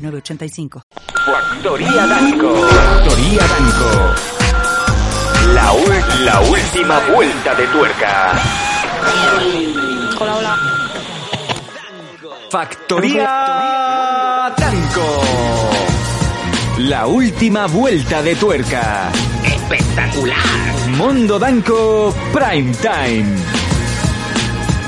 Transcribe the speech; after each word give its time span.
906985. 0.00 0.82
Factoría 1.24 2.06
Danco. 2.06 2.54
Factoría 2.56 3.42
Danco. 3.46 4.14
La, 5.54 5.72
ul- 5.72 6.24
la 6.24 6.40
última 6.40 6.98
vuelta 7.14 7.54
de 7.54 7.66
tuerca. 7.68 8.32
Hola, 10.20 10.36
hola. 10.36 10.56
Factoría 12.50 14.52
Danco. 14.56 15.20
La 16.78 17.06
última 17.06 17.66
vuelta 17.66 18.22
de 18.22 18.34
tuerca. 18.36 19.10
Espectacular. 19.44 20.36
Mundo 20.96 21.38
Danco 21.38 22.14
Prime 22.32 22.74
Time. 22.76 23.36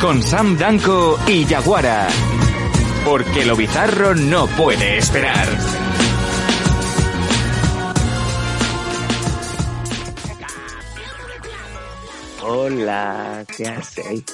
Con 0.01 0.23
Sam 0.23 0.56
Danco 0.59 1.19
y 1.27 1.45
Yaguara. 1.45 2.09
Porque 3.05 3.45
lo 3.45 3.56
bizarro 3.56 4.15
no 4.15 4.47
puede 4.47 4.98
esperar. 4.98 5.48
Hola, 12.44 13.44
¿qué 13.56 13.67
hacéis? 13.67 14.25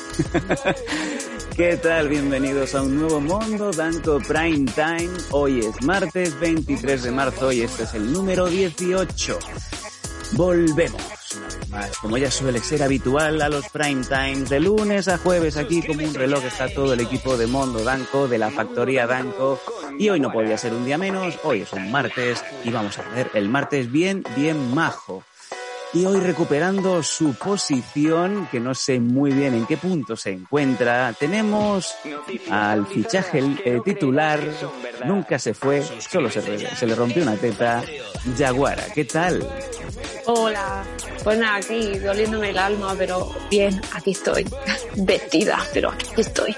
¿Qué 1.57 1.77
tal? 1.79 2.09
Bienvenidos 2.09 2.75
a 2.75 2.83
un 2.83 2.97
nuevo 2.99 3.21
Mundo 3.21 3.71
Danco 3.71 4.19
Prime 4.21 4.71
Time. 4.73 5.11
Hoy 5.31 5.61
es 5.61 5.83
martes 5.83 6.39
23 6.39 7.03
de 7.05 7.11
marzo 7.11 7.51
y 7.51 7.63
este 7.63 7.85
es 7.85 7.95
el 7.95 8.13
número 8.13 8.47
18. 8.47 9.39
Volvemos 10.33 11.19
como 12.01 12.17
ya 12.17 12.31
suele 12.31 12.61
ser 12.61 12.83
habitual, 12.83 13.43
a 13.43 13.49
los 13.49 13.69
Prime 13.69 14.05
Times 14.05 14.49
de 14.49 14.61
lunes 14.61 15.09
a 15.09 15.19
jueves 15.19 15.57
aquí 15.57 15.83
como 15.83 16.05
un 16.05 16.15
reloj 16.15 16.45
está 16.45 16.69
todo 16.69 16.95
el 16.95 17.01
equipo 17.01 17.37
de 17.37 17.47
Mundo 17.47 17.85
Danco, 17.85 18.29
de 18.29 18.39
la 18.39 18.51
factoría 18.51 19.07
Danco. 19.07 19.61
Y 19.99 20.09
hoy 20.09 20.21
no 20.21 20.33
podía 20.33 20.57
ser 20.57 20.73
un 20.73 20.85
día 20.85 20.97
menos, 20.97 21.39
hoy 21.45 21.63
es 21.63 21.73
un 21.73 21.91
martes 21.91 22.43
y 22.65 22.71
vamos 22.71 22.99
a 22.99 23.03
ver 23.11 23.31
el 23.35 23.49
martes 23.49 23.91
bien, 23.91 24.25
bien 24.37 24.75
majo. 24.75 25.25
Y 25.95 26.05
hoy 26.05 26.21
recuperando 26.21 27.03
su 27.03 27.35
posición, 27.35 28.47
que 28.51 28.61
no 28.61 28.75
sé 28.75 29.01
muy 29.01 29.33
bien 29.33 29.55
en 29.55 29.67
qué 29.67 29.77
punto 29.77 30.17
se 30.17 30.31
encuentra, 30.31 31.15
tenemos 31.19 31.95
al 32.51 32.87
fichaje 32.87 33.43
eh, 33.65 33.81
titular, 33.85 34.41
nunca 35.07 35.39
se 35.39 35.55
fue, 35.55 35.83
solo 35.83 36.31
se, 36.31 36.43
se 36.77 36.87
le 36.87 36.95
rompió 36.95 37.23
una 37.23 37.37
teta, 37.37 37.83
Yaguara, 38.37 38.85
¿qué 38.95 39.05
tal? 39.07 39.47
Hola. 40.27 40.85
Pues 41.25 41.39
nada, 41.39 41.57
aquí 41.57 41.99
doliéndome 41.99 42.51
el 42.51 42.59
alma, 42.59 42.95
pero 42.97 43.35
bien, 43.51 43.81
aquí 43.93 44.13
estoy. 44.13 44.47
Vestida, 44.97 45.59
pero 45.73 45.91
aquí 45.91 46.21
estoy. 46.21 46.55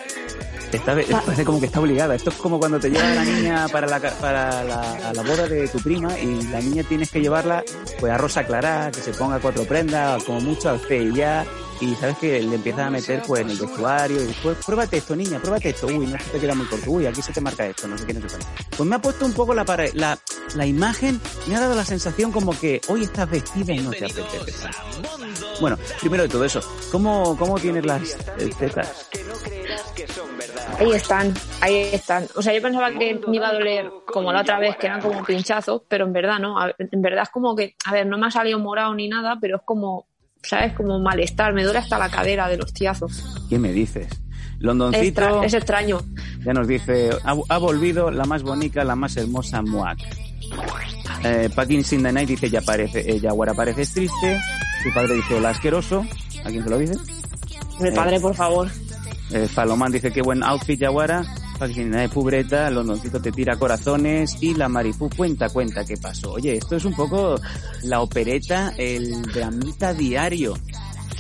Está, 0.77 0.95
parece 1.23 1.45
como 1.45 1.61
que 1.61 1.67
está 1.67 1.81
obligada. 1.81 2.15
Esto 2.15 2.31
es 2.31 2.37
como 2.37 2.59
cuando 2.59 2.79
te 2.79 2.91
lleva 2.91 3.09
la 3.15 3.25
niña 3.25 3.69
para 3.69 3.87
la, 3.87 4.01
ca- 4.01 4.15
para 4.21 4.63
la, 4.65 5.09
a 5.09 5.13
la 5.13 5.23
boda 5.23 5.47
de 5.49 5.67
tu 5.69 5.79
prima 5.81 6.19
y 6.19 6.43
la 6.45 6.61
niña 6.61 6.83
tienes 6.85 7.11
que 7.11 7.21
llevarla 7.21 7.65
pues 7.99 8.13
a 8.13 8.19
Rosa 8.19 8.45
Clara, 8.47 8.91
que 8.95 9.01
se 9.01 9.13
ponga 9.13 9.39
cuatro 9.41 9.65
prendas, 9.65 10.23
como 10.25 10.41
mucho 10.41 10.71
al 10.71 10.79
fe 10.81 10.99
y 11.03 11.15
ya. 11.15 11.45
Y 11.81 11.95
sabes 11.95 12.19
que 12.19 12.43
le 12.43 12.57
empiezas 12.57 12.83
a 12.87 12.91
meter 12.91 13.23
pues 13.27 13.41
en 13.41 13.49
el 13.51 13.57
vestuario 13.59 14.23
y 14.23 14.27
después, 14.27 14.59
pruébate 14.67 14.99
esto, 14.99 15.17
niña, 15.17 15.39
pruébate 15.41 15.71
esto. 15.71 15.87
Uy, 15.87 16.07
no 16.07 16.19
se 16.19 16.25
te 16.31 16.39
queda 16.39 16.55
muy 16.55 16.67
corto. 16.67 16.91
Uy, 16.91 17.07
aquí 17.07 17.23
se 17.23 17.33
te 17.33 17.41
marca 17.41 17.65
esto, 17.67 17.89
no 17.89 17.97
sé 17.97 18.05
qué, 18.05 18.13
no 18.13 18.21
sé 18.21 18.27
cuál. 18.37 18.43
Pues 18.77 18.89
me 18.89 18.97
ha 18.97 18.99
puesto 19.01 19.25
un 19.25 19.33
poco 19.33 19.55
la, 19.55 19.65
para- 19.65 19.87
la, 19.95 20.19
la 20.55 20.67
imagen, 20.67 21.19
me 21.47 21.57
ha 21.57 21.61
dado 21.61 21.75
la 21.75 21.85
sensación 21.87 22.33
como 22.33 22.53
que 22.59 22.83
hoy 22.89 23.05
estás 23.05 23.31
vestida 23.31 23.73
y 23.73 23.79
no 23.81 23.91
te 23.93 24.05
apetece. 24.05 24.69
Bueno, 25.61 25.79
primero 26.01 26.23
de 26.25 26.29
todo 26.29 26.45
eso, 26.45 26.61
¿cómo, 26.93 27.35
cómo 27.39 27.59
tienes 27.59 27.87
las 27.87 28.03
tetas? 28.59 29.07
Ahí 30.81 30.93
están, 30.93 31.35
ahí 31.61 31.77
están. 31.93 32.27
O 32.37 32.43
sea, 32.43 32.55
yo 32.55 32.63
pensaba 32.63 32.91
que 32.91 33.21
me 33.29 33.37
iba 33.37 33.49
a 33.49 33.53
doler 33.53 33.91
como 34.07 34.33
la 34.33 34.41
otra 34.41 34.59
vez, 34.59 34.77
que 34.77 34.87
eran 34.87 35.01
como 35.03 35.23
pinchazos, 35.25 35.83
pero 35.89 36.07
en 36.07 36.13
verdad 36.13 36.39
no. 36.39 36.59
A- 36.59 36.73
En 36.79 37.03
verdad 37.03 37.25
es 37.25 37.29
como 37.29 37.55
que, 37.55 37.77
a 37.85 37.93
ver, 37.93 38.07
no 38.07 38.17
me 38.17 38.27
ha 38.27 38.31
salido 38.31 38.59
morado 38.59 38.95
ni 38.95 39.07
nada, 39.09 39.37
pero 39.41 39.57
es 39.59 39.63
como, 39.65 40.07
¿sabes? 40.43 40.73
Como 40.73 40.99
malestar. 40.99 41.53
Me 41.53 41.65
duele 41.65 41.79
hasta 41.81 41.99
la 41.99 42.09
cadera 42.09 42.49
de 42.49 42.57
los 42.57 42.73
tiazos. 42.73 43.23
¿Qué 43.51 43.59
me 43.59 43.73
dices? 43.73 44.07
Es, 44.11 44.21
Londoncito 44.59 45.21
extra- 45.23 45.45
es 45.47 45.55
extraño. 45.55 46.01
ya 46.45 46.53
nos 46.55 46.67
dice, 46.67 47.11
ha, 47.25 47.35
ha 47.49 47.59
volvido 47.59 48.11
la 48.11 48.25
más 48.25 48.43
bonita, 48.43 48.83
la 48.85 48.95
más 48.97 49.17
hermosa 49.19 49.61
Muak. 49.63 49.99
Eh, 51.25 51.51
Packins 51.55 51.93
in 51.93 52.03
the 52.03 52.13
Night 52.13 52.29
dice, 52.29 52.49
ya 52.49 52.63
parece, 52.63 53.01
eh, 53.11 53.21
Jaguar 53.21 53.55
pareces 53.55 53.93
triste. 53.93 54.39
Tu 54.83 54.93
padre 54.95 55.15
dice, 55.15 55.35
hola 55.35 55.51
asqueroso. 55.51 56.05
¿A 56.45 56.49
quién 56.49 56.65
se 56.65 56.71
lo 56.71 56.79
dice? 56.79 56.95
Mi 57.81 57.91
padre, 57.91 58.19
por 58.21 58.35
favor. 58.35 58.69
Eh, 59.33 59.49
Palomán 59.55 59.93
dice, 59.93 60.11
qué 60.11 60.23
buen 60.23 60.43
outfit, 60.43 60.81
in 60.83 60.89
the 60.89 61.85
Night, 61.85 62.13
pubreta. 62.13 62.71
Londoncito 62.71 63.21
te 63.21 63.31
tira 63.33 63.57
corazones. 63.57 64.37
Y 64.41 64.55
la 64.55 64.69
Marifú 64.69 65.09
cuenta, 65.15 65.49
cuenta 65.49 65.85
qué 65.85 65.97
pasó. 65.97 66.33
Oye, 66.33 66.57
esto 66.57 66.77
es 66.77 66.85
un 66.85 66.95
poco 66.95 67.37
la 67.85 68.01
opereta, 68.01 68.73
el 68.77 69.23
dramita 69.23 69.95
diario 69.95 70.55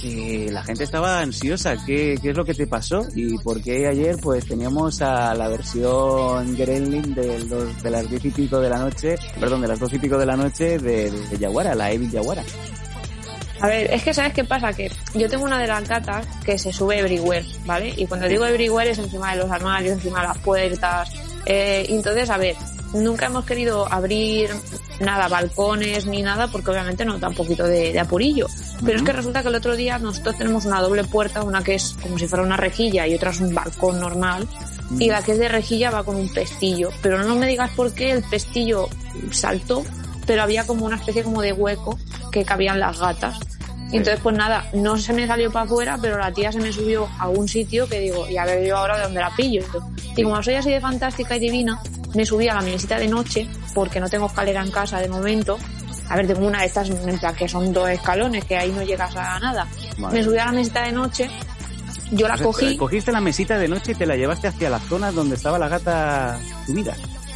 que 0.00 0.48
la 0.50 0.62
gente 0.62 0.84
estaba 0.84 1.21
ansiosa. 1.21 1.76
¿Qué, 1.84 2.19
¿Qué 2.21 2.31
es 2.31 2.37
lo 2.37 2.44
que 2.44 2.54
te 2.54 2.66
pasó? 2.66 3.06
¿Y 3.15 3.37
por 3.38 3.62
qué 3.62 3.87
ayer 3.87 4.16
pues 4.21 4.47
teníamos 4.47 5.03
a 5.03 5.34
la 5.34 5.48
versión 5.48 6.56
Gremlin 6.56 7.15
de, 7.15 7.44
los, 7.44 7.82
de 7.82 7.91
las 7.91 8.09
diez 8.09 8.25
y 8.25 8.31
pico 8.31 8.60
de 8.60 8.71
la 8.71 8.78
noche, 8.78 9.16
perdón, 9.38 9.60
de 9.60 9.69
las 9.69 9.78
dos 9.78 9.92
y 9.92 9.98
pico 9.98 10.19
de 10.19 10.27
la 10.27 10.37
noche 10.37 10.78
de, 10.78 11.10
de 11.10 11.38
Yaguara, 11.38 11.75
la 11.75 11.92
Evil 11.92 12.10
Yaguara? 12.10 12.42
A 13.60 13.69
ver, 13.69 13.93
es 13.93 14.03
que 14.03 14.15
sabes 14.15 14.32
qué 14.32 14.44
pasa, 14.44 14.72
que 14.72 14.91
yo 15.15 15.28
tengo 15.28 15.44
una 15.44 15.59
de 15.59 15.66
las 15.66 15.87
gatas 15.87 16.26
que 16.44 16.59
se 16.59 16.72
sube 16.72 16.98
everywhere, 16.98 17.44
¿vale? 17.66 17.93
Y 17.97 18.06
cuando 18.06 18.26
digo 18.26 18.47
everywhere 18.47 18.91
es 18.91 18.98
encima 18.98 19.32
de 19.32 19.38
los 19.43 19.50
armarios, 19.50 19.94
encima 19.94 20.22
de 20.22 20.28
las 20.28 20.38
puertas. 20.38 21.10
Eh, 21.44 21.84
entonces, 21.91 22.31
a 22.31 22.38
ver, 22.38 22.56
nunca 22.94 23.26
hemos 23.26 23.44
querido 23.44 23.91
abrir 23.93 24.50
nada, 25.00 25.28
balcones 25.28 26.06
ni 26.06 26.22
nada, 26.22 26.48
porque 26.48 26.71
obviamente 26.71 27.04
nos 27.04 27.21
da 27.21 27.28
un 27.28 27.34
poquito 27.34 27.65
de, 27.65 27.93
de 27.93 28.00
apurillo. 28.00 28.47
Pero 28.84 28.98
es 28.98 29.04
que 29.04 29.12
resulta 29.12 29.43
que 29.43 29.48
el 29.48 29.54
otro 29.54 29.77
día 29.77 29.98
nosotros 29.98 30.38
tenemos 30.38 30.65
una 30.65 30.81
doble 30.81 31.04
puerta, 31.04 31.42
una 31.42 31.62
que 31.62 31.75
es 31.75 31.97
como 32.03 32.19
si 32.19 32.27
fuera 32.27 32.44
una 32.44 32.56
rejilla 32.56 33.06
y 33.06 33.15
otra 33.15 33.31
es 33.31 33.41
un 33.41 33.54
balcón 33.54 34.00
normal. 34.00 34.48
Y 34.98 35.09
la 35.09 35.22
que 35.22 35.32
es 35.32 35.38
de 35.38 35.48
rejilla 35.48 35.91
va 35.91 36.03
con 36.03 36.16
un 36.16 36.32
pestillo. 36.32 36.91
Pero 37.00 37.22
no 37.22 37.37
me 37.37 37.47
digas 37.47 37.71
por 37.77 37.92
qué 37.92 38.10
el 38.10 38.22
pestillo 38.25 38.88
saltó, 39.31 39.84
pero 40.30 40.44
había 40.44 40.64
como 40.64 40.86
una 40.86 40.94
especie 40.94 41.24
como 41.24 41.42
de 41.42 41.52
hueco 41.52 41.98
que 42.30 42.44
cabían 42.44 42.78
las 42.78 43.00
gatas. 43.00 43.36
Y 43.91 43.96
entonces, 43.96 44.20
pues 44.22 44.36
nada, 44.36 44.64
no 44.72 44.96
se 44.96 45.12
me 45.12 45.26
salió 45.26 45.50
para 45.50 45.64
afuera, 45.64 45.98
pero 46.00 46.18
la 46.18 46.30
tía 46.32 46.52
se 46.52 46.60
me 46.60 46.72
subió 46.72 47.08
a 47.18 47.28
un 47.28 47.48
sitio 47.48 47.88
que 47.88 47.98
digo, 47.98 48.28
y 48.28 48.36
a 48.36 48.44
ver 48.44 48.64
yo 48.64 48.76
ahora 48.76 48.96
de 48.96 49.02
dónde 49.02 49.18
la 49.18 49.34
pillo. 49.34 49.64
Y 50.14 50.22
como 50.22 50.41
soy 50.41 50.54
así 50.54 50.70
de 50.70 50.80
fantástica 50.80 51.36
y 51.36 51.41
divina, 51.41 51.82
me 52.14 52.24
subí 52.24 52.46
a 52.46 52.54
la 52.54 52.60
mesita 52.60 52.96
de 52.96 53.08
noche, 53.08 53.48
porque 53.74 53.98
no 53.98 54.08
tengo 54.08 54.26
escalera 54.26 54.62
en 54.62 54.70
casa 54.70 55.00
de 55.00 55.08
momento. 55.08 55.58
A 56.08 56.14
ver, 56.14 56.28
tengo 56.28 56.47
una 56.47 56.60
de 56.60 56.66
estas, 56.66 56.88
en 56.88 57.18
plan, 57.18 57.34
que 57.34 57.48
son 57.48 57.72
dos 57.72 57.88
escalones, 57.88 58.44
que 58.44 58.56
ahí 58.56 58.70
no 58.70 58.82
llegas 58.84 59.16
a 59.16 59.36
nada. 59.41 59.66
Me 60.12 60.22
subí 60.22 60.38
a 60.38 60.44
la 60.44 60.52
mesita 60.52 60.84
de 60.84 60.92
noche, 60.92 61.28
yo 62.12 62.28
la 62.28 62.34
O 62.34 62.36
sea, 62.36 62.47
cogí. 62.47 62.76
Cogiste 62.76 63.10
la 63.10 63.20
mesita 63.20 63.58
de 63.58 63.66
noche 63.66 63.91
y 63.91 63.94
te 63.97 64.06
la 64.06 64.14
llevaste 64.14 64.47
hacia 64.47 64.70
la 64.70 64.78
zona 64.78 65.10
donde 65.10 65.34
estaba 65.34 65.58
la 65.58 65.68
gata 65.68 66.38
subida. 66.66 66.94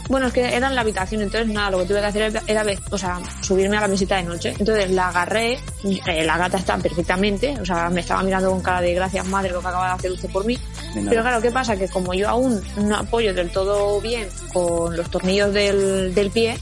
Bueno, 0.08 0.26
es 0.26 0.32
que 0.32 0.54
era 0.54 0.68
en 0.68 0.74
la 0.74 0.82
habitación, 0.82 1.22
entonces 1.22 1.52
nada, 1.52 1.70
lo 1.70 1.78
que 1.78 1.86
tuve 1.86 2.00
que 2.00 2.06
hacer 2.06 2.42
era, 2.46 2.64
o 2.90 2.98
sea, 2.98 3.20
subirme 3.40 3.76
a 3.78 3.80
la 3.80 3.88
mesita 3.88 4.16
de 4.16 4.24
noche. 4.24 4.54
Entonces 4.58 4.90
la 4.90 5.08
agarré, 5.08 5.58
eh, 6.06 6.24
la 6.24 6.36
gata 6.36 6.58
está 6.58 6.76
perfectamente, 6.76 7.54
o 7.60 7.64
sea, 7.64 7.88
me 7.88 8.00
estaba 8.00 8.22
mirando 8.22 8.50
con 8.50 8.60
cara 8.60 8.80
de 8.80 8.94
gracias 8.94 9.26
madre 9.28 9.50
lo 9.50 9.60
que 9.60 9.68
acaba 9.68 9.88
de 9.88 9.92
hacer 9.94 10.12
usted 10.12 10.30
por 10.30 10.44
mí. 10.44 10.58
Pero 10.94 11.22
claro, 11.22 11.40
¿qué 11.40 11.50
pasa? 11.50 11.76
Que 11.76 11.88
como 11.88 12.12
yo 12.14 12.28
aún 12.28 12.62
no 12.76 12.96
apoyo 12.96 13.32
del 13.32 13.50
todo 13.50 14.00
bien 14.00 14.28
con 14.52 14.96
los 14.96 15.10
tornillos 15.10 15.52
del, 15.54 16.14
del 16.14 16.30
pie, 16.30 16.58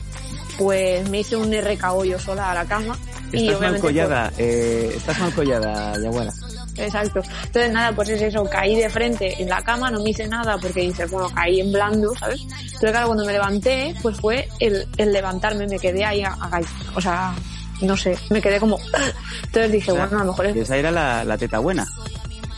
pues 0.57 1.09
me 1.11 1.21
hice 1.21 1.37
un 1.37 1.53
RKO 1.53 2.05
yo 2.05 2.19
sola 2.19 2.53
a 2.53 2.55
la 2.55 2.65
cama. 2.65 2.97
y 3.33 3.37
Estás 3.37 3.47
mal 3.47 3.57
obviamente 3.57 3.81
pues, 3.81 3.93
collada, 3.93 4.33
eh, 4.39 4.93
estás 4.97 5.19
mal 5.19 5.35
collada, 5.35 5.99
Yaguara. 6.01 6.33
Exacto. 6.77 7.21
Entonces 7.47 7.73
nada, 7.73 7.93
pues 7.93 8.09
es 8.09 8.23
eso, 8.23 8.45
caí 8.45 8.77
de 8.77 8.89
frente 8.89 9.41
en 9.43 9.49
la 9.49 9.63
cama, 9.63 9.91
no 9.91 10.01
me 10.03 10.11
hice 10.11 10.27
nada 10.27 10.57
porque 10.59 10.81
dices, 10.83 11.11
bueno, 11.11 11.29
caí 11.35 11.61
en 11.61 11.71
blando, 11.73 12.15
¿sabes? 12.17 12.41
Pero 12.81 12.93
claro, 12.93 13.07
cuando 13.09 13.25
me 13.27 13.33
levanté, 13.33 13.95
pues 14.03 14.17
fue 14.19 14.49
el, 14.59 14.87
el 14.97 15.13
levantarme, 15.13 15.67
me 15.67 15.79
quedé 15.79 16.05
ahí, 16.05 16.23
a, 16.23 16.33
a- 16.33 16.61
o 16.95 17.01
sea, 17.01 17.35
no 17.83 17.97
sé, 17.97 18.17
me 18.31 18.41
quedé 18.41 18.59
como... 18.59 18.79
Entonces 19.45 19.73
dije, 19.73 19.91
O 19.93 19.95
sea, 19.95 20.07
bueno, 20.07 20.23
a 20.23 20.25
lo 20.25 20.33
mejor 20.33 20.47
Y 20.47 20.51
es... 20.51 20.57
esa 20.57 20.77
era 20.77 20.91
la, 20.91 21.25
la 21.25 21.37
teta 21.37 21.59
buena. 21.59 21.87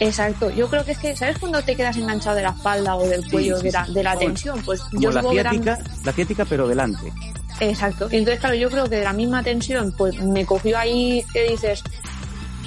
Exacto, 0.01 0.51
yo 0.51 0.69
creo 0.69 0.85
que 0.85 0.93
es 0.93 0.99
que, 0.99 1.17
¿sabes 1.17 1.39
cuando 1.39 1.63
te 1.63 1.77
quedas 1.77 1.97
enganchado 1.97 2.35
de 2.37 2.43
la 2.43 2.51
espalda 2.51 2.97
o 2.97 3.07
del 3.07 3.29
cuello 3.31 3.59
de, 3.59 3.71
la, 3.71 3.87
de 3.89 4.03
la 4.03 4.17
tensión? 4.17 4.61
Pues 4.65 4.81
Como 4.81 5.01
yo 5.01 5.11
la 5.13 5.23
ciática, 5.23 5.79
la 6.05 6.13
ciática 6.13 6.45
pero 6.45 6.67
delante. 6.67 7.13
Exacto. 7.61 8.09
Y 8.11 8.17
entonces, 8.17 8.41
claro, 8.41 8.57
yo 8.57 8.69
creo 8.69 8.85
que 8.89 8.97
de 8.97 9.05
la 9.05 9.13
misma 9.13 9.43
tensión, 9.45 9.95
pues 9.97 10.21
me 10.21 10.45
cogió 10.45 10.77
ahí 10.77 11.25
que 11.33 11.45
dices, 11.49 11.83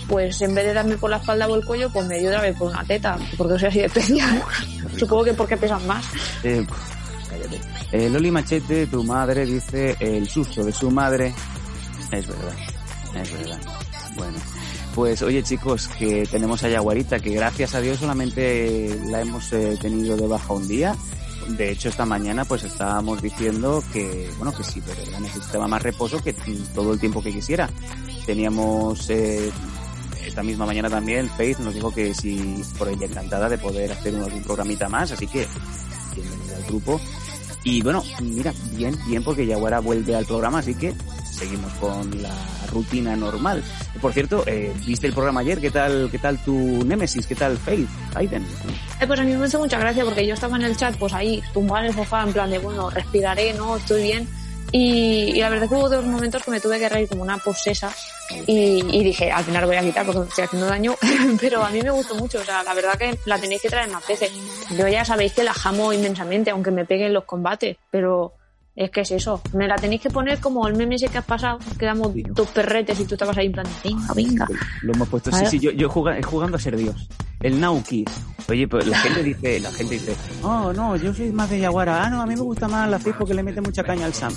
pues 0.07 0.41
en 0.41 0.55
vez 0.55 0.65
de 0.65 0.73
darme 0.73 0.97
por 0.97 1.09
la 1.09 1.17
espalda 1.17 1.47
o 1.47 1.55
el 1.55 1.65
cuello, 1.65 1.89
pues 1.91 2.05
me 2.07 2.19
dio 2.19 2.29
otra 2.29 2.41
vez 2.41 2.55
por 2.57 2.69
una 2.69 2.83
teta, 2.83 3.17
porque 3.37 3.59
soy 3.59 3.69
así 3.69 3.79
de 3.79 3.85
especial. 3.85 4.43
Supongo 4.97 5.23
que 5.25 5.33
porque 5.33 5.57
pesan 5.57 5.85
más. 5.87 6.05
Eh, 6.43 6.65
cállate. 7.29 7.59
Eh, 7.91 8.09
Loli 8.09 8.31
Machete, 8.31 8.87
tu 8.87 9.03
madre, 9.03 9.45
dice 9.45 9.95
el 9.99 10.27
susto 10.27 10.63
de 10.63 10.71
su 10.71 10.91
madre. 10.91 11.33
Es 12.11 12.27
verdad, 12.27 12.55
es 13.15 13.33
verdad. 13.33 13.59
Bueno, 14.15 14.37
pues 14.95 15.21
oye 15.21 15.43
chicos, 15.43 15.87
que 15.99 16.25
tenemos 16.25 16.63
a 16.63 16.69
Yaguarita, 16.69 17.19
que 17.19 17.31
gracias 17.31 17.75
a 17.75 17.81
Dios 17.81 17.99
solamente 17.99 18.99
la 19.05 19.21
hemos 19.21 19.53
eh, 19.53 19.77
tenido 19.79 20.17
de 20.17 20.25
baja 20.27 20.53
un 20.53 20.67
día. 20.67 20.95
De 21.49 21.71
hecho, 21.71 21.89
esta 21.89 22.05
mañana 22.05 22.43
pues 22.43 22.63
estábamos 22.63 23.21
diciendo 23.21 23.83
que, 23.93 24.29
bueno, 24.37 24.53
que 24.53 24.63
sí, 24.63 24.81
pero 24.85 25.19
necesitaba 25.19 25.67
más 25.67 25.81
reposo 25.81 26.21
que 26.21 26.33
todo 26.73 26.93
el 26.93 26.99
tiempo 26.99 27.21
que 27.21 27.31
quisiera. 27.31 27.69
Teníamos, 28.25 29.09
eh, 29.09 29.51
esta 30.27 30.43
misma 30.43 30.65
mañana 30.65 30.89
también, 30.89 31.29
Faith 31.29 31.59
nos 31.59 31.73
dijo 31.73 31.93
que 31.93 32.13
sí, 32.13 32.61
por 32.77 32.89
ella 32.89 33.05
encantada 33.05 33.49
de 33.49 33.57
poder 33.57 33.91
hacer 33.91 34.13
un, 34.15 34.43
programita 34.43 34.89
más, 34.89 35.11
así 35.11 35.25
que 35.27 35.47
bienvenida 36.15 36.57
al 36.57 36.63
grupo. 36.63 37.01
Y 37.63 37.81
bueno, 37.81 38.03
mira, 38.21 38.53
bien, 38.73 38.95
bien 39.07 39.23
porque 39.23 39.45
Yaguara 39.45 39.79
vuelve 39.79 40.15
al 40.15 40.25
programa, 40.25 40.59
así 40.59 40.73
que 40.73 40.93
seguimos 41.31 41.71
con 41.73 42.21
la 42.21 42.33
rutina 42.71 43.15
normal. 43.15 43.63
Por 44.01 44.13
cierto, 44.13 44.43
eh, 44.47 44.73
¿viste 44.85 45.07
el 45.07 45.13
programa 45.13 45.41
ayer? 45.41 45.59
¿Qué 45.59 45.71
tal, 45.71 46.09
qué 46.11 46.19
tal 46.19 46.41
tu 46.43 46.53
Nemesis? 46.85 47.27
¿Qué 47.27 47.35
tal 47.35 47.57
Faith? 47.57 47.89
Aiden. 48.15 48.45
Eh, 49.01 49.07
pues 49.07 49.19
a 49.19 49.23
mí 49.23 49.35
me 49.35 49.47
hizo 49.47 49.59
mucha 49.59 49.79
gracia 49.79 50.05
porque 50.05 50.25
yo 50.25 50.33
estaba 50.33 50.55
en 50.57 50.63
el 50.63 50.77
chat, 50.77 50.95
pues 50.97 51.13
ahí, 51.13 51.41
tumbada 51.53 51.81
en 51.81 51.87
el 51.87 51.95
sofá, 51.95 52.23
en 52.23 52.33
plan 52.33 52.49
de, 52.49 52.59
bueno, 52.59 52.89
respiraré, 52.89 53.53
¿no? 53.53 53.75
Estoy 53.75 54.03
bien. 54.03 54.27
Y, 54.71 55.33
la 55.39 55.49
verdad 55.49 55.65
es 55.65 55.69
que 55.69 55.75
hubo 55.75 55.89
dos 55.89 56.05
momentos 56.05 56.43
que 56.43 56.51
me 56.51 56.59
tuve 56.59 56.79
que 56.79 56.89
reír 56.89 57.07
como 57.07 57.23
una 57.23 57.37
posesa 57.37 57.93
y, 58.45 59.03
dije, 59.03 59.31
al 59.31 59.43
final 59.43 59.65
voy 59.65 59.77
a 59.77 59.81
quitar 59.81 60.05
porque 60.05 60.27
estoy 60.27 60.43
haciendo 60.43 60.67
daño, 60.67 60.95
pero 61.41 61.63
a 61.63 61.69
mí 61.69 61.81
me 61.81 61.91
gustó 61.91 62.15
mucho, 62.15 62.39
o 62.39 62.43
sea, 62.43 62.63
la 62.63 62.73
verdad 62.73 62.97
que 62.97 63.17
la 63.25 63.39
tenéis 63.39 63.61
que 63.61 63.69
traer 63.69 63.89
más 63.89 64.05
veces. 64.05 64.31
Yo 64.71 64.87
ya 64.87 65.05
sabéis 65.05 65.33
que 65.33 65.43
la 65.43 65.53
jamo 65.53 65.93
inmensamente, 65.93 66.51
aunque 66.51 66.71
me 66.71 66.85
peguen 66.85 67.13
los 67.13 67.23
combates, 67.23 67.77
pero 67.89 68.33
es 68.77 68.91
que 68.91 69.01
es 69.01 69.11
eso, 69.11 69.41
me 69.53 69.67
la 69.67 69.75
tenéis 69.75 70.01
que 70.01 70.09
poner 70.09 70.39
como 70.39 70.67
el 70.67 70.75
meme 70.75 70.95
ese 70.95 71.07
que 71.07 71.17
has 71.17 71.25
pasado, 71.25 71.57
que 71.77 71.85
damos 71.85 72.11
dos 72.29 72.47
perretes 72.49 72.99
y 72.99 73.05
tú 73.05 73.15
estabas 73.15 73.35
ahí 73.37 73.47
en 73.47 73.51
plan, 73.53 73.65
venga, 73.83 74.13
venga. 74.13 74.47
Lo 74.83 74.93
hemos 74.93 75.09
puesto. 75.09 75.31
Sí, 75.31 75.45
sí, 75.47 75.59
yo, 75.59 75.71
yo 75.71 75.89
juga- 75.89 76.15
jugando 76.23 76.57
a 76.57 76.59
ser 76.59 76.77
Dios. 76.77 77.09
El 77.41 77.59
Nauki. 77.59 78.05
Oye, 78.49 78.67
pues 78.67 78.87
la 78.87 78.97
gente 78.99 79.23
dice, 79.23 79.59
la 79.59 79.71
gente 79.71 79.95
dice, 79.95 80.15
oh, 80.43 80.71
no, 80.73 80.95
yo 80.95 81.13
soy 81.13 81.31
más 81.31 81.49
de 81.49 81.59
Yaguara. 81.59 82.03
Ah, 82.05 82.09
no, 82.09 82.21
a 82.21 82.25
mí 82.25 82.35
me 82.35 82.41
gusta 82.41 82.67
más 82.67 82.89
la 82.89 82.97
Fijo 82.97 83.25
que 83.25 83.33
le 83.33 83.43
mete 83.43 83.59
mucha 83.61 83.83
caña 83.83 84.05
al 84.05 84.13
Sam. 84.13 84.33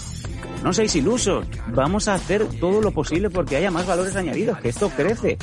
No 0.65 0.73
seáis 0.75 0.95
ilusos. 0.97 1.47
Vamos 1.69 2.09
a 2.09 2.15
hacer 2.15 2.45
todo 2.59 2.83
lo 2.83 2.91
posible 2.93 3.31
porque 3.31 3.57
haya 3.57 3.71
más 3.71 3.87
valores 3.87 4.17
añadidos, 4.17 4.59
que 4.59 4.69
esto 4.71 4.91
crece. 4.91 5.39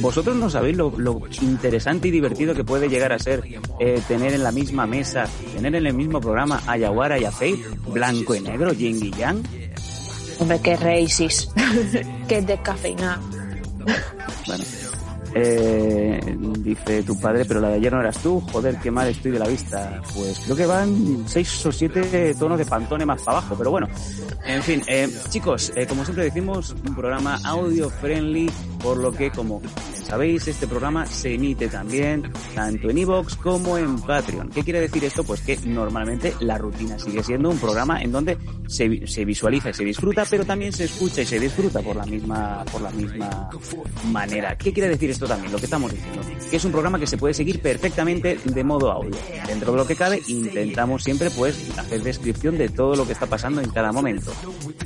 Vosotros 0.00 0.34
no 0.36 0.48
sabéis 0.48 0.76
lo, 0.76 0.92
lo 0.96 1.20
interesante 1.42 2.08
y 2.08 2.10
divertido 2.10 2.54
que 2.54 2.64
puede 2.64 2.88
llegar 2.88 3.12
a 3.12 3.18
ser 3.18 3.42
eh, 3.78 4.00
tener 4.08 4.32
en 4.32 4.42
la 4.42 4.50
misma 4.52 4.86
mesa, 4.86 5.26
tener 5.54 5.74
en 5.74 5.86
el 5.86 5.94
mismo 5.94 6.20
programa 6.20 6.62
a 6.66 6.76
Yaguara 6.78 7.18
y 7.18 7.24
a 7.24 7.30
Faith, 7.32 7.64
blanco 7.92 8.33
y 8.36 8.40
negro, 8.40 8.72
yin 8.72 9.04
y 9.04 9.10
yang. 9.12 9.42
Hombre, 10.38 10.60
qué 10.60 10.76
reisis, 10.76 11.48
qué 12.28 12.42
descafeinada. 12.42 13.20
Bueno. 14.46 14.64
Eh, 15.36 16.20
dice 16.60 17.02
tu 17.02 17.18
padre, 17.18 17.44
pero 17.44 17.60
la 17.60 17.70
de 17.70 17.74
ayer 17.74 17.92
no 17.92 18.00
eras 18.00 18.18
tú. 18.18 18.40
Joder, 18.52 18.76
qué 18.78 18.90
mal 18.90 19.08
estoy 19.08 19.32
de 19.32 19.40
la 19.40 19.48
vista. 19.48 20.00
Pues 20.14 20.38
creo 20.44 20.56
que 20.56 20.66
van 20.66 21.24
seis 21.26 21.66
o 21.66 21.72
siete 21.72 22.34
tonos 22.38 22.56
de 22.56 22.64
pantone 22.64 23.04
más 23.04 23.20
para 23.22 23.38
abajo, 23.38 23.56
pero 23.58 23.70
bueno. 23.72 23.88
En 24.46 24.62
fin, 24.62 24.82
eh, 24.86 25.08
chicos, 25.30 25.72
eh, 25.74 25.86
como 25.86 26.04
siempre 26.04 26.24
decimos, 26.24 26.74
un 26.86 26.94
programa 26.94 27.40
audio 27.44 27.90
friendly, 27.90 28.48
por 28.80 28.98
lo 28.98 29.10
que, 29.10 29.30
como 29.30 29.60
sabéis, 30.04 30.46
este 30.48 30.66
programa 30.66 31.06
se 31.06 31.34
emite 31.34 31.68
también 31.68 32.30
tanto 32.54 32.90
en 32.90 32.98
iVoox 32.98 33.36
como 33.36 33.78
en 33.78 34.00
Patreon. 34.00 34.50
¿Qué 34.50 34.62
quiere 34.62 34.80
decir 34.80 35.04
esto? 35.04 35.24
Pues 35.24 35.40
que 35.40 35.56
normalmente 35.64 36.34
la 36.40 36.58
rutina 36.58 36.98
sigue 36.98 37.22
siendo 37.22 37.50
un 37.50 37.58
programa 37.58 38.02
en 38.02 38.12
donde 38.12 38.38
se, 38.66 39.06
se 39.06 39.24
visualiza 39.24 39.70
y 39.70 39.74
se 39.74 39.84
disfruta, 39.84 40.24
pero 40.28 40.44
también 40.44 40.72
se 40.72 40.84
escucha 40.84 41.22
y 41.22 41.26
se 41.26 41.40
disfruta 41.40 41.80
por 41.80 41.96
la 41.96 42.06
misma, 42.06 42.64
por 42.70 42.82
la 42.82 42.90
misma 42.90 43.50
manera. 44.10 44.56
¿Qué 44.56 44.72
quiere 44.72 44.88
decir 44.88 45.10
esto 45.10 45.26
también? 45.26 45.52
Lo 45.52 45.58
que 45.58 45.64
estamos 45.64 45.92
diciendo. 45.92 46.20
Que 46.50 46.56
es 46.56 46.64
un 46.64 46.72
programa 46.72 46.98
que 46.98 47.06
se 47.06 47.16
puede 47.16 47.34
seguir 47.34 47.60
perfectamente 47.60 48.38
de 48.44 48.64
modo 48.64 48.90
audio. 48.90 49.16
Dentro 49.46 49.72
de 49.72 49.78
lo 49.78 49.86
que 49.86 49.96
cabe, 49.96 50.20
intentamos 50.28 51.02
siempre 51.02 51.30
pues 51.30 51.78
hacer 51.78 52.02
descripción 52.02 52.58
de 52.58 52.68
todo 52.68 52.96
lo 52.96 53.06
que 53.06 53.12
está 53.12 53.26
pasando 53.26 53.60
en 53.60 53.70
cada 53.70 53.92
momento. 53.92 54.32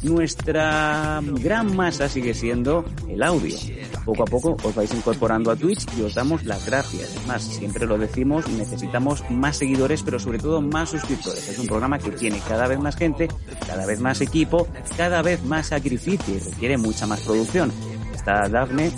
Nuestra 0.03 1.21
gran 1.23 1.77
masa 1.77 2.09
sigue 2.09 2.35
siendo 2.35 2.85
el 3.09 3.23
audio. 3.23 3.57
Poco 4.05 4.23
a 4.23 4.27
poco 4.27 4.57
os 4.63 4.75
vais 4.75 4.93
incorporando 5.09 5.51
a 5.51 5.57
Twitch 5.57 5.87
y 5.97 6.03
os 6.03 6.15
damos 6.15 6.45
las 6.45 6.67
gracias. 6.67 7.15
Es 7.15 7.27
más, 7.27 7.43
siempre 7.43 7.87
lo 7.87 7.97
decimos, 7.97 8.47
necesitamos 8.47 9.25
más 9.31 9.57
seguidores, 9.57 10.03
pero 10.03 10.19
sobre 10.19 10.39
todo 10.39 10.61
más 10.61 10.91
suscriptores. 10.91 11.49
Es 11.49 11.59
un 11.59 11.67
programa 11.67 11.99
que 11.99 12.11
tiene 12.11 12.43
cada 12.47 12.69
vez 12.69 12.79
más 12.79 12.95
gente, 12.95 13.29
cada 13.67 13.87
vez 13.87 14.01
más 14.01 14.21
equipo, 14.21 14.69
cada 14.99 15.23
vez 15.23 15.43
más 15.45 15.69
sacrificio 15.69 16.35
y 16.35 16.39
requiere 16.41 16.77
mucha 16.77 17.07
más 17.07 17.21
producción. 17.21 17.73
Está 18.15 18.51
Dafne, 18.51 18.93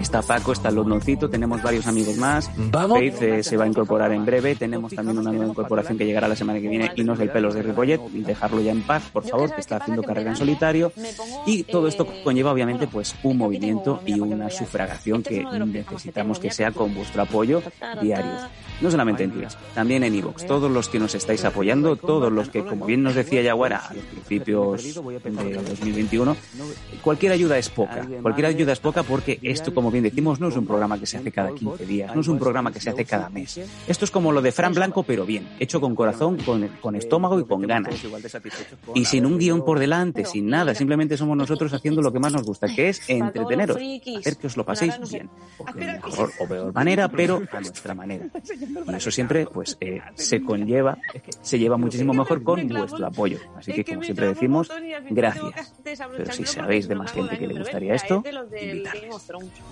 está 0.00 0.22
Paco, 0.22 0.52
está 0.52 0.70
Londoncito, 0.70 1.28
tenemos 1.28 1.62
varios 1.62 1.86
amigos 1.86 2.16
más. 2.16 2.50
Vamos. 2.56 2.98
Faith 2.98 3.22
eh, 3.22 3.42
se 3.42 3.56
va 3.56 3.64
a 3.64 3.66
incorporar 3.66 4.12
en 4.12 4.24
breve. 4.24 4.54
Tenemos 4.54 4.92
también 4.92 5.18
una 5.18 5.30
nueva 5.30 5.50
incorporación 5.50 5.98
que 5.98 6.06
llegará 6.06 6.28
la 6.28 6.36
semana 6.36 6.60
que 6.60 6.68
viene 6.68 6.92
y 6.94 7.04
no 7.04 7.14
es 7.14 7.20
el 7.20 7.30
pelos 7.30 7.54
de 7.54 7.62
Ripollet. 7.62 8.00
Dejarlo 8.00 8.60
ya 8.60 8.72
en 8.72 8.82
paz, 8.82 9.04
por 9.12 9.24
favor, 9.24 9.54
que 9.54 9.60
está 9.60 9.76
haciendo 9.76 10.02
carrera 10.02 10.30
en 10.30 10.36
solitario. 10.36 10.92
Y 11.46 11.64
todo 11.64 11.88
esto 11.88 12.06
conlleva 12.24 12.52
obviamente 12.52 12.86
pues 12.86 13.14
un 13.22 13.38
movimiento 13.38 14.00
y 14.06 14.20
una 14.20 14.50
sufragación 14.50 15.22
que 15.22 15.44
necesitamos 15.44 16.38
que 16.38 16.50
sea 16.50 16.72
con 16.72 16.94
vuestro 16.94 17.22
apoyo 17.22 17.62
diario. 18.00 18.32
No 18.80 18.90
solamente 18.90 19.24
en 19.24 19.32
Twitch, 19.32 19.56
también 19.74 20.04
en 20.04 20.14
iVoox. 20.14 20.46
Todos 20.46 20.70
los 20.70 20.88
que 20.88 21.00
nos 21.00 21.14
estáis 21.14 21.44
apoyando, 21.44 21.96
todos 21.96 22.30
los 22.30 22.48
que, 22.48 22.64
como 22.64 22.86
bien 22.86 23.02
nos 23.02 23.14
decía 23.14 23.42
Yaguara 23.42 23.78
a 23.78 23.94
los 23.94 24.04
principios 24.04 24.94
de 24.94 25.62
2021, 25.68 26.36
cualquier 27.02 27.32
ayuda 27.32 27.58
es 27.58 27.68
poca. 27.68 28.06
Cualquier 28.22 28.46
ayuda 28.46 28.72
es 28.72 28.80
poca 28.80 29.02
porque 29.02 29.38
esto, 29.42 29.74
como 29.74 29.87
bien 29.90 30.04
decimos, 30.04 30.40
no 30.40 30.48
es 30.48 30.56
un 30.56 30.66
programa 30.66 30.98
que 30.98 31.06
se 31.06 31.18
hace 31.18 31.32
cada 31.32 31.52
15 31.52 31.86
días, 31.86 32.14
no 32.14 32.20
es 32.20 32.28
un 32.28 32.38
programa 32.38 32.72
que 32.72 32.80
se 32.80 32.90
hace 32.90 33.04
cada 33.04 33.28
mes. 33.28 33.60
Esto 33.86 34.04
es 34.04 34.10
como 34.10 34.32
lo 34.32 34.42
de 34.42 34.52
Fran 34.52 34.74
Blanco, 34.74 35.02
pero 35.02 35.24
bien, 35.24 35.48
hecho 35.58 35.80
con 35.80 35.94
corazón, 35.94 36.36
con, 36.38 36.68
con 36.80 36.94
estómago 36.94 37.38
y 37.40 37.44
con 37.44 37.62
ganas. 37.62 37.94
Y 38.94 39.04
sin 39.04 39.26
un 39.26 39.38
guion 39.38 39.64
por 39.64 39.78
delante, 39.78 40.24
sin 40.24 40.48
nada, 40.48 40.74
simplemente 40.74 41.16
somos 41.16 41.36
nosotros 41.36 41.72
haciendo 41.72 42.02
lo 42.02 42.12
que 42.12 42.18
más 42.18 42.32
nos 42.32 42.42
gusta, 42.42 42.68
que 42.68 42.90
es 42.90 43.08
entreteneros, 43.08 43.76
hacer 44.18 44.36
que 44.36 44.46
os 44.46 44.56
lo 44.56 44.64
paséis 44.64 44.94
bien, 45.10 45.28
de 45.74 45.86
mejor 45.86 46.32
o 46.38 46.46
peor 46.46 46.72
manera, 46.72 47.08
pero 47.08 47.42
a 47.52 47.60
nuestra 47.60 47.94
manera. 47.94 48.26
Y 48.86 48.94
eso 48.94 49.10
siempre, 49.10 49.46
pues, 49.46 49.76
eh, 49.80 50.00
se 50.14 50.42
conlleva, 50.42 50.98
se 51.42 51.58
lleva 51.58 51.76
muchísimo 51.76 52.12
mejor 52.12 52.42
con 52.42 52.66
vuestro 52.68 53.06
apoyo. 53.06 53.38
Así 53.56 53.72
que, 53.72 53.84
como 53.84 54.02
siempre 54.02 54.26
decimos, 54.28 54.70
gracias. 55.10 55.74
Pero 56.16 56.32
si 56.32 56.44
sabéis 56.44 56.88
de 56.88 56.94
más 56.94 57.12
gente 57.12 57.38
que 57.38 57.46
le 57.46 57.58
gustaría 57.58 57.94
esto, 57.94 58.22
invitarles. 58.60 59.30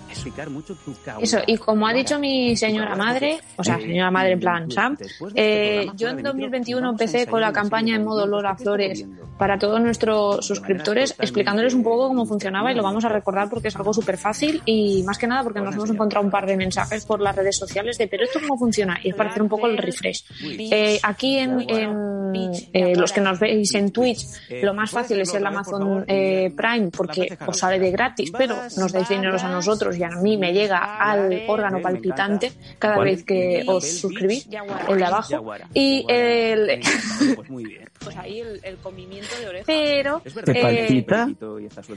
Explicar 0.09 0.49
mucho 0.49 0.75
tu 0.75 0.93
causa. 1.03 1.23
Eso, 1.23 1.39
y 1.45 1.57
como 1.57 1.87
ha 1.87 1.93
dicho 1.93 2.19
mi 2.19 2.55
señora 2.55 2.95
madre, 2.95 3.39
o 3.55 3.63
sea, 3.63 3.79
señora 3.79 4.11
madre 4.11 4.33
en 4.33 4.39
plan 4.39 4.71
Sam, 4.71 4.97
eh, 5.35 5.87
yo 5.95 6.09
en 6.09 6.23
2021 6.23 6.89
empecé 6.89 7.27
con 7.27 7.41
la 7.41 7.51
campaña 7.51 7.95
en 7.95 8.03
modo 8.03 8.25
Lola 8.25 8.55
Flores 8.55 9.05
para 9.37 9.57
todos 9.59 9.79
nuestros 9.79 10.45
suscriptores, 10.45 11.15
explicándoles 11.19 11.73
un 11.73 11.83
poco 11.83 12.07
cómo 12.07 12.25
funcionaba 12.25 12.71
y 12.71 12.75
lo 12.75 12.83
vamos 12.83 13.05
a 13.05 13.09
recordar 13.09 13.49
porque 13.49 13.67
es 13.67 13.75
algo 13.75 13.93
súper 13.93 14.17
fácil 14.17 14.61
y 14.65 15.03
más 15.03 15.17
que 15.17 15.27
nada 15.27 15.43
porque 15.43 15.61
nos 15.61 15.75
hemos 15.75 15.89
encontrado 15.89 16.25
un 16.25 16.31
par 16.31 16.45
de 16.45 16.57
mensajes 16.57 17.05
por 17.05 17.21
las 17.21 17.35
redes 17.35 17.55
sociales 17.57 17.97
de 17.97 18.07
pero 18.07 18.23
esto 18.23 18.39
cómo 18.41 18.57
funciona 18.57 18.99
y 19.03 19.09
es 19.09 19.15
para 19.15 19.29
hacer 19.29 19.41
un 19.41 19.49
poco 19.49 19.67
el 19.67 19.77
refresh. 19.77 20.23
Eh, 20.41 20.99
aquí 21.03 21.37
en, 21.37 21.61
en, 21.69 22.33
eh, 22.73 22.95
los 22.95 23.11
que 23.11 23.21
nos 23.21 23.39
veis 23.39 23.73
en 23.75 23.91
Twitch, 23.91 24.25
lo 24.61 24.73
más 24.73 24.91
fácil 24.91 25.19
es 25.19 25.33
el 25.33 25.45
Amazon 25.45 26.05
eh, 26.07 26.51
Prime 26.55 26.89
porque 26.89 27.37
os 27.45 27.57
sale 27.57 27.79
de 27.79 27.91
gratis, 27.91 28.31
pero 28.35 28.55
nos 28.77 28.91
dais 28.91 29.09
dineros 29.09 29.43
a 29.43 29.49
nosotros 29.49 29.96
y 29.97 30.03
a 30.03 30.09
mí 30.09 30.37
me 30.37 30.53
llega 30.53 30.77
al 30.97 31.43
órgano 31.47 31.81
palpitante 31.81 32.51
cada 32.79 32.99
vez 32.99 33.23
que 33.23 33.63
os 33.67 33.85
suscribís, 33.85 34.47
el 34.87 34.97
de 34.97 35.05
abajo. 35.05 35.43
Y 35.73 36.05
el, 36.07 36.81
Pues 37.35 37.49
muy 37.49 37.65
bien. 37.65 37.89
pues 38.03 38.15
ahí 38.17 38.39
el, 38.39 38.59
el 38.63 38.77
comimiento 38.77 39.35
de 39.39 39.47
oreja. 39.47 39.63
Pero 39.65 40.21
Es 40.23 40.33
¿Te 40.33 40.61
palpita? 40.61 41.29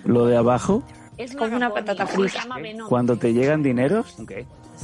Lo 0.05 0.27
de 0.27 0.37
abajo? 0.37 0.83
es 1.17 1.37
como 1.37 1.55
una 1.57 1.73
patata 1.73 2.07
frita. 2.07 2.47
Cuando 2.89 3.17
te 3.17 3.33
llegan 3.33 3.63
dineros. 3.63 4.17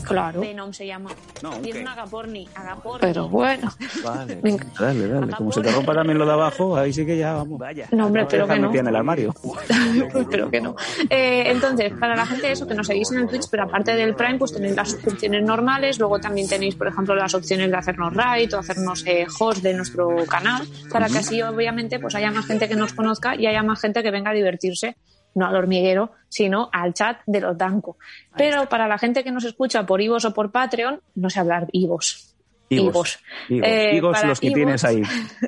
Claro. 0.04 0.40
Venom 0.40 0.72
se 0.72 0.86
llama. 0.86 1.10
No, 1.42 1.52
Y 1.62 1.70
es 1.70 1.76
ok. 1.76 1.82
un 1.82 1.88
agaporni. 1.88 2.48
Agaporni. 2.54 3.00
Pero 3.00 3.28
bueno. 3.28 3.72
Vale, 4.04 4.40
dale, 4.78 5.08
dale. 5.08 5.32
Como 5.32 5.52
se 5.52 5.60
te 5.60 5.72
rompa 5.72 5.94
también 5.94 6.18
lo 6.18 6.26
de 6.26 6.32
abajo, 6.32 6.76
ahí 6.76 6.92
sí 6.92 7.04
que 7.04 7.16
ya 7.16 7.32
vamos. 7.34 7.58
Vaya. 7.58 7.88
No, 7.92 8.06
hombre, 8.06 8.26
pero 8.28 8.46
que 8.46 8.58
no. 8.58 8.72
en 8.74 8.86
el 8.86 8.96
armario. 8.96 9.34
Espero 10.14 10.50
que 10.50 10.60
no. 10.60 10.76
Eh, 11.10 11.44
entonces, 11.46 11.92
para 11.98 12.14
la 12.16 12.26
gente 12.26 12.52
eso, 12.52 12.66
que 12.66 12.74
nos 12.74 12.86
seguís 12.86 13.10
en 13.12 13.18
el 13.18 13.28
Twitch, 13.28 13.48
pero 13.50 13.64
aparte 13.64 13.94
del 13.94 14.14
Prime, 14.14 14.38
pues 14.38 14.52
tenéis 14.52 14.76
las 14.76 14.90
suscripciones 14.90 15.42
normales, 15.42 15.98
luego 15.98 16.18
también 16.18 16.48
tenéis, 16.48 16.74
por 16.74 16.88
ejemplo, 16.88 17.14
las 17.14 17.34
opciones 17.34 17.70
de 17.70 17.76
hacernos 17.76 18.14
raid 18.14 18.54
o 18.54 18.58
hacernos 18.58 19.04
eh, 19.06 19.26
host 19.38 19.62
de 19.62 19.74
nuestro 19.74 20.08
canal, 20.28 20.66
para 20.90 21.08
que 21.08 21.18
así, 21.18 21.42
obviamente, 21.42 21.98
pues 21.98 22.14
haya 22.14 22.30
más 22.30 22.46
gente 22.46 22.68
que 22.68 22.76
nos 22.76 22.92
conozca 22.92 23.34
y 23.34 23.46
haya 23.46 23.62
más 23.62 23.80
gente 23.80 24.02
que 24.02 24.10
venga 24.10 24.30
a 24.30 24.34
divertirse, 24.34 24.96
no 25.36 25.46
al 25.46 25.54
hormiguero, 25.54 26.10
sino 26.28 26.68
al 26.72 26.92
chat 26.92 27.20
de 27.26 27.40
los 27.40 27.56
Danco. 27.56 27.96
Pero 28.36 28.68
para 28.68 28.88
la 28.88 28.98
gente 28.98 29.22
que 29.22 29.30
nos 29.30 29.44
escucha 29.44 29.86
por 29.86 30.00
Ivos 30.00 30.24
o 30.24 30.34
por 30.34 30.50
Patreon, 30.50 31.00
no 31.14 31.30
sé 31.30 31.38
hablar 31.38 31.68
Ivos. 31.72 32.34
Higos. 32.68 33.20
Higos, 33.48 33.68
Eh, 33.68 34.00
los 34.26 34.40
que 34.40 34.48
Ivos- 34.48 34.54
tienes 34.54 34.84
ahí. 34.84 35.00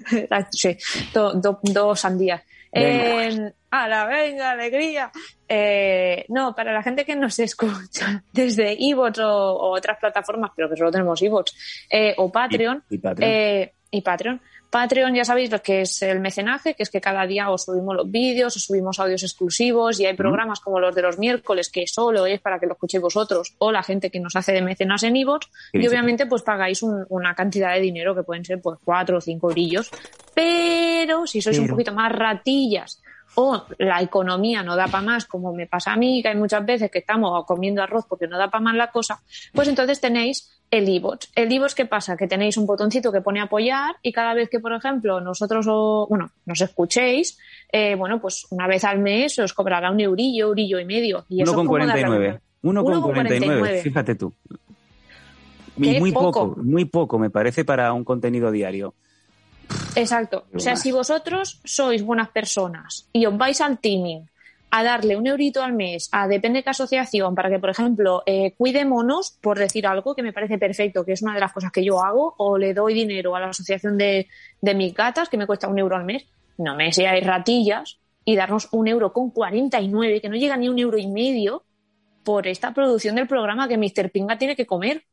sí, 0.52 0.76
do- 1.12 1.32
do- 1.34 1.58
dos 1.62 1.98
sandías. 2.00 2.42
Venga. 2.72 3.24
Eh, 3.24 3.52
a 3.70 3.88
la 3.88 4.06
venga, 4.06 4.50
alegría. 4.52 5.10
Eh, 5.48 6.24
no, 6.28 6.54
para 6.54 6.72
la 6.72 6.82
gente 6.82 7.04
que 7.04 7.16
nos 7.16 7.38
escucha 7.40 8.22
desde 8.32 8.76
iVoox 8.78 9.18
o, 9.18 9.26
o 9.56 9.70
otras 9.76 9.98
plataformas, 9.98 10.52
pero 10.54 10.68
que 10.70 10.76
solo 10.76 10.90
tenemos 10.92 11.20
iVoox, 11.20 11.52
eh, 11.90 12.14
o 12.18 12.30
Patreon, 12.30 12.84
Y, 12.90 12.94
y 12.94 12.98
Patreon. 12.98 13.70
y 13.90 14.00
Patreon. 14.02 14.40
Patreon 14.70 15.14
ya 15.14 15.24
sabéis 15.24 15.50
lo 15.50 15.62
que 15.62 15.80
es 15.82 16.02
el 16.02 16.20
mecenaje, 16.20 16.74
que 16.74 16.82
es 16.82 16.90
que 16.90 17.00
cada 17.00 17.26
día 17.26 17.50
os 17.50 17.64
subimos 17.64 17.96
los 17.96 18.10
vídeos, 18.10 18.54
os 18.54 18.62
subimos 18.64 19.00
audios 19.00 19.22
exclusivos 19.22 19.98
y 19.98 20.04
hay 20.06 20.14
programas 20.14 20.60
como 20.60 20.78
los 20.78 20.94
de 20.94 21.00
los 21.02 21.18
miércoles 21.18 21.70
que 21.70 21.86
solo 21.86 22.26
es 22.26 22.40
para 22.40 22.58
que 22.58 22.66
lo 22.66 22.72
escuchéis 22.74 23.02
vosotros 23.02 23.54
o 23.58 23.72
la 23.72 23.82
gente 23.82 24.10
que 24.10 24.20
nos 24.20 24.36
hace 24.36 24.52
de 24.52 24.60
mecenas 24.60 25.02
en 25.04 25.16
iVoox 25.16 25.46
Sí, 25.72 25.78
y 25.78 25.82
sí. 25.82 25.88
obviamente 25.88 26.26
pues 26.26 26.42
pagáis 26.42 26.82
un- 26.82 27.06
una 27.08 27.34
cantidad 27.34 27.72
de 27.72 27.80
dinero 27.80 28.14
que 28.14 28.22
pueden 28.24 28.44
ser 28.44 28.60
pues 28.60 28.78
cuatro 28.84 29.16
o 29.18 29.20
cinco 29.22 29.48
brillos. 29.48 29.90
Pero 30.34 31.26
si 31.26 31.40
sois 31.40 31.58
un 31.58 31.68
poquito 31.68 31.92
más 31.92 32.12
ratillas 32.12 33.00
o 33.40 33.64
la 33.78 34.02
economía 34.02 34.64
no 34.64 34.74
da 34.74 34.88
para 34.88 35.04
más, 35.04 35.24
como 35.24 35.52
me 35.52 35.68
pasa 35.68 35.92
a 35.92 35.96
mí, 35.96 36.22
que 36.22 36.28
hay 36.30 36.36
muchas 36.36 36.66
veces 36.66 36.90
que 36.90 36.98
estamos 36.98 37.44
comiendo 37.46 37.80
arroz 37.80 38.04
porque 38.08 38.26
no 38.26 38.36
da 38.36 38.50
para 38.50 38.64
más 38.64 38.74
la 38.74 38.90
cosa, 38.90 39.20
pues 39.54 39.68
entonces 39.68 40.00
tenéis 40.00 40.60
el 40.72 40.88
iVoox. 40.88 41.28
El 41.36 41.52
iVoox, 41.52 41.74
¿qué 41.76 41.86
pasa? 41.86 42.16
Que 42.16 42.26
tenéis 42.26 42.56
un 42.56 42.66
botoncito 42.66 43.12
que 43.12 43.20
pone 43.20 43.40
apoyar 43.40 43.94
y 44.02 44.10
cada 44.10 44.34
vez 44.34 44.48
que, 44.50 44.58
por 44.58 44.72
ejemplo, 44.72 45.20
nosotros 45.20 45.66
o, 45.68 46.08
bueno, 46.10 46.32
nos 46.46 46.60
escuchéis, 46.60 47.38
eh, 47.70 47.94
bueno, 47.94 48.20
pues 48.20 48.44
una 48.50 48.66
vez 48.66 48.82
al 48.82 48.98
mes 48.98 49.38
os 49.38 49.52
cobrará 49.54 49.92
un 49.92 50.00
eurillo, 50.00 50.48
eurillo 50.48 50.80
y 50.80 50.84
medio. 50.84 51.24
Y 51.28 51.40
eso 51.42 51.52
es 51.52 51.56
como 51.56 51.78
darle 51.78 52.02
1,49. 52.02 52.40
una- 52.62 52.80
1,49. 52.82 53.60
1,49. 53.62 53.82
Fíjate 53.82 54.14
tú. 54.16 54.34
Muy 55.76 56.10
poco. 56.10 56.32
poco, 56.48 56.60
muy 56.62 56.84
poco 56.86 57.18
me 57.20 57.30
parece 57.30 57.64
para 57.64 57.92
un 57.92 58.02
contenido 58.02 58.50
diario. 58.50 58.94
Exacto. 60.00 60.46
O 60.54 60.58
sea, 60.58 60.76
si 60.76 60.92
vosotros 60.92 61.60
sois 61.64 62.02
buenas 62.02 62.28
personas 62.30 63.08
y 63.12 63.26
os 63.26 63.36
vais 63.36 63.60
al 63.60 63.78
teaming 63.78 64.28
a 64.70 64.84
darle 64.84 65.16
un 65.16 65.26
eurito 65.26 65.62
al 65.62 65.72
mes 65.72 66.08
a 66.12 66.28
depende 66.28 66.58
de 66.58 66.62
qué 66.62 66.70
asociación 66.70 67.34
para 67.34 67.48
que, 67.48 67.58
por 67.58 67.70
ejemplo, 67.70 68.22
eh, 68.26 68.54
cuide 68.56 68.84
monos, 68.84 69.38
por 69.40 69.58
decir 69.58 69.86
algo 69.86 70.14
que 70.14 70.22
me 70.22 70.32
parece 70.32 70.58
perfecto, 70.58 71.04
que 71.04 71.12
es 71.12 71.22
una 71.22 71.34
de 71.34 71.40
las 71.40 71.52
cosas 71.52 71.72
que 71.72 71.84
yo 71.84 72.02
hago, 72.04 72.34
o 72.36 72.58
le 72.58 72.74
doy 72.74 72.92
dinero 72.92 73.34
a 73.34 73.40
la 73.40 73.48
asociación 73.48 73.96
de, 73.96 74.28
de 74.60 74.74
mis 74.74 74.94
gatas, 74.94 75.28
que 75.28 75.38
me 75.38 75.46
cuesta 75.46 75.68
un 75.68 75.78
euro 75.78 75.96
al 75.96 76.04
mes, 76.04 76.26
no 76.58 76.76
me 76.76 76.92
seáis 76.92 77.24
ratillas 77.24 77.98
y 78.24 78.36
darnos 78.36 78.68
un 78.72 78.88
euro 78.88 79.12
con 79.12 79.30
49, 79.30 80.20
que 80.20 80.28
no 80.28 80.36
llega 80.36 80.56
ni 80.56 80.68
un 80.68 80.78
euro 80.78 80.98
y 80.98 81.06
medio, 81.06 81.64
por 82.28 82.46
esta 82.46 82.74
producción 82.74 83.14
del 83.14 83.26
programa 83.26 83.68
que 83.68 83.78
Mr. 83.78 84.10
Pinga 84.10 84.36
tiene 84.36 84.54
que 84.54 84.66
comer. 84.66 85.04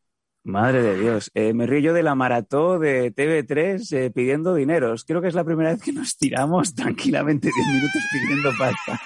Madre 0.46 0.82
de 0.84 1.00
Dios. 1.00 1.32
Eh, 1.34 1.54
me 1.54 1.66
río 1.66 1.80
yo 1.80 1.94
de 1.94 2.04
la 2.04 2.14
maratón 2.14 2.82
de 2.82 3.12
TV3 3.14 3.98
eh, 3.98 4.12
pidiendo 4.12 4.54
dineros. 4.54 5.04
Creo 5.04 5.22
que 5.22 5.28
es 5.28 5.34
la 5.34 5.44
primera 5.44 5.72
vez 5.72 5.82
que 5.82 5.92
nos 5.92 6.18
tiramos 6.18 6.76
tranquilamente 6.76 7.50
10 7.54 7.68
minutos 7.68 8.02
pidiendo 8.14 8.52
pasta. 8.58 9.02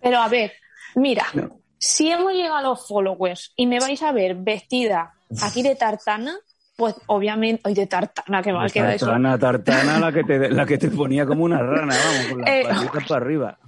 Pero 0.00 0.18
a 0.20 0.28
ver, 0.28 0.52
mira, 0.94 1.24
No. 1.34 1.58
si 1.78 2.10
hemos 2.10 2.32
llegado 2.32 2.56
a 2.56 2.62
los 2.62 2.86
followers 2.86 3.52
y 3.56 3.66
me 3.66 3.80
vais 3.80 4.00
a 4.02 4.12
ver 4.12 4.36
vestida 4.36 5.14
aquí 5.42 5.62
de 5.64 5.74
tartana, 5.74 6.36
pues 6.76 6.94
obviamente, 7.06 7.62
hoy 7.64 7.74
de 7.74 7.86
tartana, 7.88 8.40
qué 8.42 8.52
mal 8.52 8.70
queda 8.70 8.94
eso. 8.94 9.06
Tartana, 9.06 9.36
tartana, 9.38 9.98
la 9.98 10.12
que, 10.12 10.22
te, 10.22 10.48
la 10.48 10.64
que 10.64 10.78
te 10.78 10.90
ponía 10.90 11.26
como 11.26 11.44
una 11.44 11.58
rana, 11.60 11.96
vamos, 11.96 12.26
con 12.30 12.40
las 12.42 12.50
Eh, 12.50 12.62
patitas 12.68 13.08
para 13.08 13.24
arriba. 13.24 13.58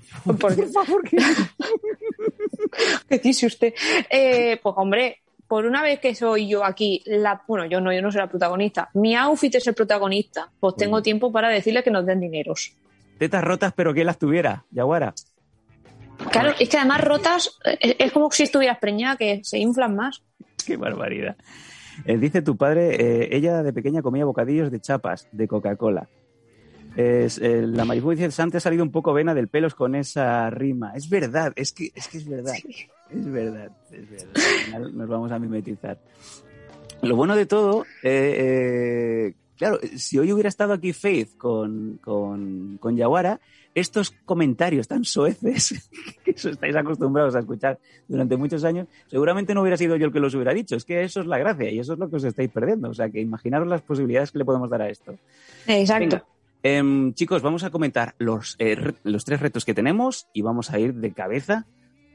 Porque, 0.41 0.67
¿Qué 3.09 3.19
dice 3.19 3.47
usted? 3.47 3.75
Pues 4.62 4.75
hombre, 4.76 5.23
por 5.49 5.67
una 5.67 5.83
vez 5.83 6.00
que 6.00 6.15
soy 6.15 6.49
yo 6.49 6.65
aquí, 6.65 7.03
la, 7.07 7.43
bueno, 7.47 7.67
yo 7.67 7.81
no, 7.81 7.93
yo 7.93 8.03
no 8.03 8.11
soy 8.11 8.21
la 8.21 8.29
protagonista, 8.29 8.91
mi 8.95 9.15
outfit 9.15 9.55
es 9.55 9.67
el 9.67 9.75
protagonista, 9.75 10.50
pues 10.59 10.76
tengo 10.76 11.03
tiempo 11.03 11.31
para 11.33 11.49
decirle 11.49 11.83
que 11.83 11.91
nos 11.91 12.07
den 12.07 12.21
dineros. 12.21 12.73
Tetas 13.19 13.45
rotas, 13.45 13.73
pero 13.75 13.95
que 13.95 14.05
las 14.05 14.19
tuviera, 14.19 14.65
Yaguara. 14.71 15.15
Claro, 16.31 16.53
es 16.59 16.69
que 16.69 16.79
además 16.79 17.03
rotas, 17.03 17.59
eh, 17.65 17.97
es 17.99 18.12
como 18.12 18.31
si 18.31 18.45
estuvieras 18.45 18.79
preñada, 18.79 19.17
que 19.17 19.41
se 19.45 19.59
inflan 19.59 19.95
más. 19.95 20.23
Qué 20.67 20.76
barbaridad. 20.76 21.37
Eh, 22.05 22.19
dice 22.19 22.43
tu 22.43 22.57
padre, 22.57 22.95
eh, 22.95 23.29
ella 23.33 23.62
de 23.62 23.73
pequeña 23.73 24.03
comía 24.03 24.25
bocadillos 24.25 24.71
de 24.71 24.81
chapas, 24.81 25.29
de 25.33 25.49
Coca-Cola. 25.49 26.09
Es, 26.97 27.38
eh, 27.38 27.62
la 27.67 27.85
Marifu 27.85 28.11
dice, 28.11 28.31
Sante 28.31 28.57
ha 28.57 28.61
salido 28.61 28.83
un 28.83 28.91
poco 28.91 29.12
vena 29.12 29.35
del 29.35 29.49
pelos 29.49 29.75
con 29.75 29.95
esa 29.95 30.49
rima. 30.50 30.93
Es 30.95 31.09
verdad, 31.09 31.53
es 31.57 31.73
que 31.73 31.91
es, 31.95 32.09
que 32.09 32.19
es 32.19 32.29
verdad. 32.29 32.55
Es 33.11 33.31
verdad, 33.31 33.71
es 33.91 34.11
verdad. 34.11 34.31
Al 34.35 34.65
final 34.65 34.97
nos 34.97 35.09
vamos 35.09 35.33
a 35.33 35.39
mimetizar. 35.39 35.99
Lo 37.03 37.17
bueno 37.17 37.37
de 37.37 37.47
todo, 37.47 37.85
eh, 38.03 38.37
eh, 38.39 39.35
claro, 39.57 39.79
si 39.97 40.19
hoy 40.19 40.33
hubiera 40.33 40.49
estado 40.49 40.73
aquí 40.73 40.93
Faith 40.93 41.37
con, 41.37 41.99
con, 42.03 42.79
con 42.79 42.97
Yaguara, 42.97 43.41
estos 43.75 44.11
comentarios 44.25 44.89
tan 44.89 45.05
soeces 45.05 45.91
que 46.25 46.31
os 46.31 46.45
estáis 46.47 46.75
acostumbrados 46.75 47.37
a 47.37 47.41
escuchar 47.41 47.79
durante 48.09 48.37
muchos 48.37 48.65
años, 48.65 48.89
seguramente 49.07 49.55
no 49.55 49.61
hubiera 49.61 49.77
sido 49.77 49.97
yo 49.97 50.07
el 50.07 50.13
que 50.13 50.21
los 50.21 50.35
hubiera 50.35 50.55
dicho. 50.55 50.77
Es 50.77 50.85
que 50.85 51.03
eso 51.03 51.21
es 51.21 51.27
la 51.27 51.39
gracia 51.39 51.71
y 51.71 51.79
eso 51.79 51.93
es 51.93 51.99
lo 51.99 52.09
que 52.09 52.17
os 52.17 52.25
estáis 52.25 52.51
perdiendo. 52.51 52.89
O 52.89 52.95
sea, 52.95 53.11
que 53.11 53.21
imaginaros 53.21 53.69
las 53.69 53.83
posibilidades 53.83 54.33
que 54.33 54.39
le 54.39 54.47
podemos 54.47 54.71
dar 54.71 54.83
a 54.83 54.89
esto. 54.89 55.15
Exacto. 55.67 56.17
Venga. 56.17 56.25
Em, 56.63 57.13
chicos, 57.13 57.43
vamos 57.43 57.63
a 57.65 57.71
comentar 57.71 58.15
los, 58.19 58.57
eh, 58.59 58.95
los 59.05 59.25
tres 59.25 59.41
retos 59.41 59.65
que 59.65 59.75
tenemos 59.75 60.27
y 60.33 60.41
vamos 60.41 60.71
a 60.71 60.81
ir 60.81 60.95
de 60.95 61.13
cabeza 61.13 61.67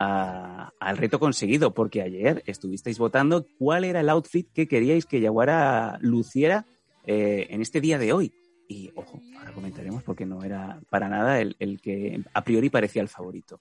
a- 0.03 0.71
al 0.79 0.97
reto 0.97 1.19
conseguido, 1.19 1.73
porque 1.73 2.01
ayer 2.01 2.41
estuvisteis 2.47 2.97
votando 2.97 3.45
cuál 3.59 3.83
era 3.83 3.99
el 3.99 4.09
outfit 4.09 4.47
que 4.51 4.67
queríais 4.67 5.05
que 5.05 5.21
Yaguara 5.21 5.97
luciera 6.01 6.65
eh, 7.05 7.47
en 7.49 7.61
este 7.61 7.81
día 7.81 7.97
de 7.97 8.13
hoy. 8.13 8.33
Y 8.67 8.91
ojo, 8.95 9.19
ahora 9.37 9.51
comentaremos 9.51 10.01
porque 10.03 10.25
no 10.25 10.43
era 10.43 10.79
para 10.89 11.09
nada 11.09 11.39
el, 11.41 11.55
el 11.59 11.81
que 11.81 12.21
a 12.33 12.43
priori 12.43 12.69
parecía 12.69 13.01
el 13.01 13.09
favorito. 13.09 13.59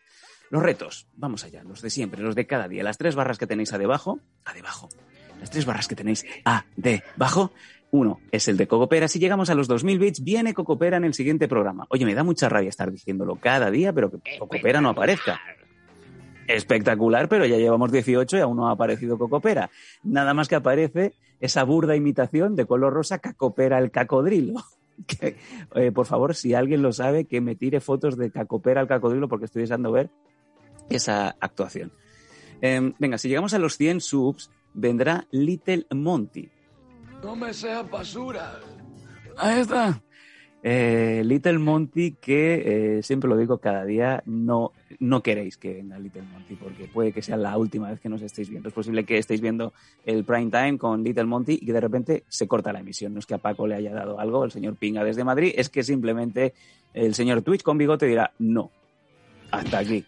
Los 0.51 0.63
retos, 0.63 1.09
vamos 1.15 1.45
allá, 1.45 1.63
los 1.65 1.83
de 1.83 1.91
siempre, 1.91 2.23
los 2.23 2.35
de 2.35 2.47
cada 2.47 2.69
día. 2.69 2.83
Las 2.83 2.97
tres 2.99 3.15
barras 3.15 3.39
que 3.39 3.47
tenéis 3.47 3.73
a 3.73 3.79
debajo, 3.79 4.21
a 4.45 4.53
debajo. 4.53 4.89
Las 5.41 5.51
tres 5.51 5.65
barras 5.67 5.89
que 5.89 5.95
tenéis 5.97 6.25
a 6.45 6.65
debajo. 6.77 7.53
Uno 7.93 8.21
es 8.31 8.47
el 8.47 8.57
de 8.57 8.69
Cocopera. 8.69 9.09
Si 9.09 9.19
llegamos 9.19 9.51
a 9.51 9.55
los 9.57 9.67
2000 9.67 9.99
bits, 9.99 10.23
viene 10.23 10.55
Cocopera 10.55 10.97
en 10.97 11.05
el 11.05 11.15
siguiente 11.15 11.49
programa. 11.49 11.87
Oye, 11.91 12.05
me 12.07 12.15
da 12.15 12.23
mucha 12.23 12.49
rabia 12.49 12.69
estar 12.69 12.91
diciéndolo 12.93 13.35
cada 13.37 13.69
día, 13.71 13.93
pero 13.93 14.11
que 14.11 14.19
Cocopera 14.39 14.81
no 14.81 14.91
aparezca. 14.91 15.41
Espectacular, 16.57 17.29
pero 17.29 17.47
ya 17.47 17.57
llevamos 17.57 17.93
18 17.93 18.37
y 18.37 18.41
aún 18.41 18.57
no 18.57 18.69
ha 18.69 18.73
aparecido 18.73 19.19
Cocopera. 19.19 19.71
Nada 20.03 20.35
más 20.35 20.49
que 20.49 20.57
aparece 20.57 21.15
esa 21.39 21.63
burda 21.63 21.95
imitación 21.95 22.57
de 22.57 22.67
color 22.67 22.93
rosa 22.93 23.19
Cacopera 23.19 23.79
el 23.79 23.91
cacodrilo. 23.91 24.55
Eh, 25.75 25.93
por 25.93 26.05
favor, 26.05 26.35
si 26.35 26.53
alguien 26.53 26.83
lo 26.83 26.93
sabe, 26.93 27.25
que 27.25 27.41
me 27.41 27.57
tire 27.57 27.81
fotos 27.81 28.19
de 28.19 28.31
Cacopera 28.31 28.83
el 28.83 28.87
cacodrilo 28.87 29.29
porque 29.29 29.47
estoy 29.47 29.63
deseando 29.63 29.91
ver 29.91 30.11
esa 30.91 31.37
actuación. 31.41 31.91
Em, 32.61 32.93
venga, 32.99 33.17
si 33.17 33.31
llegamos 33.31 33.55
a 33.55 33.59
los 33.59 33.79
100 33.79 34.03
subs, 34.03 34.51
vendrá 34.75 35.27
Little 35.31 35.87
Monty. 35.95 36.51
No 37.23 37.35
me 37.35 37.55
seas 37.55 37.91
basura. 37.91 38.61
Ahí 39.39 39.61
está. 39.61 40.03
Eh, 40.63 41.23
Little 41.25 41.59
Monty, 41.59 42.17
que 42.21 42.99
eh, 42.99 43.03
siempre 43.03 43.31
lo 43.31 43.37
digo 43.37 43.59
cada 43.59 43.85
día, 43.85 44.23
no, 44.27 44.73
no 44.99 45.23
queréis 45.23 45.57
que 45.57 45.73
venga 45.73 45.99
Little 45.99 46.23
Monty, 46.23 46.55
porque 46.57 46.87
puede 46.87 47.13
que 47.13 47.23
sea 47.23 47.39
la 47.39 47.57
última 47.57 47.91
vez 47.91 48.01
que 48.01 48.11
nos 48.11 48.21
estéis 48.21 48.51
viendo. 48.51 48.69
Es 48.69 48.75
posible 48.75 49.05
que 49.05 49.17
estéis 49.17 49.41
viendo 49.41 49.73
el 50.05 50.25
prime 50.25 50.51
time 50.51 50.77
con 50.77 51.03
Little 51.03 51.25
Monty 51.25 51.59
y 51.63 51.67
que 51.67 51.73
de 51.73 51.81
repente 51.81 52.25
se 52.29 52.47
corta 52.47 52.73
la 52.73 52.81
emisión. 52.81 53.15
No 53.15 53.21
es 53.21 53.27
que 53.27 53.35
a 53.35 53.39
Paco 53.39 53.67
le 53.67 53.77
haya 53.77 53.95
dado 53.95 54.21
algo, 54.21 54.45
el 54.45 54.51
señor 54.51 54.77
Pinga 54.77 55.03
desde 55.03 55.25
Madrid, 55.25 55.55
es 55.57 55.71
que 55.71 55.83
simplemente 55.83 56.53
el 56.93 57.15
señor 57.15 57.41
Twitch 57.41 57.63
con 57.63 57.79
bigote 57.79 58.07
dirá, 58.07 58.33
no, 58.39 58.71
hasta 59.51 59.79
aquí. 59.79 60.05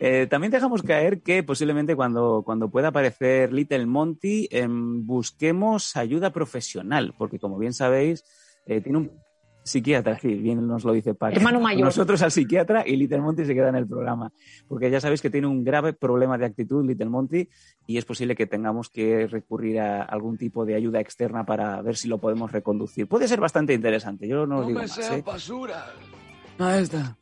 Eh, 0.00 0.26
también 0.28 0.50
dejamos 0.50 0.82
caer 0.82 1.22
que 1.22 1.42
posiblemente 1.42 1.96
cuando, 1.96 2.42
cuando 2.44 2.70
pueda 2.70 2.88
aparecer 2.88 3.52
Little 3.52 3.86
Monty 3.86 4.48
em, 4.50 5.06
busquemos 5.06 5.96
ayuda 5.96 6.32
profesional, 6.32 7.14
porque 7.16 7.38
como 7.38 7.58
bien 7.58 7.72
sabéis, 7.72 8.24
eh, 8.66 8.80
tiene 8.80 8.98
un... 8.98 9.28
Psiquiatra, 9.64 10.18
sí, 10.18 10.34
bien 10.34 10.66
nos 10.66 10.82
lo 10.82 10.94
dice 10.94 11.12
Paco. 11.12 11.36
Hermano 11.36 11.60
mayor. 11.60 11.84
Nosotros 11.84 12.22
al 12.22 12.30
psiquiatra 12.32 12.84
y 12.86 12.96
Little 12.96 13.20
Monty 13.20 13.44
se 13.44 13.54
queda 13.54 13.68
en 13.68 13.74
el 13.74 13.86
programa. 13.86 14.32
Porque 14.66 14.90
ya 14.90 14.98
sabéis 14.98 15.20
que 15.20 15.28
tiene 15.28 15.46
un 15.46 15.62
grave 15.62 15.92
problema 15.92 16.38
de 16.38 16.46
actitud 16.46 16.86
Little 16.86 17.10
Monty 17.10 17.50
y 17.86 17.98
es 17.98 18.06
posible 18.06 18.34
que 18.34 18.46
tengamos 18.46 18.88
que 18.88 19.26
recurrir 19.26 19.80
a 19.80 20.04
algún 20.04 20.38
tipo 20.38 20.64
de 20.64 20.74
ayuda 20.74 21.00
externa 21.00 21.44
para 21.44 21.82
ver 21.82 21.96
si 21.96 22.08
lo 22.08 22.16
podemos 22.16 22.50
reconducir. 22.50 23.08
Puede 23.08 23.28
ser 23.28 23.40
bastante 23.40 23.74
interesante, 23.74 24.26
yo 24.26 24.46
no 24.46 24.60
os 24.60 24.62
No 24.62 24.68
digo 24.68 24.80
me 24.80 24.86
más. 24.86 24.98
¿eh? 25.10 25.22
basura. 25.26 25.84
Ahí 26.58 26.82
está. 26.84 27.18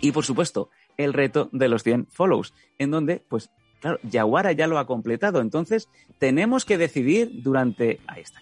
Y 0.00 0.12
por 0.12 0.24
supuesto, 0.24 0.70
el 1.04 1.12
reto 1.12 1.48
de 1.52 1.68
los 1.68 1.82
100 1.82 2.06
follows, 2.10 2.54
en 2.78 2.90
donde, 2.90 3.24
pues, 3.28 3.50
claro, 3.80 3.98
Yaguara 4.02 4.52
ya 4.52 4.66
lo 4.66 4.78
ha 4.78 4.86
completado. 4.86 5.40
Entonces, 5.40 5.88
tenemos 6.18 6.64
que 6.64 6.78
decidir 6.78 7.42
durante. 7.42 8.00
Ahí 8.06 8.22
está, 8.22 8.40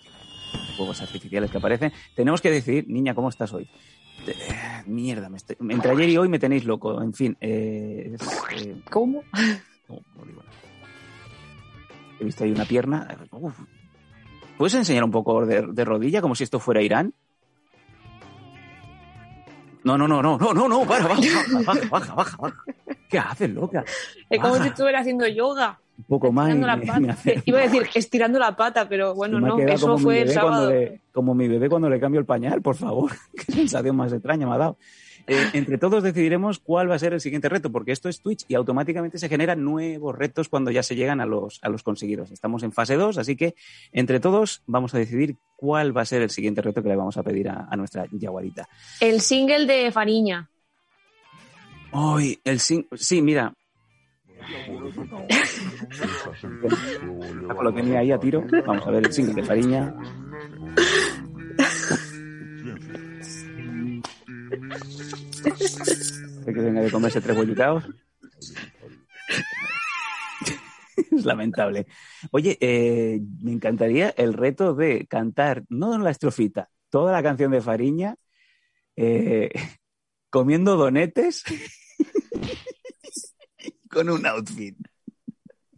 juegos 0.77 1.01
artificiales 1.03 1.51
que 1.51 1.59
aparecen. 1.59 1.93
Tenemos 2.17 2.41
que 2.41 2.51
decidir, 2.51 2.89
niña, 2.89 3.15
¿cómo 3.15 3.29
estás 3.29 3.53
hoy? 3.53 3.69
Eh, 4.27 4.33
mierda, 4.87 5.29
me 5.29 5.37
estoy- 5.39 5.57
entre 5.71 5.91
ayer 5.93 6.09
y 6.11 6.17
hoy 6.19 6.29
me 6.29 6.39
tenéis 6.39 6.65
loco. 6.65 7.01
En 7.03 7.15
fin, 7.15 7.37
eh, 7.41 8.13
es, 8.15 8.67
eh, 8.67 8.77
¿Cómo? 8.91 9.23
no, 9.89 10.01
no 10.17 10.25
digo 10.25 10.43
nada. 10.43 10.53
He 12.21 12.25
visto 12.25 12.45
ahí 12.45 12.51
una 12.51 12.65
pierna. 12.65 13.07
Uf. 13.31 13.59
¿Puedes 14.57 14.75
enseñar 14.75 15.05
un 15.05 15.13
poco 15.13 15.47
de, 15.47 15.67
de 15.73 15.85
rodilla 15.85 16.21
como 16.21 16.35
si 16.35 16.43
esto 16.45 16.59
fuera 16.59 16.83
Irán? 16.83 17.15
No, 19.97 20.07
no, 20.07 20.07
no, 20.09 20.23
no, 20.23 20.37
no, 20.39 20.53
no, 20.55 20.69
no, 20.69 20.85
para, 20.87 21.07
baja, 21.09 21.23
baja, 21.65 21.81
baja, 21.91 22.15
baja, 22.15 22.37
baja. 22.37 22.57
¿Qué 23.09 23.19
haces, 23.19 23.51
loca? 23.51 23.85
Es 24.29 24.39
como 24.41 24.53
Baja. 24.53 24.65
si 24.65 24.69
estuviera 24.71 25.01
haciendo 25.01 25.27
yoga. 25.27 25.79
Un 25.97 26.05
poco 26.05 26.31
más. 26.31 26.49
y 26.49 26.53
Estirando 26.53 26.67
la 26.81 26.87
pata. 26.87 27.01
me 27.01 27.11
hace- 27.11 27.43
Iba 27.47 27.59
a 27.59 27.63
decir 27.63 27.89
estirando 27.95 28.39
la 28.39 28.55
pata, 28.55 28.89
pero 28.89 29.15
bueno, 29.15 29.41
no, 29.41 29.59
eso 29.59 29.97
fue 29.99 30.23
el 30.23 30.31
sábado. 30.31 30.71
le- 30.71 31.01
como 31.13 31.35
mi 31.35 31.49
bebé 31.49 31.69
cuando 31.69 31.89
le 31.89 31.99
cambio 31.99 32.21
el 32.21 32.27
pañal, 32.27 32.61
por 32.63 32.77
favor. 32.77 33.11
Qué 33.47 33.51
sensación 33.53 33.97
más 33.97 34.13
extraña 34.13 34.47
me 34.47 34.55
ha 34.55 34.59
dado. 34.59 34.77
Eh, 35.29 35.51
entre 35.53 35.77
todos 35.77 36.03
decidiremos 36.03 36.59
cuál 36.59 36.91
va 36.91 36.95
a 36.95 36.99
ser 36.99 37.13
el 37.13 37.21
siguiente 37.21 37.49
reto, 37.49 37.71
porque 37.71 37.93
esto 37.93 38.09
es 38.09 38.21
Twitch 38.21 38.45
y 38.49 38.55
automáticamente 38.55 39.19
se 39.19 39.29
generan 39.29 39.63
nuevos 39.63 40.17
retos 40.17 40.49
cuando 40.49 40.71
ya 40.71 40.83
se 40.83 40.97
llegan 40.97 41.21
a 41.21 41.27
los, 41.27 41.59
a 41.63 41.69
los 41.69 41.83
conseguidos. 41.83 42.31
Estamos 42.31 42.63
en 42.63 42.73
fase 42.73 42.97
2, 42.97 43.19
así 43.19 43.37
que 43.37 43.55
entre 43.93 44.21
todos 44.21 44.63
vamos 44.67 44.95
a 44.95 44.99
decidir 44.99 45.37
cuál 45.57 45.97
va 45.97 46.03
a 46.03 46.07
ser 46.07 46.23
el 46.23 46.31
siguiente 46.31 46.63
reto 46.63 46.83
que 46.83 46.89
le 46.89 46.97
vamos 46.97 47.19
a 47.19 47.23
pedir 47.23 47.51
a, 47.51 47.69
a 47.71 47.77
nuestra 47.77 48.07
yaguarita. 48.11 48.69
El 49.01 49.21
single 49.21 49.67
de 49.67 49.93
Fariña. 49.93 50.49
Hoy, 51.93 52.39
el 52.45 52.61
sin... 52.61 52.87
Sí, 52.95 53.23
mira. 53.23 53.55
Lo 57.63 57.75
tenía 57.75 58.01
ahí 58.01 58.13
a 58.13 58.19
tiro. 58.19 58.45
Vamos 58.67 58.87
a 58.87 58.91
ver 58.91 59.07
el 59.07 59.13
single 59.13 59.35
de 59.35 59.43
Fariña. 59.43 59.95
que 66.45 66.53
venga 66.53 66.81
de 66.81 66.91
comerse 66.91 67.21
tres 67.21 67.37
bollicaos. 67.37 67.85
es 70.97 71.25
lamentable. 71.25 71.87
Oye, 72.31 72.59
eh, 72.61 73.21
me 73.43 73.53
encantaría 73.53 74.11
el 74.17 74.35
reto 74.35 74.75
de 74.75 75.07
cantar, 75.07 75.65
no 75.69 75.95
en 75.95 76.05
la 76.05 76.11
estrofita, 76.11 76.71
toda 76.91 77.13
la 77.13 77.23
canción 77.23 77.51
de 77.51 77.61
Fariña, 77.61 78.17
eh, 78.97 79.51
comiendo 80.31 80.77
donetes 80.77 81.45
con 83.91 84.11
un 84.11 84.27
outfit. 84.27 84.77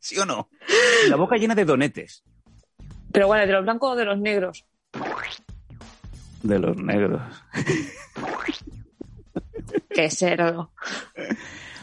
¿Sí 0.00 0.18
o 0.18 0.24
no? 0.24 0.48
La 1.08 1.16
boca 1.16 1.36
llena 1.36 1.54
de 1.54 1.64
donetes. 1.64 2.24
Pero 3.12 3.26
bueno, 3.26 3.46
¿de 3.46 3.52
los 3.52 3.64
blancos 3.64 3.92
o 3.92 3.96
de 3.96 4.04
los 4.04 4.18
negros? 4.18 4.64
De 6.42 6.58
los 6.58 6.76
negros. 6.76 7.20
Qué 9.88 10.10
cerdo. 10.10 10.70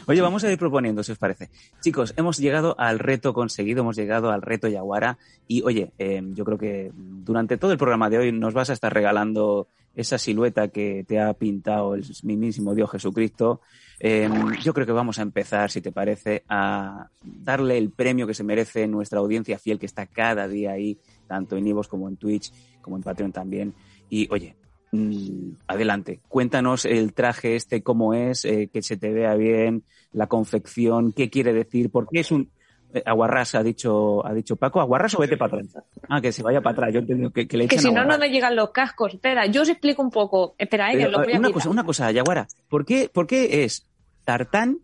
Oye, 0.08 0.22
vamos 0.22 0.42
a 0.42 0.50
ir 0.50 0.58
proponiendo, 0.58 1.02
si 1.02 1.12
os 1.12 1.18
parece. 1.18 1.50
Chicos, 1.82 2.14
hemos 2.16 2.38
llegado 2.38 2.74
al 2.80 2.98
reto 2.98 3.34
conseguido, 3.34 3.82
hemos 3.82 3.94
llegado 3.94 4.30
al 4.30 4.40
reto 4.40 4.66
Yaguara. 4.66 5.18
Y 5.46 5.60
oye, 5.62 5.92
eh, 5.98 6.22
yo 6.32 6.46
creo 6.46 6.56
que 6.56 6.90
durante 6.94 7.58
todo 7.58 7.72
el 7.72 7.78
programa 7.78 8.08
de 8.08 8.16
hoy 8.16 8.32
nos 8.32 8.54
vas 8.54 8.70
a 8.70 8.72
estar 8.72 8.92
regalando 8.92 9.68
esa 9.94 10.16
silueta 10.16 10.68
que 10.68 11.04
te 11.06 11.20
ha 11.20 11.34
pintado 11.34 11.94
el 11.94 12.04
mismísimo 12.22 12.74
Dios 12.74 12.90
Jesucristo. 12.90 13.60
Eh, 14.00 14.30
yo 14.62 14.72
creo 14.72 14.86
que 14.86 14.92
vamos 14.92 15.18
a 15.18 15.22
empezar, 15.22 15.70
si 15.70 15.82
te 15.82 15.92
parece, 15.92 16.42
a 16.48 17.10
darle 17.20 17.76
el 17.76 17.90
premio 17.90 18.26
que 18.26 18.32
se 18.32 18.44
merece 18.44 18.86
nuestra 18.86 19.18
audiencia 19.18 19.58
fiel 19.58 19.78
que 19.78 19.86
está 19.86 20.06
cada 20.06 20.48
día 20.48 20.72
ahí, 20.72 20.98
tanto 21.26 21.56
en 21.58 21.66
Ivos 21.66 21.86
como 21.86 22.08
en 22.08 22.16
Twitch, 22.16 22.50
como 22.80 22.96
en 22.96 23.02
Patreon 23.02 23.32
también. 23.32 23.74
Y 24.08 24.26
oye, 24.30 24.56
mm, 24.92 25.50
adelante, 25.66 26.20
cuéntanos 26.28 26.84
el 26.84 27.12
traje 27.12 27.56
este, 27.56 27.82
cómo 27.82 28.14
es, 28.14 28.44
eh, 28.44 28.68
que 28.72 28.82
se 28.82 28.96
te 28.96 29.12
vea 29.12 29.34
bien, 29.34 29.84
la 30.12 30.26
confección, 30.26 31.12
qué 31.12 31.30
quiere 31.30 31.52
decir, 31.52 31.90
por 31.90 32.08
qué 32.08 32.20
es 32.20 32.30
un... 32.30 32.50
eh, 32.94 33.02
Aguarrás 33.04 33.54
ha 33.54 33.62
dicho, 33.62 34.26
ha 34.26 34.32
dicho 34.32 34.56
Paco, 34.56 34.80
Aguarrás 34.80 35.14
o 35.14 35.18
vete 35.18 35.36
para 35.36 35.58
atrás. 35.58 35.84
Ah, 36.08 36.20
que 36.20 36.32
se 36.32 36.42
vaya 36.42 36.60
para 36.62 36.72
atrás, 36.72 36.94
yo 36.94 37.00
entiendo 37.00 37.30
que, 37.30 37.46
que 37.46 37.56
le 37.58 37.68
Que 37.68 37.78
si 37.78 37.92
no, 37.92 38.04
no 38.04 38.16
me 38.18 38.28
llegan 38.30 38.56
los 38.56 38.70
cascos. 38.70 39.14
Espera, 39.14 39.44
yo 39.46 39.62
os 39.62 39.68
explico 39.68 40.00
un 40.02 40.10
poco. 40.10 40.54
Espera, 40.58 40.90
eh, 40.92 40.98
que 40.98 41.08
lo 41.08 41.18
voy 41.18 41.32
a 41.34 41.38
una 41.38 41.48
quitar. 41.48 41.52
cosa, 41.52 41.70
una 41.70 41.84
cosa, 41.84 42.10
Yaguara, 42.10 42.46
¿por 42.70 42.84
qué, 42.86 43.10
¿por 43.12 43.26
qué 43.26 43.64
es 43.64 43.86
tartán? 44.24 44.78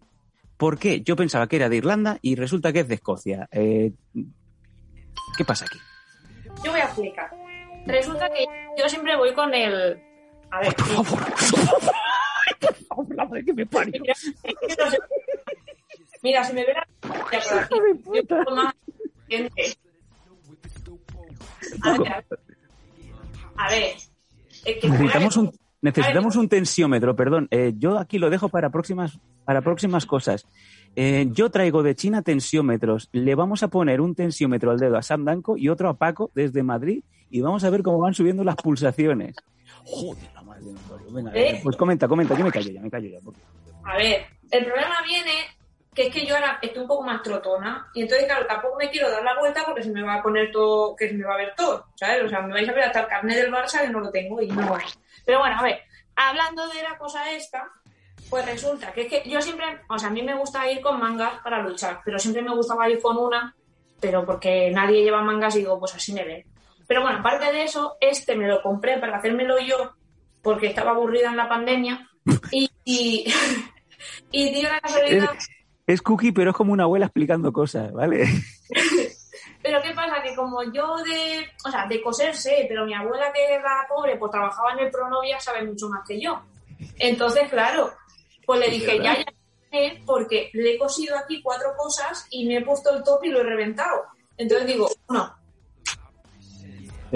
¿Por 0.59 0.79
qué? 0.79 1.01
Yo 1.01 1.17
pensaba 1.17 1.47
que 1.49 1.57
era 1.57 1.69
de 1.69 1.77
Irlanda 1.77 2.19
y 2.23 2.37
resulta 2.37 2.73
que 2.73 2.81
es 2.81 2.89
de 2.89 2.95
Escocia. 2.95 3.49
Eh, 3.51 3.93
¿Qué 5.37 5.45
pasa 5.45 5.65
aquí? 5.65 5.79
Yo 6.65 6.71
voy 6.71 6.81
a 6.81 6.85
explicar. 6.85 7.31
Resulta 7.87 8.29
que 8.31 8.45
yo 8.79 8.89
siempre 8.89 9.17
voy 9.17 9.33
con 9.35 9.53
el... 9.55 10.01
A 10.51 10.61
ver, 10.61 10.75
Por 10.75 10.87
favor. 11.05 11.21
Por 12.61 12.75
favor, 12.87 13.15
la 13.17 13.25
madre 13.27 13.45
que 13.45 13.53
me 13.53 13.67
parió. 13.67 14.03
mira, 16.23 16.45
si 16.45 16.53
me 16.55 16.65
verás... 16.65 16.87
A 21.83 21.99
ver, 21.99 22.25
a 23.57 23.69
ver. 23.71 23.85
es 24.65 24.77
que- 24.81 24.89
Necesitamos 24.89 25.37
un, 25.37 25.51
necesitamos 25.83 26.37
un 26.37 26.49
tensiómetro, 26.49 27.15
perdón. 27.17 27.49
Eh, 27.51 27.73
yo 27.77 27.99
aquí 27.99 28.19
lo 28.19 28.31
dejo 28.31 28.49
para 28.49 28.71
próximas, 28.71 29.19
para 29.45 29.61
próximas 29.63 30.07
cosas. 30.07 30.47
Eh, 30.97 31.27
yo 31.33 31.51
traigo 31.51 31.83
de 31.83 31.95
China 31.95 32.23
tensiómetros. 32.23 33.09
Le 33.13 33.35
vamos 33.35 33.63
a 33.63 33.69
poner 33.69 34.01
un 34.01 34.15
tensiómetro 34.15 34.71
al 34.71 34.79
dedo 34.79 34.97
a 34.97 35.03
Sam 35.03 35.25
Danko 35.25 35.57
y 35.57 35.69
otro 35.69 35.89
a 35.89 35.95
Paco 35.95 36.31
desde 36.35 36.63
Madrid 36.63 37.03
y 37.35 37.41
vamos 37.41 37.65
a 37.65 37.71
ver 37.71 37.83
cómo 37.83 37.99
van 37.99 38.15
subiendo 38.15 38.45
las 38.45 38.55
pulsaciones. 38.55 39.35
Joder, 39.85 40.23
la 40.35 40.43
madre 40.43 40.63
de. 40.67 40.75
Venga, 41.11 41.33
¿Eh? 41.35 41.59
pues 41.65 41.77
comenta, 41.77 42.07
comenta. 42.07 42.37
Yo 42.39 42.45
me 42.45 42.53
callo 42.53 42.71
ya, 42.71 42.81
me 42.81 42.89
callo 42.89 43.09
ya. 43.09 43.19
porque- 43.25 43.41
A 43.83 43.97
ver, 43.97 44.25
el 44.53 44.65
problema 44.65 45.03
viene 45.05 45.33
que 45.93 46.07
es 46.07 46.15
que 46.15 46.25
yo 46.25 46.37
ahora 46.37 46.61
estoy 46.63 46.83
un 46.83 46.87
poco 46.89 47.03
más 47.03 47.23
trotona 47.25 47.89
y 47.93 48.03
entonces, 48.03 48.27
claro, 48.27 48.47
tampoco 48.47 48.77
me 48.77 48.89
quiero 48.89 49.11
dar 49.11 49.25
la 49.25 49.37
vuelta 49.37 49.65
porque 49.67 49.83
se 49.83 49.91
me 49.91 50.03
va 50.03 50.15
a 50.15 50.23
poner 50.23 50.53
todo, 50.53 50.95
que 50.95 51.09
se 51.09 51.15
me 51.15 51.25
va 51.25 51.35
a 51.35 51.39
ver 51.39 51.55
todo, 51.57 51.87
¿sabes? 51.97 52.23
O 52.23 52.29
sea, 52.29 52.41
me 52.41 52.53
vais 52.53 52.69
a 52.69 52.73
ver 52.73 52.85
hasta 52.85 53.01
el 53.01 53.07
carnet 53.09 53.37
del 53.37 53.53
Barça 53.53 53.81
que 53.81 53.89
no 53.91 53.99
lo 53.99 54.11
tengo 54.13 54.41
y 54.41 54.47
no. 54.47 54.79
Pero 55.27 55.41
bueno, 55.41 55.57
a 55.59 55.63
ver, 55.65 55.81
hablando 56.15 56.69
de 56.69 56.83
la 56.85 56.97
cosa 56.97 57.33
esta, 57.33 57.69
pues 58.31 58.47
resulta 58.47 58.93
que 58.93 59.03
es 59.03 59.09
que 59.09 59.29
yo 59.29 59.43
siempre, 59.43 59.65
o 59.89 59.99
sea, 59.99 60.09
a 60.09 60.13
mí 60.13 60.23
me 60.23 60.35
gusta 60.39 60.71
ir 60.71 60.81
con 60.81 61.01
mangas 61.01 61.41
para 61.43 61.61
luchar, 61.63 61.99
pero 62.05 62.17
siempre 62.21 62.43
me 62.43 62.55
gustaba 62.55 62.89
ir 62.89 63.03
con 63.03 63.17
una, 63.17 63.57
pero 63.99 64.25
porque 64.25 64.71
nadie 64.71 65.03
lleva 65.03 65.21
mangas 65.23 65.57
y 65.57 65.61
digo, 65.61 65.81
pues 65.81 65.97
así 65.97 66.13
me 66.13 66.23
ve. 66.25 66.47
Pero 66.95 67.07
bueno, 67.07 67.19
aparte 67.19 67.51
de 67.51 67.65
eso, 67.65 67.97
este 68.01 68.37
me 68.37 68.47
lo 68.47 68.63
compré 68.63 68.99
para 68.99 69.17
hacérmelo 69.17 69.59
yo 69.59 69.97
porque 70.43 70.69
estaba 70.69 70.93
aburrida 70.93 71.29
en 71.29 71.37
la 71.37 71.49
pandemia 71.49 72.09
y, 72.53 72.71
y, 72.85 73.35
y 74.31 74.55
dio 74.55 74.69
la 74.69 74.81
casualidad. 74.81 75.31
Es 75.89 76.03
cookie, 76.03 76.31
pero 76.31 76.51
es 76.51 76.57
como 76.57 76.73
una 76.73 76.85
abuela 76.85 77.07
explicando 77.07 77.53
cosas, 77.53 77.93
¿vale? 77.93 78.29
Pero 79.61 79.83
¿qué 79.83 79.93
pasa? 79.93 80.23
Que 80.23 80.37
como 80.37 80.63
yo 80.73 80.99
de, 80.99 81.49
o 81.67 81.71
sea, 81.71 81.87
de 81.89 82.01
coser 82.01 82.37
sé, 82.37 82.67
pero 82.69 82.85
mi 82.85 82.95
abuela 82.95 83.33
que 83.33 83.55
era 83.55 83.87
pobre, 83.89 84.17
pues 84.17 84.31
trabajaba 84.31 84.75
en 84.75 84.81
el 84.81 84.91
Pronovia, 84.91 85.41
sabe 85.41 85.65
mucho 85.65 85.89
más 85.89 86.07
que 86.07 86.21
yo. 86.21 86.43
Entonces, 86.99 87.49
claro, 87.49 87.91
pues 88.47 88.61
le 88.61 88.69
dije, 88.69 88.99
ya, 89.03 89.17
ya, 89.17 89.25
porque 90.05 90.51
le 90.53 90.75
he 90.75 90.79
cosido 90.79 91.17
aquí 91.17 91.43
cuatro 91.43 91.71
cosas 91.79 92.27
y 92.31 92.47
me 92.47 92.59
he 92.59 92.65
puesto 92.65 92.95
el 92.95 93.03
top 93.03 93.25
y 93.25 93.31
lo 93.31 93.41
he 93.41 93.45
reventado. 93.45 94.05
Entonces 94.37 94.67
digo, 94.67 94.87
no, 95.09 95.35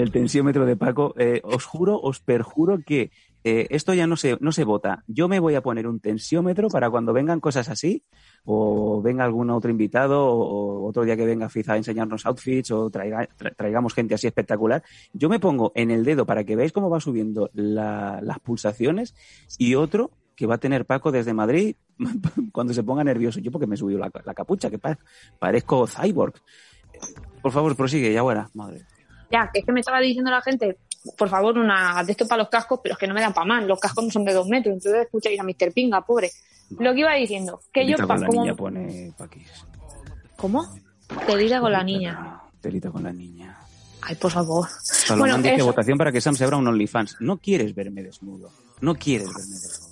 el 0.01 0.11
tensiómetro 0.11 0.65
de 0.65 0.75
Paco. 0.75 1.13
Eh, 1.17 1.41
os 1.43 1.65
juro, 1.65 1.99
os 1.99 2.19
perjuro 2.19 2.79
que 2.85 3.11
eh, 3.43 3.67
esto 3.69 3.93
ya 3.93 4.07
no 4.07 4.15
se, 4.17 4.37
no 4.39 4.51
se 4.51 4.63
vota. 4.63 5.03
Yo 5.07 5.27
me 5.27 5.39
voy 5.39 5.55
a 5.55 5.61
poner 5.61 5.87
un 5.87 5.99
tensiómetro 5.99 6.67
para 6.69 6.89
cuando 6.89 7.13
vengan 7.13 7.39
cosas 7.39 7.69
así, 7.69 8.03
o 8.45 9.01
venga 9.01 9.23
algún 9.23 9.49
otro 9.49 9.71
invitado, 9.71 10.25
o, 10.25 10.87
otro 10.87 11.03
día 11.03 11.15
que 11.17 11.25
venga 11.25 11.49
Fiza 11.49 11.73
a 11.73 11.77
enseñarnos 11.77 12.25
outfits, 12.25 12.71
o 12.71 12.89
traiga- 12.89 13.27
tra- 13.37 13.55
traigamos 13.55 13.93
gente 13.93 14.15
así 14.15 14.27
espectacular. 14.27 14.83
Yo 15.13 15.29
me 15.29 15.39
pongo 15.39 15.71
en 15.75 15.91
el 15.91 16.03
dedo 16.03 16.25
para 16.25 16.43
que 16.43 16.55
veáis 16.55 16.71
cómo 16.71 16.89
va 16.89 16.99
subiendo 16.99 17.49
la- 17.53 18.19
las 18.21 18.39
pulsaciones, 18.39 19.15
y 19.57 19.75
otro 19.75 20.11
que 20.35 20.45
va 20.47 20.55
a 20.55 20.59
tener 20.59 20.85
Paco 20.85 21.11
desde 21.11 21.33
Madrid 21.33 21.75
cuando 22.53 22.73
se 22.73 22.83
ponga 22.83 23.03
nervioso. 23.03 23.39
Yo 23.41 23.51
porque 23.51 23.67
me 23.67 23.75
subió 23.77 23.97
la, 23.97 24.09
capucha, 24.09 24.69
que 24.69 24.79
pa- 24.79 24.97
parezco 25.39 25.85
cyborg. 25.87 26.33
Por 27.41 27.51
favor, 27.51 27.75
prosigue, 27.75 28.11
ya 28.13 28.19
ahora. 28.21 28.49
Madre. 28.53 28.85
Ya, 29.31 29.49
que 29.53 29.59
es 29.59 29.65
que 29.65 29.71
me 29.71 29.79
estaba 29.79 29.99
diciendo 29.99 30.31
la 30.31 30.41
gente 30.41 30.77
por 31.17 31.29
favor, 31.29 31.57
una 31.57 32.03
de 32.03 32.11
esto 32.11 32.27
para 32.27 32.39
los 32.43 32.49
cascos, 32.49 32.81
pero 32.83 32.93
es 32.93 32.99
que 32.99 33.07
no 33.07 33.13
me 33.13 33.21
dan 33.21 33.33
para 33.33 33.45
más. 33.47 33.63
Los 33.63 33.79
cascos 33.79 34.03
no 34.03 34.11
son 34.11 34.25
de 34.25 34.33
dos 34.33 34.47
metros, 34.49 34.73
entonces 34.75 35.03
escucha 35.05 35.29
ir 35.31 35.39
a 35.39 35.43
Mr. 35.43 35.71
Pinga, 35.73 36.01
pobre. 36.05 36.29
Lo 36.77 36.93
que 36.93 36.99
iba 36.99 37.13
diciendo, 37.13 37.61
que 37.71 37.87
yo... 37.87 37.95
Telita 37.95 38.05
pa- 38.07 38.13
con 38.15 38.21
la 38.21 38.27
como- 38.27 38.41
niña 38.41 38.55
pone 38.55 39.13
Paquis. 39.17 39.47
¿Cómo? 40.35 40.65
Telita 41.25 41.61
con 41.61 41.71
la 41.71 41.83
niña. 41.85 42.41
Telita 42.59 42.91
con 42.91 43.03
la 43.03 43.13
niña. 43.13 43.57
Ay, 44.01 44.15
por 44.15 44.31
favor. 44.31 44.67
Bueno, 45.17 45.37
dice 45.37 45.55
eso. 45.55 45.65
votación 45.65 45.97
para 45.97 46.11
que 46.11 46.19
Sam 46.19 46.35
se 46.35 46.43
abra 46.43 46.57
un 46.57 46.67
OnlyFans. 46.67 47.15
No 47.21 47.37
quieres 47.37 47.73
verme 47.73 48.03
desnudo. 48.03 48.51
No 48.81 48.95
quieres 48.95 49.27
verme 49.27 49.55
desnudo. 49.55 49.88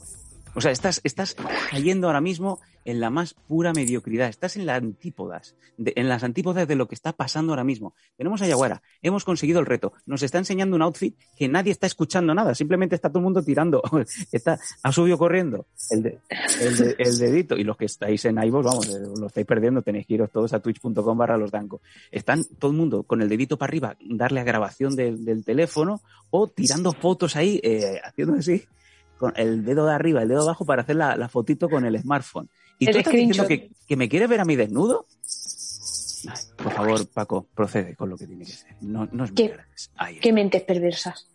O 0.57 0.61
sea, 0.61 0.71
estás, 0.71 1.01
estás 1.03 1.35
cayendo 1.69 2.07
ahora 2.07 2.19
mismo 2.19 2.59
en 2.83 2.99
la 2.99 3.11
más 3.11 3.35
pura 3.35 3.73
mediocridad. 3.73 4.27
Estás 4.27 4.55
en 4.55 4.65
las 4.65 4.77
antípodas, 4.81 5.55
de- 5.77 5.93
en 5.95 6.09
las 6.09 6.23
antípodas 6.23 6.67
de 6.67 6.75
lo 6.75 6.87
que 6.87 6.95
está 6.95 7.13
pasando 7.13 7.51
ahora 7.51 7.63
mismo. 7.63 7.93
Tenemos 8.17 8.41
a 8.41 8.47
Yaguara, 8.47 8.81
hemos 9.03 9.23
conseguido 9.23 9.59
el 9.59 9.67
reto. 9.67 9.93
Nos 10.07 10.23
está 10.23 10.39
enseñando 10.39 10.75
un 10.75 10.81
outfit 10.81 11.15
que 11.37 11.47
nadie 11.47 11.71
está 11.71 11.85
escuchando 11.85 12.33
nada. 12.33 12.55
Simplemente 12.55 12.95
está 12.95 13.09
todo 13.09 13.19
el 13.19 13.25
mundo 13.25 13.43
tirando. 13.43 13.83
Está, 14.31 14.57
ha 14.81 14.91
subido 14.91 15.17
corriendo 15.19 15.67
el, 15.91 16.17
el, 16.59 16.77
de- 16.77 16.95
el 16.97 17.17
dedito. 17.19 17.55
Y 17.55 17.63
los 17.63 17.77
que 17.77 17.85
estáis 17.85 18.25
en 18.25 18.41
iVoox, 18.43 18.65
vamos, 18.65 18.87
eh, 18.87 18.99
lo 19.19 19.27
estáis 19.27 19.45
perdiendo. 19.45 19.83
Tenéis 19.83 20.07
que 20.07 20.15
iros 20.15 20.31
todos 20.31 20.53
a 20.53 20.59
twitch.com 20.59 21.17
barra 21.17 21.37
los 21.37 21.51
danco. 21.51 21.81
Están 22.11 22.43
todo 22.57 22.71
el 22.71 22.77
mundo 22.77 23.03
con 23.03 23.21
el 23.21 23.29
dedito 23.29 23.57
para 23.59 23.69
arriba, 23.69 23.95
darle 24.01 24.39
a 24.39 24.43
grabación 24.43 24.95
del 24.95 25.45
teléfono 25.45 26.01
o 26.31 26.47
tirando 26.47 26.93
fotos 26.93 27.35
ahí, 27.35 27.59
eh, 27.63 28.01
haciendo 28.03 28.33
así, 28.35 28.63
con 29.17 29.33
el 29.35 29.65
dedo 29.65 29.85
de 29.85 29.93
arriba, 29.93 30.21
el 30.21 30.29
dedo 30.29 30.41
de 30.41 30.45
abajo 30.45 30.65
para 30.65 30.81
hacer 30.83 30.95
la, 30.95 31.15
la 31.15 31.29
fotito 31.29 31.69
con 31.69 31.85
el 31.85 31.99
smartphone. 31.99 32.49
¿Y 32.79 32.87
El 32.87 32.93
tú 32.93 32.97
estás 32.99 33.13
diciendo 33.13 33.47
que, 33.47 33.71
que 33.87 33.95
me 33.95 34.07
quieres 34.07 34.29
ver 34.29 34.39
a 34.39 34.45
mí 34.45 34.55
desnudo? 34.55 35.05
Ay, 36.27 36.39
por 36.57 36.71
favor, 36.71 37.07
Paco, 37.09 37.47
procede 37.53 37.95
con 37.95 38.09
lo 38.09 38.17
que 38.17 38.27
tiene 38.27 38.45
que 38.45 38.51
ser. 38.51 38.75
No, 38.81 39.07
no 39.11 39.25
es 39.25 39.31
¿Qué? 39.31 39.55
Ay, 39.95 40.19
Qué 40.19 40.33
mentes 40.33 40.63
perversas. 40.63 41.27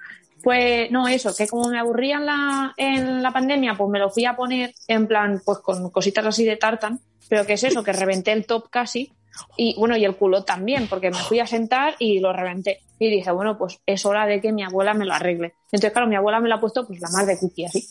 Pues 0.43 0.91
no, 0.91 1.07
eso, 1.07 1.35
que 1.37 1.47
como 1.47 1.69
me 1.69 1.79
aburría 1.79 2.17
en 2.17 2.27
la, 2.27 2.75
en 2.77 3.23
la 3.23 3.33
pandemia, 3.33 3.75
pues 3.77 3.89
me 3.91 4.01
lo 4.01 4.11
fui 4.11 4.25
a 4.25 4.35
poner 4.35 4.75
en 4.89 5.07
plan, 5.07 5.41
pues 5.45 5.59
con 5.59 5.91
cositas 5.91 6.27
así 6.27 6.45
de 6.45 6.57
tartan, 6.57 7.01
pero 7.29 7.47
que 7.47 7.53
es 7.53 7.63
eso, 7.63 7.85
que 7.85 7.93
reventé 7.93 8.33
el 8.33 8.45
top 8.45 8.69
casi, 8.69 9.13
y 9.57 9.75
bueno, 9.79 9.97
y 9.97 10.05
el 10.05 10.17
culo 10.17 10.45
también, 10.45 10.87
porque 10.89 11.11
me 11.11 11.17
fui 11.17 11.41
a 11.41 11.47
sentar 11.47 11.95
y 11.99 12.21
lo 12.21 12.33
reventé. 12.33 12.81
Y 12.99 13.11
dije, 13.11 13.31
bueno, 13.33 13.59
pues 13.59 13.79
es 13.87 14.05
hora 14.07 14.27
de 14.27 14.41
que 14.41 14.53
mi 14.53 14.63
abuela 14.63 14.95
me 14.95 15.05
lo 15.05 15.13
arregle. 15.13 15.55
Entonces, 15.67 15.93
claro, 15.93 16.07
mi 16.07 16.17
abuela 16.17 16.41
me 16.41 16.49
lo 16.49 16.55
ha 16.57 16.61
puesto 16.61 16.87
pues 16.87 17.01
la 17.01 17.09
más 17.11 17.27
de 17.27 17.39
cookie 17.39 17.65
así. 17.65 17.87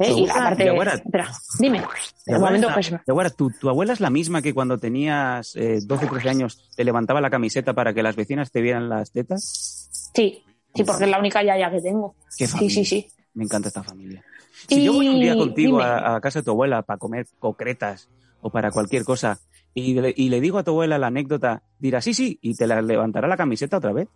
¿eh? 0.00 0.12
Y 0.12 0.26
la 0.26 0.34
parte 0.34 0.64
mi 0.64 0.70
abuela- 0.70 0.94
Espera, 0.94 1.28
dime. 1.58 1.78
Tu 1.80 1.86
El 2.26 2.34
abuela, 2.36 2.38
momento 2.46 2.68
es 2.68 2.74
pues, 2.74 2.90
la- 2.92 3.02
tu 3.04 3.12
abuela- 3.12 3.30
tu, 3.30 3.50
tu 3.50 3.68
abuela 3.68 3.92
es 3.92 4.00
la 4.00 4.10
misma 4.10 4.42
que 4.42 4.52
cuando 4.52 4.78
tenías 4.78 5.56
eh, 5.56 5.80
12 5.82 6.06
13 6.06 6.28
años 6.28 6.70
te 6.76 6.84
levantaba 6.84 7.20
la 7.20 7.30
camiseta 7.30 7.72
para 7.74 7.94
que 7.94 8.02
las 8.02 8.16
vecinas 8.16 8.50
te 8.50 8.60
vieran 8.60 8.88
las 8.88 9.12
tetas. 9.12 10.10
sí, 10.14 10.44
sí, 10.74 10.84
porque 10.84 11.04
es 11.04 11.10
la 11.10 11.18
única 11.18 11.42
yaya 11.42 11.70
que 11.70 11.80
tengo. 11.80 12.14
Qué 12.36 12.46
Sí, 12.46 12.68
sí, 12.70 12.84
sí. 12.84 13.06
Me 13.34 13.44
encanta 13.44 13.68
esta 13.68 13.82
familia. 13.82 14.22
Si 14.68 14.84
yo 14.84 14.92
voy 14.92 15.08
un 15.08 15.20
día 15.20 15.36
contigo 15.36 15.80
a, 15.80 16.16
a 16.16 16.20
casa 16.20 16.40
de 16.40 16.44
tu 16.44 16.50
abuela 16.50 16.82
para 16.82 16.98
comer 16.98 17.26
concretas 17.38 18.08
o 18.42 18.50
para 18.50 18.70
cualquier 18.70 19.04
cosa 19.04 19.38
y 19.74 19.94
le, 19.94 20.12
y 20.16 20.28
le 20.28 20.40
digo 20.40 20.58
a 20.58 20.64
tu 20.64 20.70
abuela 20.72 20.98
la 20.98 21.08
anécdota, 21.08 21.62
dirá 21.78 22.00
sí, 22.00 22.14
sí, 22.14 22.38
y 22.42 22.54
te 22.54 22.66
la 22.66 22.82
levantará 22.82 23.28
la 23.28 23.36
camiseta 23.36 23.76
otra 23.78 23.92
vez. 23.92 24.08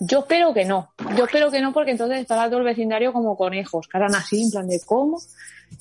Yo 0.00 0.20
espero 0.20 0.54
que 0.54 0.64
no. 0.64 0.88
Yo 1.16 1.24
espero 1.24 1.50
que 1.50 1.60
no, 1.60 1.72
porque 1.74 1.90
entonces 1.90 2.20
estará 2.20 2.46
todo 2.48 2.60
el 2.60 2.64
vecindario 2.64 3.12
como 3.12 3.36
conejos, 3.36 3.86
que 3.86 3.98
harán 3.98 4.14
así, 4.14 4.42
en 4.44 4.50
plan 4.50 4.66
de 4.66 4.80
cómo. 4.86 5.20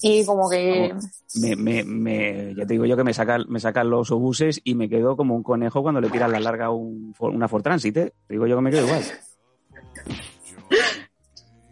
Y 0.01 0.25
como 0.25 0.49
que. 0.49 0.93
Me, 1.41 1.55
me, 1.55 1.83
me- 1.85 2.53
ya 2.53 2.65
te 2.65 2.73
digo 2.73 2.85
yo 2.85 2.97
que 2.97 3.03
me 3.05 3.13
sacan, 3.13 3.45
me 3.47 3.61
sacan 3.61 3.89
los 3.89 4.11
obuses 4.11 4.59
y 4.63 4.75
me 4.75 4.89
quedo 4.89 5.15
como 5.15 5.35
un 5.35 5.43
conejo 5.43 5.81
cuando 5.81 6.01
le 6.01 6.09
tiran 6.09 6.31
la 6.33 6.39
larga 6.41 6.69
un, 6.69 7.13
For- 7.15 7.33
una 7.33 7.47
Ford 7.47 7.63
Transit. 7.63 7.95
¿eh? 7.97 8.13
Te 8.27 8.33
digo 8.33 8.45
yo 8.45 8.57
que 8.57 8.61
me 8.61 8.71
quedo 8.71 8.85
igual. 8.87 9.03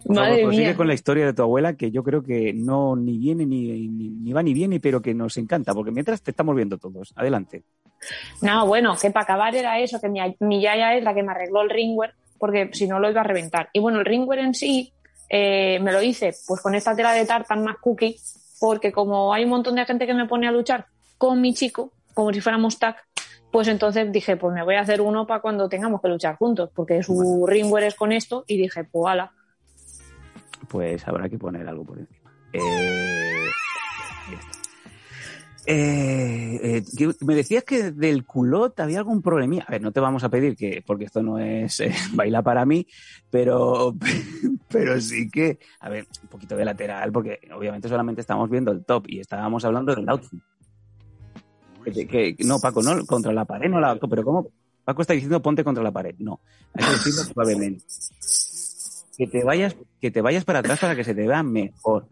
Madre 0.10 0.44
prosigue 0.44 0.68
mía. 0.68 0.76
con 0.76 0.88
la 0.88 0.94
historia 0.94 1.26
de 1.26 1.34
tu 1.34 1.42
abuela, 1.42 1.74
que 1.74 1.92
yo 1.92 2.04
creo 2.04 2.24
que 2.24 2.54
no 2.54 2.96
ni 2.96 3.18
viene 3.18 3.46
ni, 3.46 3.88
ni, 3.88 4.10
ni 4.10 4.34
va 4.34 4.44
ni 4.44 4.54
viene, 4.54 4.80
pero 4.80 5.02
que 5.02 5.14
nos 5.14 5.38
encanta, 5.38 5.74
porque 5.74 5.92
mientras 5.92 6.22
te 6.22 6.32
estamos 6.32 6.56
viendo 6.56 6.78
todos. 6.78 7.14
Adelante. 7.16 7.64
No, 8.42 8.68
bueno, 8.68 8.96
que 9.02 9.12
para 9.12 9.24
acabar 9.24 9.56
era 9.56 9.80
eso, 9.80 10.00
que 10.00 10.10
mi, 10.10 10.20
mi 10.40 10.62
yaya 10.62 10.96
es 10.96 11.04
la 11.04 11.14
que 11.14 11.24
me 11.24 11.32
arregló 11.32 11.62
el 11.62 11.70
ringwear, 11.70 12.14
porque 12.38 12.70
si 12.74 12.88
no 12.88 13.00
lo 13.00 13.10
iba 13.10 13.22
a 13.22 13.24
reventar. 13.24 13.70
Y 13.74 13.80
bueno, 13.80 14.00
el 14.00 14.06
ringwear 14.06 14.40
en 14.40 14.54
sí 14.54 14.94
eh, 15.30 15.80
me 15.82 15.92
lo 15.92 16.02
hice 16.02 16.34
pues 16.48 16.62
con 16.62 16.76
esta 16.76 16.96
tela 16.96 17.12
de 17.12 17.26
tartan 17.26 17.64
más 17.64 17.78
cookie, 17.78 18.18
porque 18.60 18.92
como 18.92 19.34
hay 19.34 19.44
un 19.44 19.50
montón 19.50 19.76
de 19.76 19.86
gente 19.86 20.06
que 20.06 20.14
me 20.14 20.28
pone 20.28 20.48
a 20.48 20.52
luchar 20.52 20.86
con 21.18 21.42
mi 21.42 21.54
chico, 21.54 21.92
como 22.14 22.32
si 22.32 22.42
fuéramos 22.42 22.80
tag, 22.80 22.96
pues 23.52 23.68
entonces 23.68 24.12
dije, 24.12 24.38
pues 24.38 24.54
me 24.54 24.64
voy 24.64 24.76
a 24.76 24.82
hacer 24.82 25.02
uno 25.02 25.26
para 25.26 25.42
cuando 25.42 25.70
tengamos 25.70 26.02
que 26.02 26.08
luchar 26.10 26.36
juntos, 26.38 26.70
porque 26.74 27.02
su 27.02 27.46
ringwear 27.48 27.84
es 27.84 27.96
con 27.96 28.12
esto, 28.12 28.44
y 28.48 28.58
dije, 28.58 28.84
pues 28.84 29.12
ala. 29.12 29.32
Pues 30.68 31.08
habrá 31.08 31.30
que 31.30 31.38
poner 31.38 31.68
algo 31.68 31.84
por 31.86 32.00
encima. 32.00 32.32
Eh. 32.54 33.48
Eh, 35.70 36.82
eh, 36.98 37.14
me 37.26 37.36
decías 37.36 37.66
que 37.66 37.92
del 37.92 38.26
culot 38.26 38.80
había 38.80 39.00
algún 39.00 39.22
problemilla. 39.22 39.66
A 39.68 39.72
ver, 39.72 39.82
no 39.82 39.92
te 39.92 40.00
vamos 40.00 40.24
a 40.24 40.30
pedir 40.30 40.56
que, 40.56 40.82
porque 40.86 41.04
esto 41.04 41.22
no 41.22 41.40
es 41.40 41.82
eh, 41.82 41.94
baila 42.14 42.42
para 42.42 42.66
mí, 42.66 42.88
pero, 43.30 43.94
pero 44.70 45.00
sí 45.02 45.30
que, 45.30 45.60
a 45.82 45.90
ver, 45.90 46.08
un 46.24 46.30
poquito 46.30 46.56
de 46.56 46.64
lateral, 46.64 47.12
porque 47.12 47.42
obviamente 47.54 47.90
solamente 47.90 48.22
estamos 48.22 48.50
viendo 48.50 48.72
el 48.72 48.86
top 48.86 49.10
y 49.10 49.20
estábamos 49.20 49.66
hablando 49.66 49.94
del 49.94 50.08
outfit. 50.08 50.42
Que- 51.84 52.36
no, 52.40 52.60
Paco, 52.60 52.82
no, 52.82 53.06
contra 53.06 53.34
la 53.34 53.44
pared, 53.44 53.70
no 53.70 53.82
la, 53.82 53.98
pero 53.98 54.24
¿cómo? 54.24 54.50
Paco 54.86 55.02
está 55.02 55.14
diciendo 55.14 55.42
ponte 55.42 55.66
contra 55.66 55.84
la 55.84 55.92
pared. 55.92 56.16
No, 56.20 56.40
hay 56.74 56.86
que 56.86 56.92
decirlo 56.92 57.24
suavemente. 57.24 57.84
Que 59.18 59.28
te 59.28 59.44
vayas, 59.44 59.76
que 60.00 60.12
te 60.12 60.22
vayas 60.22 60.46
para 60.46 60.60
atrás 60.60 60.80
para 60.80 60.96
que 60.96 61.04
se 61.04 61.16
te 61.16 61.28
vea 61.28 61.42
mejor. 61.44 62.08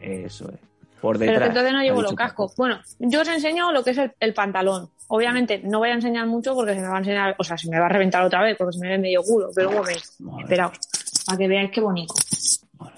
Eso 0.00 0.50
es. 0.50 0.58
Por 1.00 1.18
Pero 1.18 1.32
detrás. 1.32 1.48
que 1.48 1.52
entonces 1.58 1.72
no 1.74 1.82
llevo 1.82 2.02
los 2.02 2.14
cascos. 2.14 2.54
Bueno, 2.56 2.80
yo 2.98 3.20
os 3.20 3.28
enseño 3.28 3.72
lo 3.72 3.82
que 3.84 3.90
es 3.90 3.98
el, 3.98 4.12
el 4.20 4.32
pantalón. 4.34 4.90
Obviamente 5.08 5.60
no 5.64 5.78
voy 5.80 5.90
a 5.90 5.94
enseñar 5.94 6.26
mucho 6.26 6.54
porque 6.54 6.74
se 6.74 6.80
me 6.80 6.88
va 6.88 6.96
a 6.96 6.98
enseñar, 6.98 7.34
o 7.38 7.44
sea, 7.44 7.58
se 7.58 7.68
me 7.70 7.78
va 7.78 7.86
a 7.86 7.88
reventar 7.90 8.22
otra 8.24 8.42
vez 8.42 8.56
porque 8.56 8.72
se 8.72 8.80
me 8.80 8.88
ve 8.88 8.98
medio 8.98 9.22
culo, 9.22 9.50
pero 9.54 9.68
un 9.68 9.74
momento, 9.76 10.02
Madre, 10.20 10.42
esperaos, 10.44 10.78
para 11.26 11.38
que 11.38 11.48
veáis 11.48 11.70
qué 11.70 11.80
bonito. 11.82 12.14
madre. 12.78 12.94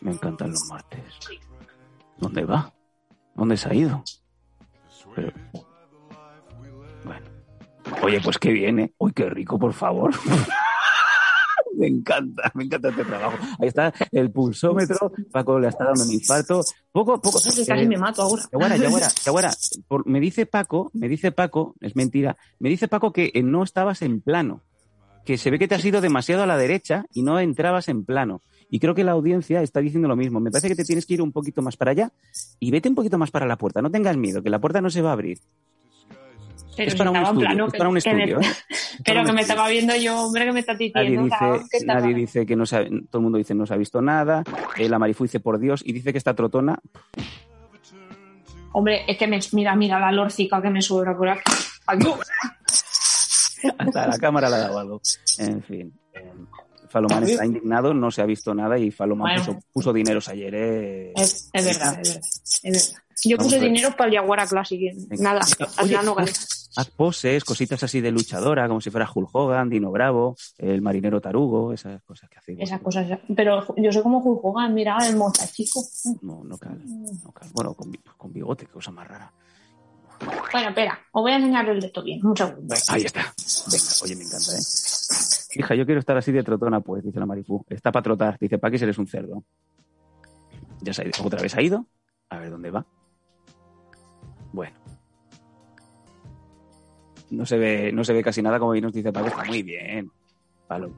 Me 0.00 0.12
encantan 0.12 0.50
los 0.50 0.64
martes. 0.68 1.00
¿Dónde 2.18 2.44
va? 2.44 2.72
¿Dónde 3.34 3.56
se 3.56 3.68
ha 3.68 3.74
ido? 3.74 4.04
Pero- 5.16 5.32
Bueno. 7.04 7.26
Oye, 8.02 8.20
pues 8.20 8.38
qué 8.38 8.52
viene. 8.52 8.92
Uy, 8.98 9.12
qué 9.12 9.28
rico, 9.28 9.58
por 9.58 9.72
favor. 9.72 10.12
me 11.76 11.86
encanta, 11.86 12.50
me 12.54 12.64
encanta 12.64 12.88
este 12.90 13.04
trabajo. 13.04 13.36
Ahí 13.60 13.68
está 13.68 13.92
el 14.10 14.30
pulsómetro. 14.30 15.12
Paco 15.30 15.58
le 15.58 15.68
está 15.68 15.84
dando 15.84 16.04
un 16.04 16.12
infarto. 16.12 16.62
Poco, 16.90 17.20
poco. 17.20 17.38
Casi 17.42 17.62
eh, 17.70 17.88
me 17.88 17.96
mato 17.96 18.22
ahora. 18.22 18.42
Yaguara, 18.52 18.76
Yaguara, 18.82 19.08
Yaguara, 19.24 19.52
por- 19.88 20.06
me 20.06 20.20
dice 20.20 20.46
Paco, 20.46 20.90
me 20.94 21.08
dice 21.08 21.32
Paco, 21.32 21.74
es 21.80 21.96
mentira, 21.96 22.36
me 22.58 22.68
dice 22.68 22.88
Paco 22.88 23.12
que 23.12 23.30
eh, 23.34 23.42
no 23.42 23.62
estabas 23.62 24.02
en 24.02 24.20
plano, 24.20 24.62
que 25.24 25.38
se 25.38 25.50
ve 25.50 25.58
que 25.58 25.68
te 25.68 25.74
has 25.74 25.84
ido 25.84 26.00
demasiado 26.00 26.42
a 26.42 26.46
la 26.46 26.56
derecha 26.56 27.04
y 27.12 27.22
no 27.22 27.38
entrabas 27.40 27.88
en 27.88 28.04
plano. 28.04 28.40
Y 28.70 28.78
creo 28.78 28.94
que 28.94 29.04
la 29.04 29.12
audiencia 29.12 29.60
está 29.62 29.80
diciendo 29.80 30.08
lo 30.08 30.16
mismo. 30.16 30.40
Me 30.40 30.50
parece 30.50 30.68
que 30.68 30.74
te 30.76 30.84
tienes 30.84 31.04
que 31.04 31.12
ir 31.14 31.20
un 31.22 31.30
poquito 31.32 31.60
más 31.60 31.76
para 31.76 31.90
allá 31.90 32.10
y 32.58 32.70
vete 32.70 32.88
un 32.88 32.94
poquito 32.94 33.18
más 33.18 33.30
para 33.30 33.46
la 33.46 33.56
puerta. 33.58 33.82
No 33.82 33.90
tengas 33.90 34.16
miedo, 34.16 34.42
que 34.42 34.48
la 34.48 34.60
puerta 34.60 34.80
no 34.80 34.88
se 34.88 35.02
va 35.02 35.10
a 35.10 35.12
abrir. 35.12 35.40
Pero 36.76 36.88
es 36.88 36.94
para 36.96 37.10
un 37.10 37.16
estudio, 37.16 37.40
plano, 37.40 37.66
es 37.66 37.72
para 37.74 37.88
un 37.90 37.94
que- 37.96 38.00
que 38.02 38.14
me- 38.14 38.24
estudio. 38.24 38.40
¿eh? 38.48 38.54
Pero 39.04 39.24
que 39.24 39.32
me 39.32 39.40
estaba 39.42 39.68
viendo 39.68 39.94
yo, 39.96 40.22
hombre, 40.24 40.44
que 40.46 40.52
me 40.52 40.60
está 40.60 40.72
Nadie 40.72 40.86
diciendo. 40.88 41.28
cabrón, 41.38 41.62
dice, 41.62 41.78
que 41.78 41.84
nadie 41.86 42.14
dice 42.14 42.46
que 42.46 42.56
no 42.56 42.66
se 42.66 42.76
ha- 42.76 42.84
todo 42.84 43.18
el 43.18 43.20
mundo 43.20 43.38
dice 43.38 43.54
no 43.54 43.66
se 43.66 43.74
ha 43.74 43.76
visto 43.76 44.00
nada. 44.00 44.42
Eh, 44.76 44.88
la 44.88 44.98
Marifu 44.98 45.24
dice 45.24 45.40
por 45.40 45.58
Dios 45.58 45.82
y 45.84 45.92
dice 45.92 46.12
que 46.12 46.18
está 46.18 46.34
trotona. 46.34 46.78
Hombre, 48.72 49.02
es 49.06 49.18
que 49.18 49.26
me, 49.26 49.38
mira, 49.52 49.76
mira 49.76 49.98
la 50.00 50.10
lorcica 50.12 50.62
que 50.62 50.70
me 50.70 50.80
sobra 50.80 51.14
por 51.16 51.28
aquí. 51.28 51.42
Hasta 53.78 54.06
la 54.08 54.18
cámara 54.18 54.48
la 54.48 54.56
ha 54.56 54.60
dado 54.60 54.78
algo. 54.78 55.00
En 55.38 55.62
fin. 55.62 55.92
eh, 56.14 56.32
está 57.26 57.44
indignado, 57.46 57.94
no 57.94 58.10
se 58.10 58.22
ha 58.22 58.26
visto 58.26 58.54
nada 58.54 58.78
y 58.78 58.90
Falomán 58.90 59.36
Bueno. 59.36 59.44
puso, 59.44 59.66
puso 59.72 59.92
dineros 59.92 60.28
ayer. 60.28 60.54
eh. 60.54 61.12
Es, 61.16 61.50
es 61.52 61.64
verdad, 61.64 61.98
es 62.02 62.08
verdad, 62.14 62.22
es 62.62 62.92
verdad. 62.92 63.01
Yo 63.24 63.36
Vamos 63.36 63.52
puse 63.52 63.64
dinero 63.64 63.94
para 63.96 64.10
el 64.10 64.16
Jaguar 64.16 64.48
Classic. 64.48 64.80
y 64.80 65.22
Nada, 65.22 65.40
al 65.40 65.66
Oye, 65.84 65.88
final 65.88 66.04
no 66.06 66.14
gané. 66.14 66.32
Haz 66.74 66.90
poses, 66.90 67.44
cositas 67.44 67.82
así 67.82 68.00
de 68.00 68.10
luchadora, 68.10 68.66
como 68.66 68.80
si 68.80 68.90
fuera 68.90 69.08
Hulk 69.12 69.28
Hogan, 69.32 69.68
Dino 69.68 69.90
Bravo, 69.90 70.36
el 70.56 70.80
marinero 70.80 71.20
tarugo, 71.20 71.72
esas 71.72 72.02
cosas 72.02 72.30
que 72.30 72.38
hacéis. 72.38 72.60
Esas 72.60 72.80
cosas. 72.80 73.18
Pero 73.36 73.74
yo 73.76 73.92
soy 73.92 74.02
como 74.02 74.18
Hulk 74.20 74.40
Hogan, 74.42 74.72
mira, 74.72 74.96
el 75.06 75.16
mostachico. 75.16 75.82
No, 76.22 76.42
no 76.44 76.56
cal, 76.56 76.80
no 76.84 77.30
cal. 77.32 77.50
Bueno, 77.52 77.74
con, 77.74 77.92
con 78.16 78.32
bigote, 78.32 78.64
qué 78.66 78.72
cosa 78.72 78.90
más 78.90 79.06
rara. 79.06 79.30
Bueno, 80.52 80.68
espera, 80.68 80.98
os 81.12 81.22
voy 81.22 81.32
a 81.32 81.36
enseñar 81.36 81.68
el 81.68 81.80
de 81.80 81.88
esto 81.88 82.02
bien. 82.02 82.24
Un 82.24 82.36
segundo. 82.36 82.74
Ahí 82.88 83.02
está. 83.02 83.20
Venga, 83.70 83.84
oye, 84.04 84.16
me 84.16 84.22
encanta, 84.24 84.52
¿eh? 84.52 84.62
Hija, 85.54 85.74
yo 85.74 85.84
quiero 85.84 86.00
estar 86.00 86.16
así 86.16 86.32
de 86.32 86.42
trotona, 86.42 86.80
pues, 86.80 87.04
dice 87.04 87.18
la 87.18 87.26
Marifú. 87.26 87.62
Está 87.68 87.92
para 87.92 88.02
trotar. 88.04 88.38
Dice, 88.38 88.58
¿para 88.58 88.70
qué 88.74 88.82
eres 88.82 88.96
un 88.96 89.06
cerdo? 89.06 89.44
Ya 90.80 90.94
se 90.94 91.02
ha 91.02 91.04
ido. 91.06 91.22
¿Otra 91.24 91.42
vez 91.42 91.54
ha 91.54 91.60
ido? 91.60 91.86
A 92.30 92.38
ver 92.38 92.50
dónde 92.50 92.70
va. 92.70 92.86
Bueno. 94.52 94.76
No 97.30 97.46
se 97.46 97.56
ve, 97.56 97.92
no 97.92 98.04
se 98.04 98.12
ve 98.12 98.22
casi 98.22 98.42
nada, 98.42 98.58
como 98.58 98.72
bien 98.72 98.84
nos 98.84 98.92
dice 98.92 99.12
Paco. 99.12 99.28
Está 99.28 99.44
muy 99.44 99.62
bien. 99.62 100.10
Palo. 100.68 100.92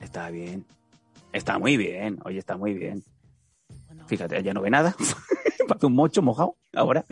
Está 0.00 0.30
bien. 0.30 0.66
Está 1.32 1.58
muy 1.58 1.76
bien. 1.76 2.18
Oye, 2.24 2.38
está 2.38 2.56
muy 2.56 2.74
bien. 2.74 3.02
Fíjate, 4.06 4.42
ya 4.42 4.52
no 4.54 4.60
ve 4.60 4.70
nada. 4.70 4.94
Parece 5.68 5.86
un 5.86 5.94
mocho 5.94 6.22
mojado 6.22 6.56
ahora. 6.74 7.04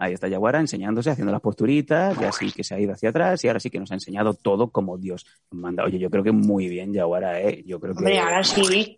Ahí 0.00 0.12
está 0.12 0.28
Yaguara 0.28 0.60
enseñándose, 0.60 1.10
haciendo 1.10 1.32
las 1.32 1.40
posturitas, 1.40 2.16
ya 2.20 2.30
sí 2.30 2.52
que 2.52 2.62
se 2.62 2.74
ha 2.74 2.78
ido 2.78 2.92
hacia 2.92 3.08
atrás 3.08 3.42
y 3.42 3.48
ahora 3.48 3.58
sí 3.58 3.68
que 3.68 3.80
nos 3.80 3.90
ha 3.90 3.94
enseñado 3.94 4.32
todo 4.32 4.70
como 4.70 4.96
Dios 4.96 5.26
manda. 5.50 5.82
Oye, 5.84 5.98
yo 5.98 6.08
creo 6.08 6.22
que 6.22 6.30
muy 6.30 6.68
bien 6.68 6.92
Yaguara, 6.92 7.40
¿eh? 7.40 7.64
Yo 7.66 7.80
creo 7.80 7.94
que... 7.94 7.98
Hombre, 7.98 8.18
ahora 8.20 8.44
sí. 8.44 8.96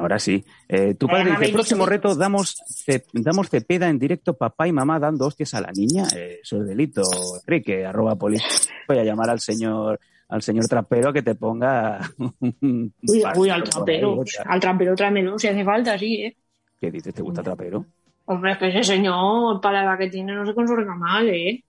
Ahora 0.00 0.18
sí. 0.18 0.44
Eh, 0.68 0.94
tu 0.94 1.06
padre 1.06 1.30
dice, 1.38 1.52
próximo 1.52 1.86
reto, 1.86 2.14
damos, 2.14 2.56
ce- 2.66 3.04
damos 3.12 3.48
cepeda 3.48 3.88
en 3.88 3.98
directo, 3.98 4.34
papá 4.34 4.66
y 4.66 4.72
mamá 4.72 4.98
dando 4.98 5.26
hostias 5.26 5.54
a 5.54 5.60
la 5.60 5.70
niña. 5.72 6.04
Eh, 6.16 6.40
eso 6.42 6.60
es 6.62 6.66
delito. 6.68 7.02
Enrique, 7.46 7.84
arroba 7.86 8.16
policía. 8.16 8.46
Voy 8.88 8.98
a 8.98 9.04
llamar 9.04 9.30
al 9.30 9.40
señor 9.40 9.98
al 10.28 10.42
señor 10.42 10.66
trapero 10.68 11.12
que 11.12 11.22
te 11.22 11.34
ponga 11.34 11.98
un 12.40 12.94
Uy, 13.08 13.22
uy, 13.36 13.50
al 13.50 13.64
trapero. 13.64 14.22
Al 14.46 14.60
trapero 14.60 14.94
tráemelo, 14.94 15.36
si 15.38 15.48
hace 15.48 15.64
falta, 15.64 15.98
sí, 15.98 16.22
¿eh? 16.22 16.36
¿Qué 16.80 16.88
dices? 16.90 17.12
¿Te 17.12 17.20
gusta 17.20 17.42
trapero? 17.42 17.84
Hombre, 18.26 18.52
es 18.52 18.58
que 18.58 18.68
ese 18.68 18.84
señor, 18.84 19.60
para 19.60 19.84
la 19.84 19.98
que 19.98 20.08
tiene, 20.08 20.32
no 20.34 20.46
se 20.46 20.54
consorga 20.54 20.94
mal, 20.94 21.28
¿eh? 21.28 21.64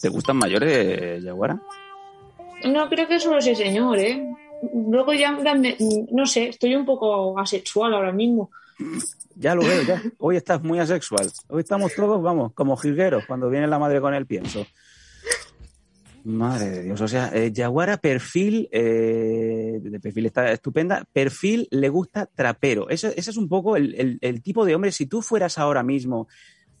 ¿Te 0.00 0.08
gustan 0.10 0.36
mayores, 0.36 1.24
Yaguara? 1.24 1.60
No 2.66 2.88
creo 2.88 3.08
que 3.08 3.18
solo 3.18 3.38
ese 3.38 3.56
señor, 3.56 3.98
¿eh? 3.98 4.24
Luego 4.74 5.12
ya, 5.12 5.36
no 6.10 6.26
sé, 6.26 6.48
estoy 6.48 6.74
un 6.74 6.84
poco 6.84 7.38
asexual 7.38 7.94
ahora 7.94 8.12
mismo. 8.12 8.50
Ya 9.34 9.54
lo 9.54 9.62
veo, 9.62 9.82
ya. 9.82 10.02
Hoy 10.18 10.36
estás 10.36 10.62
muy 10.62 10.78
asexual. 10.78 11.30
Hoy 11.48 11.60
estamos 11.60 11.94
todos, 11.94 12.22
vamos, 12.22 12.52
como 12.54 12.76
jilgueros 12.76 13.24
cuando 13.26 13.48
viene 13.50 13.66
la 13.66 13.78
madre 13.78 14.00
con 14.00 14.14
el 14.14 14.26
pienso. 14.26 14.66
Madre 16.24 16.70
de 16.70 16.82
Dios, 16.82 17.00
o 17.00 17.08
sea, 17.08 17.30
eh, 17.32 17.52
perfil, 18.00 18.68
eh, 18.70 19.78
de 19.80 20.00
perfil 20.00 20.26
está 20.26 20.50
estupenda, 20.50 21.04
perfil 21.12 21.68
le 21.70 21.88
gusta 21.88 22.26
trapero. 22.26 22.88
Ese 22.90 23.14
es 23.16 23.36
un 23.36 23.48
poco 23.48 23.76
el 23.76 24.42
tipo 24.42 24.64
de 24.66 24.74
hombre, 24.74 24.92
si 24.92 25.06
tú 25.06 25.22
fueras 25.22 25.58
ahora 25.58 25.82
mismo, 25.82 26.28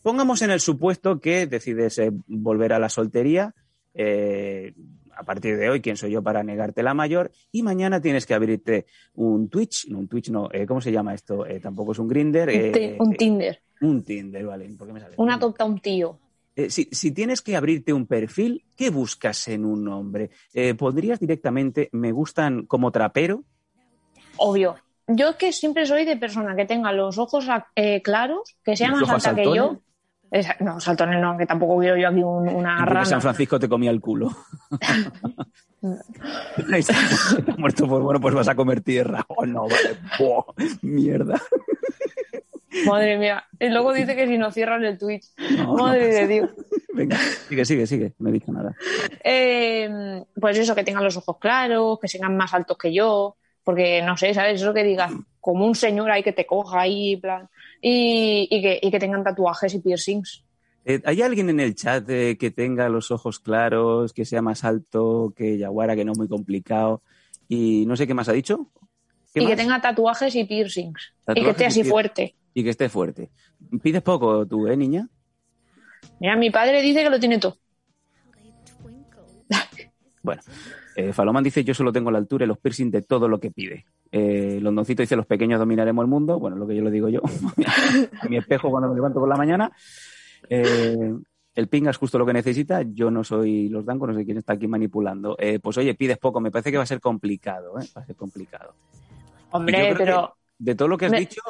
pongamos 0.02 0.42
en 0.42 0.50
el 0.50 0.60
supuesto 0.60 1.20
que 1.20 1.46
decides 1.46 1.98
eh, 1.98 2.10
volver 2.26 2.72
a 2.72 2.78
la 2.78 2.88
soltería, 2.88 3.54
eh, 3.94 4.74
a 5.18 5.24
partir 5.24 5.56
de 5.58 5.68
hoy, 5.68 5.80
¿quién 5.80 5.96
soy 5.96 6.12
yo 6.12 6.22
para 6.22 6.44
negarte 6.44 6.80
la 6.82 6.94
mayor? 6.94 7.32
Y 7.50 7.64
mañana 7.64 8.00
tienes 8.00 8.24
que 8.24 8.34
abrirte 8.34 8.86
un 9.14 9.48
Twitch, 9.48 9.88
no 9.88 9.98
un 9.98 10.06
Twitch, 10.06 10.30
no, 10.30 10.48
eh, 10.52 10.64
¿cómo 10.64 10.80
se 10.80 10.92
llama 10.92 11.12
esto? 11.12 11.44
Eh, 11.44 11.58
tampoco 11.58 11.90
es 11.90 11.98
un 11.98 12.06
Grinder. 12.06 12.48
Un, 13.00 13.08
un 13.08 13.16
Tinder. 13.16 13.60
un 13.80 14.04
Tinder, 14.04 14.46
vale. 14.46 14.68
¿Por 14.78 14.86
qué 14.86 14.92
me 14.92 15.00
sale? 15.00 15.14
Una 15.16 15.32
Tinder? 15.32 15.44
adopta 15.44 15.64
un 15.64 15.80
tío. 15.80 16.20
Eh, 16.54 16.70
si, 16.70 16.88
si 16.92 17.10
tienes 17.10 17.42
que 17.42 17.56
abrirte 17.56 17.92
un 17.92 18.06
perfil, 18.06 18.64
¿qué 18.76 18.90
buscas 18.90 19.48
en 19.48 19.64
un 19.64 19.88
hombre? 19.88 20.30
Eh, 20.54 20.74
¿Pondrías 20.74 21.18
directamente 21.18 21.88
me 21.92 22.12
gustan 22.12 22.66
como 22.66 22.92
trapero? 22.92 23.42
Obvio. 24.36 24.76
Yo 25.08 25.36
que 25.36 25.52
siempre 25.52 25.84
soy 25.84 26.04
de 26.04 26.16
persona 26.16 26.54
que 26.54 26.64
tenga 26.64 26.92
los 26.92 27.18
ojos 27.18 27.46
eh, 27.74 28.02
claros, 28.02 28.56
que 28.62 28.76
sea 28.76 28.90
¿Los 28.90 29.00
más 29.08 29.26
alta 29.26 29.34
que 29.42 29.52
yo. 29.52 29.80
Esa- 30.30 30.56
no, 30.60 30.78
saltones 30.80 31.20
no, 31.20 31.36
que 31.38 31.46
tampoco 31.46 31.78
quiero 31.78 31.96
yo 31.96 32.08
aquí 32.08 32.22
un- 32.22 32.48
una 32.48 32.84
rana. 32.84 33.04
San 33.04 33.20
Francisco 33.22 33.58
te 33.58 33.68
comía 33.68 33.90
el 33.90 34.00
culo. 34.00 34.30
Ahí 36.72 36.80
está, 36.80 36.92
está 37.38 37.56
muerto, 37.56 37.86
pues 37.86 38.02
bueno, 38.02 38.20
pues 38.20 38.34
vas 38.34 38.48
a 38.48 38.54
comer 38.54 38.80
tierra. 38.80 39.24
Oh, 39.28 39.46
no, 39.46 39.62
vale. 39.62 39.96
Buah, 40.18 40.42
mierda. 40.82 41.40
Madre 42.86 43.16
mía. 43.18 43.44
Y 43.58 43.68
luego 43.68 43.92
dice 43.92 44.14
que 44.14 44.26
si 44.26 44.36
no 44.38 44.50
cierran 44.50 44.84
el 44.84 44.98
Twitch. 44.98 45.26
No, 45.56 45.74
Madre 45.74 46.08
no. 46.08 46.14
de 46.14 46.26
Dios. 46.26 46.50
Venga, 46.94 47.16
sigue, 47.48 47.64
sigue, 47.64 47.86
sigue. 47.86 48.12
No 48.18 48.28
he 48.28 48.32
dicho 48.32 48.52
nada. 48.52 48.74
Eh, 49.24 50.22
pues 50.40 50.58
eso, 50.58 50.74
que 50.74 50.84
tengan 50.84 51.04
los 51.04 51.16
ojos 51.16 51.38
claros, 51.38 51.98
que 52.00 52.08
sean 52.08 52.36
más 52.36 52.52
altos 52.54 52.76
que 52.76 52.92
yo, 52.92 53.36
porque 53.64 54.02
no 54.02 54.16
sé, 54.16 54.34
¿sabes? 54.34 54.60
Eso 54.60 54.74
que 54.74 54.82
digas, 54.84 55.12
como 55.40 55.64
un 55.66 55.74
señor 55.74 56.10
ahí 56.10 56.22
que 56.22 56.32
te 56.32 56.44
coja 56.46 56.80
ahí, 56.80 57.16
plan, 57.16 57.48
y, 57.80 58.48
y 58.50 58.62
que, 58.62 58.80
y 58.82 58.90
que 58.90 58.98
tengan 58.98 59.24
tatuajes 59.24 59.74
y 59.74 59.80
piercings. 59.80 60.44
Eh, 60.84 61.02
¿Hay 61.04 61.20
alguien 61.22 61.50
en 61.50 61.60
el 61.60 61.74
chat 61.74 62.08
eh, 62.08 62.36
que 62.38 62.50
tenga 62.50 62.88
los 62.88 63.10
ojos 63.10 63.40
claros, 63.40 64.12
que 64.12 64.24
sea 64.24 64.40
más 64.40 64.64
alto 64.64 65.34
que 65.36 65.58
Yaguara, 65.58 65.94
que 65.94 66.04
no 66.04 66.12
muy 66.14 66.28
complicado? 66.28 67.02
Y 67.46 67.84
no 67.86 67.96
sé 67.96 68.06
qué 68.06 68.14
más 68.14 68.28
ha 68.28 68.32
dicho. 68.32 68.70
¿Qué 69.34 69.42
Y 69.42 69.46
que 69.46 69.56
tenga 69.56 69.80
tatuajes 69.80 70.34
y 70.34 70.44
piercings. 70.44 71.12
y 71.34 71.42
que 71.42 71.50
esté 71.50 71.66
así 71.66 71.84
fuerte. 71.84 72.34
Y 72.54 72.64
que 72.64 72.70
esté 72.70 72.88
fuerte. 72.88 73.30
Pides 73.82 74.02
poco 74.02 74.46
tú, 74.46 74.66
¿eh, 74.66 74.76
niña? 74.76 75.08
Mira, 76.20 76.36
mi 76.36 76.50
padre 76.50 76.80
dice 76.80 77.02
que 77.02 77.10
lo 77.10 77.20
tiene 77.20 77.38
todo. 77.38 77.58
Bueno, 80.22 80.42
eh, 81.00 81.12
Faloman 81.12 81.44
dice, 81.44 81.62
yo 81.62 81.74
solo 81.74 81.92
tengo 81.92 82.10
la 82.10 82.18
altura 82.18 82.44
y 82.44 82.48
los 82.48 82.58
piercing 82.58 82.90
de 82.90 83.02
todo 83.02 83.28
lo 83.28 83.38
que 83.38 83.50
pide. 83.50 83.84
Eh, 84.10 84.58
Londoncito 84.60 85.02
dice, 85.02 85.14
los 85.16 85.26
pequeños 85.26 85.58
dominaremos 85.60 86.02
el 86.02 86.08
mundo. 86.08 86.38
Bueno, 86.40 86.56
lo 86.56 86.66
que 86.66 86.74
yo 86.74 86.82
lo 86.82 86.90
digo 86.90 87.08
yo. 87.08 87.20
a 88.22 88.28
mi 88.28 88.36
espejo 88.36 88.70
cuando 88.70 88.88
me 88.88 88.94
levanto 88.96 89.20
por 89.20 89.28
la 89.28 89.36
mañana. 89.36 89.70
Eh, 90.50 91.14
el 91.54 91.68
pinga 91.68 91.90
es 91.90 91.96
justo 91.96 92.18
lo 92.18 92.26
que 92.26 92.32
necesita. 92.32 92.82
Yo 92.82 93.10
no 93.10 93.22
soy 93.24 93.68
los 93.68 93.84
dancos, 93.84 94.08
no 94.08 94.14
sé 94.16 94.24
quién 94.24 94.38
está 94.38 94.54
aquí 94.54 94.66
manipulando. 94.66 95.36
Eh, 95.38 95.58
pues 95.60 95.76
oye, 95.78 95.94
pides 95.94 96.18
poco. 96.18 96.40
Me 96.40 96.50
parece 96.50 96.70
que 96.70 96.76
va 96.78 96.82
a 96.84 96.86
ser 96.86 97.00
complicado, 97.00 97.78
¿eh? 97.80 97.86
Va 97.96 98.02
a 98.02 98.06
ser 98.06 98.16
complicado. 98.16 98.74
Hombre, 99.50 99.94
pero 99.96 100.34
De 100.58 100.74
todo 100.74 100.88
lo 100.88 100.96
que 100.98 101.06
has 101.06 101.12
Me- 101.12 101.20
dicho, 101.20 101.40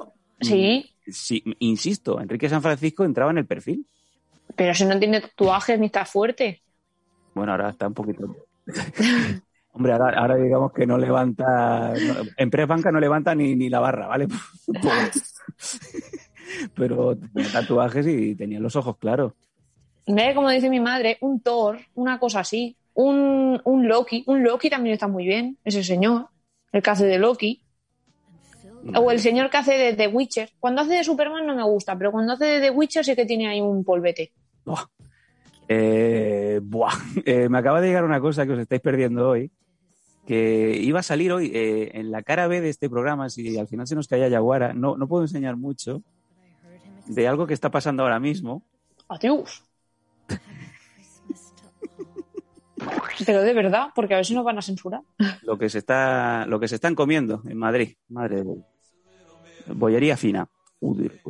sí, 0.41 0.85
mm, 1.07 1.11
sí, 1.11 1.43
insisto, 1.61 2.21
Enrique 2.21 2.49
San 2.49 2.63
Francisco 2.63 3.05
entraba 3.05 3.31
en 3.31 3.39
el 3.39 3.47
perfil. 3.47 3.87
pero 4.57 4.75
si 4.75 4.85
no 4.85 4.99
tiene 4.99 5.21
tatuajes 5.21 5.79
ni 5.81 5.87
está 5.87 6.05
fuerte. 6.05 6.63
Bueno, 7.35 7.53
ahora 7.53 7.71
está 7.71 7.87
un 7.89 7.95
poquito. 7.95 8.35
Hombre, 9.73 9.93
ahora, 9.93 10.19
ahora 10.19 10.37
digamos 10.37 10.73
que 10.73 10.87
no 10.87 10.99
levanta. 10.99 11.93
no- 11.95 12.31
en 12.37 12.51
no 12.93 13.01
levanta 13.01 13.35
ni, 13.35 13.55
ni 13.55 13.69
la 13.69 13.81
barra, 13.81 14.07
¿vale? 14.09 14.27
Pobre. 14.67 15.11
Pero 16.75 17.17
tenía 17.17 17.53
tatuajes 17.53 18.07
y 18.07 18.35
tenía 18.35 18.59
los 18.61 18.75
ojos 18.77 18.97
claros. 18.99 19.33
Ve, 20.07 20.35
como 20.35 20.51
dice 20.51 20.71
mi 20.71 20.81
madre, 20.81 21.19
un 21.21 21.41
Thor, 21.41 21.79
una 21.95 22.19
cosa 22.19 22.41
así. 22.41 22.77
Un, 22.95 23.61
un 23.65 23.87
Loki. 23.87 24.25
Un 24.27 24.43
Loki 24.43 24.69
también 24.71 24.95
está 24.95 25.07
muy 25.07 25.25
bien, 25.27 25.59
ese 25.65 25.85
señor. 25.85 26.27
El 26.73 26.83
que 26.83 26.91
hace 26.91 27.07
de 27.07 27.19
Loki. 27.19 27.63
O 28.95 29.11
el 29.11 29.21
señor 29.21 29.51
que 29.51 29.59
hace 29.59 29.77
de 29.77 29.93
The 29.93 30.09
Witcher. 30.09 30.51
Cuando 30.59 30.83
hace 30.83 30.95
de 30.95 31.05
Superman 31.05 31.47
no 31.47 31.55
me 31.55 31.63
gusta, 31.63 31.97
pero 31.97 32.11
cuando 32.11 32.33
hace 32.33 32.47
de 32.47 32.61
The 32.61 32.71
Witcher 32.71 33.05
sí 33.05 33.15
que 33.15 33.27
tiene 33.27 33.49
ahí 33.49 33.61
un 33.61 33.85
polvete. 33.85 34.33
Eh, 35.69 36.61
buah. 36.63 36.95
Eh, 37.25 37.49
me 37.49 37.59
acaba 37.59 37.81
de 37.81 37.89
llegar 37.89 38.05
una 38.05 38.21
cosa 38.21 38.47
que 38.47 38.53
os 38.53 38.59
estáis 38.59 38.81
perdiendo 38.81 39.29
hoy. 39.29 39.51
Que 40.27 40.79
iba 40.83 41.01
a 41.01 41.03
salir 41.03 41.33
hoy 41.33 41.51
eh, 41.55 41.91
en 41.95 42.11
la 42.11 42.23
cara 42.23 42.49
B 42.49 42.61
de 42.61 42.69
este 42.69 42.91
programa, 42.91 43.31
si 43.31 43.57
al 43.57 43.67
final 43.67 43.87
se 43.87 43.95
nos 43.95 44.09
caía 44.09 44.29
Yaguara. 44.29 44.75
No, 44.75 44.97
no 44.97 45.09
puedo 45.09 45.25
enseñar 45.25 45.57
mucho 45.57 46.03
de 47.07 47.27
algo 47.27 47.47
que 47.47 47.55
está 47.55 47.71
pasando 47.71 48.03
ahora 48.03 48.21
mismo. 48.21 48.63
Adiós. 49.09 49.65
Pero 53.27 53.43
de 53.43 53.55
verdad, 53.55 53.89
porque 53.95 54.15
a 54.15 54.19
ver 54.19 54.27
si 54.27 54.35
nos 54.35 54.45
van 54.45 54.59
a 54.59 54.63
censurar. 54.63 55.01
lo 55.43 55.59
que 55.59 55.69
se 55.69 55.79
está 55.79 56.47
lo 56.47 56.61
que 56.61 56.69
se 56.69 56.77
están 56.77 56.95
comiendo 56.95 57.43
en 57.47 57.59
Madrid 57.59 57.97
madre 58.09 58.45
de 58.45 58.63
bollería 59.75 60.17
fina 60.17 60.49
joder. 60.81 61.21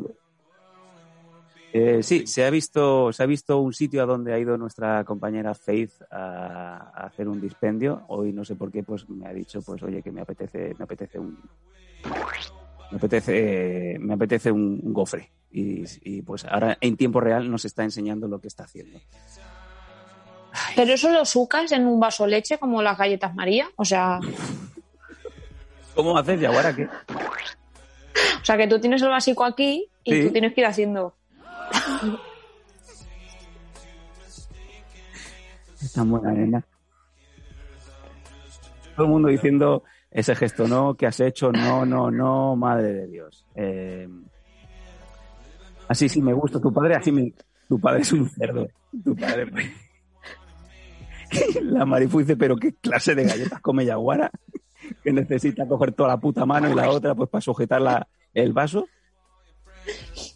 Eh, 1.72 2.02
sí 2.02 2.26
se 2.26 2.44
ha 2.46 2.50
visto 2.50 3.12
se 3.12 3.22
ha 3.22 3.26
visto 3.26 3.59
un 3.61 3.74
sitio 3.74 4.02
a 4.02 4.07
donde 4.07 4.33
ha 4.33 4.38
ido 4.38 4.57
nuestra 4.57 5.04
compañera 5.04 5.54
Faith 5.54 5.92
a, 6.11 6.92
a 6.94 7.07
hacer 7.07 7.28
un 7.28 7.40
dispendio 7.42 8.04
hoy 8.09 8.33
no 8.33 8.42
sé 8.44 8.54
por 8.57 8.72
qué 8.72 8.83
pues 8.83 9.07
me 9.11 9.26
ha 9.28 9.35
dicho 9.35 9.61
pues 9.61 9.83
oye 9.83 10.00
que 10.02 10.11
me 10.11 10.22
apetece 10.22 10.74
me 10.78 10.85
apetece 10.85 11.18
un 11.18 11.37
me 12.90 12.96
apetece 12.96 13.96
me 14.00 14.14
apetece 14.14 14.50
un, 14.50 14.81
un 14.83 14.92
gofre 14.94 15.31
y, 15.50 15.85
y, 16.02 16.22
pues 16.22 16.44
ahora 16.46 16.76
en 16.81 16.96
tiempo 16.96 17.20
real 17.20 17.50
nos 17.50 17.64
está 17.66 17.83
enseñando 17.85 18.28
lo 18.28 18.38
que 18.40 18.48
está 18.48 18.64
haciendo 18.64 18.98
Pero 20.74 20.92
eso 20.94 21.11
lo 21.11 21.24
sucas 21.26 21.72
en 21.72 21.87
un 21.87 22.00
vaso 22.00 22.24
de 22.24 22.31
leche 22.31 22.59
como 22.59 22.83
las 22.83 22.96
galletas 22.98 23.35
María. 23.35 23.68
O 23.76 23.85
sea, 23.85 24.20
¿cómo 25.94 26.16
haces 26.16 26.40
Yaguara 26.40 26.74
qué? 26.74 26.85
o 26.85 28.44
sea 28.44 28.57
que 28.57 28.66
tú 28.68 28.81
tienes 28.81 29.02
el 29.02 29.09
básico 29.09 29.44
aquí 29.44 29.88
y 30.04 30.12
Sí. 30.14 30.26
tú 30.26 30.33
tienes 30.33 30.54
que 30.54 30.61
ir 30.62 30.66
haciendo. 30.66 31.14
Es 35.81 35.92
tan 35.92 36.11
buena 36.11 36.33
nena. 36.33 36.64
Todo 38.96 39.07
el 39.07 39.12
mundo 39.12 39.29
diciendo 39.29 39.85
ese 40.11 40.35
gesto, 40.35 40.66
no, 40.66 40.94
que 40.94 41.07
has 41.07 41.20
hecho, 41.20 41.53
no, 41.53 41.87
no, 41.87 42.11
no, 42.11 42.57
madre 42.57 42.92
de 42.92 43.07
Dios. 43.07 43.46
Eh, 43.55 44.09
así 45.88 46.09
sí 46.09 46.20
me 46.20 46.33
gusta 46.33 46.61
tu 46.61 46.72
padre, 46.72 46.96
así 46.96 47.12
me. 47.12 47.33
Tu 47.68 47.79
padre 47.79 48.01
es 48.03 48.12
un 48.12 48.29
cerdo. 48.29 48.66
Tu 49.05 49.14
padre. 49.14 49.46
pues. 49.46 49.66
La 51.62 51.85
Marifu 51.85 52.20
dice, 52.20 52.37
pero 52.37 52.57
qué 52.57 52.72
clase 52.74 53.14
de 53.14 53.24
galletas 53.24 53.61
come 53.61 53.85
Yaguara, 53.85 54.31
que 55.05 55.12
necesita 55.12 55.68
coger 55.68 55.92
toda 55.92 56.09
la 56.09 56.16
puta 56.16 56.46
mano 56.46 56.70
y 56.70 56.74
la 56.74 56.88
otra 56.90 57.14
pues 57.14 57.29
para 57.29 57.42
sujetar 57.42 57.83
la- 57.83 58.09
el 58.35 58.53
vaso. 58.55 58.88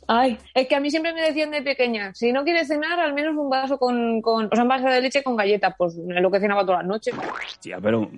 Ay, 0.08 0.38
es 0.54 0.66
que 0.66 0.74
a 0.74 0.80
mí 0.80 0.90
siempre 0.90 1.14
me 1.14 1.22
decían 1.22 1.50
de 1.50 1.62
pequeña, 1.62 2.12
si 2.14 2.32
no 2.32 2.44
quieres 2.44 2.68
cenar, 2.68 2.98
al 2.98 3.14
menos 3.14 3.36
un 3.36 3.48
vaso 3.48 3.78
con, 3.78 4.20
con 4.20 4.46
o 4.46 4.50
sea, 4.50 4.62
un 4.62 4.68
vaso 4.68 4.86
de 4.86 5.00
leche 5.00 5.22
con 5.22 5.36
galletas, 5.36 5.74
pues 5.78 5.96
es 5.96 6.22
lo 6.22 6.30
que 6.30 6.40
cenaba 6.40 6.66
todas 6.66 6.80
las 6.80 6.88
noches. 6.88 7.14
Hostia, 7.46 7.78
pero 7.80 8.10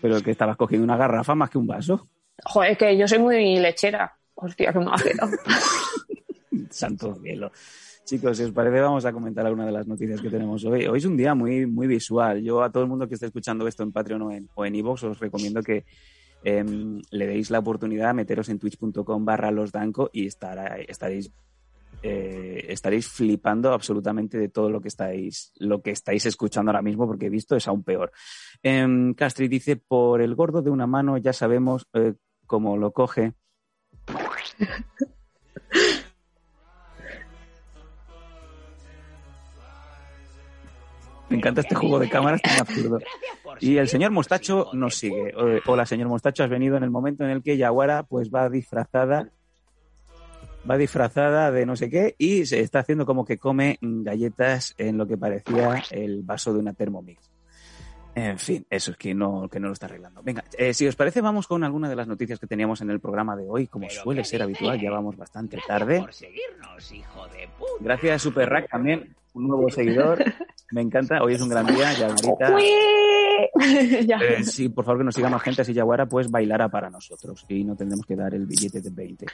Pero 0.00 0.22
que 0.22 0.30
estabas 0.30 0.56
cogiendo 0.56 0.84
una 0.84 0.96
garrafa 0.96 1.34
más 1.34 1.50
que 1.50 1.58
un 1.58 1.66
vaso. 1.66 2.08
Joder, 2.44 2.72
es 2.72 2.78
que 2.78 2.96
yo 2.96 3.06
soy 3.06 3.18
muy 3.18 3.58
lechera. 3.58 4.16
Hostia, 4.34 4.72
qué 4.72 4.78
mágico. 4.78 5.28
Santo 6.70 7.14
cielo. 7.16 7.52
Chicos, 8.04 8.38
si 8.38 8.44
os 8.44 8.52
parece, 8.52 8.80
vamos 8.80 9.04
a 9.04 9.12
comentar 9.12 9.46
alguna 9.46 9.66
de 9.66 9.72
las 9.72 9.86
noticias 9.86 10.20
que 10.20 10.30
tenemos 10.30 10.64
hoy. 10.64 10.86
Hoy 10.86 10.98
es 10.98 11.04
un 11.04 11.16
día 11.16 11.34
muy, 11.34 11.66
muy 11.66 11.86
visual. 11.86 12.42
Yo 12.42 12.62
a 12.62 12.72
todo 12.72 12.82
el 12.82 12.88
mundo 12.88 13.06
que 13.06 13.14
esté 13.14 13.26
escuchando 13.26 13.68
esto 13.68 13.82
en 13.82 13.92
Patreon 13.92 14.22
o 14.22 14.32
en, 14.32 14.48
o 14.54 14.64
en 14.64 14.74
iVoox 14.74 15.04
os 15.04 15.20
recomiendo 15.20 15.62
que 15.62 15.84
em, 16.44 17.00
le 17.10 17.26
deis 17.26 17.50
la 17.50 17.58
oportunidad 17.58 18.10
a 18.10 18.14
meteros 18.14 18.48
en 18.48 18.58
twitch.com 18.58 19.24
barra 19.24 19.50
losdanco 19.50 20.10
y 20.12 20.26
estaréis 20.26 21.32
eh, 22.02 22.66
estaréis 22.68 23.08
flipando 23.08 23.72
absolutamente 23.72 24.38
de 24.38 24.48
todo 24.48 24.70
lo 24.70 24.80
que 24.80 24.88
estáis, 24.88 25.52
lo 25.56 25.82
que 25.82 25.90
estáis 25.90 26.24
escuchando 26.24 26.70
ahora 26.70 26.82
mismo, 26.82 27.06
porque 27.06 27.26
he 27.26 27.30
visto 27.30 27.56
es 27.56 27.68
aún 27.68 27.82
peor. 27.82 28.10
Em, 28.62 29.12
Castri 29.12 29.48
dice, 29.48 29.76
por 29.76 30.22
el 30.22 30.34
gordo 30.34 30.62
de 30.62 30.70
una 30.70 30.86
mano 30.86 31.18
ya 31.18 31.34
sabemos 31.34 31.86
eh, 31.92 32.14
cómo 32.46 32.78
lo 32.78 32.92
coge. 32.92 33.34
Me 41.30 41.36
encanta 41.36 41.60
este 41.60 41.74
juego 41.74 41.98
de 41.98 42.10
cámaras 42.10 42.42
tan 42.42 42.60
absurdo. 42.60 42.98
Y 43.60 43.76
el 43.76 43.88
señor 43.88 44.10
Mostacho 44.10 44.70
nos 44.72 44.96
sigue. 44.96 45.28
Eh, 45.28 45.60
Hola, 45.66 45.86
señor 45.86 46.08
Mostacho, 46.08 46.42
has 46.42 46.50
venido 46.50 46.76
en 46.76 46.82
el 46.82 46.90
momento 46.90 47.24
en 47.24 47.30
el 47.30 47.42
que 47.42 47.56
Yaguara 47.56 48.02
pues 48.02 48.30
va 48.30 48.50
disfrazada 48.50 49.30
va 50.68 50.76
disfrazada 50.76 51.50
de 51.50 51.64
no 51.64 51.76
sé 51.76 51.88
qué 51.88 52.14
y 52.18 52.44
se 52.46 52.60
está 52.60 52.80
haciendo 52.80 53.06
como 53.06 53.24
que 53.24 53.38
come 53.38 53.78
galletas 53.80 54.74
en 54.76 54.98
lo 54.98 55.06
que 55.06 55.16
parecía 55.16 55.82
el 55.90 56.22
vaso 56.22 56.52
de 56.52 56.58
una 56.58 56.74
Thermomix. 56.74 57.29
En 58.14 58.38
fin, 58.38 58.66
eso 58.68 58.90
es 58.90 58.96
que 58.96 59.14
no, 59.14 59.48
que 59.48 59.60
no 59.60 59.68
lo 59.68 59.72
está 59.72 59.86
arreglando. 59.86 60.22
Venga, 60.22 60.44
eh, 60.58 60.74
si 60.74 60.86
os 60.86 60.96
parece, 60.96 61.20
vamos 61.20 61.46
con 61.46 61.62
alguna 61.64 61.88
de 61.88 61.96
las 61.96 62.08
noticias 62.08 62.38
que 62.40 62.46
teníamos 62.46 62.80
en 62.80 62.90
el 62.90 63.00
programa 63.00 63.36
de 63.36 63.48
hoy. 63.48 63.66
Como 63.68 63.88
suele 63.88 64.24
ser 64.24 64.42
habitual, 64.42 64.80
ya 64.80 64.90
vamos 64.90 65.16
bastante 65.16 65.58
tarde. 65.66 66.04
Gracias, 67.80 68.22
Super 68.22 68.48
Rack, 68.48 68.68
también, 68.70 69.14
un 69.34 69.48
nuevo 69.48 69.70
seguidor. 69.70 70.22
Me 70.72 70.80
encanta, 70.82 71.22
hoy 71.22 71.34
es 71.34 71.40
un 71.40 71.48
gran 71.48 71.66
día. 71.66 71.90
Eh, 73.52 74.44
sí, 74.44 74.68
por 74.68 74.84
favor 74.84 74.98
que 75.00 75.04
nos 75.04 75.14
siga 75.14 75.30
más 75.30 75.42
gente, 75.42 75.62
así 75.62 75.72
Yaguara 75.72 76.06
pues 76.06 76.30
bailará 76.30 76.68
para 76.68 76.90
nosotros 76.90 77.46
y 77.48 77.64
no 77.64 77.74
tendremos 77.74 78.04
que 78.04 78.14
dar 78.14 78.34
el 78.34 78.46
billete 78.46 78.80
de 78.82 78.90
20. 78.90 79.26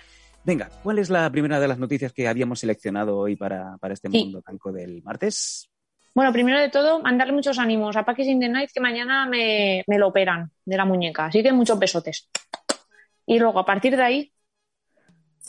Venga, 0.45 0.71
¿cuál 0.83 1.01
es 1.01 1.11
la 1.11 1.29
primera 1.31 1.59
de 1.59 1.67
las 1.67 1.79
noticias 1.79 2.13
que 2.13 2.29
habíamos 2.29 2.61
seleccionado 2.61 3.17
hoy 3.19 3.35
para, 3.37 3.77
para 3.79 3.95
este 3.95 4.09
Sí. 4.09 4.19
mundo 4.25 4.43
blanco 4.47 4.71
del 4.71 5.03
martes? 5.03 5.69
Bueno, 6.17 6.33
primero 6.33 6.59
de 6.59 6.71
todo, 6.71 7.03
mandarle 7.03 7.35
muchos 7.35 7.59
ánimos 7.59 7.95
a 7.95 8.03
Paquis 8.03 8.27
in 8.27 8.41
the 8.41 8.49
Night 8.49 8.71
que 8.73 8.81
mañana 8.81 9.27
me, 9.27 9.85
me 9.87 9.99
lo 9.99 10.09
operan 10.09 10.51
de 10.65 10.75
la 10.79 10.87
muñeca. 10.87 11.27
Así 11.27 11.43
que 11.43 11.53
muchos 11.53 11.79
besotes. 11.79 12.31
Y 13.27 13.39
luego, 13.39 13.59
a 13.59 13.67
partir 13.67 13.95
de 13.95 14.03
ahí, 14.03 14.33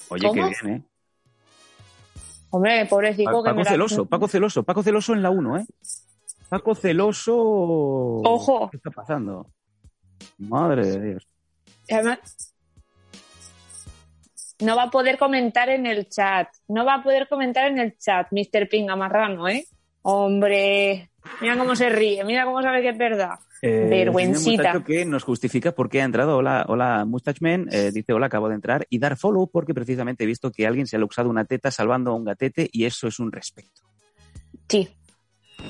Oye, 0.09 0.27
¿Cómo? 0.27 0.33
qué 0.49 0.55
bien, 0.67 0.75
¿eh? 0.75 0.83
hombre, 2.49 2.85
pobrecito 2.85 3.31
Pa- 3.31 3.49
que 3.49 3.55
me 3.55 3.55
Paco 3.55 3.63
la- 3.63 3.69
Celoso, 3.71 4.05
Paco 4.07 4.27
Celoso, 4.27 4.63
Paco 4.63 4.83
Celoso 4.83 5.13
en 5.13 5.23
la 5.23 5.29
1, 5.29 5.57
¿eh? 5.57 5.65
Paco 6.49 6.75
Celoso. 6.75 7.33
Ojo. 7.37 8.69
¿Qué 8.69 8.75
está 8.75 8.91
pasando? 8.91 9.47
Madre 10.37 10.85
de 10.85 10.99
Dios. 11.11 11.27
Además, 11.89 12.19
no 14.59 14.75
va 14.75 14.83
a 14.83 14.91
poder 14.91 15.17
comentar 15.17 15.69
en 15.69 15.85
el 15.85 16.09
chat. 16.09 16.49
No 16.67 16.83
va 16.83 16.95
a 16.95 17.03
poder 17.03 17.29
comentar 17.29 17.67
en 17.71 17.79
el 17.79 17.97
chat, 17.97 18.27
Mr. 18.31 18.67
Pinga 18.69 18.97
Marrano, 18.97 19.47
¿eh? 19.47 19.65
Hombre, 20.09 21.09
mira 21.41 21.57
cómo 21.57 21.75
se 21.75 21.89
ríe, 21.89 22.23
mira 22.23 22.45
cómo 22.45 22.61
sabe 22.61 22.81
que 22.81 22.89
es 22.91 22.97
verdad. 22.97 23.31
Eh, 23.61 23.87
Vergüencita. 23.89 24.81
que 24.85 25.03
nos 25.03 25.25
justifica 25.25 25.73
por 25.73 25.89
qué 25.89 26.01
ha 26.01 26.05
entrado. 26.05 26.37
Hola, 26.37 26.63
hola, 26.69 27.03
Mustachman. 27.03 27.67
Eh, 27.73 27.91
dice, 27.93 28.13
hola, 28.13 28.27
acabo 28.27 28.47
de 28.47 28.55
entrar. 28.55 28.87
Y 28.89 28.99
dar 28.99 29.17
follow 29.17 29.49
porque 29.51 29.73
precisamente 29.73 30.23
he 30.23 30.27
visto 30.27 30.49
que 30.49 30.65
alguien 30.65 30.87
se 30.87 30.95
ha 30.95 31.03
usado 31.03 31.29
una 31.29 31.43
teta 31.43 31.71
salvando 31.71 32.11
a 32.11 32.13
un 32.13 32.23
gatete 32.23 32.69
y 32.71 32.85
eso 32.85 33.09
es 33.09 33.19
un 33.19 33.33
respeto. 33.33 33.81
Sí. 34.69 34.87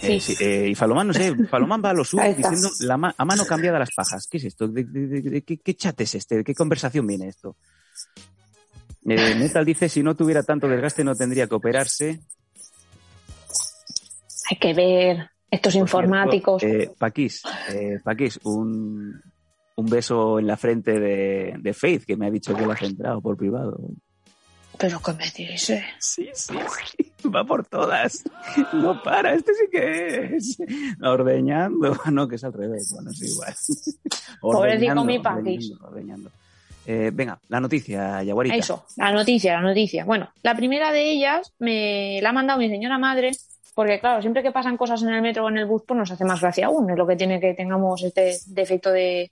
Eh, 0.04 0.20
Sí. 0.20 0.36
sí, 0.36 0.44
eh, 0.44 0.68
y 0.70 0.76
Falomán, 0.76 1.08
no 1.08 1.14
sé, 1.14 1.34
Falomán 1.50 1.82
va 1.84 1.90
a 1.90 1.94
lo 1.96 2.04
suyo 2.04 2.22
Ahí 2.22 2.34
está. 2.34 2.52
diciendo 2.52 2.70
la 2.82 2.98
ma- 2.98 3.16
a 3.18 3.26
mano 3.26 3.44
cambiada 3.48 3.80
las 3.80 3.90
pajas. 3.96 4.28
¿Qué 4.30 4.38
es 4.38 4.44
esto? 4.44 4.68
¿De, 4.68 4.84
de- 4.84 5.08
de- 5.08 5.22
de- 5.22 5.42
qué, 5.42 5.58
qué 5.58 5.74
chat 5.74 6.00
es 6.02 6.14
este? 6.14 6.36
¿De 6.36 6.44
qué 6.44 6.54
conversación 6.54 7.08
viene 7.08 7.28
esto? 7.30 7.56
Eh, 9.08 9.34
Metal 9.40 9.66
dice, 9.66 9.90
si 9.90 10.04
no 10.04 10.16
tuviera 10.16 10.44
tanto 10.44 10.68
desgaste 10.68 11.04
no 11.04 11.16
tendría 11.16 11.48
que 11.48 11.56
operarse. 11.56 12.20
Hay 14.50 14.58
que 14.58 14.74
ver 14.74 15.30
estos 15.50 15.74
Por 15.74 15.82
informáticos. 15.82 16.62
cierto, 16.62 16.92
eh, 16.92 16.96
Paquis, 16.98 17.42
eh, 17.74 18.40
un, 18.44 19.22
un 19.76 19.86
beso 19.86 20.40
en 20.40 20.48
la 20.48 20.58
frente 20.58 21.00
de, 21.00 21.56
de 21.60 21.74
Faith, 21.74 22.04
que 22.06 22.16
me 22.18 22.28
ha 22.28 22.32
dicho 22.32 22.56
que 22.56 22.66
lo 22.66 22.72
has 22.72 22.82
entrado 22.82 23.22
por 23.22 23.38
privado. 23.38 23.78
Pero 24.78 25.00
¿qué 25.04 25.14
me 25.14 25.26
dice? 25.36 25.84
Sí, 26.00 26.30
sí, 26.34 26.54
sí. 26.66 27.30
Va 27.36 27.44
por 27.44 27.66
todas. 27.66 28.24
No 28.74 29.02
para, 29.02 29.34
este 29.34 29.54
sí 29.54 29.66
que 29.72 30.36
es. 30.36 30.58
Ordeñando. 31.02 31.98
No, 32.12 32.28
que 32.28 32.36
es 32.36 32.44
al 32.44 32.54
revés. 32.54 32.92
Bueno, 32.94 33.12
es 33.12 33.22
igual. 33.22 33.54
Pobrecito 34.42 35.04
mi 35.04 35.18
ordeñando, 35.18 35.24
Paquis. 35.24 35.72
ordeñando. 35.82 36.32
Eh, 36.86 37.12
venga, 37.14 37.38
la 37.50 37.60
noticia, 37.60 38.24
Yaguarita. 38.24 38.56
Eso, 38.56 38.86
la 38.96 39.12
noticia, 39.12 39.54
la 39.56 39.62
noticia. 39.62 40.06
Bueno, 40.06 40.30
la 40.42 40.56
primera 40.56 40.92
de 40.94 41.12
ellas 41.12 41.54
me 41.60 42.20
la 42.22 42.30
ha 42.30 42.34
mandado 42.34 42.60
mi 42.60 42.70
señora 42.70 42.98
madre, 42.98 43.32
porque 43.78 44.00
claro, 44.00 44.24
siempre 44.24 44.42
que 44.42 44.52
pasan 44.52 44.76
cosas 44.76 45.04
en 45.04 45.10
el 45.10 45.22
metro 45.22 45.46
o 45.46 45.50
en 45.50 45.60
el 45.60 45.68
bus, 45.68 45.84
pues 45.88 45.96
nos 45.96 46.10
hace 46.10 46.26
más 46.26 46.42
gracia 46.42 46.66
aún. 46.66 46.90
Es 46.90 46.98
lo 46.98 47.06
que 47.06 47.16
tiene 47.16 47.40
que 47.40 47.54
tengamos 47.54 48.04
este 48.04 48.36
defecto 48.48 48.90
de, 48.92 49.30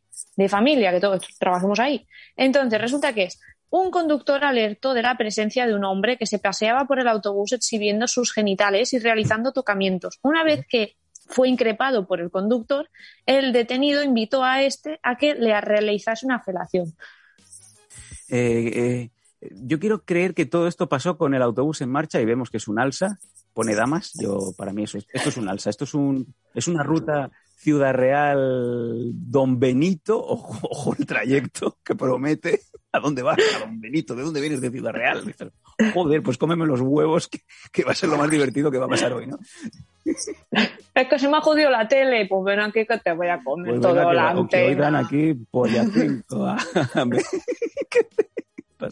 familia, 0.47 0.91
que 0.91 0.99
todos 0.99 1.27
trabajemos 1.39 1.79
ahí. 1.79 2.05
Entonces, 2.37 2.79
resulta 2.79 3.11
que 3.11 3.23
es 3.23 3.41
un 3.71 3.89
conductor 3.89 4.43
alertó 4.43 4.93
de 4.93 5.01
la 5.01 5.17
presencia 5.17 5.65
de 5.65 5.73
un 5.73 5.83
hombre 5.83 6.15
que 6.15 6.27
se 6.27 6.37
paseaba 6.37 6.85
por 6.85 6.99
el 6.99 7.07
autobús 7.07 7.53
exhibiendo 7.53 8.07
sus 8.07 8.31
genitales 8.31 8.93
y 8.93 8.99
realizando 8.99 9.51
tocamientos. 9.51 10.19
Una 10.21 10.43
vez 10.43 10.63
que 10.69 10.95
fue 11.25 11.49
increpado 11.49 12.05
por 12.05 12.21
el 12.21 12.29
conductor, 12.29 12.87
el 13.25 13.51
detenido 13.51 14.03
invitó 14.03 14.43
a 14.43 14.61
este 14.61 14.99
a 15.01 15.17
que 15.17 15.33
le 15.33 15.59
realizase 15.59 16.23
una 16.23 16.39
felación. 16.39 16.93
Eh, 18.29 18.71
eh, 18.75 19.09
yo 19.55 19.79
quiero 19.79 20.05
creer 20.05 20.35
que 20.35 20.45
todo 20.45 20.67
esto 20.67 20.87
pasó 20.87 21.17
con 21.17 21.33
el 21.33 21.41
autobús 21.41 21.81
en 21.81 21.89
marcha 21.89 22.21
y 22.21 22.25
vemos 22.25 22.51
que 22.51 22.57
es 22.57 22.67
un 22.67 22.77
alza. 22.77 23.17
Pone 23.55 23.73
damas. 23.73 24.11
Yo, 24.21 24.51
para 24.55 24.71
mí, 24.73 24.83
eso 24.83 24.97
es, 24.99 25.07
esto 25.11 25.29
es 25.29 25.37
un 25.37 25.49
alza. 25.49 25.69
Esto 25.71 25.85
es, 25.85 25.93
un, 25.95 26.35
es 26.53 26.67
una 26.67 26.83
ruta 26.83 27.31
Ciudad 27.55 27.93
Real 27.93 29.11
Don 29.13 29.59
Benito. 29.59 30.19
Ojo, 30.23 30.59
ojo 30.69 30.93
el 30.99 31.05
trayecto 31.07 31.77
que 31.83 31.95
promete. 31.95 32.59
¿A 32.91 32.99
dónde 32.99 33.23
vas? 33.23 33.37
A 33.55 33.59
Don 33.61 33.79
Benito. 33.79 34.13
¿De 34.13 34.23
dónde 34.23 34.41
vienes 34.41 34.59
de 34.61 34.69
Ciudad 34.69 34.91
Real? 34.91 35.25
Dices, 35.25 35.51
Joder, 35.93 36.21
pues 36.21 36.37
cómeme 36.37 36.65
los 36.65 36.81
huevos, 36.81 37.27
que, 37.29 37.39
que 37.71 37.83
va 37.85 37.91
a 37.91 37.95
ser 37.95 38.09
lo 38.09 38.17
más 38.17 38.29
divertido 38.29 38.69
que 38.69 38.77
va 38.77 38.85
a 38.85 38.89
pasar 38.89 39.13
hoy, 39.13 39.25
¿no? 39.27 39.37
Es 40.05 41.07
que 41.09 41.17
se 41.19 41.27
me 41.27 41.37
ha 41.37 41.41
jodido 41.41 41.69
la 41.69 41.87
tele, 41.87 42.25
pues 42.29 42.43
ven 42.45 42.59
aquí 42.59 42.85
que 42.85 42.97
te 42.99 43.13
voy 43.13 43.27
a 43.27 43.41
comer 43.43 43.71
Pues 43.71 43.81
todo 43.81 44.09
que- 44.09 44.15
la 44.15 44.33
que 44.49 44.63
hoy 44.67 44.75
dan 44.75 44.95
antena. 44.95 44.99
aquí 44.99 45.33
pollacinco. 45.49 46.45
a- 46.45 46.55
Vas 46.55 46.67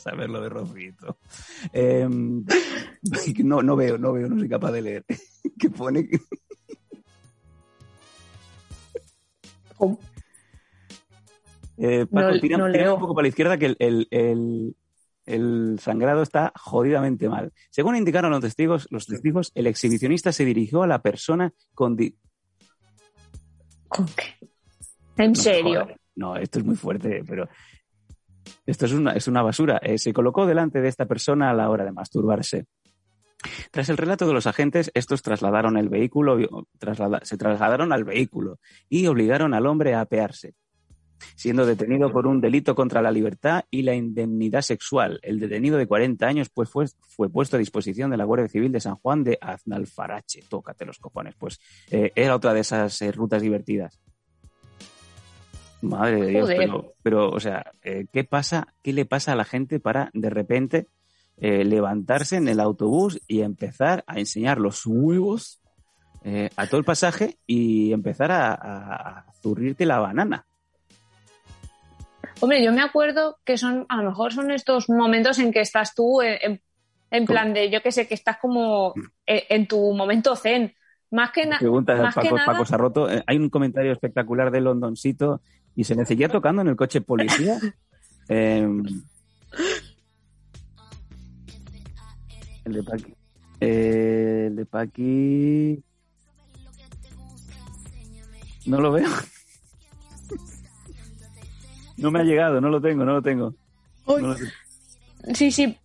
a 0.07 0.11
ver 0.15 0.29
lo 0.29 0.41
de 0.41 0.49
Rocito. 0.49 1.17
Eh, 1.71 2.07
no, 3.43 3.61
no 3.61 3.75
veo, 3.75 3.97
no 3.97 4.13
veo, 4.13 4.27
no 4.29 4.37
soy 4.39 4.49
capaz 4.49 4.71
de 4.71 4.81
leer. 4.81 5.05
que 5.59 5.69
pone 5.69 6.09
¿Cómo? 9.77 9.99
Eh, 11.77 12.05
Paco, 12.05 12.31
No- 12.33 12.39
tira, 12.39 12.57
no 12.57 12.65
tira 12.71 12.83
leo. 12.83 12.93
un 12.95 12.99
poco 13.01 13.15
para 13.15 13.23
la 13.23 13.29
izquierda 13.29 13.57
que 13.57 13.65
el, 13.67 13.75
el- 13.79 14.07
el- 14.11 14.75
el 15.25 15.79
sangrado 15.79 16.21
está 16.21 16.51
jodidamente 16.55 17.29
mal. 17.29 17.53
Según 17.69 17.95
indicaron 17.95 18.31
los 18.31 18.41
testigos, 18.41 18.87
los 18.91 19.05
testigos, 19.07 19.51
el 19.55 19.67
exhibicionista 19.67 20.31
se 20.33 20.43
dirigió 20.45 20.83
a 20.83 20.87
la 20.87 21.01
persona 21.01 21.53
con... 21.73 21.95
di- 21.95 22.15
¿Con 23.87 24.05
qué? 24.07 24.47
¿En 25.17 25.31
No, 25.31 25.35
serio? 25.35 25.81
joder, 25.81 25.97
no, 26.15 26.35
esto 26.37 26.59
es 26.59 26.65
muy 26.65 26.75
fuerte, 26.75 27.23
pero 27.27 27.47
esto 28.65 28.85
es 28.85 28.93
una, 28.93 29.11
es 29.13 29.27
una 29.27 29.41
basura. 29.41 29.77
Eh, 29.77 29.97
se 29.97 30.13
colocó 30.13 30.45
delante 30.45 30.81
de 30.81 30.87
esta 30.89 31.05
persona 31.05 31.49
a 31.49 31.53
la 31.53 31.69
hora 31.69 31.85
de 31.85 31.91
masturbarse. 31.91 32.65
Tras 33.71 33.89
el 33.89 33.97
relato 33.97 34.25
de 34.25 34.33
los 34.33 34.47
agentes, 34.47 34.89
estos 34.93 35.21
trasladaron 35.21 35.77
el 35.77 35.89
vehículo, 35.89 36.37
traslada- 36.79 37.19
se 37.23 37.37
trasladaron 37.37 37.91
al 37.91 38.05
vehículo 38.05 38.59
y 38.87 39.05
obligaron 39.07 39.53
al 39.53 39.65
hombre 39.65 39.93
a 39.93 40.01
apearse, 40.01 40.53
siendo 41.35 41.65
detenido 41.65 42.09
por 42.09 42.25
un 42.25 42.39
delito 42.39 42.73
contra 42.73 43.01
la 43.01 43.11
libertad 43.11 43.65
y 43.69 43.81
la 43.81 43.95
indemnidad 43.95 44.61
sexual. 44.61 45.19
El 45.23 45.39
detenido 45.41 45.77
de 45.77 45.87
40 45.87 46.25
años 46.25 46.49
pues, 46.53 46.69
fue, 46.69 46.85
fue 47.01 47.29
puesto 47.29 47.57
a 47.57 47.59
disposición 47.59 48.11
de 48.11 48.17
la 48.17 48.23
Guardia 48.23 48.47
Civil 48.47 48.71
de 48.71 48.79
San 48.79 48.95
Juan 48.95 49.25
de 49.25 49.37
Aznalfarache. 49.41 50.43
Tócate 50.47 50.85
los 50.85 50.99
cojones. 50.99 51.35
Pues 51.37 51.59
eh, 51.91 52.11
era 52.15 52.35
otra 52.37 52.53
de 52.53 52.61
esas 52.61 53.01
eh, 53.01 53.11
rutas 53.11 53.41
divertidas. 53.41 53.99
Madre 55.83 56.21
de 56.21 56.27
Dios, 56.27 56.49
pero, 56.55 56.93
pero, 57.03 57.29
o 57.29 57.39
sea, 57.39 57.71
eh, 57.83 58.05
¿qué 58.11 58.23
pasa? 58.23 58.67
¿Qué 58.81 58.93
le 58.93 59.05
pasa 59.05 59.33
a 59.33 59.35
la 59.35 59.43
gente 59.43 59.79
para 59.79 60.09
de 60.13 60.29
repente 60.29 60.87
eh, 61.37 61.63
levantarse 61.65 62.37
en 62.37 62.47
el 62.47 62.59
autobús 62.59 63.19
y 63.27 63.41
empezar 63.41 64.03
a 64.07 64.19
enseñar 64.19 64.59
los 64.59 64.85
huevos 64.85 65.59
eh, 66.23 66.49
a 66.55 66.67
todo 66.67 66.77
el 66.79 66.85
pasaje 66.85 67.37
y 67.45 67.91
empezar 67.91 68.31
a, 68.31 68.53
a- 68.53 69.09
a 69.19 69.25
zurrirte 69.41 69.85
la 69.85 69.99
banana? 69.99 70.45
Hombre, 72.39 72.63
yo 72.63 72.71
me 72.71 72.81
acuerdo 72.81 73.37
que 73.45 73.57
son, 73.57 73.85
a 73.89 73.97
lo 73.97 74.09
mejor 74.09 74.33
son 74.33 74.51
estos 74.51 74.89
momentos 74.89 75.39
en 75.39 75.51
que 75.51 75.61
estás 75.61 75.93
tú 75.95 76.21
en, 76.21 76.61
en 77.11 77.25
plan 77.25 77.53
de, 77.53 77.69
yo 77.69 77.81
que 77.81 77.91
sé, 77.91 78.07
que 78.07 78.15
estás 78.15 78.37
como 78.37 78.93
en, 79.25 79.41
en 79.49 79.67
tu 79.67 79.93
momento 79.93 80.35
zen. 80.35 80.73
Más 81.11 81.29
que, 81.31 81.45
na 81.45 81.59
más 81.61 82.15
Paco, 82.15 82.27
que 82.27 82.33
nada, 82.33 82.45
Paco 82.45 82.65
Sarroto. 82.65 83.07
Hay 83.27 83.37
un 83.37 83.49
comentario 83.49 83.91
espectacular 83.91 84.49
de 84.49 84.61
Londoncito 84.61 85.41
y 85.75 85.83
se 85.83 85.95
me 85.95 86.05
seguía 86.05 86.29
tocando 86.29 86.61
en 86.61 86.67
el 86.69 86.75
coche 86.75 87.01
policía. 87.01 87.59
Eh, 88.29 88.65
el 92.65 92.73
de 92.73 92.83
Paqui. 92.83 93.15
Eh, 93.59 94.45
el 94.47 94.55
de 94.55 94.65
Paqui. 94.65 95.83
No 98.65 98.79
lo 98.79 98.91
veo. 98.91 99.09
No 101.97 102.11
me 102.11 102.19
ha 102.19 102.23
llegado, 102.23 102.59
no 102.61 102.69
lo 102.69 102.81
tengo, 102.81 103.05
no 103.05 103.13
lo 103.13 103.21
tengo. 103.21 103.53
No 104.07 104.17
lo 104.17 104.35
tengo. 104.35 104.51
sí, 105.33 105.51
sí, 105.51 105.77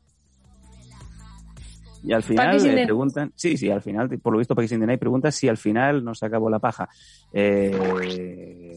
Y 2.03 2.13
al 2.13 2.23
final 2.23 2.63
le 2.63 2.85
preguntan, 2.85 3.33
sí, 3.35 3.57
sí, 3.57 3.71
al 3.71 3.83
final, 3.83 4.09
por 4.19 4.33
lo 4.33 4.39
visto 4.39 4.55
Paqui 4.55 4.69
Sindenay 4.69 4.97
pregunta 4.97 5.31
si 5.31 5.49
al 5.49 5.57
final 5.57 6.05
nos 6.05 6.23
acabó 6.23 6.49
la 6.51 6.59
paja. 6.59 6.89
Eh, 7.33 8.68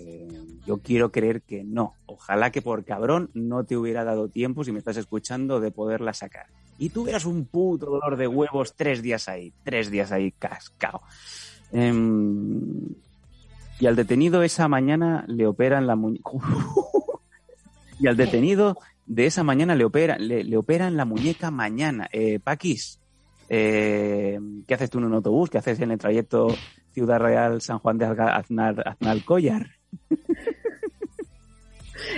yo 0.72 0.78
quiero 0.82 1.12
creer 1.12 1.42
que 1.42 1.66
no. 1.66 1.96
Ojalá 2.06 2.50
que 2.52 2.62
por 2.62 2.86
cabrón 2.86 3.30
no 3.34 3.66
te 3.66 3.76
hubiera 3.76 4.06
dado 4.06 4.30
tiempo, 4.30 4.64
si 4.64 4.72
me 4.72 4.80
estás 4.80 4.96
escuchando, 4.96 5.60
de 5.60 5.70
poderla 5.72 6.14
sacar. 6.14 6.46
Y 6.78 6.90
tuvieras 6.92 7.26
un 7.26 7.46
puto 7.46 7.88
dolor 7.88 8.16
de 8.16 8.28
huevos 8.28 8.74
tres 8.78 9.02
días 9.02 9.28
ahí, 9.28 9.52
tres 9.66 9.92
días 9.92 10.14
ahí 10.14 10.32
cascao. 10.32 11.02
Em, 11.74 12.88
y 13.82 13.86
al 13.86 13.98
detenido 13.98 14.44
esa 14.44 14.70
mañana 14.70 15.26
le 15.28 15.46
operan 15.46 15.88
la 15.88 15.98
muñeca. 15.98 16.32
y 18.00 18.08
al 18.08 18.16
detenido 18.16 18.78
de 19.06 19.26
esa 19.26 19.44
mañana 19.44 19.76
le 19.76 19.84
operan, 19.84 20.26
le, 20.26 20.46
le 20.46 20.56
operan 20.58 20.96
la 20.96 21.04
muñeca 21.04 21.52
mañana. 21.52 22.08
Eh, 22.14 22.40
Paquis, 22.40 22.98
eh, 23.50 24.40
¿qué 24.66 24.74
haces 24.74 24.90
tú 24.90 25.00
en 25.00 25.04
un 25.06 25.16
autobús? 25.16 25.50
¿Qué 25.50 25.58
haces 25.58 25.82
en 25.82 25.92
el 25.92 25.98
trayecto 26.00 26.48
Ciudad 26.94 27.20
Real 27.20 27.62
San 27.62 27.80
Juan 27.80 27.98
de 27.98 28.06
Azga- 28.06 28.38
Aznar, 28.38 28.82
Aznalcóllar? 28.88 29.68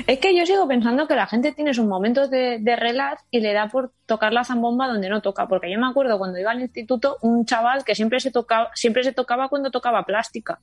Es 0.07 0.19
que 0.19 0.35
yo 0.35 0.45
sigo 0.45 0.67
pensando 0.67 1.07
que 1.07 1.15
la 1.15 1.27
gente 1.27 1.51
tiene 1.51 1.73
sus 1.73 1.85
momentos 1.85 2.29
de, 2.29 2.57
de 2.59 2.75
relax 2.75 3.23
y 3.31 3.39
le 3.39 3.53
da 3.53 3.67
por 3.67 3.91
tocar 4.05 4.33
la 4.33 4.43
zambomba 4.43 4.87
donde 4.87 5.09
no 5.09 5.21
toca. 5.21 5.47
Porque 5.47 5.71
yo 5.71 5.79
me 5.79 5.87
acuerdo 5.87 6.17
cuando 6.17 6.39
iba 6.39 6.51
al 6.51 6.61
instituto, 6.61 7.17
un 7.21 7.45
chaval 7.45 7.83
que 7.83 7.95
siempre 7.95 8.19
se 8.19 8.31
tocaba, 8.31 8.69
siempre 8.73 9.03
se 9.03 9.13
tocaba 9.13 9.49
cuando 9.49 9.71
tocaba 9.71 10.03
plástica. 10.03 10.59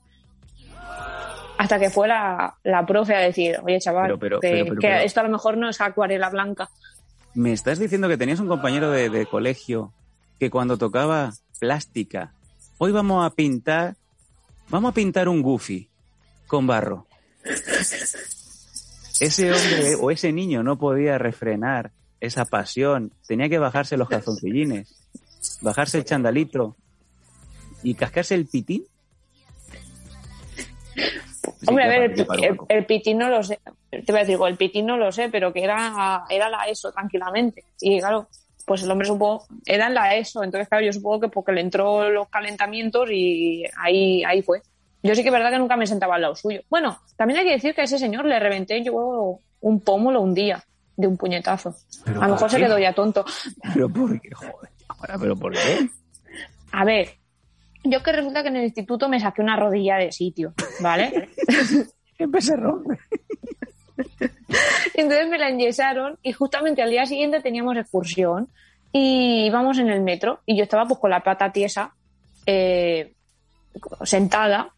Hasta 1.58 1.78
que 1.78 1.90
fue 1.90 2.08
la, 2.08 2.56
la 2.64 2.86
profe 2.86 3.14
a 3.14 3.18
decir, 3.20 3.58
oye 3.62 3.78
chaval, 3.78 4.04
Pero, 4.06 4.18
pero, 4.18 4.40
que, 4.40 4.48
pero, 4.50 4.64
pero, 4.64 4.80
que 4.80 4.88
pero- 4.88 5.00
esto 5.04 5.20
a 5.20 5.22
lo 5.24 5.28
mejor 5.28 5.56
no 5.58 5.68
es 5.68 5.80
acuarela 5.80 6.30
blanca. 6.30 6.68
¿Me 7.34 7.52
estás 7.52 7.78
diciendo 7.78 8.08
que 8.08 8.16
tenías 8.16 8.40
un 8.40 8.48
compañero 8.48 8.90
de, 8.90 9.10
de 9.10 9.26
colegio 9.26 9.92
que 10.38 10.50
cuando 10.50 10.78
tocaba 10.78 11.32
plástica, 11.60 12.32
hoy 12.78 12.92
vamos 12.92 13.24
a 13.24 13.30
pintar, 13.30 13.94
vamos 14.70 14.90
a 14.90 14.94
pintar 14.94 15.28
un 15.28 15.42
goofy 15.42 15.88
con 16.46 16.66
barro? 16.66 17.06
Ese 19.20 19.52
hombre 19.52 19.94
o 20.00 20.10
ese 20.10 20.32
niño 20.32 20.62
no 20.62 20.78
podía 20.78 21.18
refrenar 21.18 21.90
esa 22.20 22.44
pasión, 22.44 23.12
tenía 23.26 23.48
que 23.48 23.58
bajarse 23.58 23.96
los 23.96 24.08
calzoncillines, 24.08 24.94
bajarse 25.60 25.98
el 25.98 26.04
chandalito 26.04 26.76
y 27.82 27.94
cascarse 27.94 28.34
el 28.34 28.46
pitín. 28.46 28.84
Sí, 30.94 31.66
Hombre, 31.66 31.84
a 31.84 31.88
ver, 31.88 32.02
el, 32.12 32.20
el- 32.44 32.58
el 32.68 32.86
pitín 32.86 33.18
no 33.18 33.28
lo 33.28 33.42
sé. 33.42 33.58
Te 33.90 34.04
voy 34.12 34.16
a 34.16 34.24
decir, 34.24 34.38
el 34.46 34.56
pitín 34.56 34.86
no 34.86 34.96
lo 34.96 35.10
sé, 35.12 35.28
pero 35.30 35.52
que 35.52 35.62
era, 35.62 36.24
era 36.28 36.48
la 36.48 36.64
ESO 36.64 36.92
tranquilamente. 36.92 37.64
Y 37.80 37.98
claro, 38.00 38.28
pues 38.66 38.82
el 38.82 38.90
hombre 38.90 39.06
supongo, 39.08 39.46
era 39.66 39.86
en 39.88 39.94
la 39.94 40.14
ESO. 40.16 40.42
Entonces, 40.44 40.68
claro, 40.68 40.84
yo 40.84 40.92
supongo 40.92 41.20
que 41.20 41.28
porque 41.28 41.52
le 41.52 41.60
entró 41.60 42.08
los 42.10 42.28
calentamientos 42.28 43.10
y 43.10 43.64
ahí, 43.78 44.22
ahí 44.24 44.42
fue. 44.42 44.62
Yo 45.02 45.14
sí 45.14 45.22
que 45.22 45.28
es 45.28 45.32
verdad 45.32 45.50
que 45.50 45.58
nunca 45.58 45.76
me 45.76 45.86
sentaba 45.86 46.16
al 46.16 46.22
lado 46.22 46.34
suyo. 46.34 46.60
Bueno, 46.68 46.98
también 47.16 47.40
hay 47.40 47.46
que 47.46 47.52
decir 47.52 47.74
que 47.74 47.80
a 47.80 47.84
ese 47.84 47.98
señor 47.98 48.26
le 48.26 48.38
reventé 48.38 48.82
yo 48.82 49.38
un 49.60 49.80
pómulo 49.80 50.20
un 50.20 50.34
día 50.34 50.62
de 50.96 51.06
un 51.06 51.16
puñetazo. 51.16 51.74
¿Pero 52.04 52.22
A 52.22 52.26
lo 52.26 52.34
mejor 52.34 52.50
se 52.50 52.58
quedó 52.58 52.78
ya 52.78 52.92
tonto. 52.92 53.24
Pero 53.72 53.88
por 53.88 54.20
qué, 54.20 54.30
joder, 54.34 54.70
ahora, 54.88 55.18
pero 55.18 55.36
por 55.36 55.52
qué? 55.52 55.88
A 56.72 56.84
ver, 56.84 57.16
yo 57.82 58.02
que 58.02 58.12
resulta 58.12 58.42
que 58.42 58.48
en 58.48 58.56
el 58.56 58.64
instituto 58.64 59.08
me 59.08 59.18
saqué 59.18 59.42
una 59.42 59.56
rodilla 59.56 59.96
de 59.96 60.12
sitio, 60.12 60.54
¿vale? 60.80 61.30
Empecé 62.18 62.54
a 62.54 62.56
romper. 62.56 62.98
Entonces 64.94 65.28
me 65.28 65.38
la 65.38 65.48
enyesaron 65.48 66.18
y 66.22 66.32
justamente 66.32 66.82
al 66.82 66.90
día 66.90 67.06
siguiente 67.06 67.40
teníamos 67.40 67.76
excursión 67.76 68.48
y 68.92 69.46
íbamos 69.46 69.78
en 69.78 69.88
el 69.88 70.02
metro 70.02 70.40
y 70.46 70.56
yo 70.56 70.64
estaba 70.64 70.86
pues 70.86 71.00
con 71.00 71.10
la 71.10 71.22
pata 71.22 71.52
tiesa 71.52 71.94
eh, 72.46 73.14
sentada 74.04 74.72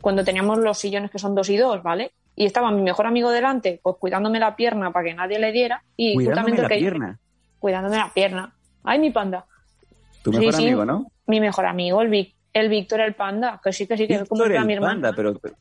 cuando 0.00 0.24
teníamos 0.24 0.58
los 0.58 0.78
sillones 0.78 1.10
que 1.10 1.18
son 1.18 1.34
dos 1.34 1.48
y 1.50 1.56
dos, 1.56 1.82
¿vale? 1.82 2.12
Y 2.36 2.46
estaba 2.46 2.70
mi 2.70 2.82
mejor 2.82 3.06
amigo 3.06 3.30
delante, 3.30 3.80
pues 3.82 3.96
cuidándome 3.98 4.38
la 4.38 4.54
pierna 4.54 4.92
para 4.92 5.04
que 5.06 5.14
nadie 5.14 5.38
le 5.38 5.50
diera 5.52 5.82
y 5.96 6.14
Cuidándome 6.14 6.50
justamente 6.52 6.62
la 6.62 6.66
el 6.66 6.68
que- 6.68 6.78
pierna. 6.78 7.18
cuidándome 7.58 7.96
la 7.96 8.12
pierna. 8.14 8.52
Ay, 8.84 8.98
mi 9.00 9.10
panda. 9.10 9.44
Tu 10.22 10.32
mejor 10.32 10.54
sí. 10.54 10.62
amigo, 10.66 10.84
¿no? 10.84 11.10
Mi 11.26 11.40
mejor 11.40 11.66
amigo, 11.66 12.00
el, 12.00 12.08
Vic- 12.10 12.34
el 12.52 12.68
Víctor 12.68 13.00
el 13.00 13.14
panda, 13.14 13.60
que 13.62 13.72
sí, 13.72 13.86
que 13.86 13.96
sí, 13.96 14.06
que 14.06 14.14
es 14.14 14.28
como 14.28 14.44
el 14.44 14.64
mi. 14.64 14.78
Panda, 14.78 15.12
pero... 15.14 15.34
pero- 15.38 15.54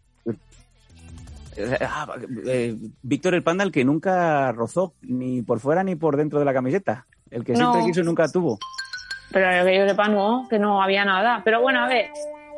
eh, 1.60 1.78
ah, 1.82 2.08
eh, 2.46 2.76
Víctor 3.02 3.34
el 3.34 3.42
Panda, 3.44 3.64
el 3.64 3.72
que 3.72 3.84
nunca 3.84 4.52
rozó 4.52 4.94
ni 5.02 5.42
por 5.42 5.60
fuera 5.60 5.84
ni 5.84 5.96
por 5.96 6.16
dentro 6.16 6.38
de 6.38 6.46
la 6.46 6.54
camiseta. 6.54 7.08
El 7.32 7.44
que 7.44 7.56
siempre 7.56 7.84
quiso 7.84 8.02
y 8.02 8.04
nunca 8.04 8.28
tuvo. 8.28 8.60
Pero 9.32 9.66
que 9.66 9.78
yo 9.78 9.88
sepa, 9.90 10.08
no, 10.08 10.46
que 10.50 10.60
no 10.60 10.82
había 10.82 11.04
nada. 11.04 11.42
Pero 11.44 11.60
bueno, 11.62 11.80
a 11.84 11.88
ver, 11.88 12.12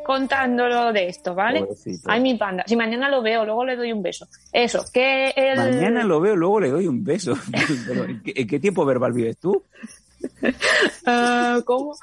contándolo 0.04 0.92
de 0.92 1.08
esto, 1.08 1.34
¿vale? 1.34 1.60
Pobrecito. 1.60 2.10
Ay, 2.10 2.20
mi 2.20 2.34
panda. 2.36 2.64
Si 2.66 2.76
mañana 2.76 3.08
lo 3.08 3.22
veo, 3.22 3.44
luego 3.44 3.64
le 3.64 3.76
doy 3.76 3.92
un 3.92 4.02
beso. 4.02 4.26
Eso, 4.52 4.84
que 4.92 5.30
el... 5.36 5.56
Mañana 5.56 6.04
lo 6.04 6.20
veo, 6.20 6.36
luego 6.36 6.60
le 6.60 6.70
doy 6.70 6.86
un 6.86 7.04
beso. 7.04 7.34
Pero, 7.86 8.04
¿en, 8.04 8.22
qué, 8.22 8.32
en 8.36 8.48
qué 8.48 8.60
tiempo 8.60 8.84
verbal 8.84 9.12
vives 9.12 9.38
tú? 9.38 9.64
Ah, 11.06 11.60
¿Cómo? 11.64 11.94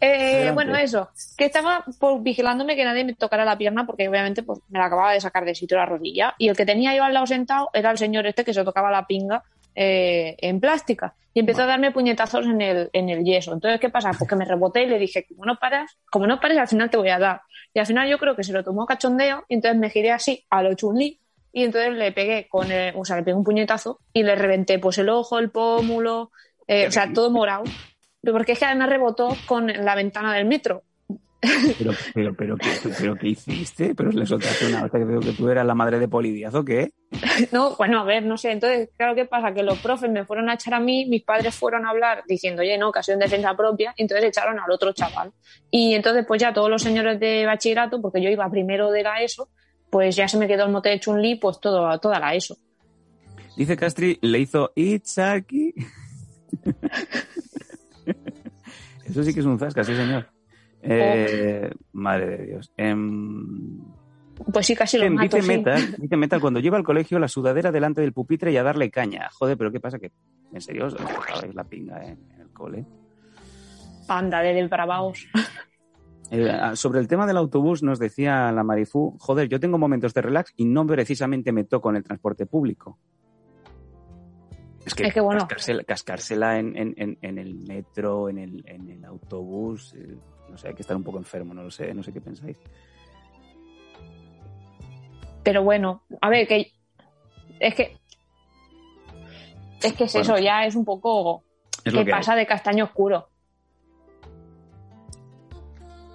Eh, 0.00 0.50
bueno, 0.54 0.76
eso, 0.76 1.10
que 1.36 1.46
estaba 1.46 1.84
pues, 1.98 2.22
vigilándome 2.22 2.76
que 2.76 2.84
nadie 2.84 3.04
me 3.04 3.14
tocara 3.14 3.44
la 3.44 3.58
pierna 3.58 3.84
porque 3.84 4.08
obviamente 4.08 4.42
pues, 4.42 4.60
me 4.68 4.78
la 4.78 4.86
acababa 4.86 5.12
de 5.12 5.20
sacar 5.20 5.44
de 5.44 5.54
sitio 5.54 5.76
la 5.76 5.86
rodilla 5.86 6.34
y 6.38 6.48
el 6.48 6.56
que 6.56 6.64
tenía 6.64 6.94
yo 6.94 7.04
al 7.04 7.14
lado 7.14 7.26
sentado 7.26 7.68
era 7.72 7.90
el 7.90 7.98
señor 7.98 8.26
este 8.26 8.44
que 8.44 8.54
se 8.54 8.64
tocaba 8.64 8.90
la 8.90 9.06
pinga 9.06 9.42
eh, 9.80 10.34
en 10.38 10.58
plástica 10.58 11.14
y 11.32 11.38
empezó 11.38 11.62
a 11.62 11.66
darme 11.66 11.92
puñetazos 11.92 12.46
en 12.46 12.60
el, 12.60 12.90
en 12.92 13.10
el 13.10 13.22
yeso. 13.22 13.52
Entonces, 13.52 13.78
¿qué 13.78 13.90
pasa? 13.90 14.10
Pues 14.10 14.28
que 14.28 14.34
me 14.34 14.44
reboté 14.44 14.82
y 14.82 14.86
le 14.86 14.98
dije, 14.98 15.24
como 15.24 15.44
no 15.44 15.56
paras, 15.56 15.96
como 16.10 16.26
no 16.26 16.40
pares, 16.40 16.58
al 16.58 16.66
final 16.66 16.90
te 16.90 16.96
voy 16.96 17.10
a 17.10 17.18
dar. 17.20 17.42
Y 17.72 17.78
al 17.78 17.86
final 17.86 18.08
yo 18.08 18.18
creo 18.18 18.34
que 18.34 18.42
se 18.42 18.52
lo 18.52 18.64
tomó 18.64 18.86
cachondeo 18.86 19.44
y 19.48 19.54
entonces 19.54 19.78
me 19.78 19.88
giré 19.88 20.10
así 20.10 20.44
a 20.50 20.64
lo 20.64 20.74
chunli 20.74 21.20
y 21.52 21.62
entonces 21.62 21.92
le 21.92 22.10
pegué 22.10 22.48
con 22.48 22.72
el, 22.72 22.92
o 22.96 23.04
sea, 23.04 23.18
le 23.18 23.22
pegué 23.22 23.36
un 23.36 23.44
puñetazo 23.44 24.00
y 24.12 24.24
le 24.24 24.34
reventé 24.34 24.80
pues 24.80 24.98
el 24.98 25.10
ojo, 25.10 25.38
el 25.38 25.50
pómulo, 25.50 26.32
eh, 26.66 26.88
o 26.88 26.90
sea, 26.90 27.12
todo 27.12 27.30
morado. 27.30 27.62
Pero 28.20 28.34
Porque 28.34 28.52
es 28.52 28.58
que 28.58 28.64
además 28.64 28.88
rebotó 28.88 29.36
con 29.46 29.68
la 29.68 29.94
ventana 29.94 30.34
del 30.34 30.44
metro. 30.44 30.82
Pero, 31.40 31.92
pero, 32.14 32.34
pero, 32.34 32.56
¿qué, 32.56 32.68
pero, 32.98 33.14
¿qué 33.14 33.28
hiciste? 33.28 33.94
¿Pero 33.94 34.10
le 34.10 34.26
soltaste 34.26 34.66
una 34.66 34.84
hostia 34.84 34.98
que 34.98 35.06
veo 35.06 35.20
que 35.20 35.32
tú 35.32 35.48
eras 35.48 35.64
la 35.64 35.74
madre 35.74 36.00
de 36.00 36.08
Polidiaz 36.08 36.54
o 36.54 36.64
qué? 36.64 36.92
No, 37.52 37.76
bueno, 37.76 38.00
a 38.00 38.04
ver, 38.04 38.24
no 38.24 38.36
sé. 38.36 38.50
Entonces, 38.50 38.90
claro, 38.96 39.14
¿qué 39.14 39.24
pasa? 39.24 39.54
Que 39.54 39.62
los 39.62 39.78
profes 39.78 40.10
me 40.10 40.24
fueron 40.24 40.48
a 40.48 40.54
echar 40.54 40.74
a 40.74 40.80
mí, 40.80 41.06
mis 41.06 41.22
padres 41.22 41.54
fueron 41.54 41.86
a 41.86 41.90
hablar 41.90 42.24
diciendo, 42.26 42.62
oye, 42.62 42.76
no, 42.76 42.88
ocasión 42.88 43.20
de 43.20 43.26
defensa 43.26 43.56
propia, 43.56 43.94
y 43.96 44.02
entonces 44.02 44.26
echaron 44.26 44.58
al 44.58 44.70
otro 44.70 44.92
chaval. 44.92 45.32
Y 45.70 45.94
entonces, 45.94 46.24
pues 46.26 46.40
ya 46.40 46.52
todos 46.52 46.68
los 46.68 46.82
señores 46.82 47.20
de 47.20 47.46
bachillerato, 47.46 48.02
porque 48.02 48.20
yo 48.20 48.30
iba 48.30 48.50
primero 48.50 48.90
de 48.90 49.04
la 49.04 49.22
ESO, 49.22 49.48
pues 49.90 50.16
ya 50.16 50.26
se 50.26 50.38
me 50.38 50.48
quedó 50.48 50.64
el 50.64 50.72
mote 50.72 50.88
de 50.88 50.98
Chun-Li, 50.98 51.36
pues 51.36 51.60
todo, 51.60 51.96
toda 52.00 52.18
la 52.18 52.34
ESO. 52.34 52.56
Dice 53.56 53.76
Castri, 53.76 54.18
le 54.22 54.40
hizo 54.40 54.72
Itzaki. 54.74 55.72
Eso 59.04 59.22
sí 59.22 59.32
que 59.32 59.40
es 59.40 59.46
un 59.46 59.58
zasca, 59.58 59.82
sí, 59.84 59.94
señor. 59.94 60.37
Eh, 60.90 61.70
Madre 61.92 62.38
de 62.38 62.46
Dios. 62.46 62.72
Em, 62.76 63.78
Pues 64.52 64.66
sí, 64.66 64.74
casi 64.76 64.96
lo 64.98 65.04
Dice, 65.04 65.14
mato, 65.14 65.36
dice 65.36 65.42
sí. 65.52 65.58
Metal, 65.58 65.94
dice 65.98 66.16
Metal, 66.16 66.40
cuando 66.40 66.60
lleva 66.60 66.76
al 66.76 66.84
colegio 66.84 67.18
la 67.18 67.28
sudadera 67.28 67.72
delante 67.72 68.00
del 68.00 68.12
pupitre 68.12 68.52
y 68.52 68.56
a 68.56 68.62
darle 68.62 68.90
caña. 68.90 69.28
Joder, 69.32 69.56
pero 69.58 69.70
¿qué 69.72 69.80
pasa? 69.80 69.98
Que 69.98 70.12
en 70.52 70.60
serio 70.60 70.86
os 70.86 70.96
la 71.54 71.64
pinga 71.64 72.04
en, 72.04 72.18
en 72.34 72.40
el 72.40 72.48
cole. 72.52 72.86
Panda 74.06 74.40
de 74.40 74.54
depravaos. 74.54 75.26
Eh, 76.30 76.46
ah, 76.50 76.76
sobre 76.76 77.00
el 77.00 77.08
tema 77.08 77.26
del 77.26 77.38
autobús 77.38 77.82
nos 77.82 77.98
decía 77.98 78.52
la 78.52 78.62
Marifú, 78.62 79.16
joder, 79.18 79.48
yo 79.48 79.58
tengo 79.58 79.78
momentos 79.78 80.12
de 80.12 80.20
relax 80.20 80.52
y 80.56 80.66
no 80.66 80.86
precisamente 80.86 81.52
me 81.52 81.64
toco 81.64 81.88
en 81.88 81.96
el 81.96 82.02
transporte 82.04 82.44
público. 82.44 82.98
Es 84.84 84.94
que, 84.94 85.04
Es 85.06 85.14
que 85.14 85.20
bueno. 85.22 85.48
cascársela, 85.86 86.58
en- 86.58 86.76
en- 86.76 87.18
en 87.22 87.38
el 87.38 87.54
metro, 87.66 88.28
en 88.28 88.36
el, 88.36 88.62
en 88.66 88.90
el 88.90 89.04
autobús, 89.06 89.94
eh, 89.94 90.18
no 90.50 90.58
sé, 90.58 90.68
hay 90.68 90.74
que 90.74 90.82
estar 90.82 90.96
un 90.96 91.04
poco 91.04 91.18
enfermo, 91.18 91.54
no 91.54 91.62
lo 91.62 91.70
sé, 91.70 91.92
no 91.94 92.02
sé 92.02 92.12
qué 92.12 92.20
pensáis. 92.20 92.56
Pero 95.42 95.62
bueno, 95.62 96.02
a 96.20 96.28
ver, 96.28 96.46
que 96.46 96.72
es 97.58 97.74
que 97.74 97.96
Es 99.82 99.92
que 99.94 100.04
es 100.04 100.14
eso, 100.14 100.38
ya 100.38 100.66
es 100.66 100.74
un 100.74 100.84
poco 100.84 101.44
Es 101.84 101.92
que 101.92 102.04
que 102.04 102.10
pasa 102.10 102.34
de 102.34 102.46
castaño 102.46 102.84
oscuro. 102.84 103.28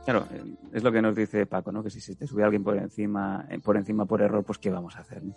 Claro, 0.05 0.27
eh, 0.34 0.43
es 0.73 0.84
lo 0.84 0.91
que 0.91 1.01
nos 1.01 1.15
dice 1.15 1.45
Paco, 1.45 1.71
¿no? 1.71 1.81
Que 1.81 1.89
si 1.89 2.01
se 2.01 2.15
te 2.15 2.27
sube 2.27 2.43
alguien 2.43 2.63
por 2.63 2.77
encima, 2.77 3.47
eh, 3.49 3.59
por 3.59 3.77
encima 3.77 4.05
por 4.05 4.21
error, 4.21 4.43
pues 4.43 4.59
¿qué 4.59 4.69
vamos 4.69 4.97
a 4.97 4.99
hacer? 4.99 5.23
no? 5.23 5.34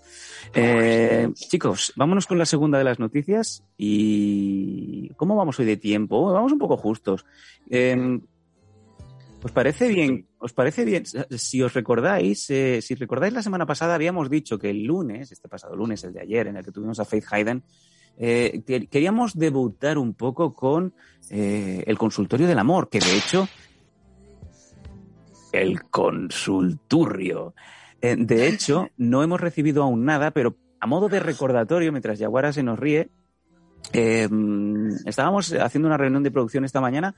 Eh, 0.55 1.29
chicos, 1.35 1.93
vámonos 1.95 2.27
con 2.27 2.37
la 2.37 2.47
segunda 2.47 2.77
de 2.77 2.85
las 2.85 2.99
noticias 2.99 3.63
y 3.79 5.09
¿cómo 5.11 5.37
vamos 5.37 5.59
hoy 5.61 5.67
de 5.67 5.77
tiempo? 5.77 6.33
Vamos 6.33 6.53
un 6.53 6.59
poco 6.59 6.77
justos. 6.77 7.25
Eh, 7.71 8.21
¿Os 9.47 9.53
parece 9.53 9.87
bien? 9.87 10.27
¿Os 10.39 10.53
parece 10.53 10.85
bien? 10.85 11.05
Si 11.07 11.63
os 11.63 11.73
recordáis, 11.73 12.51
eh, 12.51 12.83
si 12.83 12.97
recordáis 12.97 13.33
la 13.33 13.45
semana 13.45 13.65
pasada 13.65 13.95
habíamos 13.95 14.29
dicho 14.29 14.59
que 14.59 14.71
el 14.71 14.83
lunes, 14.83 15.31
este 15.31 15.49
pasado 15.49 15.77
lunes, 15.77 16.03
el 16.03 16.13
de 16.13 16.21
ayer, 16.21 16.49
en 16.49 16.57
el 16.57 16.65
que 16.65 16.73
tuvimos 16.73 16.99
a 16.99 17.05
Faith 17.05 17.27
Hayden, 17.31 17.63
eh, 18.19 18.65
que- 18.67 18.89
queríamos 18.89 19.39
debutar 19.39 19.99
un 19.99 20.15
poco 20.15 20.53
con 20.53 20.95
eh, 21.31 21.85
el 21.87 21.97
consultorio 21.97 22.49
del 22.49 22.59
amor, 22.59 22.89
que 22.89 22.99
de 22.99 23.17
hecho 23.17 23.49
el 25.53 25.85
consulturrio. 25.85 27.55
De 28.01 28.49
hecho, 28.49 28.89
no 28.97 29.23
hemos 29.23 29.41
recibido 29.41 29.85
aún 29.85 30.05
nada, 30.05 30.33
pero 30.33 30.57
a 30.81 30.89
modo 30.89 31.09
de 31.09 31.21
recordatorio, 31.21 31.93
mientras 31.93 32.19
Yaguara 32.19 32.53
se 32.53 32.65
nos 32.65 32.81
ríe, 32.81 33.11
eh, 33.93 34.29
estábamos 35.05 35.53
haciendo 35.53 35.87
una 35.87 35.97
reunión 35.97 36.25
de 36.25 36.33
producción 36.33 36.65
esta 36.65 36.81
mañana 36.81 37.15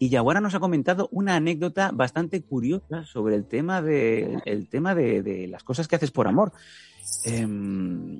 y 0.00 0.08
Yaguara 0.08 0.40
nos 0.40 0.54
ha 0.54 0.60
comentado 0.60 1.10
una 1.12 1.36
anécdota 1.36 1.90
bastante 1.92 2.40
curiosa 2.40 3.04
sobre 3.04 3.36
el 3.36 3.44
tema 3.44 3.82
de, 3.82 4.38
el 4.46 4.66
tema 4.66 4.94
de, 4.94 5.22
de 5.22 5.46
las 5.46 5.62
cosas 5.62 5.88
que 5.88 5.96
haces 5.96 6.10
por 6.10 6.26
amor. 6.26 6.52
Eh, 7.26 7.46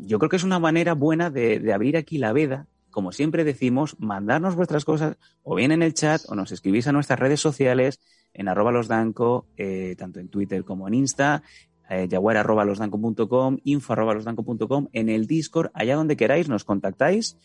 yo 0.02 0.18
creo 0.18 0.28
que 0.28 0.36
es 0.36 0.44
una 0.44 0.58
manera 0.58 0.92
buena 0.92 1.30
de, 1.30 1.58
de 1.58 1.72
abrir 1.72 1.96
aquí 1.96 2.18
la 2.18 2.34
veda. 2.34 2.66
Como 2.90 3.12
siempre 3.12 3.44
decimos, 3.44 3.96
mandarnos 3.98 4.56
vuestras 4.56 4.84
cosas 4.84 5.16
o 5.42 5.54
bien 5.54 5.72
en 5.72 5.82
el 5.82 5.94
chat 5.94 6.20
o 6.28 6.34
nos 6.34 6.52
escribís 6.52 6.86
a 6.86 6.92
nuestras 6.92 7.18
redes 7.18 7.40
sociales 7.40 7.98
en 8.34 8.48
arroba 8.48 8.72
losdanco, 8.72 9.46
eh, 9.56 9.94
tanto 9.96 10.20
en 10.20 10.28
Twitter 10.28 10.64
como 10.64 10.86
en 10.86 10.92
Insta, 10.92 11.42
eh, 11.88 12.06
jaguar 12.10 12.36
arroba 12.36 12.66
losdanco.com, 12.66 13.56
info 13.64 13.92
arroba 13.94 14.12
losdanco.com, 14.12 14.88
en 14.92 15.08
el 15.08 15.26
Discord, 15.26 15.70
allá 15.72 15.96
donde 15.96 16.18
queráis, 16.18 16.46
nos 16.46 16.64
contactáis. 16.64 17.38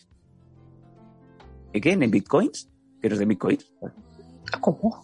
¿Y 1.71 1.79
qué? 1.79 1.93
¿En 1.93 2.11
Bitcoins? 2.11 2.69
¿Que 2.99 3.07
eres 3.07 3.19
de 3.19 3.25
Bitcoins? 3.25 3.71
¿Cómo? 4.59 5.03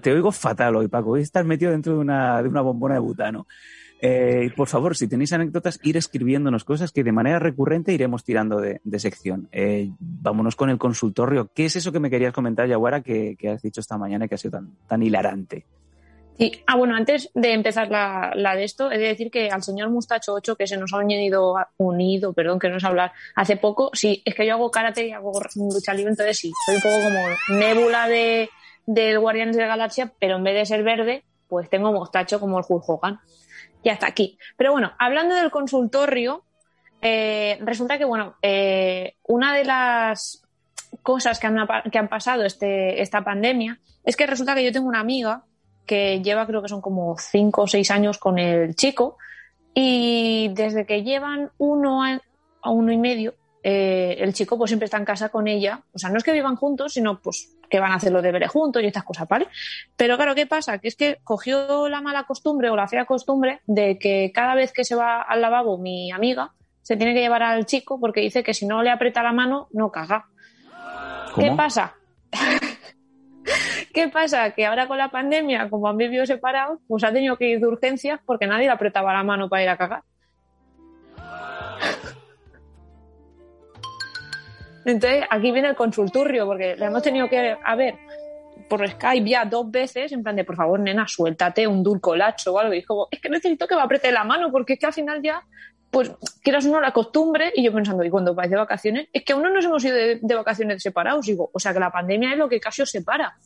Te 0.00 0.12
oigo 0.12 0.32
fatal 0.32 0.76
hoy, 0.76 0.88
Paco. 0.88 1.10
Hoy 1.10 1.22
estás 1.22 1.44
metido 1.44 1.70
dentro 1.70 1.94
de 1.94 1.98
una, 1.98 2.42
de 2.42 2.48
una 2.48 2.62
bombona 2.62 2.94
de 2.94 3.00
butano. 3.00 3.46
Eh, 4.02 4.50
por 4.56 4.68
favor, 4.68 4.96
si 4.96 5.06
tenéis 5.06 5.34
anécdotas, 5.34 5.78
ir 5.82 5.98
escribiéndonos 5.98 6.64
cosas 6.64 6.90
que 6.90 7.04
de 7.04 7.12
manera 7.12 7.38
recurrente 7.38 7.92
iremos 7.92 8.24
tirando 8.24 8.58
de, 8.58 8.80
sección. 8.98 9.48
Eh, 9.52 9.90
vámonos 9.98 10.56
con 10.56 10.70
el 10.70 10.78
consultorio. 10.78 11.50
¿Qué 11.54 11.66
es 11.66 11.76
eso 11.76 11.92
que 11.92 12.00
me 12.00 12.08
querías 12.08 12.32
comentar, 12.32 12.66
Yaguara, 12.66 13.02
que, 13.02 13.36
que 13.38 13.50
has 13.50 13.60
dicho 13.60 13.80
esta 13.80 13.98
mañana 13.98 14.24
y 14.24 14.28
que 14.28 14.36
ha 14.36 14.38
sido 14.38 14.58
tan 14.86 15.02
hilarante? 15.02 15.66
Sí. 16.40 16.52
Ah, 16.66 16.74
bueno, 16.76 16.96
antes 16.96 17.30
de 17.34 17.52
empezar 17.52 17.90
la, 17.90 18.32
la 18.34 18.56
de 18.56 18.64
esto, 18.64 18.90
he 18.90 18.96
de 18.96 19.08
decir 19.08 19.30
que 19.30 19.50
al 19.50 19.62
señor 19.62 19.90
Mustacho 19.90 20.32
8, 20.32 20.56
que 20.56 20.66
se 20.66 20.78
nos 20.78 20.90
ha 20.94 20.96
unido, 20.96 21.54
unido, 21.76 22.32
perdón, 22.32 22.58
que 22.58 22.70
no 22.70 22.78
es 22.78 22.84
hablar, 22.84 23.12
hace 23.34 23.58
poco, 23.58 23.90
sí, 23.92 24.22
es 24.24 24.34
que 24.34 24.46
yo 24.46 24.54
hago 24.54 24.70
karate 24.70 25.06
y 25.06 25.12
hago 25.12 25.38
lucha 25.54 25.92
libre, 25.92 26.12
entonces 26.12 26.38
sí, 26.38 26.50
soy 26.64 26.76
un 26.76 26.80
poco 26.80 26.96
como 27.04 27.58
nébula 27.58 28.08
de, 28.08 28.48
del 28.86 29.18
Guardianes 29.18 29.54
de 29.54 29.60
la 29.60 29.68
Galaxia, 29.68 30.14
pero 30.18 30.36
en 30.36 30.44
vez 30.44 30.54
de 30.54 30.64
ser 30.64 30.82
verde, 30.82 31.24
pues 31.46 31.68
tengo 31.68 31.92
mostacho 31.92 32.40
como 32.40 32.58
el 32.58 32.64
Hulk 32.66 32.88
Hogan. 32.88 33.20
Y 33.82 33.90
hasta 33.90 34.06
aquí. 34.06 34.38
Pero 34.56 34.72
bueno, 34.72 34.92
hablando 34.98 35.34
del 35.34 35.50
consultorio, 35.50 36.44
eh, 37.02 37.58
resulta 37.60 37.98
que, 37.98 38.06
bueno, 38.06 38.36
eh, 38.40 39.16
una 39.24 39.54
de 39.54 39.64
las 39.66 40.42
cosas 41.02 41.38
que 41.38 41.48
han, 41.48 41.68
que 41.92 41.98
han 41.98 42.08
pasado 42.08 42.46
este, 42.46 43.02
esta 43.02 43.22
pandemia 43.22 43.78
es 44.04 44.16
que 44.16 44.26
resulta 44.26 44.54
que 44.54 44.64
yo 44.64 44.72
tengo 44.72 44.88
una 44.88 45.00
amiga 45.00 45.44
que 45.86 46.20
lleva 46.22 46.46
creo 46.46 46.62
que 46.62 46.68
son 46.68 46.80
como 46.80 47.16
cinco 47.18 47.62
o 47.62 47.66
seis 47.66 47.90
años 47.90 48.18
con 48.18 48.38
el 48.38 48.74
chico 48.74 49.16
y 49.74 50.50
desde 50.54 50.86
que 50.86 51.02
llevan 51.02 51.50
uno 51.58 52.04
a, 52.04 52.20
a 52.62 52.70
uno 52.70 52.92
y 52.92 52.96
medio 52.96 53.34
eh, 53.62 54.16
el 54.18 54.32
chico 54.32 54.56
pues 54.56 54.70
siempre 54.70 54.86
está 54.86 54.96
en 54.96 55.04
casa 55.04 55.28
con 55.28 55.46
ella. 55.46 55.82
O 55.92 55.98
sea 55.98 56.10
no 56.10 56.18
es 56.18 56.24
que 56.24 56.32
vivan 56.32 56.56
juntos 56.56 56.94
sino 56.94 57.20
pues 57.20 57.56
que 57.68 57.80
van 57.80 57.92
a 57.92 57.96
hacer 57.96 58.12
los 58.12 58.22
deberes 58.22 58.50
juntos 58.50 58.82
y 58.82 58.86
estas 58.86 59.04
cosas 59.04 59.28
vale 59.28 59.46
pero 59.96 60.16
claro 60.16 60.34
qué 60.34 60.46
pasa 60.46 60.78
que 60.78 60.88
es 60.88 60.96
que 60.96 61.18
cogió 61.22 61.88
la 61.88 62.00
mala 62.00 62.24
costumbre 62.24 62.68
o 62.68 62.74
la 62.74 62.88
fea 62.88 63.04
costumbre 63.04 63.60
de 63.66 63.96
que 63.96 64.32
cada 64.34 64.56
vez 64.56 64.72
que 64.72 64.84
se 64.84 64.96
va 64.96 65.22
al 65.22 65.40
lavabo 65.40 65.78
mi 65.78 66.10
amiga 66.10 66.52
se 66.82 66.96
tiene 66.96 67.14
que 67.14 67.20
llevar 67.20 67.44
al 67.44 67.66
chico 67.66 68.00
porque 68.00 68.20
dice 68.20 68.42
que 68.42 68.54
si 68.54 68.66
no 68.66 68.82
le 68.82 68.90
aprieta 68.90 69.22
la 69.22 69.32
mano 69.32 69.68
no 69.70 69.92
caga. 69.92 70.26
¿Qué 71.36 71.52
pasa? 71.56 71.94
¿Qué 73.92 74.08
pasa? 74.08 74.52
Que 74.52 74.66
ahora 74.66 74.86
con 74.86 74.98
la 74.98 75.10
pandemia, 75.10 75.68
como 75.68 75.88
han 75.88 75.96
vivido 75.96 76.24
separados, 76.24 76.78
pues 76.86 77.02
ha 77.02 77.12
tenido 77.12 77.36
que 77.36 77.48
ir 77.48 77.60
de 77.60 77.66
urgencias 77.66 78.20
porque 78.24 78.46
nadie 78.46 78.66
le 78.66 78.72
apretaba 78.72 79.12
la 79.12 79.24
mano 79.24 79.48
para 79.48 79.62
ir 79.62 79.68
a 79.68 79.76
cagar. 79.76 80.02
Entonces, 84.84 85.24
aquí 85.28 85.52
viene 85.52 85.68
el 85.68 85.76
consulturrio, 85.76 86.46
porque 86.46 86.76
le 86.76 86.84
hemos 86.86 87.02
tenido 87.02 87.28
que, 87.28 87.56
a 87.62 87.74
ver, 87.74 87.96
por 88.68 88.88
Skype 88.88 89.28
ya 89.28 89.44
dos 89.44 89.70
veces, 89.70 90.12
en 90.12 90.22
plan 90.22 90.36
de, 90.36 90.44
por 90.44 90.56
favor, 90.56 90.80
nena, 90.80 91.06
suéltate 91.06 91.66
un 91.66 91.82
dulcolacho 91.82 92.54
o 92.54 92.58
algo. 92.58 92.72
Y 92.72 92.78
es 92.78 92.86
como, 92.86 93.08
es 93.10 93.20
que 93.20 93.28
necesito 93.28 93.66
que 93.66 93.74
me 93.74 93.82
apriete 93.82 94.12
la 94.12 94.24
mano, 94.24 94.50
porque 94.50 94.74
es 94.74 94.78
que 94.78 94.86
al 94.86 94.92
final 94.92 95.20
ya, 95.22 95.42
pues, 95.90 96.12
quieras 96.42 96.64
uno 96.64 96.80
la 96.80 96.92
costumbre. 96.92 97.52
Y 97.54 97.64
yo 97.64 97.72
pensando, 97.72 98.04
¿y 98.04 98.10
cuando 98.10 98.34
vais 98.34 98.50
de 98.50 98.56
vacaciones? 98.56 99.08
Es 99.12 99.24
que 99.24 99.32
aún 99.32 99.42
no 99.42 99.50
nos 99.50 99.64
hemos 99.64 99.84
ido 99.84 99.96
de, 99.96 100.18
de 100.22 100.34
vacaciones 100.34 100.82
separados. 100.82 101.26
Digo, 101.26 101.50
o 101.52 101.58
sea, 101.58 101.72
que 101.72 101.80
la 101.80 101.90
pandemia 101.90 102.32
es 102.32 102.38
lo 102.38 102.48
que 102.48 102.60
casi 102.60 102.82
os 102.82 102.90
separa. 102.90 103.36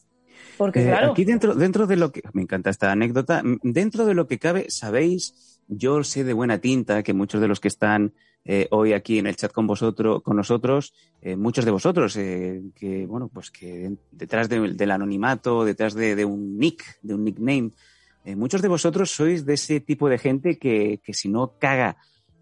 Porque, 0.58 0.82
Eh, 0.82 0.86
claro, 0.86 1.12
Aquí 1.12 1.24
dentro, 1.24 1.54
dentro 1.54 1.86
de 1.86 1.96
lo 1.96 2.12
que. 2.12 2.22
Me 2.32 2.42
encanta 2.42 2.70
esta 2.70 2.92
anécdota. 2.92 3.42
Dentro 3.62 4.06
de 4.06 4.14
lo 4.14 4.26
que 4.26 4.38
cabe, 4.38 4.66
sabéis, 4.70 5.60
yo 5.68 6.02
sé 6.04 6.24
de 6.24 6.32
buena 6.32 6.58
tinta 6.58 7.02
que 7.02 7.12
muchos 7.14 7.40
de 7.40 7.48
los 7.48 7.60
que 7.60 7.68
están 7.68 8.12
eh, 8.44 8.68
hoy 8.70 8.92
aquí 8.92 9.18
en 9.18 9.26
el 9.26 9.36
chat 9.36 9.50
con 9.52 9.66
vosotros, 9.66 10.22
con 10.22 10.36
nosotros, 10.36 10.92
eh, 11.22 11.34
muchos 11.36 11.64
de 11.64 11.70
vosotros, 11.70 12.14
eh, 12.16 12.62
que, 12.74 13.06
bueno, 13.06 13.28
pues 13.32 13.50
que 13.50 13.92
detrás 14.12 14.48
de- 14.50 14.74
del 14.74 14.90
anonimato, 14.90 15.64
detrás 15.64 15.94
de, 15.94 16.14
de 16.14 16.24
un 16.26 16.58
nick, 16.58 16.98
de 17.02 17.14
un 17.14 17.24
nickname, 17.24 17.70
muchos 18.36 18.60
de 18.62 18.68
vosotros 18.68 19.10
sois 19.10 19.44
de 19.46 19.54
ese 19.54 19.80
tipo 19.80 20.08
de 20.10 20.18
gente 20.18 20.58
que, 20.58 21.00
que 21.02 21.12
si 21.14 21.28
no 21.30 21.54
caga 21.58 21.96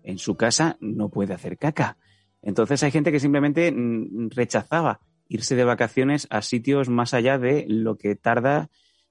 en 0.05 0.19
su 0.19 0.37
casa, 0.37 0.77
no 0.81 1.09
puede 1.09 1.35
hacer 1.35 1.57
caca. 1.59 1.97
Entonces 2.43 2.83
hay 2.83 2.91
gente 2.91 3.13
que 3.13 3.21
simplemente 3.21 3.71
mm, 3.71 4.31
rechazaba 4.31 5.01
irse 5.33 5.57
de 5.57 5.65
vacaciones 5.65 6.27
a 6.31 6.43
sitios 6.43 6.91
más 6.91 7.15
allá 7.15 7.39
de 7.39 7.65
lo 7.67 7.97
que 7.97 8.15
tarda 8.17 8.69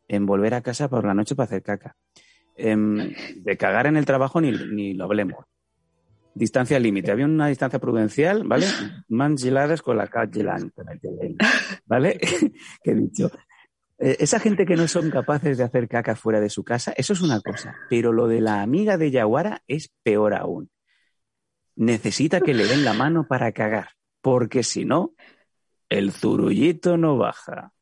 en 0.07 0.27
volver 0.27 0.53
a 0.53 0.61
casa 0.61 0.87
por 0.87 1.03
la 1.03 1.15
noche 1.15 1.35
para 1.35 1.45
hacer 1.45 1.63
caca. 1.63 1.95
Em, 2.55 3.13
de 3.37 3.57
cagar 3.57 3.87
en 3.87 3.97
el 3.97 4.05
trabajo 4.05 4.39
ni, 4.39 4.93
lo 4.93 5.05
hablemos. 5.05 5.45
Distancia 6.35 6.79
límite. 6.79 7.11
Había 7.11 7.25
una 7.25 7.47
distancia 7.47 7.79
prudencial, 7.79 8.43
¿vale? 8.45 8.67
Mans 9.09 9.43
gelades 9.43 9.81
con 9.81 9.97
la 9.97 10.07
calle 10.07 10.45
¿vale? 11.85 12.19
que 12.83 12.91
he 12.91 12.95
dicho. 12.95 13.31
Eh, 13.97 14.17
esa 14.19 14.39
gente 14.39 14.65
que 14.65 14.75
no 14.75 14.87
son 14.87 15.09
capaces 15.09 15.57
de 15.57 15.63
hacer 15.63 15.87
caca 15.87 16.15
fuera 16.15 16.39
de 16.39 16.49
su 16.49 16.63
casa, 16.63 16.93
eso 16.95 17.13
es 17.13 17.21
una 17.21 17.41
cosa. 17.41 17.75
Pero 17.89 18.13
lo 18.13 18.27
de 18.27 18.41
la 18.41 18.61
amiga 18.61 18.97
de 18.97 19.09
Yaguara 19.09 19.63
es 19.67 19.91
peor 20.03 20.35
aún. 20.35 20.69
Necesita 21.75 22.41
que 22.41 22.53
le 22.53 22.67
den 22.67 22.85
la 22.85 22.93
mano 22.93 23.25
para 23.27 23.51
cagar, 23.53 23.89
porque 24.21 24.61
si 24.61 24.85
no, 24.85 25.15
el 25.91 26.11
zurullito 26.13 26.97
no 26.97 27.17
baja. 27.17 27.73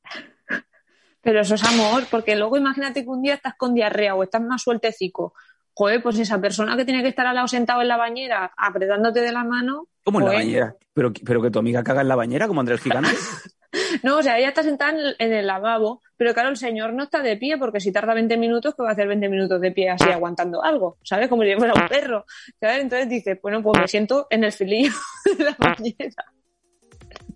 pero 1.21 1.41
eso 1.41 1.55
es 1.55 1.63
amor, 1.63 2.03
porque 2.09 2.35
luego 2.35 2.57
imagínate 2.57 3.03
que 3.03 3.09
un 3.09 3.21
día 3.21 3.35
estás 3.35 3.53
con 3.55 3.73
diarrea 3.73 4.15
o 4.15 4.23
estás 4.23 4.41
más 4.41 4.63
sueltecico. 4.63 5.33
Joder, 5.73 6.01
pues 6.01 6.19
esa 6.19 6.41
persona 6.41 6.75
que 6.75 6.83
tiene 6.83 7.03
que 7.03 7.09
estar 7.09 7.25
al 7.25 7.35
lado 7.35 7.47
sentado 7.47 7.81
en 7.81 7.87
la 7.87 7.97
bañera 7.97 8.51
apretándote 8.57 9.21
de 9.21 9.31
la 9.31 9.43
mano. 9.43 9.87
Como 10.03 10.19
en 10.19 10.25
la 10.25 10.33
bañera. 10.33 10.75
Pero, 10.91 11.13
pero 11.23 11.41
que 11.41 11.51
tu 11.51 11.59
amiga 11.59 11.83
caga 11.83 12.01
en 12.01 12.09
la 12.09 12.15
bañera, 12.15 12.47
como 12.47 12.59
Andrés 12.59 12.81
Gigante. 12.81 13.11
No, 14.01 14.17
o 14.17 14.23
sea, 14.23 14.39
ella 14.39 14.47
está 14.47 14.63
sentada 14.63 14.91
en 14.91 14.97
el, 14.97 15.15
en 15.19 15.31
el 15.31 15.45
lavabo, 15.45 16.01
pero 16.17 16.33
claro, 16.33 16.49
el 16.49 16.57
señor 16.57 16.93
no 16.93 17.03
está 17.03 17.21
de 17.21 17.37
pie, 17.37 17.57
porque 17.59 17.79
si 17.79 17.91
tarda 17.91 18.15
20 18.15 18.35
minutos, 18.37 18.73
pues 18.75 18.85
va 18.85 18.89
a 18.89 18.93
hacer 18.93 19.07
20 19.07 19.29
minutos 19.29 19.61
de 19.61 19.71
pie 19.71 19.91
así 19.91 20.09
aguantando 20.09 20.63
algo, 20.63 20.97
¿sabes? 21.03 21.27
Como 21.27 21.43
si 21.43 21.53
fuera 21.55 21.73
un 21.75 21.87
perro, 21.87 22.25
¿sabes? 22.59 22.81
Entonces 22.81 23.09
dice, 23.09 23.39
bueno, 23.41 23.61
pues 23.61 23.79
me 23.79 23.87
siento 23.87 24.25
en 24.31 24.43
el 24.43 24.51
filillo 24.51 24.91
de 25.37 25.43
la 25.43 25.55
bañera. 25.59 26.25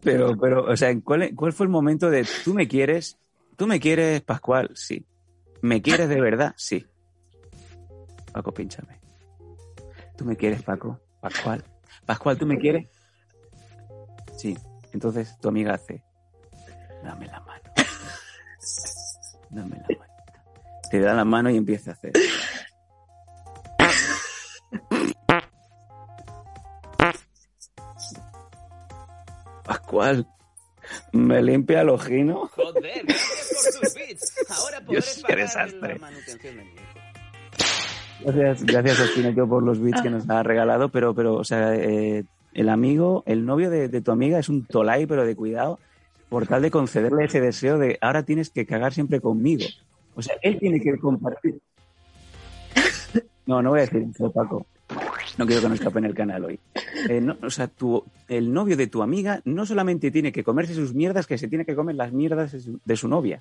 Pero, 0.03 0.37
pero, 0.37 0.65
o 0.65 0.75
sea, 0.75 0.93
¿cuál, 1.01 1.33
¿cuál 1.35 1.53
fue 1.53 1.65
el 1.65 1.69
momento 1.69 2.09
de 2.09 2.27
tú 2.43 2.53
me 2.53 2.67
quieres? 2.67 3.17
¿Tú 3.55 3.67
me 3.67 3.79
quieres, 3.79 4.21
Pascual? 4.21 4.71
Sí. 4.75 5.05
¿Me 5.61 5.81
quieres 5.81 6.09
de 6.09 6.19
verdad? 6.19 6.53
Sí. 6.57 6.85
Paco, 8.31 8.51
pínchame. 8.51 8.99
¿Tú 10.17 10.25
me 10.25 10.35
quieres, 10.35 10.61
Paco? 10.63 10.99
Pascual. 11.21 11.63
Pascual, 12.05 12.37
¿tú 12.37 12.45
me 12.45 12.57
quieres? 12.57 12.87
Sí. 14.37 14.57
Entonces 14.91 15.37
tu 15.39 15.49
amiga 15.49 15.73
hace, 15.73 16.03
dame 17.03 17.27
la 17.27 17.39
mano. 17.39 17.63
Dame 19.49 19.77
la 19.77 19.97
mano. 19.97 20.13
Te 20.89 20.99
da 20.99 21.13
la 21.13 21.25
mano 21.25 21.49
y 21.49 21.57
empieza 21.57 21.91
a 21.91 21.93
hacer. 21.93 22.13
Me 31.13 31.41
limpia 31.41 31.81
el 31.81 31.89
ojino. 31.89 32.49
Joder, 32.55 33.05
gracias 33.05 33.73
por 33.73 33.81
tus 33.81 33.93
bits. 33.95 34.35
Ahora 34.49 34.79
podré 34.85 35.01
Dios, 35.01 35.15
qué 35.15 35.21
pagar 35.21 35.37
desastre. 35.39 35.93
la 35.93 35.99
manutención 35.99 36.57
de 36.57 36.63
mi 36.63 36.71
hijo. 36.71 36.83
Gracias, 38.25 38.63
gracias 38.63 39.47
por 39.47 39.63
los 39.63 39.81
bits 39.81 40.01
que 40.01 40.09
nos 40.09 40.29
ha 40.29 40.43
regalado, 40.43 40.89
pero, 40.89 41.13
pero, 41.13 41.35
o 41.35 41.43
sea, 41.43 41.75
eh, 41.75 42.23
el 42.53 42.69
amigo, 42.69 43.23
el 43.25 43.45
novio 43.45 43.69
de, 43.69 43.89
de 43.89 44.01
tu 44.01 44.11
amiga 44.11 44.39
es 44.39 44.49
un 44.49 44.65
tolai, 44.65 45.05
pero 45.05 45.25
de 45.25 45.35
cuidado, 45.35 45.79
por 46.29 46.47
tal 46.47 46.61
de 46.61 46.71
concederle 46.71 47.25
ese 47.25 47.41
deseo 47.41 47.77
de 47.77 47.97
ahora 48.01 48.23
tienes 48.23 48.49
que 48.49 48.65
cagar 48.65 48.93
siempre 48.93 49.19
conmigo. 49.19 49.65
O 50.15 50.21
sea, 50.21 50.35
él 50.41 50.57
tiene 50.59 50.79
que 50.79 50.97
compartir. 50.97 51.59
No, 53.45 53.61
no 53.61 53.71
voy 53.71 53.79
a 53.79 53.83
decir 53.83 54.05
eso, 54.09 54.31
Paco. 54.31 54.65
No 55.37 55.47
quiero 55.47 55.61
que 55.61 55.69
nos 55.69 55.79
escape 55.79 55.99
en 55.99 56.05
el 56.05 56.13
canal 56.13 56.45
hoy. 56.45 56.59
Eh, 57.09 57.19
no, 57.19 57.37
o 57.41 57.49
sea, 57.49 57.67
tu, 57.67 58.03
el 58.27 58.53
novio 58.53 58.77
de 58.77 58.87
tu 58.87 59.01
amiga 59.01 59.41
no 59.45 59.65
solamente 59.65 60.11
tiene 60.11 60.31
que 60.31 60.43
comerse 60.43 60.75
sus 60.75 60.93
mierdas, 60.93 61.25
que 61.25 61.37
se 61.37 61.47
tiene 61.47 61.65
que 61.65 61.75
comer 61.75 61.95
las 61.95 62.11
mierdas 62.11 62.51
de 62.51 62.59
su, 62.59 62.79
de 62.83 62.95
su 62.95 63.07
novia. 63.07 63.39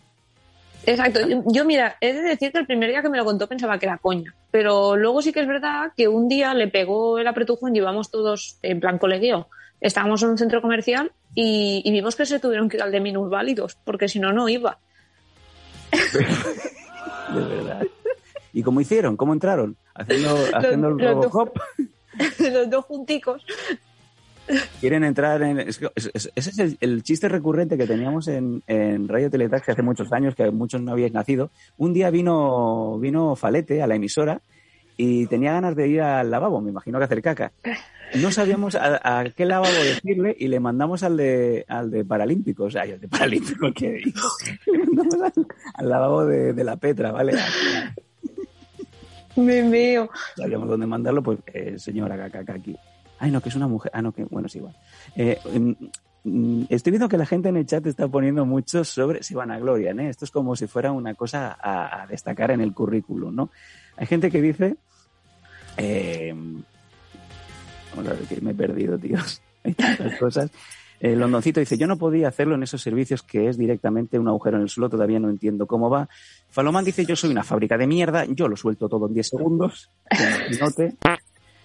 Exacto. 0.87 1.21
Yo, 1.29 1.43
yo, 1.47 1.65
mira, 1.65 1.97
he 2.01 2.13
de 2.13 2.23
decir 2.23 2.51
que 2.51 2.59
el 2.59 2.67
primer 2.67 2.91
día 2.91 3.03
que 3.03 3.09
me 3.09 3.19
lo 3.19 3.25
contó 3.25 3.47
pensaba 3.47 3.79
que 3.79 3.87
era 3.87 3.99
coña. 3.99 4.35
Pero 4.51 4.97
luego 4.97 5.23
sí 5.23 5.33
que 5.33 5.41
es 5.41 5.47
verdad 5.47 5.93
que 5.97 6.09
un 6.09 6.29
día 6.29 6.55
le 6.55 6.69
pegó 6.69 7.19
el 7.19 7.27
apretujón, 7.27 7.75
llevamos 7.75 8.11
todos 8.11 8.59
en 8.63 8.81
plan 8.81 8.99
colegio. 8.99 9.49
Estábamos 9.81 10.23
en 10.23 10.31
un 10.31 10.39
centro 10.39 10.63
comercial 10.63 11.13
y, 11.35 11.83
y 11.85 11.91
vimos 11.93 12.17
que 12.17 12.27
se 12.27 12.41
tuvieron 12.41 12.69
que 12.69 12.77
ir 12.79 12.83
al 12.83 12.93
de 12.93 13.01
minusválidos, 13.01 13.77
porque 13.85 14.09
si 14.09 14.19
no, 14.19 14.33
no 14.33 14.49
iba. 14.49 14.79
De 17.35 17.41
verdad. 17.41 17.83
¿Y 18.53 18.63
cómo 18.63 18.81
hicieron? 18.81 19.17
¿Cómo 19.17 19.33
entraron? 19.33 19.77
Haciendo, 19.95 20.37
haciendo 20.55 20.89
el 20.89 20.97
los 20.97 21.01
dos- 21.01 21.33
Robocop. 21.33 21.57
Los 22.53 22.69
dos 22.69 22.85
junticos. 22.85 23.45
Quieren 24.81 25.03
entrar 25.05 25.41
en... 25.43 25.61
es 25.61 25.79
que- 25.79 25.91
es- 25.95 26.11
es- 26.13 26.31
ese 26.35 26.51
es 26.51 26.59
el, 26.59 26.77
el 26.81 27.03
chiste 27.03 27.29
recurrente 27.29 27.79
que 27.79 27.87
teníamos 27.87 28.29
en, 28.29 28.63
en 28.67 29.09
Radio 29.09 29.31
Teletaxi 29.31 29.71
hace 29.71 29.83
muchos 29.83 30.13
años, 30.13 30.35
que 30.35 30.51
muchos 30.51 30.83
no 30.83 30.93
habíais 30.93 31.13
nacido. 31.13 31.51
Un 31.79 31.95
día 31.95 32.11
vino, 32.11 32.99
vino 32.99 33.35
Falete 33.37 33.81
a 33.83 33.87
la 33.87 33.95
emisora 33.95 34.43
y 34.99 35.27
tenía 35.27 35.53
ganas 35.53 35.75
de 35.75 35.89
ir 35.89 36.03
al 36.03 36.31
lavabo, 36.31 36.61
me 36.61 36.69
imagino 36.71 36.99
que 36.99 37.05
hacer 37.05 37.23
caca. 37.23 37.53
No 38.21 38.31
sabíamos 38.31 38.75
a, 38.75 39.21
a 39.21 39.25
qué 39.31 39.47
lavabo 39.47 39.73
decirle 39.73 40.37
y 40.39 40.49
le 40.49 40.61
mandamos 40.61 41.03
al 41.03 41.17
de, 41.17 41.65
al 41.67 41.91
de 41.91 42.05
Paralímpicos. 42.05 42.77
Al 42.77 43.01
de 43.01 43.09
Paralímpicos, 43.09 43.73
¿qué 43.75 43.91
digo? 43.93 44.21
Le 44.67 44.79
mandamos 44.85 45.15
al, 45.35 45.47
al 45.75 45.89
lavabo 45.89 46.27
de, 46.27 46.53
de 46.53 46.65
la 46.65 46.77
Petra, 46.77 47.11
¿vale? 47.11 47.33
Me 49.37 49.69
veo. 49.69 50.11
sabíamos 50.37 50.69
dónde 50.69 50.87
mandarlo, 50.87 51.23
pues 51.23 51.39
eh, 51.53 51.79
señora 51.79 52.31
caca 52.31 52.55
aquí. 52.55 52.77
Ay, 53.19 53.31
no, 53.31 53.41
que 53.41 53.49
es 53.49 53.57
una 53.57 53.69
mujer. 53.69 53.91
Ah, 53.95 54.03
no, 54.03 54.13
que 54.13 54.25
bueno, 54.25 54.47
es 54.47 54.57
igual. 54.57 54.77
Eh, 55.17 55.39
mm, 55.53 55.73
mm, 56.25 56.67
estoy 56.69 56.91
viendo 56.91 57.09
que 57.09 57.17
la 57.17 57.27
gente 57.27 57.49
en 57.49 57.57
el 57.57 57.67
chat 57.67 57.87
está 57.87 58.09
poniendo 58.09 58.45
mucho 58.45 58.85
sobre 58.85 59.23
se 59.23 59.35
van 59.35 59.51
a 59.51 59.59
gloria, 59.59 59.93
¿eh? 59.93 60.09
Esto 60.09 60.25
es 60.25 60.31
como 60.31 60.57
si 60.57 60.67
fuera 60.67 60.93
una 60.93 61.15
cosa 61.15 61.57
a, 61.61 62.03
a 62.03 62.07
destacar 62.07 62.51
en 62.51 62.61
el 62.61 62.75
currículum, 62.75 63.35
¿no? 63.35 63.51
Hay 63.97 64.07
gente 64.07 64.31
que 64.31 64.43
dice. 64.43 64.77
Eh, 65.77 66.35
vamos 67.95 68.11
a 68.11 68.15
ver, 68.15 68.23
que 68.29 68.41
me 68.41 68.51
he 68.51 68.55
perdido, 68.55 68.99
tíos. 68.99 69.41
Hay 69.65 69.75
tantas 69.75 70.19
cosas. 70.19 70.51
El 71.03 71.19
Londoncito 71.19 71.59
dice, 71.59 71.77
yo 71.77 71.89
no 71.89 71.99
podía 71.99 72.29
hacerlo 72.29 72.55
en 72.55 72.63
esos 72.63 72.81
servicios 72.81 73.25
que 73.25 73.49
es 73.49 73.59
directamente 73.59 74.21
un 74.21 74.29
agujero 74.29 74.57
en 74.57 74.63
el 74.63 74.69
suelo, 74.69 74.89
todavía 74.89 75.19
no 75.19 75.31
entiendo 75.31 75.67
cómo 75.67 75.91
va. 75.91 76.09
Falomán 76.53 76.85
dice, 76.85 77.05
yo 77.07 77.17
soy 77.17 77.31
una 77.31 77.43
fábrica 77.43 77.79
de 77.79 77.87
mierda, 77.87 78.27
yo 78.27 78.47
lo 78.47 78.57
suelto 78.57 78.87
todo 78.87 79.09
en 79.09 79.15
10 79.15 79.27
segundos. 79.27 79.91
Note. 80.61 80.95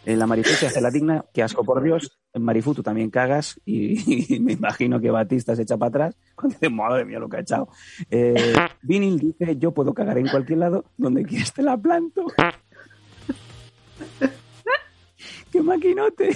En 0.06 0.18
la 0.18 0.26
Marifú 0.26 0.52
se 0.52 0.68
hace 0.68 0.80
la 0.80 0.90
digna, 0.90 1.26
que 1.34 1.44
asco 1.44 1.66
por 1.66 1.84
Dios. 1.84 2.18
En 2.34 2.42
Marifú 2.42 2.74
tú 2.74 2.82
también 2.82 3.10
cagas 3.10 3.60
y, 3.66 4.36
y 4.36 4.40
me 4.40 4.54
imagino 4.54 5.02
que 5.02 5.12
Batista 5.12 5.58
se 5.58 5.64
echa 5.64 5.76
para 5.76 5.90
atrás 5.90 6.16
cuando 6.36 6.58
dice, 6.58 6.70
madre 6.70 7.04
mía 7.04 7.20
lo 7.20 7.28
que 7.28 7.36
ha 7.36 7.42
echado. 7.42 7.68
Eh, 8.10 8.54
Vinil 8.82 9.20
dice, 9.20 9.58
yo 9.58 9.74
puedo 9.74 9.94
cagar 9.94 10.20
en 10.20 10.30
cualquier 10.30 10.60
lado, 10.60 10.86
donde 10.96 11.26
quieras 11.26 11.52
te 11.52 11.64
la 11.64 11.76
planto. 11.76 12.26
¡Qué 15.52 15.62
maquinote! 15.62 16.30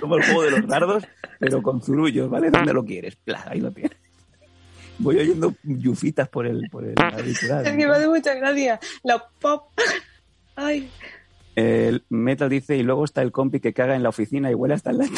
Como 0.00 0.16
el 0.16 0.24
juego 0.24 0.42
de 0.44 0.50
los 0.52 0.66
dardos, 0.66 1.04
pero 1.38 1.62
con 1.62 1.82
zurullos, 1.82 2.30
¿vale? 2.30 2.50
Donde 2.50 2.72
lo 2.72 2.82
quieres. 2.82 3.16
Pla, 3.16 3.44
ahí 3.46 3.60
lo 3.60 3.70
tienes. 3.70 3.98
Voy 4.98 5.16
oyendo 5.18 5.54
yufitas 5.62 6.28
por 6.28 6.46
el, 6.46 6.68
por 6.70 6.84
el 6.84 6.94
auricular. 6.98 7.64
Es 7.66 7.70
que 7.72 7.86
me 7.86 7.92
hace 7.94 8.08
mucha 8.08 8.34
gracia. 8.34 8.80
La 9.04 9.24
pop. 9.40 9.68
Ay. 10.56 10.90
El 11.54 12.04
Metal 12.08 12.48
dice, 12.48 12.76
y 12.76 12.82
luego 12.82 13.04
está 13.04 13.22
el 13.22 13.32
compi 13.32 13.60
que 13.60 13.72
caga 13.72 13.96
en 13.96 14.02
la 14.02 14.08
oficina 14.10 14.50
y 14.50 14.54
huele 14.54 14.74
hasta 14.74 14.90
en 14.90 14.98
la 14.98 15.06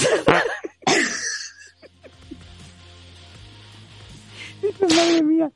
madre 4.96 5.22
mía. 5.22 5.50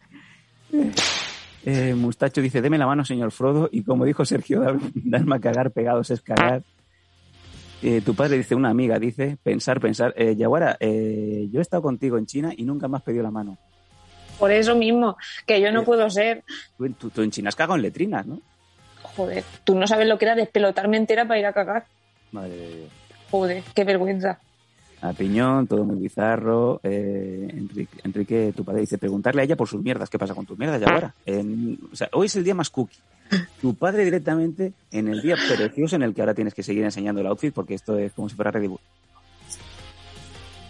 Eh, 1.65 1.95
Mustacho 1.95 2.41
dice, 2.43 2.61
deme 2.61 2.79
la 2.79 2.87
mano, 2.87 3.05
señor 3.05 3.31
Frodo. 3.33 3.69
Y 3.73 3.83
como 3.83 4.05
dijo 4.05 4.25
Sergio, 4.25 4.61
dar- 4.61 4.79
darme 4.95 5.37
a 5.37 5.41
cagar 5.41 5.71
pegados 5.73 6.11
es 6.11 6.21
cagar. 6.21 6.63
Eh, 7.83 8.01
tu 8.05 8.15
padre 8.15 8.39
dice, 8.39 8.55
una 8.55 8.71
amiga 8.71 8.99
dice, 8.99 9.37
pensar, 9.43 9.81
pensar. 9.81 10.15
Eh, 10.17 10.37
Yaguara, 10.37 10.77
eh, 10.81 11.49
yo 11.51 11.59
he 11.59 11.63
estado 11.63 11.83
contigo 11.83 12.17
en 12.19 12.27
China 12.27 12.53
y 12.57 12.65
nunca 12.65 12.89
me 12.89 12.97
has 12.97 13.03
pedido 13.03 13.23
la 13.23 13.31
mano. 13.31 13.59
Por 14.39 14.51
eso 14.53 14.75
mismo, 14.75 15.17
que 15.47 15.61
yo 15.61 15.71
no 15.73 15.85
puedo 15.85 16.09
ser. 16.11 16.43
Tú, 16.77 16.89
tú- 16.91 17.11
tú 17.11 17.23
en 17.23 17.31
China 17.31 17.49
has 17.49 17.57
cagado 17.57 17.77
en 17.77 17.83
letrinas, 17.83 18.27
¿no? 18.27 18.41
Joder, 19.03 19.45
tú 19.65 19.77
no 19.79 19.87
sabes 19.87 20.09
lo 20.09 20.19
que 20.19 20.25
era 20.25 20.35
despelotarme 20.35 20.97
entera 20.97 21.27
para 21.27 21.39
ir 21.41 21.47
a 21.47 21.53
cagar. 21.53 21.87
Madre 22.33 22.57
de 22.57 22.77
Dios. 22.79 22.91
Joder, 23.31 23.63
qué 23.75 23.85
vergüenza. 23.85 24.39
a 25.03 25.13
piñón, 25.13 25.67
todo 25.67 25.85
muy 25.85 25.97
bizarro. 25.97 26.81
Eh, 26.83 27.47
Enrique, 27.53 27.99
Enrique, 28.05 28.53
tu 28.57 28.65
padre 28.65 28.81
dice, 28.81 28.97
preguntarle 28.97 29.43
a 29.43 29.45
ella 29.45 29.55
por 29.57 29.69
sus 29.69 29.83
mierdas. 29.83 30.09
¿Qué 30.09 30.19
pasa 30.19 30.35
con 30.35 30.47
tus 30.47 30.59
mierdas, 30.59 30.81
Yaguara? 30.81 31.15
En- 31.27 31.79
o 31.93 31.95
sea, 31.95 32.09
hoy 32.13 32.27
es 32.27 32.37
el 32.37 32.45
día 32.45 32.55
más 32.55 32.71
cookie. 32.71 32.97
Tu 33.61 33.75
padre 33.75 34.05
directamente 34.05 34.73
en 34.91 35.09
el 35.09 35.21
día 35.21 35.37
precioso 35.37 35.97
en 35.97 36.03
el 36.05 36.15
que 36.15 36.23
ahora 36.23 36.33
tienes 36.35 36.55
que 36.55 36.63
seguir 36.63 36.85
enseñando 36.85 37.21
el 37.21 37.27
outfit 37.27 37.53
porque 37.53 37.75
esto 37.75 37.99
es 37.99 38.13
como 38.15 38.29
si 38.31 38.35
fuera 38.35 38.51
Red 38.51 38.69
Bull. 38.69 38.81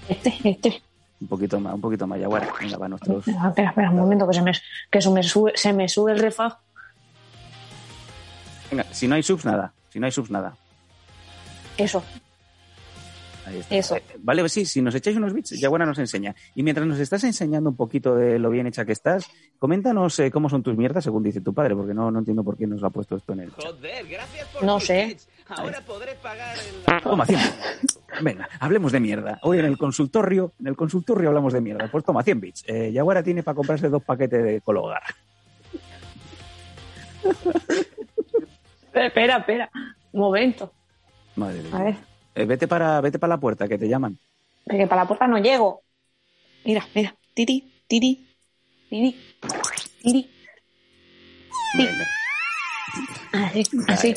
Este, 0.08 0.34
este. 0.44 0.82
Un 1.24 1.28
poquito 1.28 1.58
más, 1.58 1.74
un 1.74 1.80
poquito 1.80 2.06
más, 2.06 2.20
Yaguara. 2.20 2.52
Venga, 2.60 2.76
va, 2.76 2.86
nuestros... 2.86 3.26
Espera, 3.26 3.70
espera, 3.70 3.90
un 3.90 3.96
momento, 3.96 4.28
que 4.28 4.34
se 4.34 4.42
me, 4.42 4.52
que 4.90 4.98
eso 4.98 5.10
me 5.10 5.22
sube, 5.22 5.52
se 5.54 5.72
me 5.72 5.88
sube 5.88 6.12
el 6.12 6.18
refaj. 6.18 6.58
Venga, 8.70 8.84
si 8.90 9.08
no 9.08 9.14
hay 9.14 9.22
subs, 9.22 9.46
nada. 9.46 9.72
Si 9.88 9.98
no 9.98 10.04
hay 10.04 10.12
subs, 10.12 10.30
nada. 10.30 10.54
Eso. 11.78 12.04
Ahí 13.46 13.58
está. 13.58 13.74
Eso. 13.74 13.96
Vale, 14.18 14.42
pues 14.42 14.52
sí, 14.52 14.66
si 14.66 14.82
nos 14.82 14.94
echáis 14.94 15.16
unos 15.16 15.32
bits, 15.32 15.58
Yaguara 15.58 15.86
nos 15.86 15.98
enseña. 15.98 16.34
Y 16.54 16.62
mientras 16.62 16.86
nos 16.86 16.98
estás 16.98 17.24
enseñando 17.24 17.70
un 17.70 17.76
poquito 17.76 18.14
de 18.14 18.38
lo 18.38 18.50
bien 18.50 18.66
hecha 18.66 18.84
que 18.84 18.92
estás, 18.92 19.26
coméntanos 19.58 20.18
eh, 20.18 20.30
cómo 20.30 20.50
son 20.50 20.62
tus 20.62 20.76
mierdas, 20.76 21.04
según 21.04 21.22
dice 21.22 21.40
tu 21.40 21.54
padre, 21.54 21.74
porque 21.74 21.94
no, 21.94 22.10
no 22.10 22.18
entiendo 22.18 22.44
por 22.44 22.58
qué 22.58 22.66
nos 22.66 22.82
lo 22.82 22.88
ha 22.88 22.90
puesto 22.90 23.16
esto 23.16 23.32
en 23.32 23.40
el 23.40 23.50
chat. 23.56 23.64
Joder, 23.64 24.06
gracias 24.08 24.46
por 24.48 24.62
No 24.62 24.78
sé. 24.78 25.16
Ahora 25.48 25.80
podré 25.80 26.14
pagar 26.16 26.54
el... 26.58 27.02
Toma 27.02 27.24
100. 27.24 27.40
Venga, 28.20 28.48
hablemos 28.60 28.92
de 28.92 29.00
mierda. 29.00 29.38
Hoy 29.42 29.58
en 29.58 29.64
el 29.64 29.76
consultorio, 29.78 30.52
en 30.60 30.68
el 30.68 30.76
consultorio 30.76 31.28
hablamos 31.28 31.52
de 31.52 31.60
mierda. 31.60 31.88
Pues 31.90 32.04
toma 32.04 32.22
100 32.22 32.40
bits. 32.40 32.64
Eh, 32.66 32.92
Yaguara 32.92 33.22
tiene 33.22 33.42
para 33.42 33.54
comprarse 33.54 33.88
dos 33.88 34.02
paquetes 34.04 34.42
de 34.42 34.60
Cologar. 34.60 35.02
Espera, 38.92 39.38
espera. 39.38 39.70
Un 40.12 40.20
momento. 40.20 40.72
Madre 41.36 41.62
mía. 41.62 41.76
A 41.76 41.82
ver. 41.82 41.96
Eh, 42.34 42.44
vete 42.44 42.68
para, 42.68 43.00
vete 43.00 43.18
para 43.18 43.34
la 43.34 43.40
puerta, 43.40 43.66
que 43.68 43.78
te 43.78 43.88
llaman. 43.88 44.18
Que 44.68 44.86
para 44.86 45.02
la 45.02 45.08
puerta 45.08 45.26
no 45.26 45.38
llego. 45.38 45.82
Mira, 46.64 46.86
mira. 46.94 47.14
Tiri, 47.34 47.82
tiri, 47.88 48.28
tiri, 48.88 49.34
tiri. 50.02 50.30
Venga. 51.76 52.06
Así, 53.32 53.64
así. 53.88 54.14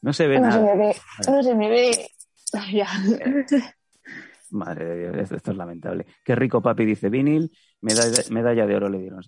No 0.00 0.12
se 0.12 0.26
ve 0.26 0.40
No 0.40 0.50
se 0.50 0.58
nada. 0.58 0.74
me 0.74 0.76
ve. 0.86 0.96
No 1.28 1.42
se 1.44 1.54
me 1.54 1.68
ve. 1.68 2.10
Ya. 2.72 2.86
Madre 4.50 4.84
de 4.84 5.12
Dios, 5.12 5.32
esto, 5.32 5.50
es 5.52 5.56
lamentable. 5.56 6.04
Qué 6.22 6.34
rico 6.34 6.60
papi, 6.60 6.84
dice 6.84 7.08
vinil. 7.08 7.50
Medalla, 7.80 8.22
medalla 8.30 8.66
de 8.66 8.76
oro 8.76 8.88
le 8.90 8.98
dieron. 8.98 9.22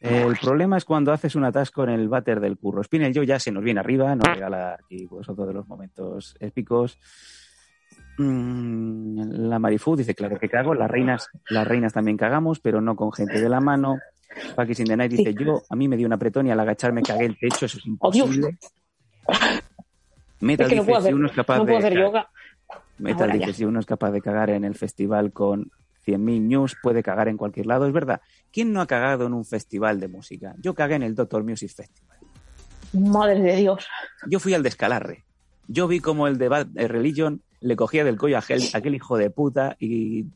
El 0.00 0.36
problema 0.36 0.76
es 0.76 0.84
cuando 0.84 1.12
haces 1.12 1.36
un 1.36 1.44
atasco 1.44 1.84
en 1.84 1.90
el 1.90 2.08
váter 2.08 2.40
del 2.40 2.58
curro. 2.58 2.82
Spinel 2.82 3.14
yo 3.14 3.22
ya 3.22 3.38
se 3.38 3.50
nos 3.52 3.62
viene 3.64 3.80
arriba, 3.80 4.14
nos 4.14 4.28
regala 4.28 4.74
aquí 4.74 5.06
pues, 5.06 5.28
otro 5.28 5.46
de 5.46 5.54
los 5.54 5.66
momentos 5.68 6.36
épicos. 6.40 6.98
Mm, 8.18 9.48
la 9.48 9.58
Marifú 9.58 9.94
dice, 9.96 10.14
claro 10.14 10.38
que 10.38 10.48
cago. 10.48 10.74
Las 10.74 10.90
reinas, 10.90 11.28
las 11.48 11.66
reinas 11.66 11.92
también 11.92 12.16
cagamos, 12.16 12.60
pero 12.60 12.80
no 12.80 12.96
con 12.96 13.12
gente 13.12 13.40
de 13.40 13.48
la 13.48 13.60
mano. 13.60 13.98
Pakis 14.54 14.80
in 14.80 14.86
the 14.86 14.96
Night 14.96 15.12
dice, 15.12 15.32
yo, 15.34 15.62
a 15.70 15.76
mí 15.76 15.86
me 15.88 15.96
dio 15.96 16.06
una 16.06 16.18
pretón 16.18 16.46
y 16.46 16.50
al 16.50 16.60
agacharme 16.60 17.02
cagué 17.02 17.26
el 17.26 17.38
techo, 17.38 17.66
eso 17.66 17.78
es 17.78 17.86
imposible. 17.86 18.58
Metal 20.40 20.66
Es 20.66 20.70
que 20.70 20.76
no 20.76 20.82
dice, 20.82 20.90
puedo 20.90 21.00
si 21.00 21.06
hacer, 21.06 21.14
uno 21.14 21.26
es 21.28 21.32
capaz 21.32 21.56
no 21.58 21.64
de 21.64 21.72
puedo 21.72 21.78
hacer 21.86 21.94
ca- 21.94 22.00
yoga. 22.00 22.30
Metal 22.98 23.30
dice, 23.32 23.52
si 23.52 23.64
uno 23.64 23.80
es 23.80 23.86
capaz 23.86 24.10
de 24.10 24.20
cagar 24.20 24.50
en 24.50 24.64
el 24.64 24.74
festival 24.74 25.32
con 25.32 25.70
100.000 26.06 26.40
news, 26.42 26.76
puede 26.82 27.02
cagar 27.02 27.28
en 27.28 27.36
cualquier 27.36 27.66
lado. 27.66 27.86
Es 27.86 27.92
verdad. 27.92 28.20
¿Quién 28.52 28.72
no 28.72 28.80
ha 28.80 28.86
cagado 28.86 29.26
en 29.26 29.34
un 29.34 29.44
festival 29.44 30.00
de 30.00 30.08
música? 30.08 30.54
Yo 30.58 30.74
cagué 30.74 30.94
en 30.94 31.02
el 31.02 31.14
Doctor 31.14 31.44
Music 31.44 31.70
Festival. 31.74 32.18
Madre 32.92 33.40
de 33.40 33.56
Dios. 33.56 33.86
Yo 34.28 34.38
fui 34.38 34.54
al 34.54 34.62
descalarre. 34.62 35.24
Yo 35.68 35.88
vi 35.88 36.00
como 36.00 36.28
el 36.28 36.38
de 36.38 36.48
Bad 36.48 36.68
Religion 36.74 37.42
le 37.60 37.74
cogía 37.74 38.04
del 38.04 38.18
cuello 38.18 38.36
a 38.36 38.40
aquel, 38.40 38.62
aquel 38.74 38.94
hijo 38.94 39.16
de 39.16 39.30
puta 39.30 39.76
y 39.80 40.26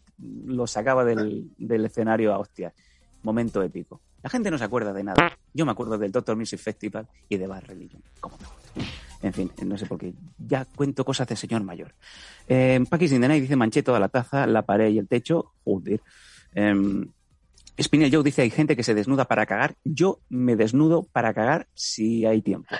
lo 0.44 0.66
sacaba 0.66 1.04
del, 1.04 1.50
del 1.56 1.84
escenario 1.84 2.34
a 2.34 2.38
hostias. 2.38 2.74
Momento 3.22 3.62
épico. 3.62 4.00
La 4.22 4.30
gente 4.30 4.50
no 4.50 4.58
se 4.58 4.64
acuerda 4.64 4.92
de 4.92 5.04
nada. 5.04 5.38
Yo 5.54 5.64
me 5.64 5.72
acuerdo 5.72 5.96
del 5.96 6.12
Doctor 6.12 6.36
Music 6.36 6.58
Festival 6.58 7.06
y 7.28 7.36
de 7.36 7.46
Bad 7.46 7.64
Religion. 7.66 8.02
¿Cómo 8.20 8.36
me? 8.38 8.84
En 9.22 9.32
fin, 9.32 9.50
no 9.66 9.76
sé 9.76 9.86
por 9.86 9.98
qué. 9.98 10.14
Ya 10.38 10.64
cuento 10.64 11.04
cosas 11.04 11.28
de 11.28 11.36
señor 11.36 11.62
mayor. 11.62 11.94
Eh, 12.48 12.82
the 12.90 13.18
Night 13.18 13.42
dice 13.42 13.56
manché 13.56 13.82
toda 13.82 14.00
la 14.00 14.08
taza, 14.08 14.46
la 14.46 14.62
pared 14.62 14.88
y 14.88 14.98
el 14.98 15.08
techo. 15.08 15.52
Joder. 15.64 16.00
Eh, 16.54 16.74
Spinel 17.82 18.12
Joe 18.12 18.22
dice 18.22 18.42
hay 18.42 18.50
gente 18.50 18.76
que 18.76 18.82
se 18.82 18.94
desnuda 18.94 19.26
para 19.26 19.46
cagar. 19.46 19.74
Yo 19.84 20.20
me 20.28 20.56
desnudo 20.56 21.02
para 21.02 21.32
cagar 21.34 21.66
si 21.74 22.26
hay 22.26 22.42
tiempo. 22.42 22.74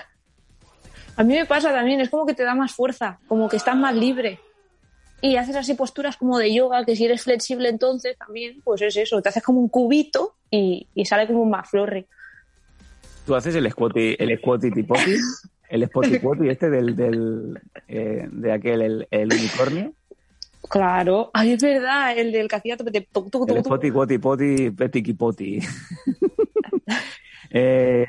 A 1.15 1.23
mí 1.23 1.33
me 1.33 1.45
pasa 1.45 1.71
también, 1.71 1.99
es 1.99 2.09
como 2.09 2.25
que 2.25 2.33
te 2.33 2.43
da 2.43 2.55
más 2.55 2.73
fuerza, 2.73 3.19
como 3.27 3.49
que 3.49 3.57
estás 3.57 3.75
más 3.75 3.95
libre. 3.95 4.39
Y 5.21 5.35
haces 5.35 5.55
así 5.55 5.75
posturas 5.75 6.17
como 6.17 6.37
de 6.39 6.53
yoga, 6.53 6.83
que 6.83 6.95
si 6.95 7.05
eres 7.05 7.23
flexible 7.23 7.69
entonces 7.69 8.17
también, 8.17 8.61
pues 8.63 8.81
es 8.81 8.97
eso, 8.97 9.21
te 9.21 9.29
haces 9.29 9.43
como 9.43 9.59
un 9.59 9.69
cubito 9.69 10.35
y, 10.49 10.87
y 10.95 11.05
sale 11.05 11.27
como 11.27 11.43
un 11.43 11.51
McFlurry. 11.51 12.07
Tú 13.25 13.35
haces 13.35 13.53
el 13.53 13.69
squatty, 13.69 14.15
el 14.17 14.37
squatty 14.39 14.71
tipoti, 14.71 15.15
el 15.71 15.87
spotty 15.87 16.19
quotty 16.19 16.49
este 16.49 16.69
del, 16.69 16.95
del 16.95 17.59
eh, 17.87 18.27
de 18.31 18.51
aquel, 18.51 18.81
el, 18.81 19.07
el 19.09 19.33
unicornio. 19.33 19.93
Claro, 20.69 21.31
ay, 21.33 21.53
es 21.53 21.61
verdad, 21.63 22.17
el 22.17 22.31
del 22.31 22.47
que 22.47 22.55
hacía 22.55 22.75
El 22.75 23.63
spotty 23.63 23.91
quotty 23.91 24.17
poti, 24.19 24.69
petiqui 24.71 25.13
poti. 25.13 25.59
eh, 27.49 28.05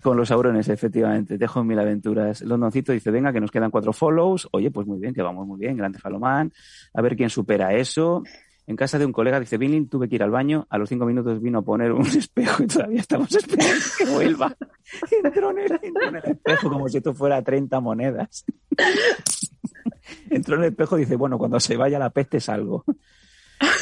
con 0.00 0.16
los 0.16 0.30
aurones, 0.30 0.68
efectivamente. 0.68 1.36
Dejo 1.36 1.60
en 1.60 1.66
mil 1.66 1.78
aventuras. 1.80 2.40
Londoncito 2.42 2.92
dice, 2.92 3.10
venga, 3.10 3.32
que 3.32 3.40
nos 3.40 3.50
quedan 3.50 3.72
cuatro 3.72 3.92
follows. 3.92 4.48
Oye, 4.52 4.70
pues 4.70 4.86
muy 4.86 5.00
bien, 5.00 5.12
que 5.12 5.22
vamos 5.22 5.46
muy 5.48 5.58
bien. 5.58 5.76
Grande 5.76 5.98
Falomán. 5.98 6.52
A 6.94 7.02
ver 7.02 7.16
quién 7.16 7.28
supera 7.28 7.74
eso. 7.74 8.22
En 8.68 8.74
casa 8.74 8.98
de 8.98 9.06
un 9.06 9.12
colega, 9.12 9.38
dice, 9.38 9.58
Billing, 9.58 9.88
tuve 9.88 10.08
que 10.08 10.16
ir 10.16 10.22
al 10.24 10.30
baño. 10.30 10.66
A 10.70 10.78
los 10.78 10.88
cinco 10.88 11.06
minutos 11.06 11.40
vino 11.40 11.60
a 11.60 11.62
poner 11.62 11.92
un 11.92 12.06
espejo 12.06 12.64
y 12.64 12.66
todavía 12.66 13.00
estamos 13.00 13.32
esperando 13.32 13.74
que 13.96 14.04
vuelva. 14.06 14.56
Entró 15.24 15.50
en 15.52 15.58
el, 15.58 16.22
espejo 16.24 16.70
como 16.70 16.88
si 16.88 16.98
esto 16.98 17.14
fuera 17.14 17.42
30 17.42 17.80
monedas. 17.80 18.44
Entró 20.30 20.56
en 20.56 20.64
el 20.64 20.70
espejo 20.70 20.96
y 20.96 21.02
dice, 21.02 21.16
bueno, 21.16 21.38
cuando 21.38 21.60
se 21.60 21.76
vaya 21.76 21.98
la 21.98 22.10
peste 22.10 22.40
salgo. 22.40 22.84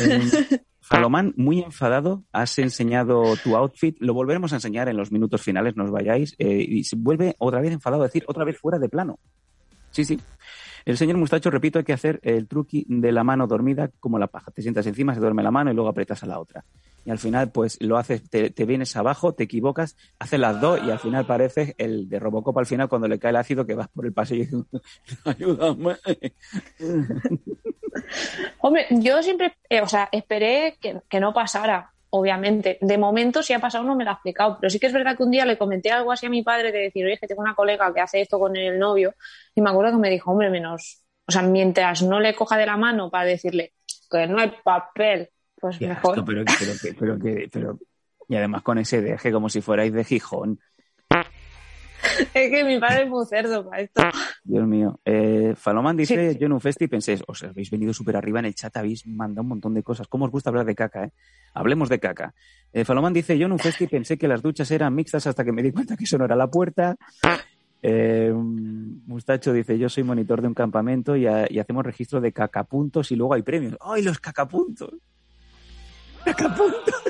Eh, 0.00 0.60
Falomán, 0.80 1.32
muy 1.38 1.60
enfadado, 1.60 2.24
has 2.30 2.58
enseñado 2.58 3.36
tu 3.42 3.56
outfit, 3.56 3.96
lo 4.00 4.12
volveremos 4.12 4.52
a 4.52 4.56
enseñar 4.56 4.88
en 4.88 4.98
los 4.98 5.10
minutos 5.10 5.40
finales, 5.40 5.76
no 5.76 5.84
os 5.84 5.90
vayáis, 5.90 6.34
eh, 6.38 6.62
y 6.68 6.84
vuelve 6.96 7.34
otra 7.38 7.62
vez 7.62 7.72
enfadado 7.72 8.02
a 8.02 8.06
decir, 8.06 8.22
otra 8.26 8.44
vez 8.44 8.58
fuera 8.58 8.78
de 8.78 8.90
plano. 8.90 9.18
Sí, 9.92 10.04
sí. 10.04 10.20
El 10.84 10.98
señor 10.98 11.16
Mustacho, 11.16 11.50
repito, 11.50 11.78
hay 11.78 11.84
que 11.84 11.92
hacer 11.92 12.20
el 12.22 12.46
truqui 12.46 12.84
de 12.88 13.12
la 13.12 13.24
mano 13.24 13.46
dormida 13.46 13.90
como 14.00 14.18
la 14.18 14.26
paja. 14.26 14.50
Te 14.50 14.62
sientas 14.62 14.86
encima, 14.86 15.14
se 15.14 15.20
duerme 15.20 15.42
la 15.42 15.50
mano 15.50 15.70
y 15.70 15.74
luego 15.74 15.88
apretas 15.88 16.22
a 16.22 16.26
la 16.26 16.38
otra. 16.38 16.64
Y 17.06 17.10
al 17.10 17.18
final, 17.18 17.50
pues 17.50 17.80
lo 17.82 17.98
haces, 17.98 18.22
te, 18.28 18.50
vienes 18.64 18.96
abajo, 18.96 19.34
te 19.34 19.44
equivocas, 19.44 19.96
haces 20.18 20.40
las 20.40 20.60
dos 20.60 20.80
y 20.82 20.90
al 20.90 20.98
final 20.98 21.26
pareces 21.26 21.74
el 21.76 22.08
de 22.08 22.18
Robocop 22.18 22.56
al 22.58 22.66
final 22.66 22.88
cuando 22.88 23.08
le 23.08 23.18
cae 23.18 23.30
el 23.30 23.36
ácido 23.36 23.66
que 23.66 23.74
vas 23.74 23.88
por 23.88 24.06
el 24.06 24.12
pasillo 24.12 24.66
y 24.72 25.28
ayúdame. 25.28 25.96
Hombre, 28.60 28.86
yo 28.90 29.22
siempre, 29.22 29.54
eh, 29.68 29.82
o 29.82 29.88
sea, 29.88 30.08
esperé 30.12 30.78
que, 30.80 31.00
que 31.08 31.20
no 31.20 31.32
pasara, 31.34 31.93
obviamente. 32.16 32.78
De 32.80 32.96
momento, 32.96 33.42
si 33.42 33.52
ha 33.52 33.58
pasado, 33.58 33.82
no 33.84 33.96
me 33.96 34.04
lo 34.04 34.10
ha 34.10 34.14
explicado. 34.14 34.56
Pero 34.60 34.70
sí 34.70 34.78
que 34.78 34.86
es 34.86 34.92
verdad 34.92 35.16
que 35.16 35.24
un 35.24 35.30
día 35.32 35.44
le 35.44 35.58
comenté 35.58 35.90
algo 35.90 36.12
así 36.12 36.26
a 36.26 36.30
mi 36.30 36.42
padre 36.42 36.70
de 36.70 36.78
decir, 36.78 37.04
oye, 37.04 37.18
que 37.18 37.26
tengo 37.26 37.42
una 37.42 37.54
colega 37.54 37.92
que 37.92 38.00
hace 38.00 38.20
esto 38.20 38.38
con 38.38 38.54
el 38.56 38.78
novio. 38.78 39.14
Y 39.54 39.60
me 39.60 39.70
acuerdo 39.70 39.92
que 39.92 39.98
me 39.98 40.10
dijo, 40.10 40.30
hombre, 40.30 40.48
menos. 40.50 41.02
O 41.26 41.32
sea, 41.32 41.42
mientras 41.42 42.02
no 42.02 42.20
le 42.20 42.34
coja 42.34 42.56
de 42.56 42.66
la 42.66 42.76
mano 42.76 43.10
para 43.10 43.24
decirle 43.24 43.72
que 44.10 44.26
no 44.26 44.38
hay 44.38 44.52
papel, 44.62 45.30
pues 45.60 45.80
mejor. 45.80 46.12
asco, 46.12 46.24
pero, 46.24 46.44
pero, 46.58 46.72
que- 46.80 46.94
pero, 46.94 47.18
que- 47.18 47.48
pero- 47.50 47.78
y 48.28 48.36
además 48.36 48.62
con 48.62 48.78
ese 48.78 49.00
deje 49.02 49.32
como 49.32 49.48
si 49.48 49.60
fuerais 49.60 49.92
de 49.92 50.04
Gijón. 50.04 50.60
Es 52.34 52.50
que 52.50 52.64
mi 52.64 52.78
padre 52.78 53.04
es 53.04 53.08
muy 53.08 53.24
cerdo 53.26 53.68
para 53.68 53.82
esto. 53.82 54.02
Dios 54.42 54.66
mío. 54.66 55.00
Eh, 55.04 55.54
Faloman 55.56 55.96
dice, 55.96 56.36
yo 56.38 56.46
en 56.46 56.52
un 56.52 56.60
festi 56.60 56.88
pensé, 56.88 57.18
os 57.26 57.42
habéis 57.42 57.70
venido 57.70 57.92
súper 57.92 58.16
arriba 58.16 58.40
en 58.40 58.46
el 58.46 58.54
chat, 58.54 58.76
habéis 58.76 59.06
mandado 59.06 59.42
un 59.42 59.48
montón 59.48 59.74
de 59.74 59.82
cosas. 59.82 60.08
¿Cómo 60.08 60.26
os 60.26 60.30
gusta 60.30 60.50
hablar 60.50 60.66
de 60.66 60.74
caca, 60.74 61.04
eh? 61.04 61.12
Hablemos 61.54 61.88
de 61.88 61.98
caca. 61.98 62.34
Eh, 62.72 62.84
Faloman 62.84 63.12
dice, 63.12 63.38
yo 63.38 63.46
en 63.46 63.52
un 63.52 63.58
festi 63.58 63.86
pensé 63.86 64.18
que 64.18 64.28
las 64.28 64.42
duchas 64.42 64.70
eran 64.70 64.94
mixtas 64.94 65.26
hasta 65.26 65.44
que 65.44 65.52
me 65.52 65.62
di 65.62 65.72
cuenta 65.72 65.96
que 65.96 66.04
eso 66.04 66.18
no 66.18 66.24
era 66.24 66.36
la 66.36 66.48
puerta. 66.48 66.96
Eh, 67.82 68.32
Mustacho 68.34 69.52
dice, 69.52 69.78
yo 69.78 69.88
soy 69.88 70.02
monitor 70.02 70.40
de 70.40 70.48
un 70.48 70.54
campamento 70.54 71.16
y, 71.16 71.24
y 71.24 71.58
hacemos 71.58 71.84
registro 71.84 72.20
de 72.20 72.32
cacapuntos 72.32 73.10
y 73.12 73.16
luego 73.16 73.34
hay 73.34 73.42
premios. 73.42 73.76
¡Ay, 73.80 74.02
los 74.02 74.18
cacapuntos! 74.18 74.90
¡Cacapuntos! 76.24 77.02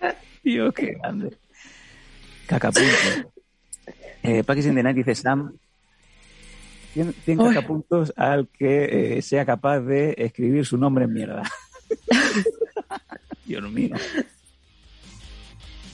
Tío, 0.42 0.72
qué 0.72 0.94
grande. 0.94 1.38
Cacapuntos. 2.46 3.26
Eh, 4.22 4.42
in 4.48 4.74
the 4.74 4.82
Night 4.82 4.96
dice, 4.96 5.14
Sam, 5.14 5.52
100, 6.94 7.12
100 7.24 7.40
Uy. 7.40 7.54
cacapuntos 7.54 8.12
al 8.16 8.48
que 8.48 9.18
eh, 9.18 9.22
sea 9.22 9.44
capaz 9.46 9.80
de 9.80 10.14
escribir 10.18 10.66
su 10.66 10.76
nombre 10.76 11.04
en 11.04 11.12
mierda. 11.12 11.42
Dios 13.46 13.70
mío. 13.70 13.94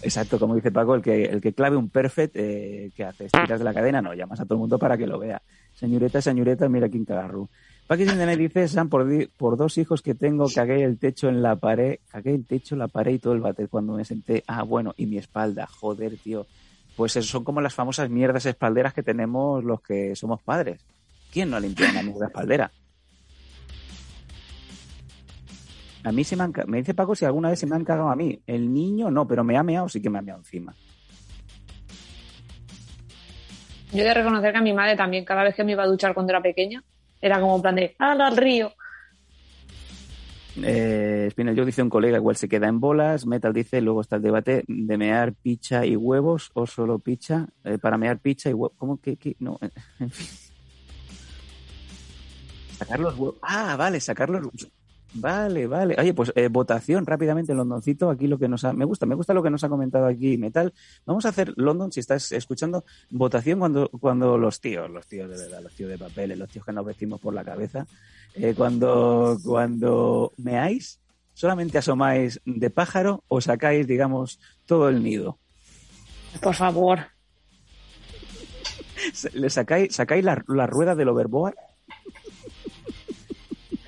Exacto, 0.03 0.39
como 0.39 0.55
dice 0.55 0.71
Paco, 0.71 0.95
el 0.95 1.03
que, 1.03 1.25
el 1.25 1.41
que 1.41 1.55
clave 1.55 1.77
un 1.77 1.89
perfect, 1.89 2.37
eh, 2.37 2.91
¿qué 2.95 3.05
haces? 3.05 3.33
¿Tiras 3.33 3.59
de 3.59 3.65
la 3.65 3.73
cadena? 3.73 4.03
No, 4.03 4.13
llamas 4.13 4.39
a 4.41 4.45
todo 4.45 4.55
el 4.55 4.61
mundo 4.61 4.79
para 4.79 4.99
que 4.99 5.07
lo 5.07 5.19
vea. 5.19 5.41
Señorita, 5.75 6.21
señorita, 6.21 6.69
mira 6.69 6.89
quién 6.91 7.05
cagarru. 7.07 7.49
Paquis 7.87 8.11
in 8.13 8.19
the 8.19 8.27
Night 8.27 8.39
dice, 8.39 8.69
Sam, 8.69 8.89
por, 8.91 9.09
di- 9.09 9.27
por 9.27 9.57
dos 9.57 9.79
hijos 9.79 10.03
que 10.03 10.15
tengo, 10.15 10.47
cagué 10.55 10.83
el 10.85 10.99
techo 10.99 11.29
en 11.29 11.43
la 11.43 11.57
pared, 11.57 11.99
cagué 12.11 12.35
el 12.35 12.45
techo, 12.47 12.77
la 12.77 12.89
pared 12.89 13.13
y 13.15 13.19
todo 13.19 13.33
el 13.33 13.41
váter 13.41 13.69
cuando 13.69 13.95
me 13.95 14.05
senté. 14.05 14.45
Ah, 14.47 14.63
bueno, 14.63 14.93
y 14.97 15.07
mi 15.07 15.17
espalda, 15.17 15.67
joder, 15.67 16.17
tío. 16.19 16.47
Pues 16.97 17.13
son 17.13 17.45
como 17.45 17.61
las 17.61 17.75
famosas 17.75 18.09
mierdas 18.09 18.47
espalderas 18.47 18.95
que 18.95 19.03
tenemos 19.03 19.65
los 19.65 19.81
que 19.81 20.15
somos 20.15 20.41
padres. 20.43 20.85
¿Quién 21.33 21.51
no 21.51 21.57
ha 21.57 21.61
limpiado 21.61 21.93
una 21.93 22.03
mierda 22.03 22.27
espaldera? 22.27 22.71
A 26.05 26.13
mí 26.13 26.23
se 26.23 26.37
me 26.37 26.45
han, 26.45 26.53
me 26.67 26.79
dice 26.79 26.95
Paco 26.95 27.15
si 27.15 27.25
alguna 27.25 27.49
vez 27.49 27.59
se 27.59 27.67
me 27.67 27.75
han 27.75 27.85
cagado 27.85 28.11
a 28.11 28.17
mí. 28.17 28.39
El 28.47 28.73
niño 28.73 29.11
no, 29.11 29.27
pero 29.27 29.43
me 29.43 29.57
ha 29.57 29.63
meado, 29.63 29.89
sí 29.89 30.01
que 30.01 30.11
me 30.11 30.19
ha 30.19 30.23
meado 30.23 30.41
encima. 30.41 30.75
Yo 33.91 34.03
he 34.03 34.05
de 34.05 34.15
reconocer 34.15 34.53
que 34.53 34.59
a 34.59 34.63
mi 34.63 34.73
madre 34.73 34.97
también, 34.97 35.25
cada 35.25 35.43
vez 35.45 35.55
que 35.55 35.65
me 35.65 35.73
iba 35.73 35.83
a 35.83 35.87
duchar 35.87 36.15
cuando 36.15 36.33
era 36.33 36.43
pequeña, 36.43 36.85
era 37.21 37.41
como 37.41 37.57
en 37.57 37.63
plan 37.63 37.77
de, 37.77 37.97
¡al 37.99 38.21
al 38.21 38.37
río! 38.37 38.73
Eh, 40.63 41.29
Spinel 41.31 41.57
Joe 41.57 41.67
dice 41.67 41.83
un 41.83 41.91
colega 41.91 42.19
igual 42.19 42.37
se 42.37 42.49
queda 42.49 42.69
en 42.69 42.79
bolas. 42.81 43.27
Metal 43.27 43.53
dice, 43.53 43.81
luego 43.81 44.01
está 44.01 44.17
el 44.17 44.23
debate 44.23 44.65
de 44.69 44.99
mear 44.99 45.35
picha 45.35 45.85
y 45.85 45.97
huevos 45.97 46.51
o 46.55 46.67
solo 46.67 46.99
picha. 46.99 47.47
Eh, 47.65 47.79
para 47.79 47.99
mear 47.99 48.19
picha 48.21 48.51
y 48.51 48.53
huevos. 48.53 48.77
¿Cómo 48.79 48.99
que, 49.01 49.17
que- 49.17 49.37
No, 49.41 49.59
en 50.01 50.11
fin. 50.11 50.27
Sacar 52.79 53.01
los 53.01 53.15
huevos. 53.19 53.37
Ah, 53.43 53.77
vale, 53.77 54.01
sacar 54.01 54.31
los 54.31 54.47
Vale, 55.17 55.69
vale. 55.69 55.95
Oye, 55.99 56.13
pues 56.13 56.33
eh, 56.35 56.49
votación 56.49 57.07
rápidamente 57.07 57.53
en 57.53 57.59
Londoncito. 57.59 58.11
Aquí 58.11 58.27
lo 58.27 58.39
que 58.39 58.49
nos 58.49 58.65
ha... 58.65 58.73
Me 58.73 58.85
gusta, 58.85 59.07
me 59.07 59.15
gusta 59.15 59.33
lo 59.33 59.43
que 59.43 59.51
nos 59.51 59.63
ha 59.63 59.69
comentado 59.69 60.07
aquí 60.07 60.37
Metal. 60.37 60.73
Vamos 61.07 61.25
a 61.25 61.29
hacer, 61.29 61.53
London, 61.57 61.93
si 61.93 62.01
estás 62.01 62.33
escuchando, 62.33 62.85
votación 63.11 63.61
cuando, 63.61 63.89
cuando 63.89 64.37
los 64.37 64.61
tíos, 64.61 64.91
los 64.91 65.07
tíos 65.07 65.31
de 65.31 65.37
verdad, 65.37 65.63
los 65.63 65.73
tíos 65.73 65.91
de 65.91 65.99
papeles, 65.99 66.37
los 66.37 66.49
tíos 66.49 66.67
que 66.67 66.73
nos 66.73 66.85
vestimos 66.85 67.21
por 67.21 67.33
la 67.33 67.45
cabeza, 67.45 67.87
eh, 68.35 68.55
cuando, 68.57 69.39
cuando 69.45 70.33
meáis, 70.37 71.01
solamente 71.33 71.79
asomáis 71.79 72.41
de 72.45 72.71
pájaro 72.71 73.23
o 73.29 73.41
sacáis, 73.41 73.87
digamos, 73.87 74.41
todo 74.67 74.89
el 74.89 75.03
nido. 75.03 75.39
Por 76.43 76.57
favor. 76.57 76.99
¿Le 79.33 79.49
sacáis, 79.49 79.95
sacáis 79.95 80.25
la, 80.25 80.43
la 80.49 80.67
rueda 80.67 80.97
del 80.97 81.09
overboard? 81.09 81.55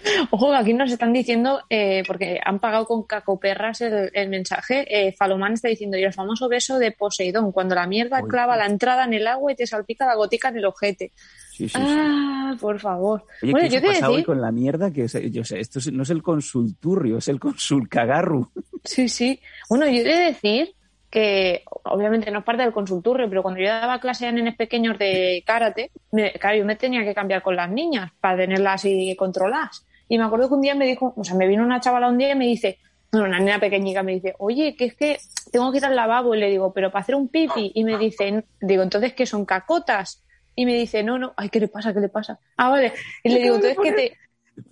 Ojo, 0.31 0.53
aquí 0.55 0.73
nos 0.75 0.91
están 0.91 1.13
diciendo, 1.13 1.61
eh, 1.71 2.03
porque 2.07 2.39
han 2.45 2.59
pagado 2.59 2.87
con 2.87 3.03
cacoperras 3.05 3.81
el, 3.81 4.11
el 4.15 4.29
mensaje, 4.29 4.87
eh, 4.89 5.13
Falomán 5.13 5.55
está 5.55 5.69
diciendo, 5.69 5.97
y 5.97 6.05
el 6.05 6.13
famoso 6.13 6.49
beso 6.49 6.79
de 6.79 6.93
Poseidón, 6.93 7.53
cuando 7.53 7.75
la 7.75 7.87
mierda 7.87 8.21
clava 8.29 8.57
la 8.57 8.67
entrada 8.67 9.05
en 9.05 9.15
el 9.15 9.27
agua 9.27 9.53
y 9.53 9.57
te 9.57 9.67
salpica 9.67 10.07
la 10.07 10.15
gotica 10.15 10.49
en 10.49 10.59
el 10.59 10.65
ojete. 10.67 11.13
Sí, 11.51 11.69
sí, 11.69 11.69
sí. 11.69 11.75
ah, 11.79 12.55
por 12.61 12.79
favor. 12.79 13.25
Oye, 13.43 13.53
bueno, 13.53 13.69
¿qué 13.69 13.75
yo 13.75 13.81
te 13.81 14.05
hoy 14.05 14.23
con 14.25 14.41
la 14.41 14.53
mierda? 14.53 14.91
Que 14.93 15.09
yo 15.31 15.43
sé, 15.45 15.59
esto 15.61 15.79
es- 15.79 15.91
no 15.93 16.03
es 16.03 16.11
el 16.11 16.23
consulturrio, 16.23 17.19
es 17.19 17.29
el 17.29 17.41
consulcagarru. 17.41 18.51
sí, 18.85 19.09
sí. 19.09 19.41
Bueno, 19.69 19.87
yo 19.87 20.01
he 20.01 20.05
de 20.05 20.25
decir 20.27 20.75
que 21.11 21.63
obviamente 21.85 22.31
no 22.31 22.41
es 22.41 22.45
parte 22.45 22.63
del 22.63 22.73
consultorio, 22.73 23.29
pero 23.29 23.43
cuando 23.43 23.61
yo 23.61 23.69
daba 23.69 24.01
clase 24.01 24.27
a 24.27 24.33
nenes 24.33 24.57
pequeños 24.57 24.99
de 24.99 25.43
karate, 25.47 25.91
me- 26.13 26.33
claro, 26.33 26.59
yo 26.59 26.65
me 26.67 26.77
tenía 26.77 27.05
que 27.05 27.15
cambiar 27.15 27.43
con 27.43 27.57
las 27.57 27.71
niñas 27.71 28.11
para 28.21 28.37
tenerlas 28.37 28.75
así 28.75 29.15
controladas. 29.17 29.87
Y 30.09 30.19
me 30.19 30.25
acuerdo 30.25 30.49
que 30.49 30.55
un 30.55 30.61
día 30.63 30.75
me 30.75 30.87
dijo, 30.87 31.13
o 31.17 31.25
sea, 31.25 31.35
me 31.37 31.47
vino 31.47 31.63
una 31.65 31.81
chavala 31.81 32.09
un 32.09 32.19
día 32.19 32.33
y 32.33 32.37
me 32.37 32.47
dice, 32.47 32.79
bueno, 33.13 33.27
una 33.29 33.39
nena 33.39 33.59
pequeñica 33.61 34.03
me 34.03 34.15
dice, 34.15 34.35
oye, 34.39 34.75
que 34.77 34.85
es 34.87 34.95
que 34.95 35.19
tengo 35.53 35.71
que 35.73 35.79
ir 35.79 35.85
al 35.85 35.97
lavabo 35.97 36.35
y 36.35 36.39
le 36.41 36.51
digo, 36.51 36.73
pero 36.73 36.91
para 36.91 37.03
hacer 37.03 37.15
un 37.15 37.29
pipi. 37.29 37.73
Y 37.75 37.85
me 37.85 37.97
dice, 37.99 38.45
digo, 38.61 38.83
entonces, 38.83 39.13
¿qué 39.15 39.27
son 39.27 39.45
cacotas? 39.45 40.23
Y 40.55 40.65
me 40.67 40.75
dice, 40.75 41.03
no, 41.03 41.19
no, 41.19 41.35
ay, 41.37 41.49
¿qué 41.51 41.61
le 41.61 41.69
pasa? 41.69 41.93
¿Qué 41.93 42.01
le 42.01 42.09
pasa? 42.09 42.39
Ah, 42.57 42.69
vale. 42.71 42.93
Y 43.25 43.29
le 43.31 43.41
digo, 43.41 43.57
entonces, 43.57 43.79
¿qué 43.83 43.93
te, 43.93 44.17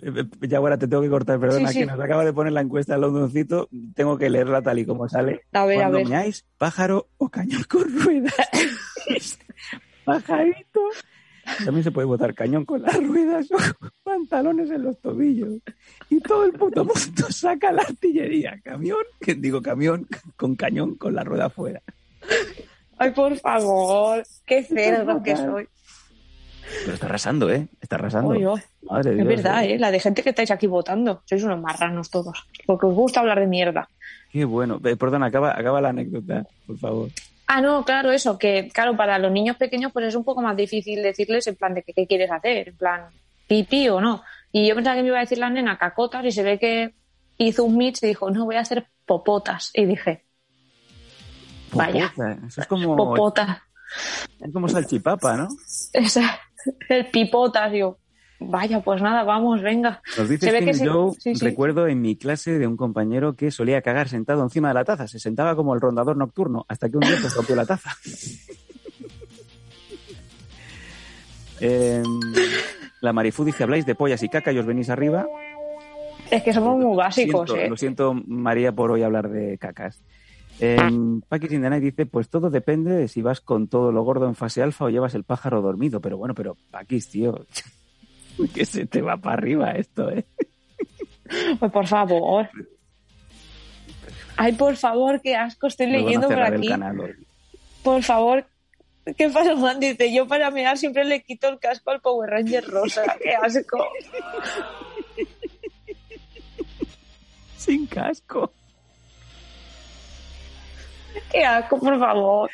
Eh, 0.03 0.25
Ya 0.49 0.59
ahora 0.59 0.79
te 0.79 0.89
tengo 0.89 1.03
que 1.03 1.11
cortar, 1.11 1.39
perdona, 1.39 1.69
Sí, 1.69 1.75
sí. 1.75 1.81
que 1.81 1.87
nos 1.87 2.01
acaba 2.01 2.25
de 2.25 2.33
poner 2.33 2.53
la 2.55 2.63
encuesta 2.63 2.95
al 2.95 3.03
londoncito. 3.03 3.69
Tengo 3.95 4.17
que 4.17 4.31
leerla 4.31 4.63
tal 4.63 4.79
y 4.79 4.87
como 4.87 5.09
sale. 5.11 5.43
A 5.53 5.67
ver, 5.67 5.77
a 5.79 5.81
Cuando 5.83 5.99
ver. 5.99 6.09
meáis, 6.09 6.45
pájaro 6.57 7.09
o 7.19 7.29
cañón 7.29 7.65
con 7.69 7.85
ruedas. 8.01 8.35
Pajarito. 10.05 10.81
También 11.65 11.85
se 11.85 11.91
puede 11.91 12.07
votar 12.07 12.35
cañón 12.35 12.65
con 12.65 12.83
las 12.83 12.97
ruedas 13.03 13.47
o 13.53 13.57
pantalones 14.05 14.71
en 14.71 14.83
los 14.83 14.99
tobillos. 15.01 15.55
Y 16.11 16.21
todo 16.21 16.45
el 16.45 16.53
puto 16.53 16.85
mundo 16.85 17.27
saca 17.31 17.73
la 17.73 17.83
artillería. 17.83 18.61
Camión, 18.63 19.05
que 19.21 19.35
digo 19.35 19.63
camión, 19.63 20.07
con 20.37 20.57
cañón 20.57 20.95
con 20.97 21.15
la 21.15 21.25
rueda 21.25 21.47
afuera. 21.47 21.83
Ay, 22.99 23.11
por 23.11 23.37
favor, 23.37 24.23
qué 24.47 24.63
cerdo 24.63 25.23
que 25.23 25.37
soy. 25.37 25.69
Pero 26.83 26.95
está 26.95 27.07
arrasando, 27.07 27.51
¿eh? 27.51 27.69
Está 27.81 27.97
arrasando. 27.97 28.31
Madre 28.83 29.11
Es 29.11 29.17
Dios, 29.17 29.27
verdad, 29.29 29.65
¿eh? 29.65 29.79
La 29.79 29.91
de 29.91 30.01
gente 30.01 30.23
que 30.23 30.31
estáis 30.31 30.51
aquí 30.51 30.67
votando. 30.67 31.23
Sois 31.27 31.43
unos 31.45 31.61
marranos 31.61 32.11
todos. 32.11 32.47
Porque 32.67 32.87
os 32.87 32.95
gusta 32.95 33.21
hablar 33.21 33.39
de 33.41 33.47
mierda. 33.47 33.89
Qué 34.33 34.45
bueno. 34.45 34.81
Eh, 34.85 34.97
Perdona, 34.97 35.27
acaba, 35.27 35.51
acaba 35.59 35.81
la 35.81 35.91
anécdota, 35.91 36.47
por 36.67 36.79
favor. 36.79 37.11
Ah, 37.47 37.61
no, 37.61 37.85
claro, 37.85 38.11
eso, 38.11 38.39
que 38.39 38.71
claro, 38.73 38.97
para 38.97 39.19
los 39.19 39.31
niños 39.31 39.57
pequeños 39.57 39.93
pues 39.93 40.07
es 40.07 40.15
un 40.15 40.25
poco 40.25 40.41
más 40.41 40.57
difícil 40.57 41.03
decirles 41.03 41.47
en 41.47 41.57
plan 41.57 41.75
de 41.75 41.83
qué 41.83 42.07
quieres 42.07 42.31
hacer, 42.31 42.71
en 42.71 42.77
plan 42.77 43.09
pipí 43.47 43.89
o 43.89 44.01
no. 44.01 44.23
Y 44.51 44.67
yo 44.67 44.75
pensaba 44.75 44.97
que 44.97 45.03
me 45.03 45.09
iba 45.09 45.19
a 45.19 45.21
decir 45.21 45.39
la 45.39 45.51
nena 45.51 45.77
cacotas 45.77 46.25
y 46.25 46.33
se 46.33 46.43
ve 46.43 46.59
que 46.59 46.95
hizo 47.39 47.65
un 47.65 47.77
mix 47.77 48.03
y 48.03 48.09
dijo, 48.09 48.31
no, 48.31 48.45
voy 48.45 48.57
a 48.57 48.61
hacer 48.61 48.87
popotas. 49.05 49.71
Y 49.75 49.85
dije, 49.85 50.25
Vaya. 51.75 52.13
Popota, 52.15 52.47
Eso 52.47 52.61
es 52.61 52.67
como, 52.67 52.97
popotas. 52.97 53.59
es 54.41 54.53
como 54.53 54.69
salchipapa, 54.69 55.37
¿no? 55.37 55.49
Esa, 55.93 56.41
el 56.89 57.07
pipotas, 57.11 57.73
yo, 57.73 57.99
vaya, 58.49 58.81
pues 58.81 59.01
nada, 59.03 59.23
vamos, 59.25 59.61
venga. 59.63 60.01
Nos 60.19 60.29
dice 60.29 60.47
Se 60.47 60.53
ve 60.53 60.65
que 60.65 60.75
Sí, 60.75 61.35
sí. 61.35 61.45
recuerdo 61.45 61.87
en 61.89 62.01
mi 62.01 62.17
clase 62.17 62.59
de 62.59 62.67
un 62.67 62.77
compañero 62.77 63.35
que 63.35 63.51
solía 63.51 63.83
cagar 63.83 64.09
sentado 64.09 64.43
encima 64.43 64.69
de 64.69 64.75
la 64.75 64.85
taza. 64.85 65.09
Se 65.09 65.19
sentaba 65.19 65.57
como 65.57 65.75
el 65.75 65.81
rondador 65.81 66.17
nocturno 66.17 66.65
hasta 66.69 66.89
que 66.89 66.97
un 66.97 67.03
día 67.03 67.17
se 67.19 67.29
rompió 67.35 67.57
la 67.57 67.67
taza. 67.67 67.91
Em, 71.61 72.03
la 73.01 73.13
Marifú 73.13 73.45
dice, 73.45 73.63
habláis 73.63 73.87
de 73.87 73.95
pollas 73.95 74.23
y 74.23 74.29
caca 74.29 74.53
y 74.53 74.59
os 74.59 74.67
venís 74.67 74.91
arriba. 74.91 75.27
Es 76.31 76.43
que 76.43 76.53
somos 76.53 76.77
muy 76.79 76.97
básicos, 76.97 77.49
Siento- 77.49 77.65
¿eh? 77.67 77.69
Lo 77.71 77.77
siento, 77.77 78.15
María, 78.27 78.73
por 78.73 78.91
hoy 78.91 79.03
hablar 79.03 79.29
de 79.31 79.57
cacas. 79.59 80.03
Eh, 80.61 80.77
the 81.31 81.59
Night 81.59 81.83
dice, 81.83 82.07
pues 82.07 82.29
todo 82.29 82.49
depende 82.51 82.93
de 82.93 83.09
si 83.09 83.23
vas 83.23 83.41
con 83.41 83.69
todo 83.69 83.93
lo 83.93 84.03
gordo 84.03 84.27
en 84.27 84.35
fase 84.35 84.63
alfa 84.63 84.85
o 84.85 84.89
llevas 84.91 85.15
el 85.15 85.25
pájaro 85.25 85.63
dormido. 85.63 86.01
Pero 86.01 86.17
bueno, 86.17 86.35
pero 86.35 86.57
Paquis, 86.71 87.09
tío, 87.09 87.45
que 88.55 88.65
se 88.65 88.87
te 88.87 89.03
va 89.03 89.17
para 89.17 89.35
arriba 89.37 89.73
esto, 89.73 90.11
¿eh? 90.11 90.25
Pues 91.59 91.73
por 91.73 91.87
favor. 91.87 92.49
Ay, 94.37 94.53
por 94.53 94.77
favor, 94.77 95.21
qué 95.21 95.37
asco, 95.37 95.67
estoy 95.67 95.87
leyendo 95.87 96.29
por 96.29 96.43
aquí. 96.43 96.69
canal. 96.69 97.17
Por 97.83 98.03
favor. 98.03 98.47
¿Qué 99.17 99.29
pasa, 99.29 99.55
Juan? 99.55 99.81
Dice, 99.81 100.13
yo 100.13 100.27
para 100.27 100.51
mear 100.51 100.79
siempre 100.79 101.05
le 101.05 101.23
quito 101.23 101.49
el 101.49 101.59
casco 101.59 101.91
al 101.91 102.01
Power 102.01 102.31
Ranger 102.31 102.65
rosa. 102.65 103.05
Qué 103.23 103.35
asco. 103.35 103.87
Sin 107.59 107.87
casco. 107.87 108.53
Qué 111.35 111.45
asco, 111.45 111.79
por 111.81 111.99
favor. 111.99 112.51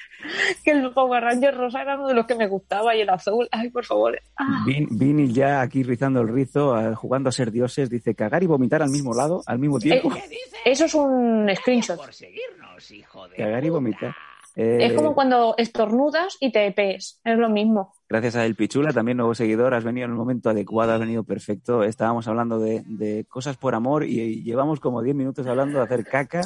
Que 0.64 0.70
el 0.70 0.91
Power 0.93 1.22
Ranger 1.22 1.55
rosa 1.57 1.83
era 1.83 1.97
uno 1.97 2.09
de 2.09 2.14
los 2.14 2.26
que 2.26 2.35
me 2.35 2.47
gustaba 2.49 2.97
y 2.97 3.03
el 3.03 3.11
azul. 3.11 3.47
Ay, 3.53 3.68
por 3.70 3.85
favor. 3.85 4.18
Ah, 4.37 4.64
Vin- 4.66 4.89
Vini 4.91 5.33
ya 5.33 5.61
aquí 5.61 5.83
rizando 5.83 6.20
el 6.22 6.28
rizo, 6.28 6.78
eh, 6.81 6.95
jugando 6.95 7.28
a 7.28 7.33
ser 7.33 7.51
dioses, 7.51 7.91
dice 7.91 8.14
cagar 8.14 8.43
y 8.43 8.47
vomitar 8.47 8.83
al 8.83 8.91
mismo 8.91 9.12
lado, 9.14 9.43
al 9.47 9.59
mismo 9.59 9.78
tiempo. 9.78 10.11
Eh, 10.14 10.22
eso 10.64 10.87
es 10.87 10.95
un 10.95 11.49
screenshot. 11.55 11.97
Por 11.99 12.12
seguirnos, 12.14 12.91
hijo 12.91 13.28
de. 13.28 13.37
Cagar 13.37 13.64
y 13.64 13.68
vomitar. 13.68 14.14
Eh, 14.57 14.78
Es 14.87 14.93
como 14.95 15.14
cuando 15.14 15.55
estornudas 15.59 16.37
y 16.41 16.51
te 16.51 16.70
pees. 16.72 17.20
Es 17.24 17.39
lo 17.39 17.49
mismo. 17.49 17.95
Gracias 18.09 18.35
a 18.37 18.45
El 18.45 18.57
Pichula, 18.57 18.93
también 18.93 19.16
nuevo 19.18 19.35
seguidor, 19.35 19.74
has 19.74 19.85
venido 19.85 20.07
en 20.07 20.11
el 20.11 20.16
momento 20.16 20.51
adecuado, 20.51 20.93
has 20.93 21.01
venido 21.01 21.22
perfecto. 21.22 21.85
Estábamos 21.85 22.26
hablando 22.26 22.59
de, 22.59 22.83
de 22.87 23.24
cosas 23.28 23.57
por 23.57 23.74
amor 23.76 24.05
y, 24.05 24.20
y 24.20 24.43
llevamos 24.43 24.81
como 24.81 25.03
10 25.03 25.14
minutos 25.14 25.47
hablando 25.47 25.78
de 25.78 25.85
hacer 25.85 26.05
caca 26.05 26.43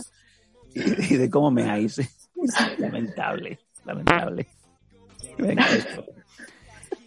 y, 0.75 1.15
y 1.15 1.17
de 1.17 1.31
cómo 1.31 1.51
meáis. 1.51 1.99
lamentable, 2.79 3.59
lamentable. 3.85 4.47
Venga, 5.39 5.69
esto. 5.71 6.05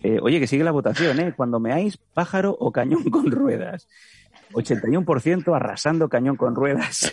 Eh, 0.03 0.19
oye, 0.21 0.39
que 0.39 0.47
sigue 0.47 0.63
la 0.63 0.71
votación, 0.71 1.19
¿eh? 1.19 1.33
Cuando 1.35 1.59
meáis, 1.59 1.97
pájaro 1.97 2.55
o 2.59 2.71
cañón 2.71 3.03
con 3.09 3.31
ruedas. 3.31 3.88
81% 4.53 5.55
arrasando 5.55 6.07
cañón 6.07 6.38
con 6.38 6.55
ruedas. 6.55 7.11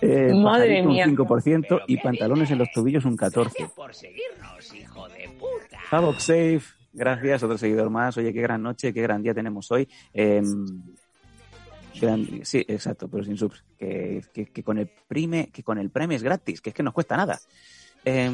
Eh, 0.00 0.32
Madre 0.32 0.82
mía. 0.82 1.06
Un 1.06 1.16
5% 1.16 1.82
y 1.88 1.96
pantalones 1.96 2.50
en 2.50 2.58
los 2.58 2.70
tobillos 2.72 3.04
un 3.04 3.16
14%. 3.16 3.74
Por 3.74 3.94
seguirnos, 3.94 4.74
hijo 4.74 5.08
de 5.08 5.28
puta. 5.38 5.78
Havok 5.90 6.18
Safe, 6.18 6.62
gracias, 6.92 7.42
otro 7.42 7.58
seguidor 7.58 7.90
más. 7.90 8.16
Oye, 8.16 8.32
qué 8.32 8.40
gran 8.40 8.62
noche, 8.62 8.94
qué 8.94 9.02
gran 9.02 9.22
día 9.22 9.34
tenemos 9.34 9.70
hoy. 9.72 9.88
Eh, 10.14 10.42
sí, 12.44 12.64
exacto, 12.68 13.08
pero 13.08 13.24
sin 13.24 13.36
subs. 13.36 13.64
Que, 13.78 14.22
que- 14.32 14.46
que 14.46 14.62
con 14.62 14.78
el 14.78 14.88
prime, 15.08 15.50
que 15.52 15.62
con 15.62 15.78
el 15.78 15.90
Prime 15.90 16.14
es 16.14 16.22
gratis, 16.22 16.60
que 16.60 16.70
es 16.70 16.74
que 16.74 16.82
nos 16.82 16.94
cuesta 16.94 17.16
nada. 17.16 17.38
Eh, 18.10 18.30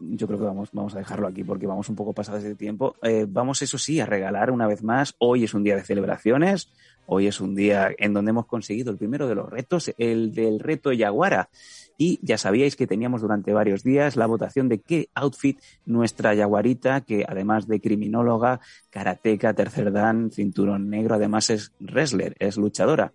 yo 0.00 0.26
creo 0.26 0.36
que 0.40 0.44
vamos, 0.44 0.70
vamos 0.72 0.96
a 0.96 0.98
dejarlo 0.98 1.28
aquí 1.28 1.44
porque 1.44 1.64
vamos 1.64 1.88
un 1.88 1.94
poco 1.94 2.12
pasados 2.12 2.42
de 2.42 2.56
tiempo. 2.56 2.96
Eh, 3.02 3.24
vamos, 3.28 3.62
eso 3.62 3.78
sí, 3.78 4.00
a 4.00 4.06
regalar 4.06 4.50
una 4.50 4.66
vez 4.66 4.82
más. 4.82 5.14
Hoy 5.18 5.44
es 5.44 5.54
un 5.54 5.62
día 5.62 5.76
de 5.76 5.84
celebraciones. 5.84 6.72
Hoy 7.06 7.28
es 7.28 7.40
un 7.40 7.54
día 7.54 7.92
en 7.98 8.14
donde 8.14 8.30
hemos 8.30 8.46
conseguido 8.46 8.90
el 8.90 8.98
primero 8.98 9.28
de 9.28 9.36
los 9.36 9.48
retos, 9.48 9.94
el 9.96 10.34
del 10.34 10.58
reto 10.58 10.92
Yaguara. 10.92 11.50
Y 11.96 12.18
ya 12.20 12.36
sabíais 12.36 12.74
que 12.74 12.88
teníamos 12.88 13.20
durante 13.20 13.52
varios 13.52 13.84
días 13.84 14.16
la 14.16 14.26
votación 14.26 14.68
de 14.68 14.80
qué 14.80 15.08
outfit 15.14 15.60
nuestra 15.86 16.34
yaguarita, 16.34 17.02
que 17.02 17.24
además 17.28 17.68
de 17.68 17.80
criminóloga, 17.80 18.58
karateca, 18.90 19.54
tercer 19.54 19.92
dan, 19.92 20.32
cinturón 20.32 20.90
negro, 20.90 21.14
además 21.14 21.48
es 21.50 21.70
wrestler, 21.78 22.34
es 22.40 22.56
luchadora. 22.56 23.12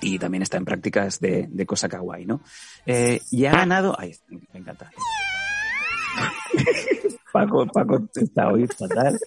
Y 0.00 0.18
también 0.18 0.42
está 0.42 0.56
en 0.56 0.64
prácticas 0.64 1.20
de, 1.20 1.48
de 1.50 1.66
cosa 1.66 1.88
kawaii, 1.88 2.26
¿no? 2.26 2.40
Eh, 2.86 3.20
y 3.30 3.46
ha 3.46 3.52
ganado... 3.52 3.94
Ay, 3.98 4.14
me 4.28 4.60
encanta. 4.60 4.90
Paco, 7.32 7.66
Paco 7.66 8.00
está 8.14 8.48
hoy 8.52 8.66
fatal. 8.66 9.18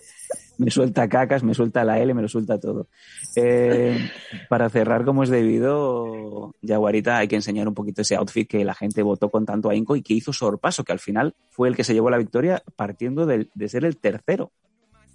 Me 0.57 0.71
suelta 0.71 1.09
cacas, 1.09 1.43
me 1.43 1.53
suelta 1.53 1.83
la 1.83 1.99
L, 1.99 2.13
me 2.13 2.21
lo 2.21 2.29
suelta 2.29 2.59
todo. 2.59 2.87
Eh, 3.35 4.09
para 4.47 4.69
cerrar 4.69 5.03
como 5.03 5.23
es 5.23 5.29
debido, 5.29 6.53
Yaguarita, 6.61 7.17
hay 7.17 7.27
que 7.27 7.35
enseñar 7.35 7.67
un 7.67 7.73
poquito 7.73 8.03
ese 8.03 8.15
outfit 8.15 8.47
que 8.47 8.63
la 8.63 8.73
gente 8.73 9.01
votó 9.03 9.29
con 9.29 9.45
tanto 9.45 9.69
ahínco 9.69 9.97
y 9.97 10.01
que 10.01 10.13
hizo 10.13 10.31
sorpaso, 10.31 10.83
que 10.85 10.93
al 10.93 10.99
final 10.99 11.35
fue 11.49 11.67
el 11.67 11.75
que 11.75 11.83
se 11.83 11.93
llevó 11.93 12.09
la 12.09 12.17
victoria 12.17 12.63
partiendo 12.77 13.25
de, 13.25 13.49
ser 13.67 13.83
el 13.83 13.97
tercero. 13.97 14.51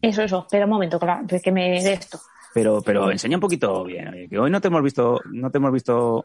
Eso, 0.03 0.23
eso. 0.23 0.41
Espera 0.41 0.67
un 0.67 0.73
momento, 0.73 0.99
claro, 0.99 1.27
que 1.43 1.53
me 1.53 1.83
de 1.83 1.93
esto. 1.95 2.21
Pero, 2.53 2.83
pero 2.83 3.11
enseña 3.11 3.37
un 3.37 3.41
poquito 3.41 3.85
bien, 3.85 4.09
oye, 4.09 4.29
que 4.29 4.39
hoy 4.39 4.51
no 4.51 4.61
te 4.61 4.69
hemos 4.69 4.83
visto, 4.83 5.21
no 5.31 5.51
te 5.51 5.59
hemos 5.59 5.73
visto 5.73 6.25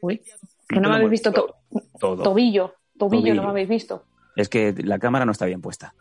Uy, 0.00 0.20
que 0.68 0.80
no 0.80 0.88
me 0.88 0.96
habéis 0.96 1.10
visto 1.10 1.32
to- 1.32 1.54
todo. 1.98 2.22
tobillo. 2.24 2.74
Tobillo, 2.98 3.20
Tobillo. 3.22 3.34
no 3.36 3.44
me 3.44 3.50
habéis 3.50 3.68
visto. 3.68 4.04
Es 4.36 4.48
que 4.48 4.74
la 4.78 4.98
cámara 4.98 5.24
no 5.24 5.32
está 5.32 5.46
bien 5.46 5.60
puesta. 5.60 5.94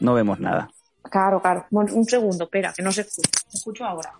No 0.00 0.14
vemos 0.14 0.40
nada. 0.40 0.68
Claro, 1.02 1.40
claro. 1.40 1.66
Un 1.70 2.04
segundo, 2.04 2.44
espera, 2.44 2.72
que 2.74 2.82
no 2.82 2.92
se 2.92 3.02
escucha. 3.02 3.40
Escucho 3.52 3.84
ahora. 3.84 4.12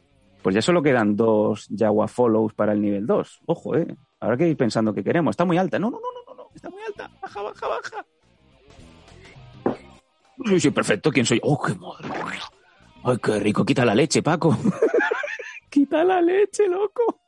Pues 0.42 0.54
ya 0.54 0.60
solo 0.60 0.82
quedan 0.82 1.16
dos 1.16 1.68
Jaguar 1.74 2.10
Follows 2.10 2.52
para 2.52 2.72
el 2.72 2.82
nivel 2.82 3.06
2. 3.06 3.40
Ojo, 3.46 3.76
eh. 3.76 3.86
Ahora 4.20 4.36
que 4.36 4.46
ir 4.46 4.56
pensando 4.56 4.92
que 4.92 5.02
queremos. 5.02 5.32
Está 5.32 5.46
muy 5.46 5.56
alta. 5.56 5.78
No, 5.78 5.90
no, 5.90 5.98
no, 5.98 6.08
no, 6.26 6.34
no. 6.34 6.50
Está 6.54 6.68
muy 6.68 6.82
alta. 6.82 7.10
Baja, 7.22 7.40
baja, 7.40 7.68
baja. 7.68 8.06
Sí, 10.44 10.60
sí, 10.60 10.70
perfecto. 10.70 11.10
¿Quién 11.10 11.24
soy? 11.24 11.40
Oh, 11.42 11.58
qué 11.62 11.74
madre. 11.74 12.38
Ay, 13.04 13.16
qué 13.22 13.40
rico. 13.40 13.64
Quita 13.64 13.86
la 13.86 13.94
leche, 13.94 14.22
Paco. 14.22 14.56
Quita 15.70 16.04
la 16.04 16.20
leche, 16.20 16.68
loco. 16.68 17.20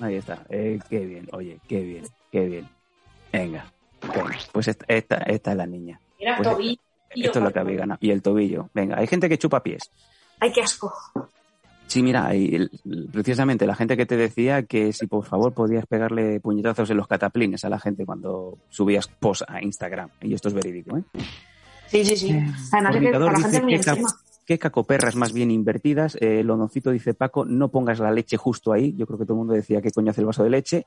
Ahí 0.00 0.16
está. 0.16 0.44
Eh, 0.50 0.78
qué 0.88 1.00
bien. 1.00 1.28
Oye, 1.32 1.60
qué 1.66 1.80
bien. 1.80 2.04
Qué 2.30 2.46
bien. 2.46 2.68
Venga. 3.32 3.64
Venga. 4.02 4.38
Pues 4.52 4.68
esta, 4.68 4.84
esta, 4.88 5.16
esta 5.18 5.50
es 5.52 5.56
la 5.56 5.66
niña. 5.66 6.00
Mira, 6.18 6.36
Pues 6.36 6.48
tobillo. 6.48 6.80
Esto 7.10 7.38
es 7.40 7.44
lo 7.44 7.52
que 7.52 7.58
habéis 7.58 7.78
ganado. 7.78 7.98
Y 8.02 8.10
el 8.10 8.22
tobillo. 8.22 8.70
Venga, 8.72 8.96
hay 8.98 9.06
gente 9.06 9.28
que 9.28 9.36
chupa 9.38 9.62
pies. 9.62 9.90
Ay, 10.38 10.52
qué 10.52 10.62
asco. 10.62 10.92
Sí, 11.88 12.04
mira, 12.04 12.32
y 12.36 12.68
precisamente 13.12 13.66
la 13.66 13.74
gente 13.74 13.96
que 13.96 14.06
te 14.06 14.16
decía 14.16 14.62
que 14.62 14.92
si 14.92 15.08
por 15.08 15.24
favor 15.24 15.52
podías 15.52 15.86
pegarle 15.86 16.38
puñetazos 16.38 16.88
en 16.90 16.96
los 16.96 17.08
cataplines 17.08 17.64
a 17.64 17.68
la 17.68 17.80
gente 17.80 18.06
cuando 18.06 18.58
subías 18.68 19.08
post 19.08 19.42
a 19.48 19.60
Instagram. 19.60 20.08
Y 20.22 20.34
esto 20.34 20.46
es 20.48 20.54
verídico, 20.54 20.96
¿eh? 20.98 21.02
Sí, 21.88 22.04
sí, 22.04 22.16
sí. 22.16 22.30
Además 22.30 22.94
es 22.94 23.00
que 23.00 23.10
Fornicador 23.10 23.26
para 23.32 23.38
la 23.38 23.42
gente 23.42 23.48
dice 23.56 23.62
muy 23.64 23.72
que, 23.72 23.80
ca- 23.84 23.90
encima. 23.90 24.10
que 24.46 24.58
cacoperras 24.60 25.16
más 25.16 25.32
bien 25.32 25.50
invertidas. 25.50 26.16
Eh, 26.20 26.44
Lononcito 26.44 26.92
dice, 26.92 27.12
Paco, 27.14 27.44
no 27.44 27.70
pongas 27.72 27.98
la 27.98 28.12
leche 28.12 28.36
justo 28.36 28.72
ahí. 28.72 28.94
Yo 28.96 29.04
creo 29.08 29.18
que 29.18 29.24
todo 29.24 29.34
el 29.34 29.38
mundo 29.38 29.54
decía 29.54 29.82
que 29.82 29.90
coño 29.90 30.12
hace 30.12 30.20
el 30.20 30.28
vaso 30.28 30.44
de 30.44 30.50
leche. 30.50 30.86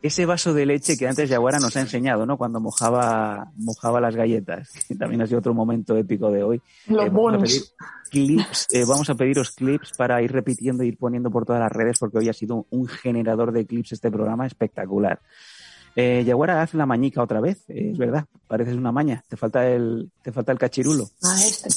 Ese 0.00 0.26
vaso 0.26 0.54
de 0.54 0.64
leche 0.66 0.96
que 0.96 1.08
antes 1.08 1.28
Yaguara 1.28 1.58
nos 1.58 1.76
ha 1.76 1.80
enseñado, 1.80 2.24
¿no? 2.24 2.36
Cuando 2.36 2.60
mojaba, 2.60 3.50
mojaba 3.56 4.00
las 4.00 4.14
galletas, 4.14 4.70
que 4.88 4.94
también 4.94 5.22
ha 5.22 5.26
sido 5.26 5.38
otro 5.40 5.54
momento 5.54 5.96
épico 5.96 6.30
de 6.30 6.42
hoy. 6.42 6.62
Los 6.86 7.06
Eh, 7.06 7.08
vamos, 7.10 7.10
a 7.10 7.10
bonos. 7.10 7.42
pedir 7.42 7.62
clips, 8.10 8.66
eh, 8.70 8.84
vamos 8.84 9.10
a 9.10 9.14
pediros 9.14 9.50
clips 9.50 9.92
para 9.96 10.22
ir 10.22 10.32
repitiendo 10.32 10.82
y 10.84 10.88
ir 10.88 10.98
poniendo 10.98 11.30
por 11.30 11.44
todas 11.44 11.60
las 11.60 11.72
redes 11.72 11.98
porque 11.98 12.18
hoy 12.18 12.28
ha 12.28 12.32
sido 12.32 12.66
un 12.70 12.86
generador 12.86 13.52
de 13.52 13.66
clips 13.66 13.92
este 13.92 14.10
programa 14.10 14.46
espectacular. 14.46 15.20
Eh, 15.96 16.22
Yaguara, 16.24 16.62
haz 16.62 16.74
la 16.74 16.86
mañica 16.86 17.22
otra 17.22 17.40
vez, 17.40 17.64
eh, 17.68 17.90
es 17.92 17.98
verdad, 17.98 18.24
pareces 18.46 18.76
una 18.76 18.92
maña, 18.92 19.24
te 19.28 19.36
falta 19.36 19.66
el, 19.66 20.10
te 20.22 20.30
falta 20.30 20.52
el 20.52 20.58
cachirulo. 20.58 21.08
Ah, 21.24 21.36
este. 21.44 21.68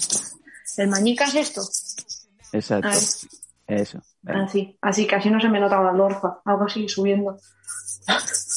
El 0.78 0.90
mañica 0.90 1.26
es 1.26 1.36
esto. 1.36 1.62
Exacto. 2.54 2.88
A 2.88 2.92
ver. 2.92 3.00
Eso. 3.72 4.00
Venga, 4.22 4.44
Así, 4.44 4.78
así 4.82 5.08
así 5.10 5.30
no 5.30 5.40
se 5.40 5.48
me 5.50 5.60
nota 5.60 5.82
la 5.82 5.94
lorfa. 5.94 6.42
Algo 6.44 6.66
así 6.66 6.90
subiendo. 6.90 7.38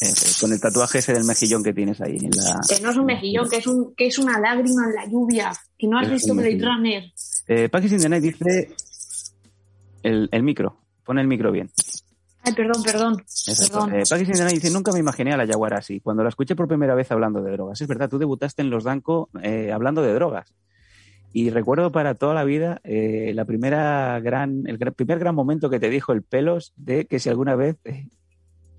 eso, 0.01 0.41
Con 0.41 0.51
el 0.51 0.59
tatuaje 0.59 0.99
ese 0.99 1.13
del 1.13 1.23
mejillón 1.23 1.63
que 1.63 1.73
tienes 1.73 2.01
ahí 2.01 2.17
en 2.17 2.31
la. 2.31 2.59
Que 2.67 2.81
no 2.81 2.91
es 2.91 2.97
un 2.97 3.05
mejillón, 3.05 3.49
que 3.49 3.57
es, 3.57 3.67
un, 3.67 3.95
que 3.95 4.07
es 4.07 4.19
una 4.19 4.39
lágrima 4.39 4.85
en 4.87 4.95
la 4.95 5.05
lluvia. 5.05 5.53
Que 5.77 5.87
no 5.87 5.97
has 5.99 6.07
Es 6.07 6.13
visto 6.13 6.35
Blade. 6.35 6.59
Runner. 6.61 7.03
Eh, 7.47 7.69
Paquis 7.69 7.93
in 7.93 7.99
the 7.99 8.09
Night 8.09 8.23
dice 8.23 8.75
el, 10.03 10.27
el 10.31 10.43
micro. 10.43 10.81
Pon 11.05 11.17
el 11.19 11.27
micro 11.27 11.51
bien. 11.51 11.71
Ay, 12.41 12.53
perdón, 12.53 12.83
perdón. 12.83 13.23
Perdón. 13.45 13.95
Eh, 13.95 14.03
dice, 14.53 14.69
nunca 14.69 14.91
me 14.91 14.99
imaginé 14.99 15.33
a 15.33 15.37
la 15.37 15.45
Yaguara 15.45 15.77
así. 15.77 15.99
Cuando 15.99 16.23
la 16.23 16.29
escuché 16.29 16.55
por 16.55 16.67
primera 16.67 16.93
vez 16.93 17.11
hablando 17.11 17.41
de 17.41 17.51
drogas. 17.51 17.81
Es 17.81 17.87
verdad, 17.87 18.09
tú 18.09 18.19
debutaste 18.19 18.61
en 18.61 18.69
Los 18.69 18.83
Danco 18.83 19.29
eh, 19.41 19.71
hablando 19.71 20.01
de 20.01 20.13
drogas. 20.13 20.53
Y 21.33 21.49
recuerdo 21.49 21.91
para 21.91 22.15
toda 22.15 22.33
la 22.33 22.45
vida 22.45 22.79
eh, 22.83 23.31
la 23.35 23.45
primera 23.45 24.19
gran, 24.21 24.63
el 24.67 24.77
gran- 24.77 24.93
primer 24.93 25.19
gran 25.19 25.35
momento 25.35 25.69
que 25.69 25.79
te 25.79 25.89
dijo 25.89 26.13
el 26.13 26.23
pelos 26.23 26.73
de 26.77 27.05
que 27.07 27.19
si 27.19 27.29
alguna 27.29 27.55
vez, 27.55 27.75
eh, 27.83 28.07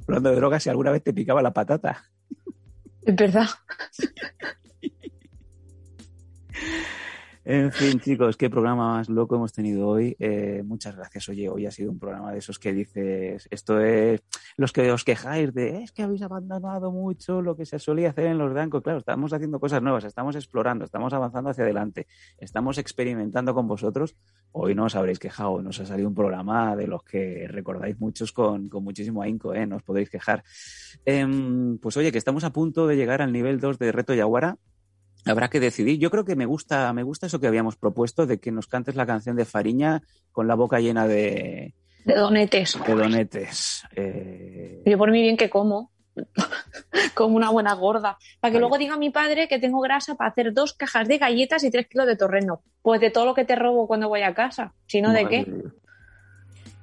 hablando 0.06 0.30
de 0.30 0.36
drogas, 0.36 0.62
si 0.62 0.70
alguna 0.70 0.90
vez 0.90 1.02
te 1.02 1.12
picaba 1.12 1.42
la 1.42 1.52
patata. 1.52 2.04
Es 3.02 3.14
verdad. 3.14 3.46
En 7.48 7.70
fin, 7.70 8.00
chicos, 8.00 8.36
qué 8.36 8.50
programa 8.50 8.94
más 8.94 9.08
loco 9.08 9.36
hemos 9.36 9.52
tenido 9.52 9.86
hoy. 9.86 10.16
Eh, 10.18 10.64
muchas 10.64 10.96
gracias. 10.96 11.28
Oye, 11.28 11.48
hoy 11.48 11.64
ha 11.64 11.70
sido 11.70 11.92
un 11.92 11.98
programa 12.00 12.32
de 12.32 12.38
esos 12.38 12.58
que 12.58 12.72
dices, 12.72 13.46
esto 13.52 13.78
es 13.78 14.20
los 14.56 14.72
que 14.72 14.90
os 14.90 15.04
quejáis 15.04 15.54
de, 15.54 15.84
es 15.84 15.92
que 15.92 16.02
habéis 16.02 16.22
abandonado 16.22 16.90
mucho 16.90 17.40
lo 17.42 17.54
que 17.54 17.64
se 17.64 17.78
solía 17.78 18.10
hacer 18.10 18.26
en 18.26 18.38
los 18.38 18.52
bancos. 18.52 18.82
Claro, 18.82 18.98
estamos 18.98 19.32
haciendo 19.32 19.60
cosas 19.60 19.80
nuevas, 19.80 20.02
estamos 20.02 20.34
explorando, 20.34 20.84
estamos 20.84 21.12
avanzando 21.12 21.50
hacia 21.50 21.62
adelante, 21.62 22.08
estamos 22.36 22.78
experimentando 22.78 23.54
con 23.54 23.68
vosotros. 23.68 24.16
Hoy 24.50 24.74
no 24.74 24.86
os 24.86 24.96
habréis 24.96 25.20
quejado, 25.20 25.62
nos 25.62 25.78
ha 25.78 25.86
salido 25.86 26.08
un 26.08 26.16
programa 26.16 26.74
de 26.74 26.88
los 26.88 27.04
que 27.04 27.46
recordáis 27.46 28.00
muchos 28.00 28.32
con, 28.32 28.68
con 28.68 28.82
muchísimo 28.82 29.22
ahínco, 29.22 29.54
¿eh? 29.54 29.68
No 29.68 29.76
os 29.76 29.84
podéis 29.84 30.10
quejar. 30.10 30.42
Em, 31.04 31.78
pues 31.78 31.96
oye, 31.96 32.10
que 32.10 32.18
estamos 32.18 32.42
a 32.42 32.52
punto 32.52 32.88
de 32.88 32.96
llegar 32.96 33.22
al 33.22 33.32
nivel 33.32 33.60
2 33.60 33.78
de 33.78 33.92
Reto 33.92 34.14
Yaguara. 34.14 34.58
Habrá 35.26 35.48
que 35.48 35.60
decidir. 35.60 35.98
Yo 35.98 36.10
creo 36.10 36.24
que 36.24 36.36
me 36.36 36.46
gusta, 36.46 36.92
me 36.92 37.02
gusta 37.02 37.26
eso 37.26 37.40
que 37.40 37.46
habíamos 37.48 37.76
propuesto 37.76 38.26
de 38.26 38.38
que 38.38 38.52
nos 38.52 38.66
cantes 38.68 38.94
la 38.94 39.06
canción 39.06 39.36
de 39.36 39.44
Fariña 39.44 40.02
con 40.32 40.46
la 40.46 40.54
boca 40.54 40.78
llena 40.80 41.06
de, 41.08 41.74
De 42.04 42.14
donetes. 42.14 42.78
de 42.86 42.94
donetes. 42.94 43.82
Eh, 43.96 44.82
Yo 44.86 44.96
por 44.98 45.10
mi 45.10 45.22
bien 45.22 45.36
que 45.36 45.50
como. 45.50 45.90
como 47.14 47.36
una 47.36 47.50
buena 47.50 47.74
gorda. 47.74 48.16
Para 48.40 48.50
que 48.50 48.56
Vale. 48.56 48.60
luego 48.60 48.78
diga 48.78 48.96
mi 48.96 49.10
padre 49.10 49.48
que 49.48 49.58
tengo 49.58 49.80
grasa 49.80 50.14
para 50.14 50.30
hacer 50.30 50.52
dos 50.54 50.72
cajas 50.72 51.06
de 51.08 51.18
galletas 51.18 51.62
y 51.64 51.70
tres 51.70 51.88
kilos 51.88 52.06
de 52.06 52.16
torreno. 52.16 52.62
Pues 52.80 53.00
de 53.00 53.10
todo 53.10 53.26
lo 53.26 53.34
que 53.34 53.44
te 53.44 53.56
robo 53.56 53.86
cuando 53.86 54.08
voy 54.08 54.22
a 54.22 54.32
casa. 54.34 54.72
Si 54.86 55.02
no, 55.02 55.12
¿de 55.12 55.28
qué? 55.28 55.46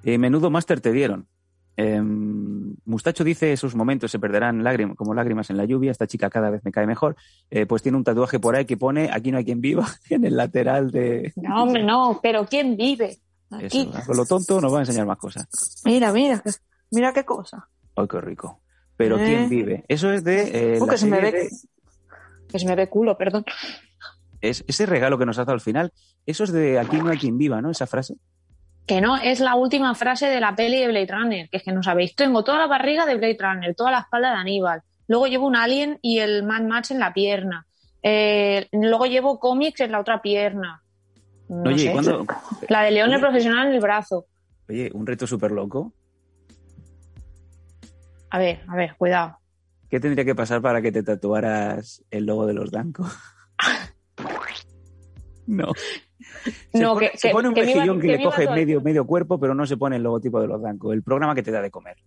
Eh, 0.03 0.17
menudo 0.17 0.49
máster 0.49 0.81
te 0.81 0.91
dieron. 0.91 1.27
Em, 1.76 2.76
Mustacho 2.86 3.24
dice 3.24 3.51
esos 3.53 3.76
momentos 3.76 4.11
se 4.11 4.19
perderán 4.19 4.63
lágrimas, 4.63 4.95
como 4.95 5.13
lágrimas 5.13 5.49
en 5.49 5.57
la 5.57 5.65
lluvia. 5.65 5.91
Esta 5.91 6.05
chica 6.07 6.30
cada 6.30 6.49
vez 6.49 6.61
me 6.63 6.71
cae 6.71 6.86
mejor. 6.86 7.15
Eh, 7.49 7.65
pues 7.65 7.82
tiene 7.82 7.97
un 7.97 8.03
tatuaje 8.03 8.39
por 8.39 8.55
ahí 8.55 8.65
que 8.65 8.78
pone 8.78 9.09
aquí 9.11 9.32
no 9.32 9.38
hay 9.39 9.45
quien 9.45 9.61
viva 9.61 9.88
en 10.09 10.26
el 10.26 10.36
lateral 10.38 10.91
de. 10.91 11.34
No, 11.36 11.63
hombre, 11.63 11.84
no. 11.84 12.19
Pero 12.21 12.45
¿quién 12.45 12.78
vive? 12.78 13.17
Aquí. 13.49 13.89
Eso, 13.93 14.05
con 14.05 14.17
lo 14.17 14.26
tonto 14.26 14.59
nos 14.61 14.74
va 14.74 14.78
a 14.78 14.82
enseñar 14.82 15.05
más 15.05 15.17
cosas. 15.17 15.47
Mira, 15.86 16.11
mira. 16.13 16.41
Mira 16.91 17.13
qué 17.13 17.24
cosa. 17.24 17.67
¡Ay, 17.95 18.07
qué 18.07 18.21
rico! 18.21 18.61
Pero 18.95 19.17
Eh. 19.17 19.26
¿quién 19.26 19.49
vive? 19.49 19.84
Eso 19.88 20.11
es 20.11 20.24
de. 20.24 20.76
eh, 20.76 20.80
Uh, 20.82 20.88
que 20.88 20.97
se 20.97 21.07
me 21.07 21.19
ve 21.19 21.32
de- 21.32 21.49
Que 22.47 22.59
se 22.59 22.67
me 22.67 22.76
ve 22.76 22.88
culo, 22.89 23.17
perdón. 23.17 23.45
es, 24.41 24.63
ese 24.67 24.86
regalo 24.86 25.17
que 25.17 25.26
nos 25.26 25.38
has 25.39 25.45
dado 25.47 25.53
al 25.55 25.61
final, 25.61 25.91
eso 26.26 26.43
es 26.43 26.51
de 26.51 26.78
aquí 26.78 26.97
no 26.97 27.09
hay 27.09 27.17
quien 27.17 27.38
viva, 27.38 27.61
¿no? 27.61 27.71
Esa 27.71 27.88
frase. 27.88 28.15
Que 28.86 28.99
no, 28.99 29.15
es 29.17 29.39
la 29.39 29.55
última 29.55 29.95
frase 29.95 30.27
de 30.27 30.39
la 30.41 30.55
peli 30.55 30.79
de 30.81 30.88
Blade 30.89 31.07
Runner, 31.09 31.49
que 31.49 31.57
es 31.57 31.63
que 31.63 31.71
no 31.71 31.81
sabéis. 31.84 32.15
Tengo 32.15 32.43
toda 32.43 32.57
la 32.57 32.67
barriga 32.67 33.05
de 33.05 33.15
Blade 33.15 33.38
Runner, 33.39 33.75
toda 33.75 33.91
la 33.91 33.99
espalda 33.99 34.31
de 34.31 34.38
Aníbal. 34.38 34.81
Luego 35.07 35.27
llevo 35.27 35.47
un 35.47 35.55
alien 35.55 35.99
y 36.01 36.19
el 36.19 36.43
Mad 36.43 36.63
Max 36.63 36.91
en 36.91 36.99
la 36.99 37.13
pierna. 37.13 37.65
Eh, 38.01 38.67
luego 38.73 39.05
llevo 39.05 39.39
cómics 39.39 39.79
en 39.81 39.91
la 39.93 39.99
otra 40.01 40.21
pierna. 40.21 40.81
No 41.47 41.69
Oye, 41.69 41.79
sé. 41.79 41.89
¿y 41.89 41.91
cuándo- 41.93 42.25
La 42.67 42.81
de 42.84 42.91
León 42.91 43.13
el 43.13 43.21
profesional 43.21 43.67
en 43.67 43.73
el 43.73 43.79
brazo. 43.79 44.25
Oye, 44.69 44.89
un 44.93 45.05
reto 45.07 45.27
súper 45.27 45.51
loco. 45.51 45.93
A 48.31 48.39
ver, 48.39 48.61
a 48.67 48.75
ver, 48.75 48.95
cuidado. 48.97 49.38
¿Qué 49.89 49.99
tendría 49.99 50.25
que 50.25 50.36
pasar 50.36 50.61
para 50.61 50.81
que 50.81 50.91
te 50.91 51.03
tatuaras 51.03 52.03
el 52.09 52.25
logo 52.25 52.45
de 52.47 52.53
los 52.53 52.71
Danco? 52.71 53.05
no. 55.47 55.71
Se 56.71 56.80
No, 56.80 56.93
pone, 56.93 57.11
que- 57.11 57.17
se 57.17 57.30
pone 57.30 57.47
un 57.49 57.53
que 57.53 57.65
mejillón 57.65 57.99
que, 58.01 58.07
que 58.07 58.17
le 58.17 58.24
coge 58.24 58.49
medio, 58.49 58.82
medio 58.82 59.05
cuerpo, 59.05 59.39
pero 59.39 59.53
no 59.55 59.65
se 59.65 59.78
pone 59.78 59.95
el 59.97 60.03
logotipo 60.03 60.41
de 60.41 60.47
los 60.47 60.61
Danco. 60.61 60.91
El 60.93 61.03
programa 61.03 61.36
que 61.36 61.43
te 61.43 61.51
da 61.51 61.61
de 61.61 61.71
comer. 61.71 61.97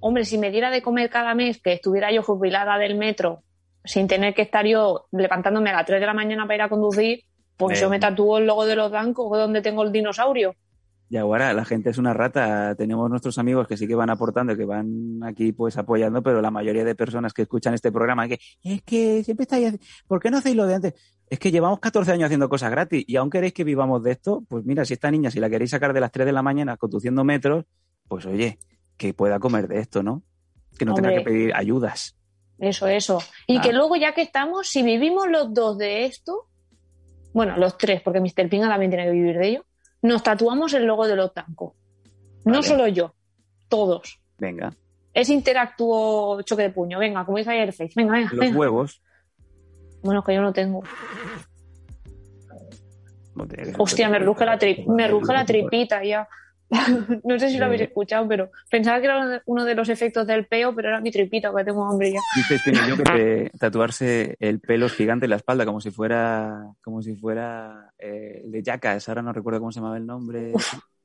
Hombre, 0.00 0.24
si 0.24 0.36
me 0.38 0.50
diera 0.50 0.70
de 0.70 0.82
comer 0.82 1.08
cada 1.10 1.34
mes, 1.34 1.60
que 1.62 1.74
estuviera 1.74 2.10
yo 2.12 2.22
jubilada 2.22 2.76
del 2.78 2.96
metro, 2.96 3.42
sin 3.84 4.08
tener 4.08 4.34
que 4.34 4.42
estar 4.42 4.66
yo 4.66 5.06
levantándome 5.12 5.70
a 5.70 5.74
las 5.74 5.86
3 5.86 6.00
de 6.00 6.06
la 6.06 6.14
mañana 6.14 6.42
para 6.44 6.54
ir 6.56 6.62
a 6.62 6.68
conducir, 6.68 7.24
pues 7.56 7.78
Eh. 7.78 7.82
yo 7.82 7.90
me 7.90 8.00
tatúo 8.00 8.38
el 8.38 8.46
logo 8.46 8.66
de 8.66 8.74
los 8.76 8.90
bancos 8.90 9.30
donde 9.38 9.62
tengo 9.62 9.82
el 9.84 9.92
dinosaurio. 9.92 10.54
Y 11.12 11.18
ahora 11.18 11.52
la 11.52 11.66
gente 11.66 11.90
es 11.90 11.98
una 11.98 12.14
rata. 12.14 12.74
Tenemos 12.74 13.10
nuestros 13.10 13.36
amigos 13.36 13.68
que 13.68 13.76
sí 13.76 13.86
que 13.86 13.94
van 13.94 14.08
aportando, 14.08 14.56
que 14.56 14.64
van 14.64 15.20
aquí 15.22 15.52
pues 15.52 15.76
apoyando, 15.76 16.22
pero 16.22 16.40
la 16.40 16.50
mayoría 16.50 16.84
de 16.84 16.94
personas 16.94 17.34
que 17.34 17.42
escuchan 17.42 17.74
este 17.74 17.92
programa 17.92 18.26
que 18.26 18.40
es 18.64 18.80
que 18.80 19.22
siempre 19.22 19.42
estáis, 19.42 19.74
¿por 20.08 20.20
qué 20.20 20.30
no 20.30 20.38
hacéis 20.38 20.56
lo 20.56 20.66
de 20.66 20.76
antes? 20.76 20.94
Es 21.28 21.38
que 21.38 21.50
llevamos 21.50 21.80
14 21.80 22.12
años 22.12 22.24
haciendo 22.28 22.48
cosas 22.48 22.70
gratis 22.70 23.04
y 23.06 23.16
aún 23.16 23.28
queréis 23.28 23.52
que 23.52 23.62
vivamos 23.62 24.02
de 24.02 24.12
esto, 24.12 24.42
pues 24.48 24.64
mira, 24.64 24.86
si 24.86 24.94
esta 24.94 25.10
niña, 25.10 25.30
si 25.30 25.38
la 25.38 25.50
queréis 25.50 25.72
sacar 25.72 25.92
de 25.92 26.00
las 26.00 26.12
3 26.12 26.24
de 26.24 26.32
la 26.32 26.40
mañana 26.40 26.78
conduciendo 26.78 27.24
metros, 27.24 27.66
pues 28.08 28.24
oye, 28.24 28.58
que 28.96 29.12
pueda 29.12 29.38
comer 29.38 29.68
de 29.68 29.80
esto, 29.80 30.02
¿no? 30.02 30.22
Que 30.78 30.86
no 30.86 30.94
tenga 30.94 31.10
que 31.10 31.20
pedir 31.20 31.54
ayudas. 31.54 32.16
Eso, 32.58 32.86
eso. 32.86 33.18
Y 33.46 33.58
Ah. 33.58 33.60
que 33.60 33.74
luego, 33.74 33.96
ya 33.96 34.14
que 34.14 34.22
estamos, 34.22 34.66
si 34.66 34.82
vivimos 34.82 35.28
los 35.28 35.52
dos 35.52 35.76
de 35.76 36.06
esto, 36.06 36.48
bueno, 37.34 37.58
los 37.58 37.76
tres, 37.76 38.00
porque 38.00 38.18
Mr. 38.20 38.48
Pinga 38.48 38.68
también 38.68 38.90
tiene 38.90 39.04
que 39.04 39.12
vivir 39.12 39.36
de 39.36 39.48
ello, 39.48 39.64
nos 40.02 40.22
tatuamos 40.22 40.72
el 40.74 40.84
logo 40.84 41.06
de 41.06 41.16
los 41.16 41.32
tancos. 41.32 41.72
No 42.44 42.54
Vale. 42.54 42.62
solo 42.66 42.88
yo, 42.88 43.14
todos. 43.68 44.20
Venga, 44.38 44.72
Es 45.14 45.28
interactúo 45.30 46.42
choque 46.42 46.62
de 46.62 46.70
puño. 46.70 46.98
Venga, 46.98 47.24
como 47.24 47.38
dice 47.38 47.50
ayer 47.50 47.72
Face. 47.72 47.92
Venga, 47.94 48.12
venga. 48.14 48.30
los 48.30 48.38
venga. 48.40 48.58
huevos. 48.58 49.02
Bueno, 50.02 50.24
que 50.24 50.34
yo 50.34 50.42
no 50.42 50.52
tengo. 50.52 50.82
no 53.34 53.46
te- 53.46 53.72
Hostia, 53.78 54.08
me 54.08 54.18
ruge 54.18 54.44
la, 54.44 54.58
tri- 54.58 54.84
me 54.86 55.08
ruge 55.08 55.32
la 55.32 55.44
tripita 55.44 56.02
ya. 56.04 56.28
no 57.24 57.38
sé 57.38 57.50
si 57.50 57.58
lo 57.58 57.66
habéis 57.66 57.82
escuchado, 57.82 58.26
pero 58.26 58.50
pensaba 58.70 58.98
que 58.98 59.04
era 59.06 59.42
uno 59.46 59.64
de 59.64 59.74
los 59.74 59.88
efectos 59.88 60.26
del 60.26 60.46
peo, 60.46 60.74
pero 60.74 60.88
era 60.88 61.00
mi 61.00 61.10
tripita, 61.10 61.52
que 61.54 61.64
tengo 61.64 61.84
hambre 61.84 62.12
ya. 62.12 62.20
Dice 62.34 62.54
este 62.54 62.72
niño 62.72 62.96
que 62.96 63.50
tatuarse 63.58 64.36
el 64.40 64.60
pelo 64.60 64.88
gigante 64.88 65.26
en 65.26 65.30
la 65.30 65.36
espalda, 65.36 65.66
como 65.66 65.80
si 65.80 65.90
fuera, 65.90 66.72
como 66.82 67.02
si 67.02 67.14
fuera 67.14 67.92
eh, 67.98 68.42
el 68.44 68.52
de 68.52 68.62
Jackass, 68.62 69.08
ahora 69.08 69.22
no 69.22 69.32
recuerdo 69.32 69.60
cómo 69.60 69.72
se 69.72 69.80
llamaba 69.80 69.98
el 69.98 70.06
nombre. 70.06 70.52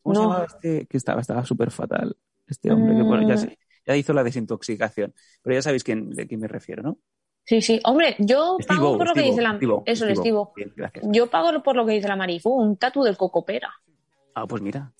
¿Cómo 0.01 0.15
se 0.15 0.21
no. 0.21 0.27
llamaba 0.29 0.45
este? 0.45 0.85
Que 0.85 0.97
estaba, 0.97 1.21
estaba 1.21 1.43
súper 1.43 1.71
fatal. 1.71 2.15
Este 2.47 2.71
hombre, 2.71 2.95
que 2.95 3.03
bueno, 3.03 3.27
ya, 3.27 3.35
Mm. 3.35 3.53
ya 3.85 3.95
hizo 3.97 4.13
la 4.13 4.23
desintoxicación. 4.23 5.13
Pero 5.41 5.53
ya 5.53 5.61
sabéis 5.61 5.83
quién, 5.83 6.11
de 6.11 6.27
quién 6.27 6.39
me 6.39 6.47
refiero, 6.47 6.81
¿no? 6.81 6.97
Sí, 7.43 7.61
sí. 7.61 7.79
Hombre, 7.83 8.15
yo 8.19 8.57
pago 8.67 8.95
Estivo, 8.95 8.97
por 8.97 9.07
lo 9.07 9.13
que 9.13 9.21
dice 9.21 9.41
la... 9.41 9.53
Estivo, 9.53 9.83
Eso, 9.85 10.05
el 10.05 10.11
Estivo. 10.11 10.53
Estivo. 10.55 10.73
Bien. 10.75 11.13
Yo 11.13 11.27
pago 11.27 11.63
por 11.63 11.75
lo 11.75 11.85
que 11.85 11.93
dice 11.93 12.07
la 12.07 12.15
Marifu, 12.15 12.49
un 12.49 12.77
tatu 12.77 13.03
del 13.03 13.15
cocopera. 13.17 13.73
Ah, 14.33 14.45
pues 14.45 14.61
mira. 14.61 14.91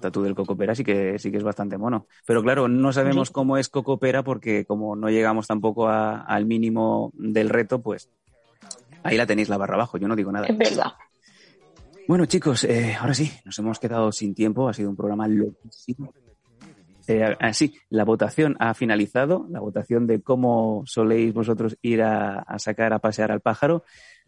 Tatu 0.00 0.22
del 0.22 0.34
Cocopera 0.34 0.74
sí 0.74 0.84
que, 0.84 1.18
sí 1.18 1.30
que 1.30 1.36
es 1.38 1.42
bastante 1.44 1.78
mono. 1.78 2.06
Pero 2.26 2.42
claro, 2.42 2.68
no 2.68 2.92
sabemos 2.92 3.28
Sí. 3.28 3.34
cómo 3.34 3.56
es 3.58 3.68
Cocopera 3.68 4.22
porque 4.22 4.64
como 4.64 4.96
no 4.96 5.08
llegamos 5.10 5.46
tampoco 5.46 5.88
a- 5.88 6.20
al 6.22 6.46
mínimo 6.46 7.12
del 7.14 7.48
reto, 7.48 7.80
pues 7.82 8.08
ahí 9.02 9.16
la 9.16 9.26
tenéis 9.26 9.48
la 9.48 9.56
barra 9.58 9.74
abajo, 9.74 9.98
yo 9.98 10.08
no 10.08 10.16
digo 10.16 10.32
nada. 10.32 10.46
Es 10.46 10.56
verdad. 10.58 10.92
Bueno, 12.08 12.26
chicos, 12.26 12.64
eh, 12.64 12.96
ahora 13.00 13.14
sí, 13.14 13.30
nos 13.44 13.58
hemos 13.60 13.78
quedado 13.78 14.10
sin 14.12 14.34
tiempo. 14.34 14.68
Ha 14.68 14.72
sido 14.74 14.90
un 14.90 14.96
programa 14.96 15.28
loquísimo. 15.28 16.12
Eh, 17.08 17.36
así, 17.40 17.74
la 17.90 18.04
votación 18.04 18.56
ha 18.58 18.74
finalizado. 18.74 19.46
La 19.50 19.60
votación 19.60 20.06
de 20.06 20.20
cómo 20.20 20.82
soléis 20.86 21.32
vosotros 21.32 21.76
ir 21.82 22.02
a, 22.02 22.40
a 22.40 22.58
sacar 22.58 22.92
a 22.92 22.98
pasear 22.98 23.30
al 23.32 23.40
pájaro 23.40 23.84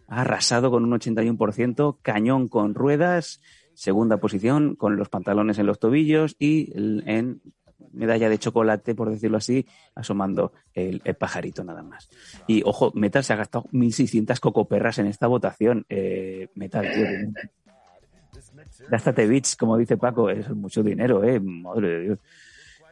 ha 0.07 0.21
arrasado 0.21 0.71
con 0.71 0.85
un 0.85 0.93
81%. 0.93 1.99
Cañón 2.03 2.49
con 2.49 2.75
ruedas. 2.75 3.41
Segunda 3.75 4.19
posición 4.19 4.77
con 4.77 4.97
los 4.97 5.09
pantalones 5.09 5.59
en 5.59 5.67
los 5.67 5.79
tobillos 5.79 6.37
y 6.39 6.73
en 6.75 7.41
medalla 7.93 8.29
de 8.29 8.39
chocolate, 8.39 8.95
por 8.95 9.11
decirlo 9.11 9.39
así, 9.39 9.67
asomando 9.95 10.53
el, 10.73 11.01
pajarito 11.19 11.65
nada 11.65 11.83
más. 11.83 12.09
Y 12.47 12.63
ojo, 12.65 12.93
Metal 12.95 13.25
se 13.25 13.33
ha 13.33 13.37
gastado 13.37 13.65
1.600 13.73 14.39
cocoperras 14.41 14.99
en 14.99 15.07
esta 15.07 15.27
votación. 15.27 15.87
Eh, 15.89 16.49
Metal, 16.55 16.87
tío. 16.93 17.07
Gástate 18.89 19.27
bits, 19.27 19.57
como 19.57 19.77
dice 19.77 19.97
Paco, 19.97 20.31
es 20.31 20.49
mucho 20.51 20.83
dinero, 20.83 21.25
¿eh? 21.25 21.41
Madre 21.41 21.89
de 21.89 22.01
Dios. 22.01 22.19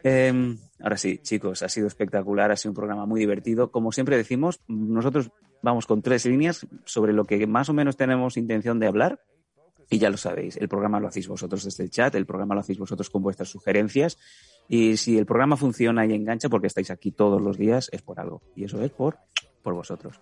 Eh, 0.03 0.55
ahora 0.81 0.97
sí, 0.97 1.19
chicos, 1.19 1.63
ha 1.63 1.69
sido 1.69 1.87
espectacular, 1.87 2.51
ha 2.51 2.57
sido 2.57 2.71
un 2.71 2.75
programa 2.75 3.05
muy 3.05 3.19
divertido. 3.19 3.71
Como 3.71 3.91
siempre 3.91 4.17
decimos, 4.17 4.61
nosotros 4.67 5.31
vamos 5.61 5.85
con 5.85 6.01
tres 6.01 6.25
líneas 6.25 6.67
sobre 6.85 7.13
lo 7.13 7.25
que 7.25 7.47
más 7.47 7.69
o 7.69 7.73
menos 7.73 7.95
tenemos 7.95 8.37
intención 8.37 8.79
de 8.79 8.87
hablar. 8.87 9.19
Y 9.89 9.99
ya 9.99 10.09
lo 10.09 10.17
sabéis, 10.17 10.57
el 10.57 10.67
programa 10.67 10.99
lo 10.99 11.07
hacéis 11.07 11.27
vosotros 11.27 11.63
desde 11.63 11.83
el 11.83 11.89
chat, 11.91 12.15
el 12.15 12.25
programa 12.25 12.55
lo 12.55 12.61
hacéis 12.61 12.79
vosotros 12.79 13.09
con 13.09 13.21
vuestras 13.21 13.49
sugerencias. 13.49 14.17
Y 14.67 14.97
si 14.97 15.17
el 15.17 15.25
programa 15.25 15.57
funciona 15.57 16.05
y 16.05 16.13
engancha 16.13 16.49
porque 16.49 16.67
estáis 16.67 16.89
aquí 16.89 17.11
todos 17.11 17.41
los 17.41 17.57
días, 17.57 17.89
es 17.91 18.01
por 18.01 18.19
algo. 18.19 18.41
Y 18.55 18.63
eso 18.63 18.81
es 18.81 18.91
por, 18.91 19.17
por 19.61 19.73
vosotros. 19.73 20.19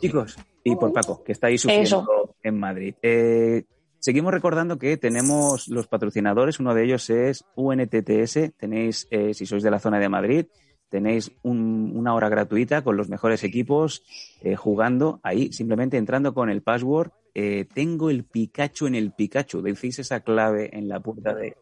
Chicos, 0.00 0.36
y 0.64 0.76
por 0.76 0.92
Paco, 0.92 1.22
que 1.24 1.32
está 1.32 1.48
ahí 1.48 1.58
sufriendo 1.58 1.84
Eso. 1.84 2.34
en 2.42 2.58
Madrid. 2.58 2.94
Eh, 3.02 3.64
seguimos 3.98 4.32
recordando 4.32 4.78
que 4.78 4.96
tenemos 4.96 5.66
los 5.68 5.88
patrocinadores. 5.88 6.60
Uno 6.60 6.72
de 6.72 6.84
ellos 6.84 7.10
es 7.10 7.44
UNTTS. 7.56 8.52
Tenéis, 8.56 9.08
eh, 9.10 9.34
si 9.34 9.44
sois 9.44 9.62
de 9.62 9.70
la 9.72 9.80
zona 9.80 9.98
de 9.98 10.08
Madrid, 10.08 10.46
tenéis 10.88 11.32
un- 11.42 11.92
una 11.96 12.14
hora 12.14 12.28
gratuita 12.28 12.82
con 12.82 12.96
los 12.96 13.08
mejores 13.08 13.42
equipos 13.44 14.02
eh, 14.40 14.54
jugando 14.56 15.18
ahí, 15.24 15.52
simplemente 15.52 15.96
entrando 15.96 16.32
con 16.32 16.48
el 16.48 16.62
password. 16.62 17.10
Eh, 17.40 17.66
tengo 17.72 18.10
el 18.10 18.24
Pikachu 18.24 18.86
en 18.88 18.96
el 18.96 19.12
Pikachu. 19.12 19.62
Decís 19.62 19.98
esa 20.00 20.20
clave 20.20 20.76
en 20.76 20.88
la 20.88 20.98
puerta 20.98 21.34
de. 21.34 21.56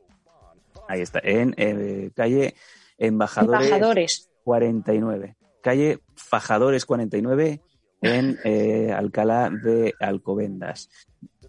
Ahí 0.88 1.02
está, 1.02 1.20
en 1.22 1.54
eh, 1.58 2.10
calle 2.14 2.54
Embajadores, 2.96 3.66
Embajadores. 3.66 4.30
49. 4.44 5.36
Calle 5.60 5.98
Fajadores 6.14 6.86
49 6.86 7.60
en 8.00 8.38
eh, 8.44 8.92
Alcalá 8.92 9.50
de 9.50 9.92
Alcobendas. 10.00 10.88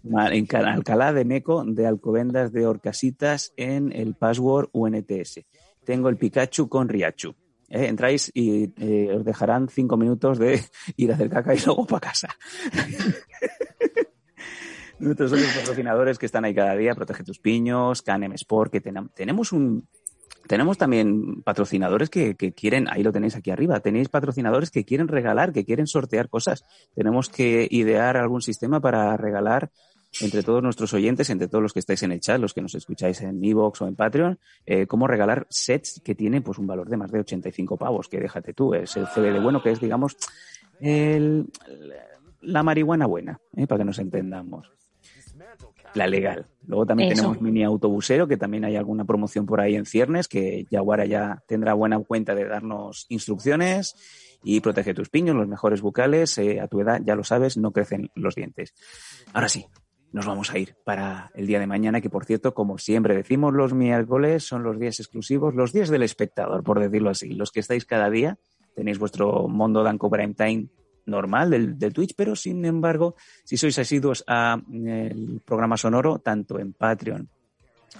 En 0.04 0.46
Cal- 0.46 0.66
Alcalá 0.66 1.12
de 1.12 1.24
Meco 1.24 1.64
de 1.64 1.86
Alcobendas 1.86 2.52
de 2.52 2.66
Orcasitas 2.66 3.52
en 3.56 3.92
el 3.92 4.14
password 4.14 4.68
UNTS. 4.72 5.40
Tengo 5.84 6.08
el 6.10 6.16
Pikachu 6.18 6.68
con 6.68 6.88
Riachu. 6.88 7.34
Eh, 7.70 7.86
entráis 7.86 8.30
y 8.34 8.72
eh, 8.78 9.12
os 9.14 9.24
dejarán 9.24 9.68
cinco 9.68 9.96
minutos 9.96 10.38
de 10.38 10.60
ir 10.96 11.10
a 11.12 11.14
hacer 11.14 11.28
caca 11.30 11.54
y 11.54 11.60
luego 11.60 11.86
para 11.86 12.00
casa. 12.10 12.28
Nosotros 15.00 15.30
somos 15.30 15.44
los 15.46 15.56
patrocinadores 15.56 16.18
que 16.18 16.26
están 16.26 16.44
ahí 16.44 16.54
cada 16.54 16.74
día, 16.74 16.94
Protege 16.94 17.22
tus 17.24 17.38
piños, 17.38 18.02
Canem 18.02 18.32
Sport, 18.32 18.72
que 18.72 18.82
tenem- 18.82 19.10
tenemos 19.14 19.52
un, 19.52 19.86
tenemos 20.48 20.76
también 20.76 21.42
patrocinadores 21.42 22.10
que, 22.10 22.34
que 22.34 22.52
quieren, 22.52 22.86
ahí 22.90 23.02
lo 23.02 23.12
tenéis 23.12 23.36
aquí 23.36 23.50
arriba, 23.50 23.78
tenéis 23.80 24.08
patrocinadores 24.08 24.70
que 24.70 24.84
quieren 24.84 25.06
regalar, 25.08 25.52
que 25.52 25.64
quieren 25.64 25.86
sortear 25.86 26.28
cosas. 26.28 26.64
Tenemos 26.94 27.28
que 27.28 27.68
idear 27.70 28.16
algún 28.16 28.42
sistema 28.42 28.80
para 28.80 29.16
regalar 29.16 29.70
entre 30.22 30.42
todos 30.42 30.62
nuestros 30.62 30.92
oyentes, 30.94 31.28
entre 31.30 31.48
todos 31.48 31.62
los 31.62 31.72
que 31.74 31.80
estáis 31.80 32.02
en 32.02 32.12
el 32.12 32.20
chat, 32.20 32.40
los 32.40 32.54
que 32.54 32.62
nos 32.62 32.74
escucháis 32.74 33.20
en 33.20 33.44
Evox 33.44 33.82
o 33.82 33.86
en 33.86 33.94
Patreon, 33.94 34.38
eh, 34.64 34.86
cómo 34.86 35.06
regalar 35.06 35.46
sets 35.50 36.00
que 36.02 36.14
tienen 36.14 36.42
pues 36.42 36.58
un 36.58 36.66
valor 36.66 36.88
de 36.88 36.96
más 36.96 37.12
de 37.12 37.20
85 37.20 37.76
pavos, 37.76 38.08
que 38.08 38.18
déjate 38.18 38.54
tú, 38.54 38.72
es 38.74 38.96
el 38.96 39.06
CBD 39.06 39.38
bueno, 39.40 39.62
que 39.62 39.70
es, 39.70 39.80
digamos, 39.80 40.16
el, 40.80 41.46
la 42.40 42.62
marihuana 42.62 43.04
buena, 43.06 43.38
eh, 43.54 43.66
para 43.66 43.80
que 43.80 43.84
nos 43.84 43.98
entendamos. 43.98 44.72
La 45.98 46.06
legal. 46.06 46.46
Luego 46.64 46.86
también 46.86 47.10
Eso. 47.10 47.22
tenemos 47.22 47.42
mini 47.42 47.64
autobusero, 47.64 48.28
que 48.28 48.36
también 48.36 48.64
hay 48.64 48.76
alguna 48.76 49.04
promoción 49.04 49.46
por 49.46 49.60
ahí 49.60 49.74
en 49.74 49.84
ciernes, 49.84 50.28
que 50.28 50.64
Yaguara 50.70 51.06
ya 51.06 51.42
tendrá 51.48 51.74
buena 51.74 51.98
cuenta 51.98 52.36
de 52.36 52.44
darnos 52.44 53.06
instrucciones 53.08 53.96
y 54.44 54.60
protege 54.60 54.94
tus 54.94 55.08
piños, 55.08 55.34
los 55.34 55.48
mejores 55.48 55.80
bucales, 55.80 56.38
eh, 56.38 56.60
a 56.60 56.68
tu 56.68 56.80
edad, 56.80 57.00
ya 57.04 57.16
lo 57.16 57.24
sabes, 57.24 57.56
no 57.56 57.72
crecen 57.72 58.12
los 58.14 58.36
dientes. 58.36 58.74
Ahora 59.32 59.48
sí, 59.48 59.66
nos 60.12 60.24
vamos 60.24 60.52
a 60.52 60.58
ir 60.60 60.76
para 60.84 61.32
el 61.34 61.48
día 61.48 61.58
de 61.58 61.66
mañana, 61.66 62.00
que 62.00 62.10
por 62.10 62.24
cierto, 62.24 62.54
como 62.54 62.78
siempre 62.78 63.16
decimos, 63.16 63.52
los 63.52 63.74
miércoles 63.74 64.44
son 64.44 64.62
los 64.62 64.78
días 64.78 65.00
exclusivos, 65.00 65.56
los 65.56 65.72
días 65.72 65.88
del 65.88 66.04
espectador, 66.04 66.62
por 66.62 66.78
decirlo 66.78 67.10
así. 67.10 67.30
Los 67.30 67.50
que 67.50 67.58
estáis 67.58 67.84
cada 67.84 68.08
día, 68.08 68.38
tenéis 68.76 69.00
vuestro 69.00 69.48
Mondo 69.48 69.82
Danco 69.82 70.08
Prime 70.08 70.34
Time 70.34 70.68
normal 71.08 71.50
del, 71.50 71.92
Twitch, 71.92 72.14
pero 72.16 72.36
sin 72.36 72.64
embargo, 72.64 73.16
si 73.44 73.56
sois 73.56 73.78
asiduos 73.78 74.24
a 74.26 74.60
eh, 74.72 75.08
el 75.10 75.40
programa 75.44 75.76
sonoro, 75.76 76.18
tanto 76.18 76.58
en 76.58 76.72
Patreon 76.72 77.28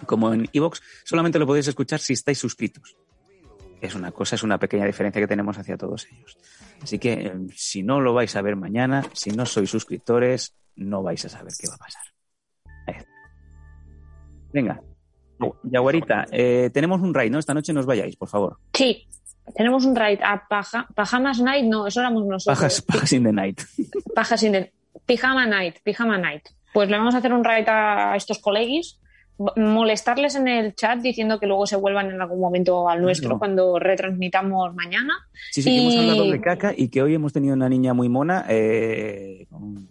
como 0.06 0.32
en 0.32 0.48
Evox, 0.52 0.80
solamente 1.04 1.38
lo 1.38 1.46
podéis 1.46 1.68
escuchar 1.68 1.98
si 2.00 2.12
estáis 2.12 2.38
suscritos. 2.38 2.96
Es 3.80 3.94
una 3.94 4.10
cosa, 4.10 4.34
es 4.34 4.42
una 4.42 4.58
pequeña 4.58 4.84
diferencia 4.84 5.20
que 5.20 5.28
tenemos 5.28 5.56
hacia 5.56 5.76
todos 5.76 6.06
ellos. 6.12 6.36
Así 6.82 6.98
que 6.98 7.12
eh, 7.12 7.32
si 7.54 7.82
no 7.82 8.00
lo 8.00 8.12
vais 8.12 8.34
a 8.36 8.42
ver 8.42 8.56
mañana, 8.56 9.04
si 9.12 9.30
no 9.30 9.46
sois 9.46 9.70
suscriptores, 9.70 10.54
no 10.76 11.02
vais 11.02 11.24
a 11.24 11.28
saber 11.28 11.52
qué 11.58 11.68
va 11.68 11.74
a 11.74 11.78
pasar. 11.78 12.02
Está. 12.86 13.10
Venga, 14.52 14.80
Yaguarita, 15.62 16.26
eh, 16.30 16.70
tenemos 16.72 17.00
un 17.00 17.14
raid, 17.14 17.30
¿no? 17.30 17.38
Esta 17.38 17.54
noche 17.54 17.72
no 17.72 17.80
os 17.80 17.86
vayáis, 17.86 18.16
por 18.16 18.28
favor. 18.28 18.58
Sí, 18.72 19.06
tenemos 19.54 19.84
un 19.84 19.94
raid 19.96 20.20
a 20.22 20.46
Paja, 20.48 20.86
Pajamas 20.94 21.40
Night, 21.40 21.64
no, 21.64 21.86
eso 21.86 22.00
éramos 22.00 22.24
nosotros. 22.26 22.58
Pajas, 22.58 22.82
pajas 22.82 23.12
in 23.12 23.24
the 23.24 23.32
night. 23.32 23.60
Pajas 24.14 24.42
in 24.42 24.52
the- 24.52 24.72
Pijama 25.06 25.46
Night, 25.46 25.76
Pijama 25.82 26.18
Night. 26.18 26.48
Pues 26.74 26.90
le 26.90 26.98
vamos 26.98 27.14
a 27.14 27.18
hacer 27.18 27.32
un 27.32 27.42
raid 27.44 27.64
a 27.68 28.14
estos 28.16 28.38
colegis, 28.40 29.00
molestarles 29.56 30.34
en 30.34 30.48
el 30.48 30.74
chat 30.74 30.98
diciendo 30.98 31.38
que 31.38 31.46
luego 31.46 31.66
se 31.66 31.76
vuelvan 31.76 32.10
en 32.10 32.20
algún 32.20 32.40
momento 32.40 32.88
al 32.88 33.00
nuestro 33.00 33.30
No. 33.30 33.38
cuando 33.38 33.78
retransmitamos 33.78 34.74
mañana. 34.74 35.14
Sí, 35.52 35.62
sí, 35.62 35.70
que 35.70 35.80
hemos 35.80 35.94
Y- 35.94 35.98
hablado 35.98 36.30
de 36.30 36.40
caca 36.40 36.74
y 36.76 36.88
que 36.88 37.02
hoy 37.02 37.14
hemos 37.14 37.32
tenido 37.32 37.54
una 37.54 37.68
niña 37.68 37.94
muy 37.94 38.08
mona, 38.08 38.44
eh, 38.48 39.46
con 39.50 39.88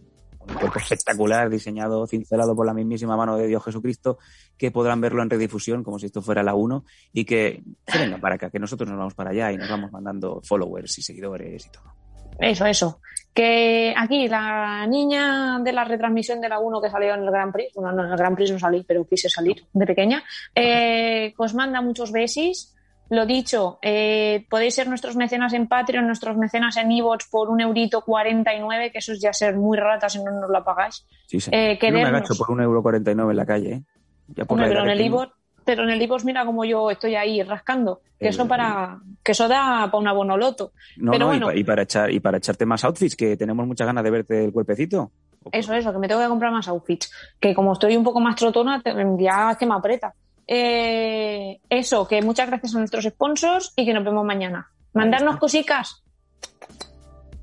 un 0.47 0.55
cuerpo 0.55 0.79
espectacular, 0.79 1.49
diseñado, 1.49 2.07
cincelado 2.07 2.55
por 2.55 2.65
la 2.65 2.73
mismísima 2.73 3.17
mano 3.17 3.37
de 3.37 3.47
Dios 3.47 3.63
Jesucristo, 3.63 4.17
que 4.57 4.71
podrán 4.71 5.01
verlo 5.01 5.21
en 5.21 5.29
redifusión 5.29 5.83
como 5.83 5.99
si 5.99 6.07
esto 6.07 6.21
fuera 6.21 6.43
la 6.43 6.55
1 6.55 6.85
y 7.13 7.25
que 7.25 7.63
se 7.87 7.99
vengan 7.99 8.21
para 8.21 8.35
acá, 8.35 8.49
que 8.49 8.59
nosotros 8.59 8.89
nos 8.89 8.97
vamos 8.97 9.13
para 9.13 9.31
allá 9.31 9.51
y 9.51 9.57
nos 9.57 9.69
vamos 9.69 9.91
mandando 9.91 10.41
followers 10.43 10.97
y 10.97 11.01
seguidores 11.01 11.65
y 11.65 11.69
todo. 11.69 11.93
Eso, 12.39 12.65
eso. 12.65 13.01
Que 13.33 13.93
aquí 13.95 14.27
la 14.27 14.85
niña 14.87 15.59
de 15.59 15.73
la 15.73 15.83
retransmisión 15.83 16.41
de 16.41 16.49
la 16.49 16.59
1 16.59 16.81
que 16.81 16.89
salió 16.89 17.13
en 17.13 17.23
el 17.23 17.31
Grand 17.31 17.51
Prix, 17.51 17.73
bueno, 17.75 17.91
no, 17.91 18.05
en 18.05 18.11
el 18.11 18.17
Grand 18.17 18.35
Prix 18.35 18.51
no 18.51 18.59
salí, 18.59 18.83
pero 18.87 19.05
quise 19.05 19.29
salir 19.29 19.65
de 19.73 19.85
pequeña, 19.85 20.23
eh, 20.55 21.33
que 21.35 21.43
os 21.43 21.53
manda 21.53 21.81
muchos 21.81 22.11
besis. 22.11 22.73
Lo 23.09 23.25
dicho, 23.25 23.79
eh, 23.81 24.45
podéis 24.49 24.75
ser 24.75 24.87
nuestros 24.87 25.15
mecenas 25.15 25.53
en 25.53 25.67
Patreon, 25.67 26.05
nuestros 26.05 26.35
mecenas 26.35 26.75
en 26.77 26.91
Evox 26.91 27.27
por 27.29 27.49
un 27.49 27.61
eurito 27.61 28.01
49, 28.01 28.91
que 28.91 28.97
eso 28.97 29.13
es 29.13 29.21
ya 29.21 29.31
ser 29.31 29.55
muy 29.55 29.77
rata 29.77 30.09
si 30.09 30.21
no 30.23 30.31
nos 30.31 30.49
lo 30.49 30.63
pagáis. 30.63 31.05
Sí, 31.27 31.39
sí. 31.39 31.49
Eh, 31.53 31.77
Yo 31.81 31.91
no 31.91 31.97
me 31.97 32.05
agacho 32.05 32.35
por 32.35 32.51
un 32.51 32.61
euro 32.61 32.81
49 32.81 33.31
en 33.31 33.37
la 33.37 33.45
calle, 33.45 33.73
¿eh? 33.73 33.83
Ya 34.27 34.45
por 34.45 34.55
Hombre, 34.57 34.73
la 34.73 34.81
pero 34.81 34.91
en 34.91 34.97
el. 34.97 35.05
Evox, 35.05 35.31
pero 35.63 35.83
en 35.83 35.89
el 35.89 36.01
Evox 36.01 36.25
mira 36.25 36.45
como 36.45 36.65
yo 36.65 36.91
estoy 36.91 37.15
ahí 37.15 37.41
rascando, 37.43 38.01
que 38.19 38.25
Eh, 38.27 38.29
eso 38.29 38.47
para, 38.47 38.99
que 39.23 39.31
eso 39.31 39.47
da 39.47 39.89
para 39.91 39.97
una 39.97 40.11
bonoloto. 40.11 40.73
No, 40.97 41.11
pero 41.11 41.33
no, 41.33 41.53
y 41.53 41.63
para 41.63 41.83
echar, 41.83 42.11
y 42.11 42.19
para 42.19 42.37
echarte 42.37 42.65
más 42.65 42.83
outfits, 42.83 43.15
que 43.15 43.37
tenemos 43.37 43.65
muchas 43.65 43.87
ganas 43.87 44.03
de 44.03 44.11
verte 44.11 44.45
el 44.45 44.51
cuerpecito. 44.51 45.11
Eso, 45.51 45.73
eso, 45.73 45.93
que 45.93 45.99
me 45.99 46.09
tengo 46.09 46.21
que 46.21 46.27
comprar 46.27 46.51
más 46.51 46.67
outfits. 46.67 47.09
Que 47.39 47.55
como 47.55 47.71
estoy 47.71 47.95
un 47.95 48.03
poco 48.03 48.19
más 48.19 48.35
trotona, 48.35 48.81
ya 49.17 49.51
es 49.51 49.57
que 49.57 49.65
me 49.65 49.75
aprieta. 49.75 50.13
Eh, 50.47 51.59
eso, 51.69 52.07
que 52.07 52.21
muchas 52.21 52.47
gracias 52.47 52.73
a 52.73 52.79
nuestros 52.79 53.03
sponsors 53.03 53.73
y 53.75 53.85
que 53.85 53.93
nos 53.93 54.03
vemos 54.03 54.25
mañana. 54.25 54.71
Mandarnos 54.93 55.37
cositas. 55.37 56.03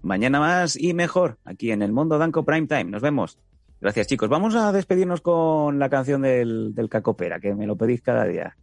Mañana 0.02 0.40
más 0.40 0.76
y 0.76 0.94
mejor, 0.94 1.38
aquí 1.44 1.70
en 1.70 1.82
el 1.82 1.92
Mundo 1.92 2.18
Danco 2.18 2.44
Prime 2.44 2.66
Time. 2.66 2.84
Nos 2.84 3.02
vemos. 3.02 3.38
Gracias, 3.80 4.06
chicos. 4.06 4.28
Vamos 4.28 4.54
a 4.54 4.72
despedirnos 4.72 5.20
con 5.20 5.78
la 5.78 5.90
canción 5.90 6.22
del, 6.22 6.74
del 6.74 6.88
Cacopera, 6.88 7.38
que 7.40 7.54
me 7.54 7.66
lo 7.66 7.76
pedís 7.76 8.00
cada 8.00 8.24
día. 8.24 8.56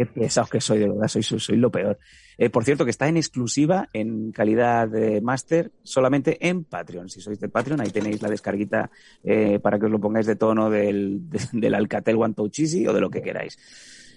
Qué 0.00 0.06
pesados 0.06 0.48
que 0.48 0.62
soy, 0.62 0.78
de 0.78 0.88
verdad, 0.88 1.08
soy, 1.08 1.22
soy, 1.22 1.56
lo 1.58 1.70
peor. 1.70 1.98
Eh, 2.38 2.48
por 2.48 2.64
cierto, 2.64 2.86
que 2.86 2.90
está 2.90 3.06
en 3.06 3.18
exclusiva, 3.18 3.90
en 3.92 4.32
calidad 4.32 4.88
de 4.88 5.20
máster, 5.20 5.72
solamente 5.82 6.48
en 6.48 6.64
Patreon. 6.64 7.10
Si 7.10 7.20
sois 7.20 7.38
de 7.38 7.50
Patreon, 7.50 7.82
ahí 7.82 7.90
tenéis 7.90 8.22
la 8.22 8.30
descarguita 8.30 8.90
eh, 9.22 9.58
para 9.58 9.78
que 9.78 9.84
os 9.84 9.92
lo 9.92 10.00
pongáis 10.00 10.24
de 10.24 10.36
tono 10.36 10.70
del, 10.70 11.28
de- 11.28 11.40
del 11.52 11.74
Alcatel 11.74 12.16
One 12.16 12.32
Touch 12.32 12.60
Easy 12.60 12.86
o 12.86 12.94
de 12.94 13.00
lo 13.02 13.10
que 13.10 13.20
queráis. 13.20 13.58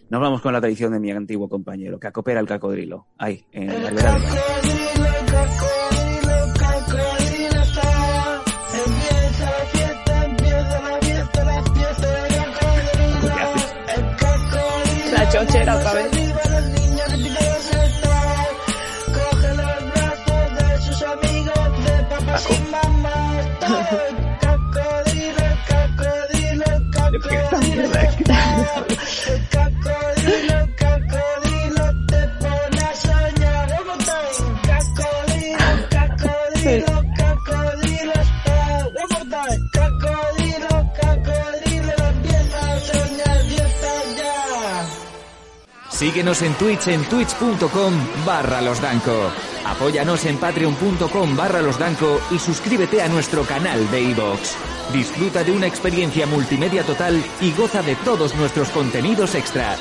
Nos 0.09 0.21
vamos 0.21 0.39
con 0.41 0.53
la 0.53 0.61
tradición 0.61 0.93
de 0.93 1.01
mi 1.01 1.11
antiguo 1.11 1.49
compañero, 1.49 1.99
Cacopera 1.99 2.39
el 2.39 2.47
Cacodrilo. 2.47 3.07
Ahí, 3.17 3.43
en 3.51 3.67
la 3.67 3.91
Cacolino, 29.49 30.57
Cacolino 30.77 31.85
te 32.07 32.21
pones 32.39 32.83
a 32.83 32.95
soñar. 32.95 33.69
Cacolino, 34.67 35.67
Cacolino, 35.89 36.95
Cacolino 37.17 38.13
está. 39.21 39.43
Cacolino, 39.73 40.93
Cacolino, 41.01 42.05
Dios 43.49 43.71
te 43.81 44.21
da. 44.21 44.89
Síguenos 45.89 46.41
en 46.41 46.53
Twitch 46.55 46.87
en 46.87 47.03
twitch.com 47.03 47.93
barra 48.25 48.61
los 48.61 48.81
Apóyanos 49.65 50.25
en 50.25 50.37
patreon.com 50.37 51.35
barra 51.35 51.61
los 51.61 51.79
y 52.31 52.39
suscríbete 52.39 53.01
a 53.01 53.07
nuestro 53.07 53.43
canal 53.43 53.89
de 53.89 54.11
Evox. 54.11 54.72
Disfruta 54.93 55.43
de 55.43 55.51
una 55.51 55.65
experiencia 55.65 56.27
multimedia 56.27 56.83
total 56.83 57.25
y 57.41 57.51
goza 57.53 57.81
de 57.81 57.95
todos 57.95 58.35
nuestros 58.35 58.69
contenidos 58.69 59.33
extra. 59.33 59.75